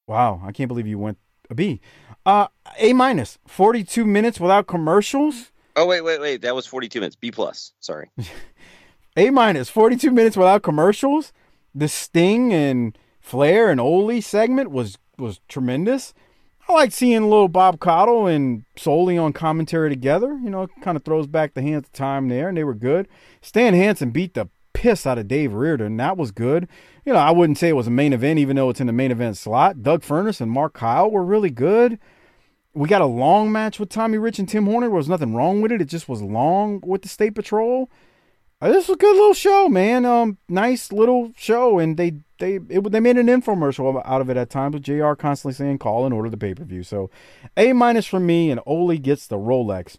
Wow, 0.07 0.43
I 0.45 0.53
can't 0.53 0.69
believe 0.69 0.87
you 0.87 0.99
went 0.99 1.17
a 1.51 1.55
B. 1.55 1.81
Uh, 2.25 2.47
a 2.79 2.93
minus. 2.93 3.39
Forty-two 3.47 4.05
minutes 4.05 4.41
without 4.41 4.67
commercials. 4.67 5.53
Oh 5.77 5.87
wait, 5.87 6.03
wait, 6.03 6.21
wait. 6.21 6.43
That 6.43 6.55
was 6.55 6.67
forty-two 6.67 7.01
minutes. 7.01 7.17
B 7.17 7.31
plus. 7.31 7.73
Sorry. 7.81 8.11
a 9.17 9.31
minus. 9.31 9.69
Forty-two 9.69 10.11
minutes 10.11 10.37
without 10.37 10.63
commercials. 10.63 11.33
The 11.75 11.89
Sting 11.89 12.53
and 12.53 12.97
Flair 13.21 13.71
and 13.71 13.81
Ole 13.81 14.21
segment 14.21 14.71
was 14.71 14.99
was 15.19 15.41
tremendous. 15.49 16.15
I 16.69 16.73
like 16.73 16.93
seeing 16.93 17.25
little 17.25 17.49
Bob 17.49 17.81
Caudle 17.81 18.27
and 18.27 18.65
Solie 18.77 19.21
on 19.21 19.33
commentary 19.33 19.91
together. 19.91 20.39
You 20.41 20.51
know, 20.51 20.63
it 20.63 20.71
kind 20.83 20.97
of 20.97 21.05
throws 21.05 21.27
back 21.27 21.55
the 21.55 21.63
hands 21.63 21.87
of 21.87 21.93
time 21.93 22.29
there, 22.29 22.49
and 22.49 22.57
they 22.57 22.63
were 22.65 22.75
good. 22.75 23.09
Stan 23.43 23.75
Hansen 23.75 24.11
beat 24.11 24.35
the 24.35 24.49
piss 24.81 25.07
out 25.07 25.19
of 25.19 25.29
Dave 25.29 25.53
Reardon. 25.53 25.99
That 25.99 26.17
was 26.17 26.31
good. 26.31 26.67
You 27.05 27.13
know, 27.13 27.19
I 27.19 27.33
wouldn't 27.33 27.59
say 27.59 27.69
it 27.69 27.77
was 27.77 27.87
a 27.87 27.91
main 27.91 28.15
event, 28.15 28.39
even 28.39 28.57
though 28.57 28.71
it's 28.71 28.81
in 28.81 28.87
the 28.87 28.95
main 28.95 29.11
event 29.11 29.37
slot. 29.37 29.83
Doug 29.83 30.03
Furnas 30.03 30.41
and 30.41 30.51
Mark 30.51 30.73
Kyle 30.73 31.11
were 31.11 31.23
really 31.23 31.51
good. 31.51 31.99
We 32.73 32.89
got 32.89 33.03
a 33.03 33.07
long 33.07 33.53
match 33.53 33.79
with 33.79 33.91
Tommy 33.91 34.17
Rich 34.17 34.39
and 34.39 34.49
Tim 34.49 34.65
Horner. 34.65 34.87
There 34.87 34.97
was 34.97 35.09
nothing 35.09 35.35
wrong 35.35 35.61
with 35.61 35.71
it. 35.71 35.83
It 35.83 35.89
just 35.89 36.09
was 36.09 36.23
long 36.23 36.81
with 36.83 37.03
the 37.03 37.09
State 37.09 37.35
Patrol. 37.35 37.91
Uh, 38.63 38.69
this 38.69 38.89
was 38.89 38.95
a 38.95 38.99
good 38.99 39.15
little 39.15 39.35
show, 39.35 39.69
man. 39.69 40.07
Um, 40.07 40.39
nice 40.49 40.93
little 40.93 41.33
show, 41.37 41.79
and 41.79 41.99
they 41.99 42.21
they 42.39 42.55
it, 42.71 42.91
they 42.91 43.01
made 43.01 43.19
an 43.19 43.27
infomercial 43.27 44.01
out 44.05 44.21
of 44.23 44.31
it 44.31 44.37
at 44.39 44.49
times 44.49 44.75
with 44.75 44.83
JR. 44.85 45.13
constantly 45.13 45.53
saying 45.53 45.79
call 45.79 46.07
and 46.07 46.15
order 46.15 46.31
the 46.31 46.39
pay 46.39 46.55
per 46.55 46.65
view. 46.65 46.83
So, 46.83 47.11
a 47.55 47.75
minus 47.75 48.07
from 48.07 48.25
me, 48.25 48.51
and 48.51 48.61
Ole 48.65 48.97
gets 48.97 49.27
the 49.27 49.37
Rolex. 49.37 49.99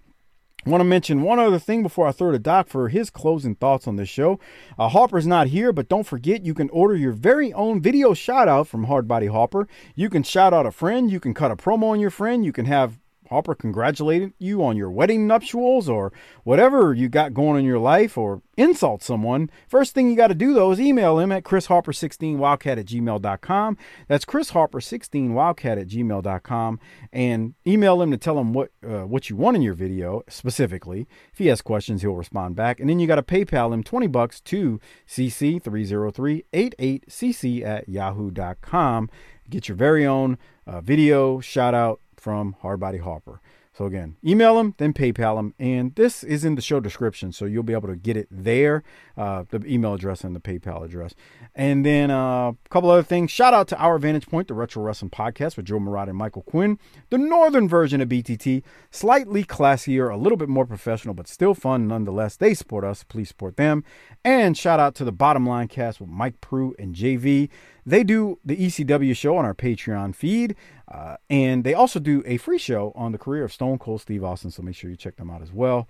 Want 0.63 0.81
to 0.81 0.85
mention 0.85 1.23
one 1.23 1.39
other 1.39 1.57
thing 1.57 1.81
before 1.81 2.07
I 2.07 2.11
throw 2.11 2.31
to 2.31 2.37
Doc 2.37 2.67
for 2.67 2.89
his 2.89 3.09
closing 3.09 3.55
thoughts 3.55 3.87
on 3.87 3.95
this 3.95 4.09
show. 4.09 4.39
Uh, 4.77 4.89
Harper's 4.89 5.25
not 5.25 5.47
here, 5.47 5.73
but 5.73 5.89
don't 5.89 6.05
forget 6.05 6.45
you 6.45 6.53
can 6.53 6.69
order 6.69 6.95
your 6.95 7.13
very 7.13 7.51
own 7.53 7.81
video 7.81 8.13
shout 8.13 8.47
out 8.47 8.67
from 8.67 8.85
Hardbody 8.85 9.31
Harper. 9.31 9.67
You 9.95 10.07
can 10.07 10.21
shout 10.21 10.53
out 10.53 10.67
a 10.67 10.71
friend, 10.71 11.11
you 11.11 11.19
can 11.19 11.33
cut 11.33 11.49
a 11.49 11.55
promo 11.55 11.85
on 11.85 11.99
your 11.99 12.11
friend, 12.11 12.45
you 12.45 12.51
can 12.51 12.65
have 12.65 12.99
Harper 13.31 13.55
congratulated 13.55 14.33
you 14.39 14.61
on 14.61 14.75
your 14.75 14.91
wedding 14.91 15.25
nuptials 15.25 15.87
or 15.87 16.11
whatever 16.43 16.93
you 16.93 17.07
got 17.07 17.33
going 17.33 17.57
in 17.57 17.65
your 17.65 17.79
life 17.79 18.17
or 18.17 18.41
insult 18.57 19.01
someone, 19.01 19.49
first 19.69 19.93
thing 19.93 20.09
you 20.09 20.17
got 20.17 20.27
to 20.27 20.35
do 20.35 20.53
though 20.53 20.71
is 20.71 20.81
email 20.81 21.17
him 21.17 21.31
at 21.31 21.43
chrisharper16wildcat 21.43 22.77
at 22.77 22.87
gmail.com. 22.87 23.77
That's 24.09 24.25
chrisharper16wildcat 24.25 25.79
at 25.79 25.87
gmail.com 25.87 26.79
and 27.13 27.53
email 27.65 28.01
him 28.01 28.11
to 28.11 28.17
tell 28.17 28.37
him 28.37 28.51
what 28.51 28.71
uh, 28.85 29.03
what 29.03 29.29
you 29.29 29.37
want 29.37 29.55
in 29.55 29.61
your 29.61 29.75
video 29.75 30.23
specifically. 30.27 31.07
If 31.31 31.37
he 31.37 31.47
has 31.47 31.61
questions, 31.61 32.01
he'll 32.01 32.15
respond 32.15 32.57
back. 32.57 32.81
And 32.81 32.89
then 32.89 32.99
you 32.99 33.07
got 33.07 33.15
to 33.15 33.23
PayPal 33.23 33.73
him 33.73 33.81
20 33.81 34.07
bucks 34.07 34.41
to 34.41 34.81
cc30388cc 35.07 37.63
at 37.63 37.87
yahoo.com. 37.87 39.09
Get 39.49 39.69
your 39.69 39.77
very 39.77 40.05
own 40.05 40.37
uh, 40.67 40.81
video 40.81 41.39
shout 41.39 41.73
out 41.73 42.00
from 42.21 42.55
Hardbody 42.61 43.01
Harper. 43.01 43.41
So 43.73 43.85
again, 43.85 44.17
email 44.23 44.57
them, 44.57 44.75
then 44.77 44.91
PayPal 44.91 45.37
them, 45.37 45.55
and 45.57 45.95
this 45.95 46.25
is 46.25 46.43
in 46.43 46.55
the 46.55 46.61
show 46.61 46.81
description, 46.81 47.31
so 47.31 47.45
you'll 47.45 47.63
be 47.63 47.71
able 47.71 47.87
to 47.87 47.95
get 47.95 48.17
it 48.17 48.27
there, 48.29 48.83
uh, 49.17 49.45
the 49.49 49.65
email 49.65 49.93
address 49.93 50.25
and 50.25 50.35
the 50.35 50.41
PayPal 50.41 50.83
address. 50.83 51.15
And 51.55 51.85
then 51.85 52.11
uh, 52.11 52.49
a 52.49 52.55
couple 52.69 52.91
other 52.91 53.01
things. 53.01 53.31
Shout 53.31 53.53
out 53.53 53.69
to 53.69 53.77
Our 53.77 53.97
Vantage 53.97 54.27
Point, 54.27 54.49
the 54.49 54.55
Retro 54.55 54.83
Wrestling 54.83 55.09
Podcast 55.09 55.55
with 55.55 55.67
Joe 55.67 55.79
Murata 55.79 56.09
and 56.09 56.17
Michael 56.17 56.41
Quinn, 56.41 56.79
the 57.11 57.17
northern 57.17 57.69
version 57.69 58.01
of 58.01 58.09
BTT, 58.09 58.61
slightly 58.91 59.45
classier, 59.45 60.13
a 60.13 60.17
little 60.17 60.37
bit 60.37 60.49
more 60.49 60.65
professional, 60.65 61.13
but 61.13 61.29
still 61.29 61.53
fun 61.53 61.87
nonetheless. 61.87 62.35
They 62.35 62.53
support 62.53 62.83
us, 62.83 63.05
please 63.05 63.29
support 63.29 63.55
them. 63.55 63.85
And 64.25 64.57
shout 64.57 64.81
out 64.81 64.95
to 64.95 65.05
the 65.05 65.13
Bottom 65.13 65.47
Line 65.47 65.69
Cast 65.69 66.01
with 66.01 66.09
Mike 66.09 66.41
Prue 66.41 66.75
and 66.77 66.93
JV. 66.93 67.49
They 67.85 68.03
do 68.03 68.39
the 68.45 68.55
ECW 68.55 69.15
show 69.15 69.37
on 69.37 69.45
our 69.45 69.53
Patreon 69.55 70.15
feed, 70.15 70.55
uh, 70.87 71.17
and 71.29 71.63
they 71.63 71.73
also 71.73 71.99
do 71.99 72.21
a 72.25 72.37
free 72.37 72.57
show 72.57 72.91
on 72.95 73.11
the 73.11 73.17
career 73.17 73.43
of 73.43 73.51
Stone 73.51 73.79
Cold 73.79 74.01
Steve 74.01 74.23
Austin. 74.23 74.51
So 74.51 74.61
make 74.61 74.75
sure 74.75 74.89
you 74.89 74.95
check 74.95 75.15
them 75.15 75.29
out 75.29 75.41
as 75.41 75.51
well. 75.51 75.87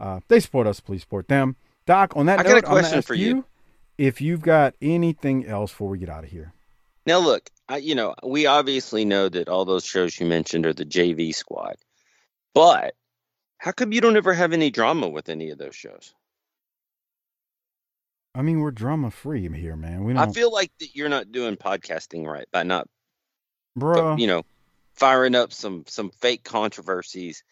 Uh, 0.00 0.20
they 0.28 0.40
support 0.40 0.66
us, 0.66 0.80
please 0.80 1.02
support 1.02 1.28
them. 1.28 1.56
Doc, 1.86 2.14
on 2.16 2.26
that 2.26 2.40
I 2.40 2.42
note, 2.42 2.62
got 2.62 2.64
a 2.64 2.66
question 2.66 3.02
for 3.02 3.14
you. 3.14 3.44
If 3.98 4.20
you've 4.20 4.40
got 4.42 4.74
anything 4.82 5.46
else 5.46 5.70
before 5.70 5.88
we 5.90 5.98
get 5.98 6.08
out 6.08 6.24
of 6.24 6.30
here, 6.30 6.52
Now, 7.06 7.18
look, 7.18 7.48
I, 7.68 7.76
you 7.76 7.94
know, 7.94 8.14
we 8.24 8.46
obviously 8.46 9.04
know 9.04 9.28
that 9.28 9.48
all 9.48 9.64
those 9.64 9.84
shows 9.84 10.18
you 10.18 10.26
mentioned 10.26 10.66
are 10.66 10.72
the 10.72 10.86
JV 10.86 11.34
squad, 11.34 11.76
but 12.54 12.94
how 13.58 13.72
come 13.72 13.92
you 13.92 14.00
don't 14.00 14.16
ever 14.16 14.34
have 14.34 14.52
any 14.52 14.70
drama 14.70 15.08
with 15.08 15.28
any 15.28 15.50
of 15.50 15.58
those 15.58 15.76
shows? 15.76 16.14
I 18.34 18.42
mean, 18.42 18.60
we're 18.60 18.72
drama 18.72 19.10
free 19.10 19.48
here, 19.48 19.76
man. 19.76 20.04
We 20.04 20.12
I 20.12 20.16
don't, 20.16 20.28
I 20.28 20.32
feel 20.32 20.52
like 20.52 20.72
that 20.80 20.96
you're 20.96 21.08
not 21.08 21.30
doing 21.30 21.56
podcasting 21.56 22.26
right 22.26 22.46
by 22.52 22.64
not, 22.64 22.88
bro. 23.76 24.16
you 24.16 24.26
know, 24.26 24.44
firing 24.94 25.34
up 25.34 25.52
some 25.52 25.84
some 25.86 26.10
fake 26.10 26.42
controversies 26.42 27.44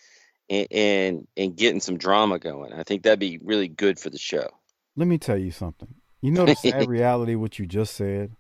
and, 0.50 0.66
and 0.72 1.28
and 1.36 1.56
getting 1.56 1.80
some 1.80 1.98
drama 1.98 2.38
going. 2.38 2.72
I 2.72 2.82
think 2.82 3.02
that'd 3.02 3.18
be 3.18 3.38
really 3.42 3.68
good 3.68 3.98
for 3.98 4.10
the 4.10 4.18
show. 4.18 4.48
Let 4.96 5.06
me 5.06 5.18
tell 5.18 5.38
you 5.38 5.52
something. 5.52 5.94
You 6.20 6.32
know 6.32 6.46
the 6.46 6.56
sad 6.56 6.88
reality 6.88 7.34
what 7.36 7.58
you 7.58 7.66
just 7.66 7.94
said. 7.94 8.32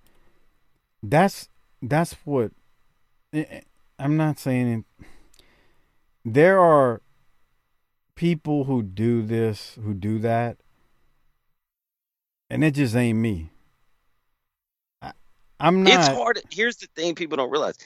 That's 1.02 1.48
that's 1.80 2.14
what 2.24 2.52
eh, 3.32 3.44
eh, 3.48 3.60
I'm 3.98 4.16
not 4.16 4.38
saying 4.38 4.84
it. 5.00 5.06
There 6.24 6.58
are 6.58 7.02
people 8.14 8.64
who 8.64 8.82
do 8.82 9.22
this, 9.22 9.76
who 9.82 9.94
do 9.94 10.18
that, 10.20 10.58
and 12.52 12.62
it 12.62 12.74
just 12.74 12.94
ain't 12.94 13.18
me. 13.18 13.50
I, 15.00 15.12
I'm 15.58 15.82
not. 15.82 15.94
It's 15.94 16.08
hard. 16.08 16.38
Here's 16.50 16.76
the 16.76 16.86
thing 16.94 17.14
people 17.14 17.38
don't 17.38 17.50
realize. 17.50 17.78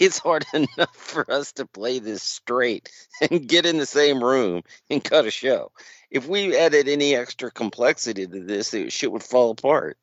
It's 0.00 0.18
hard 0.18 0.46
enough 0.54 0.94
for 0.94 1.30
us 1.30 1.52
to 1.54 1.66
play 1.66 1.98
this 1.98 2.22
straight 2.22 2.90
and 3.20 3.46
get 3.46 3.66
in 3.66 3.76
the 3.76 3.86
same 3.86 4.22
room 4.22 4.62
and 4.88 5.02
cut 5.02 5.26
a 5.26 5.32
show. 5.32 5.72
If 6.10 6.28
we 6.28 6.56
added 6.56 6.88
any 6.88 7.16
extra 7.16 7.50
complexity 7.50 8.26
to 8.26 8.40
this, 8.40 8.72
it, 8.72 8.92
shit 8.92 9.10
would 9.10 9.24
fall 9.24 9.50
apart. 9.50 9.98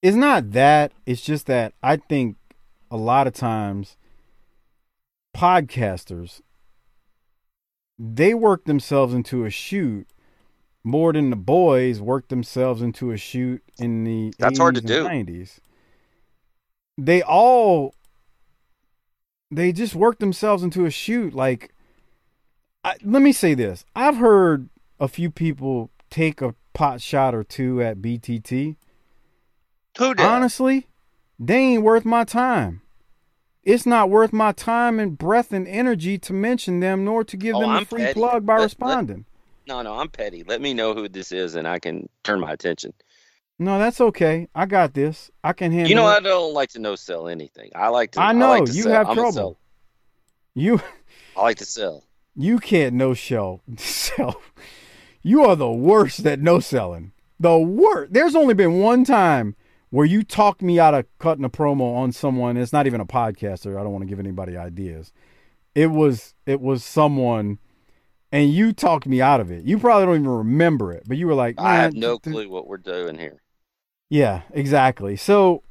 It's 0.00 0.16
not 0.16 0.52
that. 0.52 0.92
It's 1.04 1.22
just 1.22 1.46
that 1.46 1.74
I 1.82 1.96
think 1.96 2.36
a 2.92 2.96
lot 2.96 3.26
of 3.26 3.32
times 3.32 3.96
podcasters 5.36 6.40
they 7.98 8.34
work 8.34 8.66
themselves 8.66 9.14
into 9.14 9.44
a 9.44 9.50
shoot 9.50 10.06
more 10.84 11.12
than 11.12 11.30
the 11.30 11.36
boys 11.36 12.00
worked 12.00 12.28
themselves 12.28 12.82
into 12.82 13.10
a 13.10 13.16
shoot 13.16 13.62
in 13.78 14.04
the 14.04 14.34
That's 14.38 14.58
hard 14.58 14.74
to 14.76 14.82
80s 14.82 14.86
do. 14.86 15.06
and 15.06 15.26
90s. 15.28 15.58
They 16.98 17.22
all 17.22 17.94
they 19.50 19.72
just 19.72 19.94
worked 19.94 20.20
themselves 20.20 20.62
into 20.62 20.84
a 20.84 20.90
shoot 20.90 21.34
like 21.34 21.72
I, 22.84 22.96
let 23.02 23.22
me 23.22 23.32
say 23.32 23.54
this. 23.54 23.84
I've 23.96 24.16
heard 24.16 24.68
a 25.00 25.08
few 25.08 25.30
people 25.30 25.90
take 26.10 26.42
a 26.42 26.54
pot 26.74 27.00
shot 27.00 27.34
or 27.34 27.42
two 27.42 27.80
at 27.82 27.98
BTT. 28.02 28.76
Who 29.98 30.14
did? 30.14 30.24
Honestly, 30.26 30.86
they 31.38 31.56
ain't 31.56 31.82
worth 31.82 32.04
my 32.04 32.24
time. 32.24 32.82
It's 33.62 33.86
not 33.86 34.10
worth 34.10 34.32
my 34.34 34.52
time 34.52 35.00
and 35.00 35.16
breath 35.16 35.50
and 35.52 35.66
energy 35.66 36.18
to 36.18 36.32
mention 36.34 36.80
them, 36.80 37.04
nor 37.04 37.24
to 37.24 37.36
give 37.38 37.56
Oh, 37.56 37.60
them 37.60 37.70
a 37.70 37.74
I'm 37.78 37.84
free 37.86 38.02
petty. 38.02 38.20
plug 38.20 38.44
by 38.44 38.56
let- 38.56 38.64
responding. 38.64 39.24
No, 39.66 39.82
no, 39.82 39.94
I'm 39.94 40.08
petty. 40.08 40.42
Let 40.44 40.60
me 40.60 40.74
know 40.74 40.94
who 40.94 41.08
this 41.08 41.32
is, 41.32 41.54
and 41.54 41.66
I 41.66 41.78
can 41.78 42.08
turn 42.22 42.40
my 42.40 42.52
attention. 42.52 42.92
No, 43.58 43.78
that's 43.78 44.00
okay. 44.00 44.48
I 44.54 44.66
got 44.66 44.94
this. 44.94 45.30
I 45.42 45.52
can 45.52 45.70
handle 45.72 45.88
You 45.88 45.94
know, 45.94 46.08
it. 46.08 46.16
I 46.16 46.20
don't 46.20 46.52
like 46.54 46.70
to 46.70 46.78
no 46.80 46.96
sell 46.96 47.28
anything. 47.28 47.70
I 47.74 47.88
like 47.88 48.12
to. 48.12 48.20
I 48.20 48.32
know 48.32 48.48
like 48.48 48.64
to 48.66 48.72
you 48.72 48.82
sell. 48.84 48.92
have 48.92 49.08
I'm 49.10 49.16
trouble. 49.16 49.58
You 50.54 50.80
I 51.36 51.42
like 51.42 51.58
to 51.58 51.64
sell. 51.64 52.04
you 52.36 52.58
can't 52.58 52.94
no 52.94 53.14
sell 53.14 53.62
sell. 53.76 54.40
You 55.22 55.44
are 55.44 55.56
the 55.56 55.70
worst 55.70 56.26
at 56.26 56.40
no 56.40 56.60
selling. 56.60 57.12
The 57.40 57.56
worst. 57.58 58.12
There's 58.12 58.34
only 58.36 58.54
been 58.54 58.80
one 58.80 59.04
time 59.04 59.56
where 59.90 60.04
you 60.04 60.22
talked 60.24 60.60
me 60.60 60.78
out 60.80 60.92
of 60.94 61.06
cutting 61.18 61.44
a 61.44 61.48
promo 61.50 61.94
on 61.96 62.10
someone. 62.12 62.56
It's 62.56 62.72
not 62.72 62.86
even 62.86 63.00
a 63.00 63.06
podcaster. 63.06 63.78
I 63.78 63.84
don't 63.84 63.92
want 63.92 64.02
to 64.02 64.08
give 64.08 64.18
anybody 64.20 64.56
ideas. 64.56 65.12
It 65.74 65.88
was 65.88 66.34
it 66.46 66.60
was 66.60 66.84
someone, 66.84 67.58
and 68.34 68.52
you 68.52 68.72
talked 68.72 69.06
me 69.06 69.22
out 69.22 69.38
of 69.38 69.52
it. 69.52 69.64
You 69.64 69.78
probably 69.78 70.06
don't 70.06 70.16
even 70.16 70.28
remember 70.28 70.92
it, 70.92 71.04
but 71.06 71.16
you 71.16 71.28
were 71.28 71.34
like, 71.34 71.54
I 71.56 71.76
have 71.76 71.94
no 71.94 72.18
clue 72.18 72.48
what 72.48 72.66
we're 72.66 72.78
doing 72.78 73.16
here. 73.16 73.40
Yeah, 74.10 74.42
exactly. 74.50 75.14
So, 75.14 75.62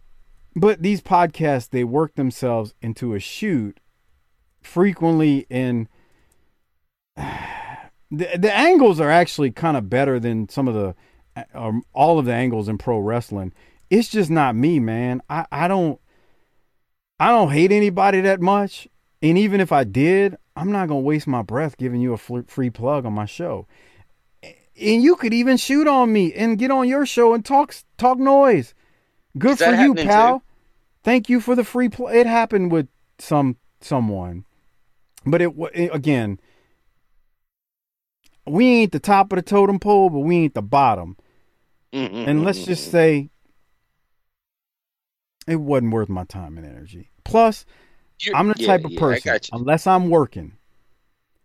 but 0.56 0.81
these 0.81 1.02
podcasts 1.02 1.69
they 1.69 1.84
work 1.84 2.15
themselves 2.15 2.73
into 2.81 3.15
a 3.15 3.19
shoot 3.19 3.81
frequently, 4.61 5.45
and 5.49 5.90
the 7.18 8.30
the 8.38 8.56
angles 8.56 9.02
are 9.02 9.11
actually 9.11 9.52
kind 9.52 9.76
of 9.76 9.90
better 9.90 10.18
than 10.18 10.48
some 10.48 10.69
of 10.69 10.73
the 10.73 10.95
um, 11.53 11.84
all 11.91 12.18
of 12.18 12.23
the 12.23 12.34
angles 12.34 12.69
in 12.69 12.77
pro 12.77 12.98
wrestling. 12.98 13.52
It's 13.90 14.07
just 14.07 14.30
not 14.30 14.56
me, 14.56 14.80
man. 14.80 15.22
I 15.30 15.45
I 15.52 15.68
don't 15.68 15.99
I 17.19 17.27
don't 17.27 17.52
hate 17.52 17.73
anybody 17.73 18.22
that 18.22 18.40
much, 18.40 18.88
and 19.22 19.38
even 19.38 19.60
if 19.60 19.73
I 19.73 19.84
did, 19.84 20.38
I'm 20.55 20.71
not 20.71 20.88
gonna 20.88 20.99
waste 20.99 21.27
my 21.27 21.41
breath 21.41 21.77
giving 21.77 22.01
you 22.01 22.13
a 22.13 22.17
free 22.17 22.69
plug 22.69 23.05
on 23.05 23.13
my 23.13 23.25
show 23.25 23.67
and 24.80 25.03
you 25.03 25.15
could 25.15 25.34
even 25.34 25.57
shoot 25.57 25.88
on 25.88 26.11
me 26.11 26.34
and 26.34 26.57
get 26.57 26.71
on 26.71 26.88
your 26.88 27.05
show 27.05 27.34
and 27.34 27.45
talk 27.45 27.75
talk 27.97 28.17
noise. 28.17 28.73
Good 29.38 29.59
for 29.59 29.73
you, 29.73 29.93
pal. 29.95 30.39
too? 30.39 30.45
Thank 31.03 31.30
you 31.30 31.39
for 31.41 31.55
the 31.55 31.63
free 31.63 31.89
play. 31.89 32.19
It 32.19 32.27
happened 32.27 32.71
with 32.71 32.88
some 33.19 33.57
someone, 33.81 34.45
but 35.25 35.41
it 35.41 35.53
it- 35.73 35.93
again. 35.93 36.39
We 38.45 38.65
ain't 38.65 38.91
the 38.91 38.99
top 38.99 39.31
of 39.31 39.38
the 39.38 39.41
totem 39.41 39.80
pole, 39.80 40.09
but 40.09 40.19
we 40.19 40.35
ain't 40.38 40.53
the 40.53 40.61
bottom. 40.61 41.15
And 41.93 42.43
let's 42.43 42.65
just 42.65 42.91
say 42.91 43.30
it 45.47 45.57
wasn't 45.57 45.93
worth 45.93 46.09
my 46.09 46.25
time 46.25 46.57
and 46.57 46.65
energy. 46.65 47.11
Plus, 47.23 47.65
You're- 48.26 48.38
I'm 48.40 48.48
the 48.48 48.56
yeah, 48.58 48.68
type 48.68 48.86
of 48.86 48.91
yeah, 48.91 49.00
person, 49.00 49.40
unless 49.52 49.86
I'm 49.88 50.10
working, 50.10 50.54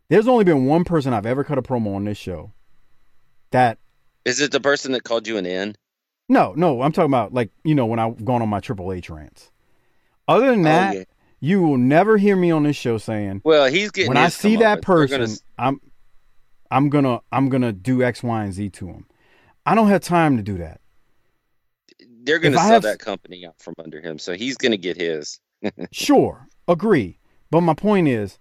there's 0.08 0.28
only 0.28 0.44
been 0.44 0.66
one 0.66 0.84
person 0.84 1.12
I've 1.12 1.26
ever 1.26 1.44
cut 1.44 1.58
a 1.58 1.62
promo 1.62 1.94
on 1.96 2.04
this 2.04 2.18
show 2.18 2.52
that 3.50 3.78
Is 4.24 4.40
it 4.40 4.52
the 4.52 4.60
person 4.60 4.92
that 4.92 5.04
called 5.04 5.26
you 5.26 5.36
an 5.38 5.46
N? 5.46 5.76
No, 6.28 6.52
no, 6.56 6.82
I'm 6.82 6.92
talking 6.92 7.10
about 7.10 7.32
like 7.32 7.50
you 7.64 7.74
know 7.74 7.86
when 7.86 7.98
I've 7.98 8.24
gone 8.24 8.42
on 8.42 8.48
my 8.48 8.60
Triple 8.60 8.92
H 8.92 9.08
rants. 9.10 9.50
Other 10.26 10.50
than 10.50 10.60
Oh, 10.60 10.64
that, 10.64 10.94
yeah. 10.96 11.04
you 11.40 11.62
will 11.62 11.78
never 11.78 12.18
hear 12.18 12.36
me 12.36 12.50
on 12.50 12.64
this 12.64 12.76
show 12.76 12.98
saying 12.98 13.40
Well, 13.44 13.66
he's 13.70 13.90
getting. 13.90 14.08
when 14.08 14.18
I 14.18 14.28
see 14.28 14.56
that. 14.56 14.82
Person, 14.82 15.20
gonna 15.20 15.32
I'm 15.58 15.80
I'm 16.70 16.90
gonna 16.90 17.20
I'm 17.32 17.48
gonna 17.48 17.72
do 17.72 18.02
X, 18.02 18.22
Y, 18.22 18.44
and 18.44 18.52
Z 18.52 18.68
to 18.70 18.86
him. 18.88 19.06
I 19.64 19.74
don't 19.74 19.88
have 19.88 20.02
time 20.02 20.36
to 20.36 20.42
do 20.42 20.58
that. 20.58 20.80
they're 22.24 22.38
going 22.38 22.52
to 22.52 22.58
if 22.58 22.62
sell 22.64 22.72
have- 22.74 22.82
that 22.82 22.98
company 22.98 23.46
out 23.46 23.54
from 23.58 23.74
under 23.82 24.00
him, 24.02 24.18
so 24.18 24.34
he's 24.34 24.56
going 24.58 24.72
to 24.72 24.78
get 24.78 24.96
his. 24.96 25.40
Sure, 25.92 26.46
agree. 26.68 27.18
But 27.50 27.62
my 27.62 27.74
point 27.74 28.06
is, 28.08 28.38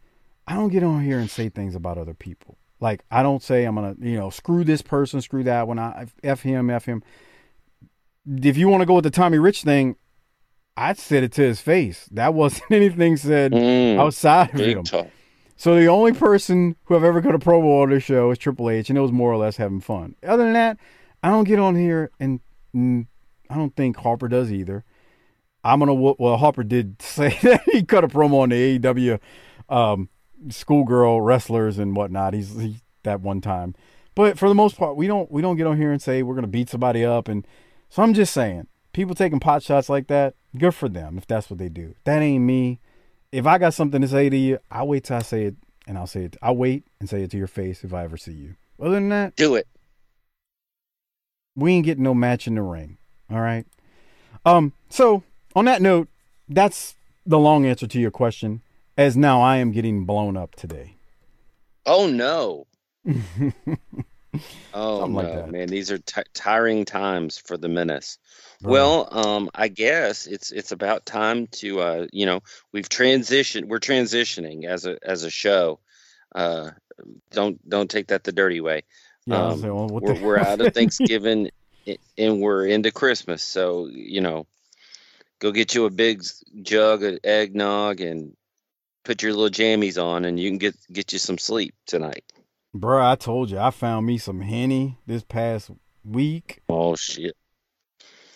I 0.48 0.54
don't 0.56 0.70
get 0.70 0.84
on 0.84 1.04
here 1.04 1.18
and 1.20 1.30
say 1.30 1.50
things 1.50 1.74
about 1.76 1.98
other 1.98 2.14
people. 2.14 2.58
Like 2.80 3.04
I 3.10 3.24
don't 3.24 3.42
say 3.42 3.64
I'm 3.66 3.76
gonna, 3.76 3.96
you 4.00 4.18
know, 4.18 4.30
screw 4.30 4.64
this 4.64 4.82
person, 4.82 5.22
screw 5.22 5.44
that 5.46 5.68
one. 5.68 5.80
I 5.80 6.08
f 6.24 6.42
him, 6.44 6.70
f 6.70 6.86
him. 6.86 7.02
If 8.28 8.58
you 8.58 8.68
want 8.68 8.82
to 8.82 8.86
go 8.86 8.96
with 8.96 9.04
the 9.04 9.10
Tommy 9.10 9.40
Rich 9.40 9.64
thing, 9.64 9.96
I 10.76 10.94
said 10.94 11.24
it 11.24 11.32
to 11.34 11.42
his 11.42 11.60
face. 11.62 12.08
That 12.12 12.34
wasn't 12.34 12.66
anything 12.72 13.18
said 13.18 13.52
Mm, 13.52 14.00
outside 14.00 14.54
of 14.54 14.60
him. 14.60 14.84
So 15.56 15.74
the 15.76 15.88
only 15.88 16.12
person 16.14 16.76
who 16.84 16.96
I've 16.96 17.04
ever 17.04 17.20
cut 17.22 17.34
a 17.34 17.40
promo 17.40 17.82
on 17.82 17.90
this 17.90 18.04
show 18.04 18.30
is 18.30 18.38
Triple 18.38 18.70
H, 18.70 18.90
and 18.90 18.98
it 18.98 19.02
was 19.02 19.12
more 19.12 19.32
or 19.32 19.38
less 19.38 19.58
having 19.58 19.82
fun. 19.82 20.16
Other 20.22 20.44
than 20.44 20.54
that, 20.54 20.78
I 21.24 21.30
don't 21.30 21.46
get 21.46 21.58
on 21.58 21.76
here, 21.76 22.12
and 22.20 22.42
mm, 22.76 23.08
I 23.50 23.56
don't 23.56 23.76
think 23.76 23.98
Harper 23.98 24.28
does 24.28 24.52
either. 24.52 24.84
I'm 25.68 25.80
gonna 25.80 25.94
well, 25.94 26.38
Harper 26.38 26.64
did 26.64 27.02
say 27.02 27.38
that 27.44 27.64
he 27.72 27.84
cut 27.84 28.04
a 28.04 28.08
promo 28.08 28.42
on 28.42 28.50
the 28.50 28.80
AEW 28.80 29.20
um, 29.70 30.10
schoolgirl 30.50 31.22
wrestlers 31.22 31.78
and 31.78 31.96
whatnot. 31.96 32.34
He's 32.34 32.60
he, 32.60 32.78
that 33.04 33.22
one 33.22 33.42
time, 33.42 33.76
but 34.16 34.38
for 34.38 34.50
the 34.50 34.56
most 34.56 34.78
part, 34.78 34.96
we 34.96 35.08
don't 35.08 35.32
we 35.32 35.42
don't 35.42 35.58
get 35.58 35.68
on 35.68 35.78
here 35.78 35.92
and 35.92 36.02
say 36.02 36.24
we're 36.24 36.36
gonna 36.36 36.48
beat 36.48 36.70
somebody 36.70 37.06
up, 37.06 37.28
and 37.28 37.46
so 37.90 38.04
I'm 38.04 38.14
just 38.14 38.34
saying, 38.34 38.68
people 38.94 39.16
taking 39.16 39.40
pot 39.40 39.64
shots 39.64 39.90
like 39.90 40.08
that, 40.08 40.36
good 40.58 40.74
for 40.74 40.90
them 40.90 41.18
if 41.18 41.28
that's 41.28 41.50
what 41.50 41.60
they 41.60 41.70
do. 41.70 41.96
That 42.04 42.22
ain't 42.22 42.44
me 42.44 42.80
if 43.32 43.46
I 43.46 43.58
got 43.58 43.74
something 43.74 44.02
to 44.02 44.08
say 44.08 44.30
to 44.30 44.38
you, 44.38 44.60
I'll 44.72 44.88
wait 44.88 45.04
till 45.04 45.18
I 45.18 45.22
say 45.22 45.46
it, 45.46 45.56
and 45.88 45.98
I'll 45.98 46.08
say 46.08 46.24
it. 46.24 46.38
I'll 46.42 46.56
wait 46.56 46.86
and 47.00 47.10
say 47.10 47.24
it 47.24 47.32
to 47.32 47.38
your 47.38 47.48
face 47.48 47.84
if 47.84 47.94
I 47.94 48.04
ever 48.04 48.18
see 48.18 48.34
you. 48.34 48.56
Other 48.80 48.92
than 48.92 49.10
that, 49.10 49.36
do 49.36 49.56
it. 49.56 49.68
We 51.56 51.74
ain't 51.74 51.86
getting 51.86 52.04
no 52.04 52.14
match 52.14 52.48
in 52.48 52.56
the 52.56 52.62
ring. 52.62 52.98
All 53.30 53.42
right. 53.42 53.66
Um. 54.46 54.74
So 54.90 55.24
on 55.58 55.66
that 55.66 55.82
note, 55.82 56.08
that's 56.48 56.96
the 57.26 57.40
long 57.40 57.66
answer 57.66 57.88
to 57.88 58.00
your 58.00 58.12
question. 58.12 58.62
As 58.96 59.18
now 59.18 59.42
I 59.42 59.58
am 59.58 59.72
getting 59.72 60.06
blown 60.06 60.38
up 60.38 60.56
today. 60.56 60.98
Oh 61.86 62.08
no. 62.08 62.68
oh 64.74 65.00
Something 65.00 65.14
no, 65.14 65.42
like 65.42 65.52
man! 65.52 65.68
These 65.68 65.92
are 65.92 65.98
t- 66.00 66.22
tiring 66.34 66.86
times 66.86 67.38
for 67.38 67.58
the 67.58 67.70
menace. 67.70 68.18
Right. 68.62 68.72
Well, 68.72 69.08
um, 69.12 69.50
I 69.54 69.68
guess 69.68 70.28
it's 70.28 70.52
it's 70.52 70.72
about 70.72 71.06
time 71.06 71.48
to 71.54 71.80
uh, 71.80 72.08
you 72.12 72.26
know 72.26 72.42
we've 72.72 72.90
transitioned. 72.90 73.66
We're 73.66 73.80
transitioning 73.80 74.66
as 74.66 74.86
a 74.86 74.98
as 75.04 75.24
a 75.24 75.30
show. 75.30 75.80
Uh, 76.36 76.72
don't 77.32 77.68
don't 77.70 77.90
take 77.90 78.08
that 78.08 78.24
the 78.24 78.32
dirty 78.32 78.62
way. 78.62 78.84
Yeah, 79.26 79.46
um, 79.48 79.62
say, 79.62 79.70
well, 79.70 79.88
we're, 79.88 80.14
the- 80.14 80.22
we're 80.24 80.40
out 80.40 80.62
of 80.62 80.74
Thanksgiving 80.74 81.52
and 82.18 82.42
we're 82.42 82.66
into 82.66 82.92
Christmas, 82.92 83.44
so 83.44 83.88
you 83.92 84.22
know, 84.22 84.48
go 85.40 85.52
get 85.52 85.76
you 85.76 85.86
a 85.86 85.90
big 85.90 86.24
jug 86.62 87.04
of 87.04 87.20
eggnog 87.24 88.02
and 88.02 88.36
put 89.04 89.22
your 89.24 89.34
little 89.34 89.50
jammies 89.50 90.02
on, 90.02 90.26
and 90.26 90.40
you 90.40 90.50
can 90.50 90.58
get 90.58 90.76
get 90.92 91.14
you 91.14 91.20
some 91.20 91.38
sleep 91.38 91.74
tonight. 91.86 92.24
Bro, 92.74 93.10
I 93.10 93.16
told 93.16 93.50
you 93.50 93.58
I 93.58 93.72
found 93.72 94.06
me 94.06 94.18
some 94.18 94.42
henny 94.42 94.98
this 95.08 95.24
past 95.24 95.72
week. 96.04 96.62
Oh 96.70 96.96
shit! 96.96 97.36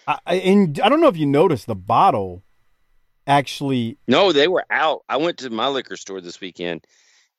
I, 0.07 0.19
and 0.27 0.79
I 0.79 0.89
don't 0.89 1.01
know 1.01 1.07
if 1.07 1.17
you 1.17 1.25
noticed 1.25 1.67
the 1.67 1.75
bottle 1.75 2.43
actually. 3.27 3.97
No, 4.07 4.31
they 4.31 4.47
were 4.47 4.65
out. 4.69 5.03
I 5.07 5.17
went 5.17 5.39
to 5.39 5.49
my 5.49 5.67
liquor 5.67 5.97
store 5.97 6.21
this 6.21 6.41
weekend, 6.41 6.85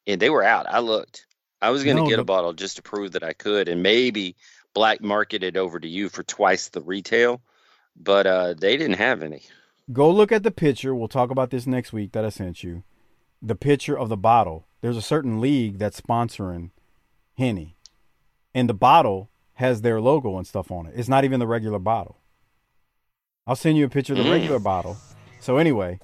and 0.06 0.20
they 0.20 0.30
were 0.30 0.44
out. 0.44 0.66
I 0.68 0.80
looked. 0.80 1.26
I 1.60 1.70
was 1.70 1.84
going 1.84 1.96
to 1.96 2.02
no, 2.02 2.08
get 2.08 2.18
a 2.18 2.24
bottle 2.24 2.52
just 2.52 2.76
to 2.76 2.82
prove 2.82 3.12
that 3.12 3.22
I 3.22 3.32
could, 3.34 3.68
and 3.68 3.82
maybe 3.82 4.36
black 4.74 5.00
market 5.00 5.42
it 5.42 5.56
over 5.56 5.78
to 5.78 5.88
you 5.88 6.08
for 6.08 6.22
twice 6.22 6.68
the 6.68 6.80
retail, 6.80 7.40
but 7.96 8.26
uh, 8.26 8.54
they 8.54 8.76
didn't 8.76 8.98
have 8.98 9.22
any. 9.22 9.42
Go 9.92 10.10
look 10.10 10.32
at 10.32 10.42
the 10.42 10.50
picture. 10.50 10.94
We'll 10.94 11.08
talk 11.08 11.30
about 11.30 11.50
this 11.50 11.66
next 11.66 11.92
week 11.92 12.12
that 12.12 12.24
I 12.24 12.28
sent 12.28 12.62
you. 12.62 12.84
The 13.40 13.56
picture 13.56 13.98
of 13.98 14.08
the 14.08 14.16
bottle. 14.16 14.66
There's 14.80 14.96
a 14.96 15.02
certain 15.02 15.40
league 15.40 15.78
that's 15.78 16.00
sponsoring 16.00 16.70
Henny, 17.36 17.76
and 18.54 18.68
the 18.68 18.74
bottle 18.74 19.30
has 19.54 19.82
their 19.82 20.00
logo 20.00 20.36
and 20.36 20.46
stuff 20.46 20.70
on 20.70 20.86
it. 20.86 20.94
It's 20.96 21.08
not 21.08 21.24
even 21.24 21.40
the 21.40 21.46
regular 21.46 21.78
bottle. 21.78 22.18
I'll 23.46 23.56
send 23.56 23.76
you 23.76 23.84
a 23.84 23.88
picture 23.88 24.12
of 24.12 24.18
the 24.18 24.24
mm. 24.24 24.32
regular 24.32 24.58
bottle. 24.58 24.96
So 25.40 25.56
anyway, 25.56 25.98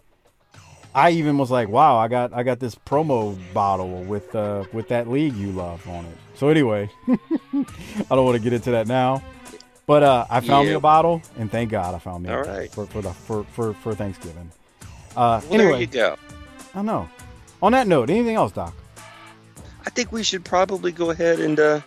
I 0.94 1.10
even 1.10 1.38
was 1.38 1.50
like, 1.50 1.68
"Wow, 1.68 1.96
I 1.96 2.08
got 2.08 2.32
I 2.32 2.42
got 2.42 2.58
this 2.58 2.74
promo 2.74 3.38
bottle 3.52 4.02
with 4.02 4.34
uh 4.34 4.64
with 4.72 4.88
that 4.88 5.08
league 5.08 5.34
you 5.36 5.52
love 5.52 5.86
on 5.88 6.04
it." 6.04 6.16
So 6.34 6.48
anyway, 6.48 6.90
I 7.08 7.64
don't 8.10 8.24
want 8.24 8.36
to 8.36 8.42
get 8.42 8.52
into 8.52 8.72
that 8.72 8.86
now, 8.88 9.22
but 9.88 10.02
uh, 10.02 10.26
I 10.28 10.40
found 10.40 10.66
yeah. 10.66 10.72
me 10.72 10.76
a 10.76 10.80
bottle, 10.80 11.22
and 11.38 11.50
thank 11.50 11.70
God 11.70 11.94
I 11.94 11.98
found 11.98 12.22
me 12.22 12.30
All 12.30 12.42
right. 12.42 12.70
for 12.70 12.86
for 12.86 13.00
the 13.00 13.10
for 13.10 13.42
for, 13.44 13.72
for 13.72 13.94
Thanksgiving. 13.94 14.52
Uh, 15.16 15.40
well, 15.48 15.60
anyway, 15.60 15.86
there 15.86 16.10
you 16.10 16.16
go. 16.16 16.16
I 16.74 16.82
know. 16.82 17.08
On 17.62 17.72
that 17.72 17.88
note, 17.88 18.10
anything 18.10 18.36
else, 18.36 18.52
Doc? 18.52 18.74
I 19.86 19.90
think 19.90 20.12
we 20.12 20.22
should 20.22 20.44
probably 20.44 20.92
go 20.92 21.10
ahead 21.10 21.40
and 21.40 21.58
uh, 21.58 21.80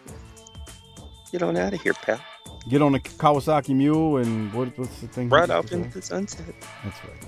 get 1.31 1.43
on 1.43 1.55
out 1.55 1.73
of 1.75 1.81
here, 1.81 1.93
pal. 1.93 2.19
Get 2.67 2.81
on 2.81 2.95
a 2.95 2.99
Kawasaki 2.99 3.75
Mule 3.75 4.17
and 4.17 4.51
what, 4.51 4.75
what's 4.77 4.99
the 4.99 5.07
thing? 5.07 5.29
Right 5.29 5.49
off 5.49 5.71
into 5.71 5.89
the 5.89 6.01
sunset. 6.01 6.53
That's 6.83 6.97
right. 7.05 7.23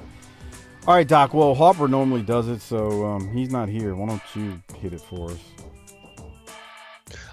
All 0.87 0.95
right, 0.95 1.07
Doc. 1.07 1.33
Well, 1.33 1.53
Harper 1.53 1.87
normally 1.87 2.23
does 2.23 2.47
it, 2.49 2.61
so 2.61 3.05
um, 3.05 3.31
he's 3.31 3.51
not 3.51 3.69
here. 3.69 3.95
Why 3.95 4.07
don't 4.07 4.21
you 4.35 4.61
hit 4.79 4.93
it 4.93 5.01
for 5.01 5.31
us? 5.31 5.39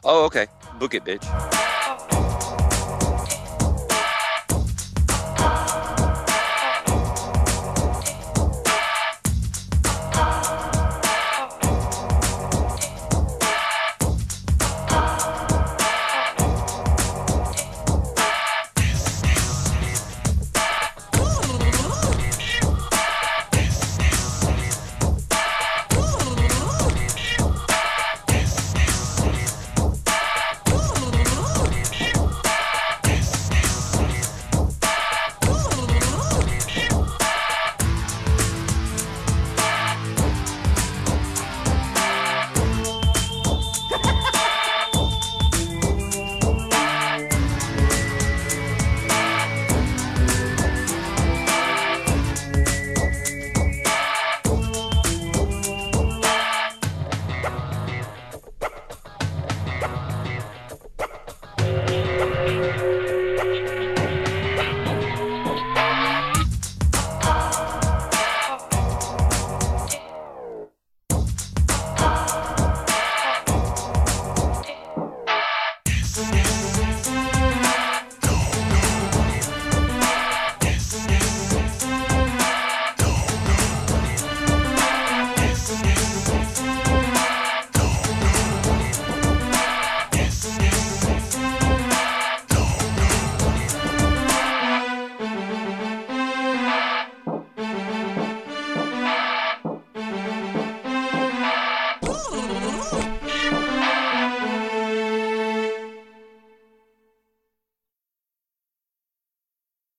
Oh, 0.04 0.24
okay. 0.26 0.46
Book 0.78 0.94
it, 0.94 1.04
bitch. 1.04 1.80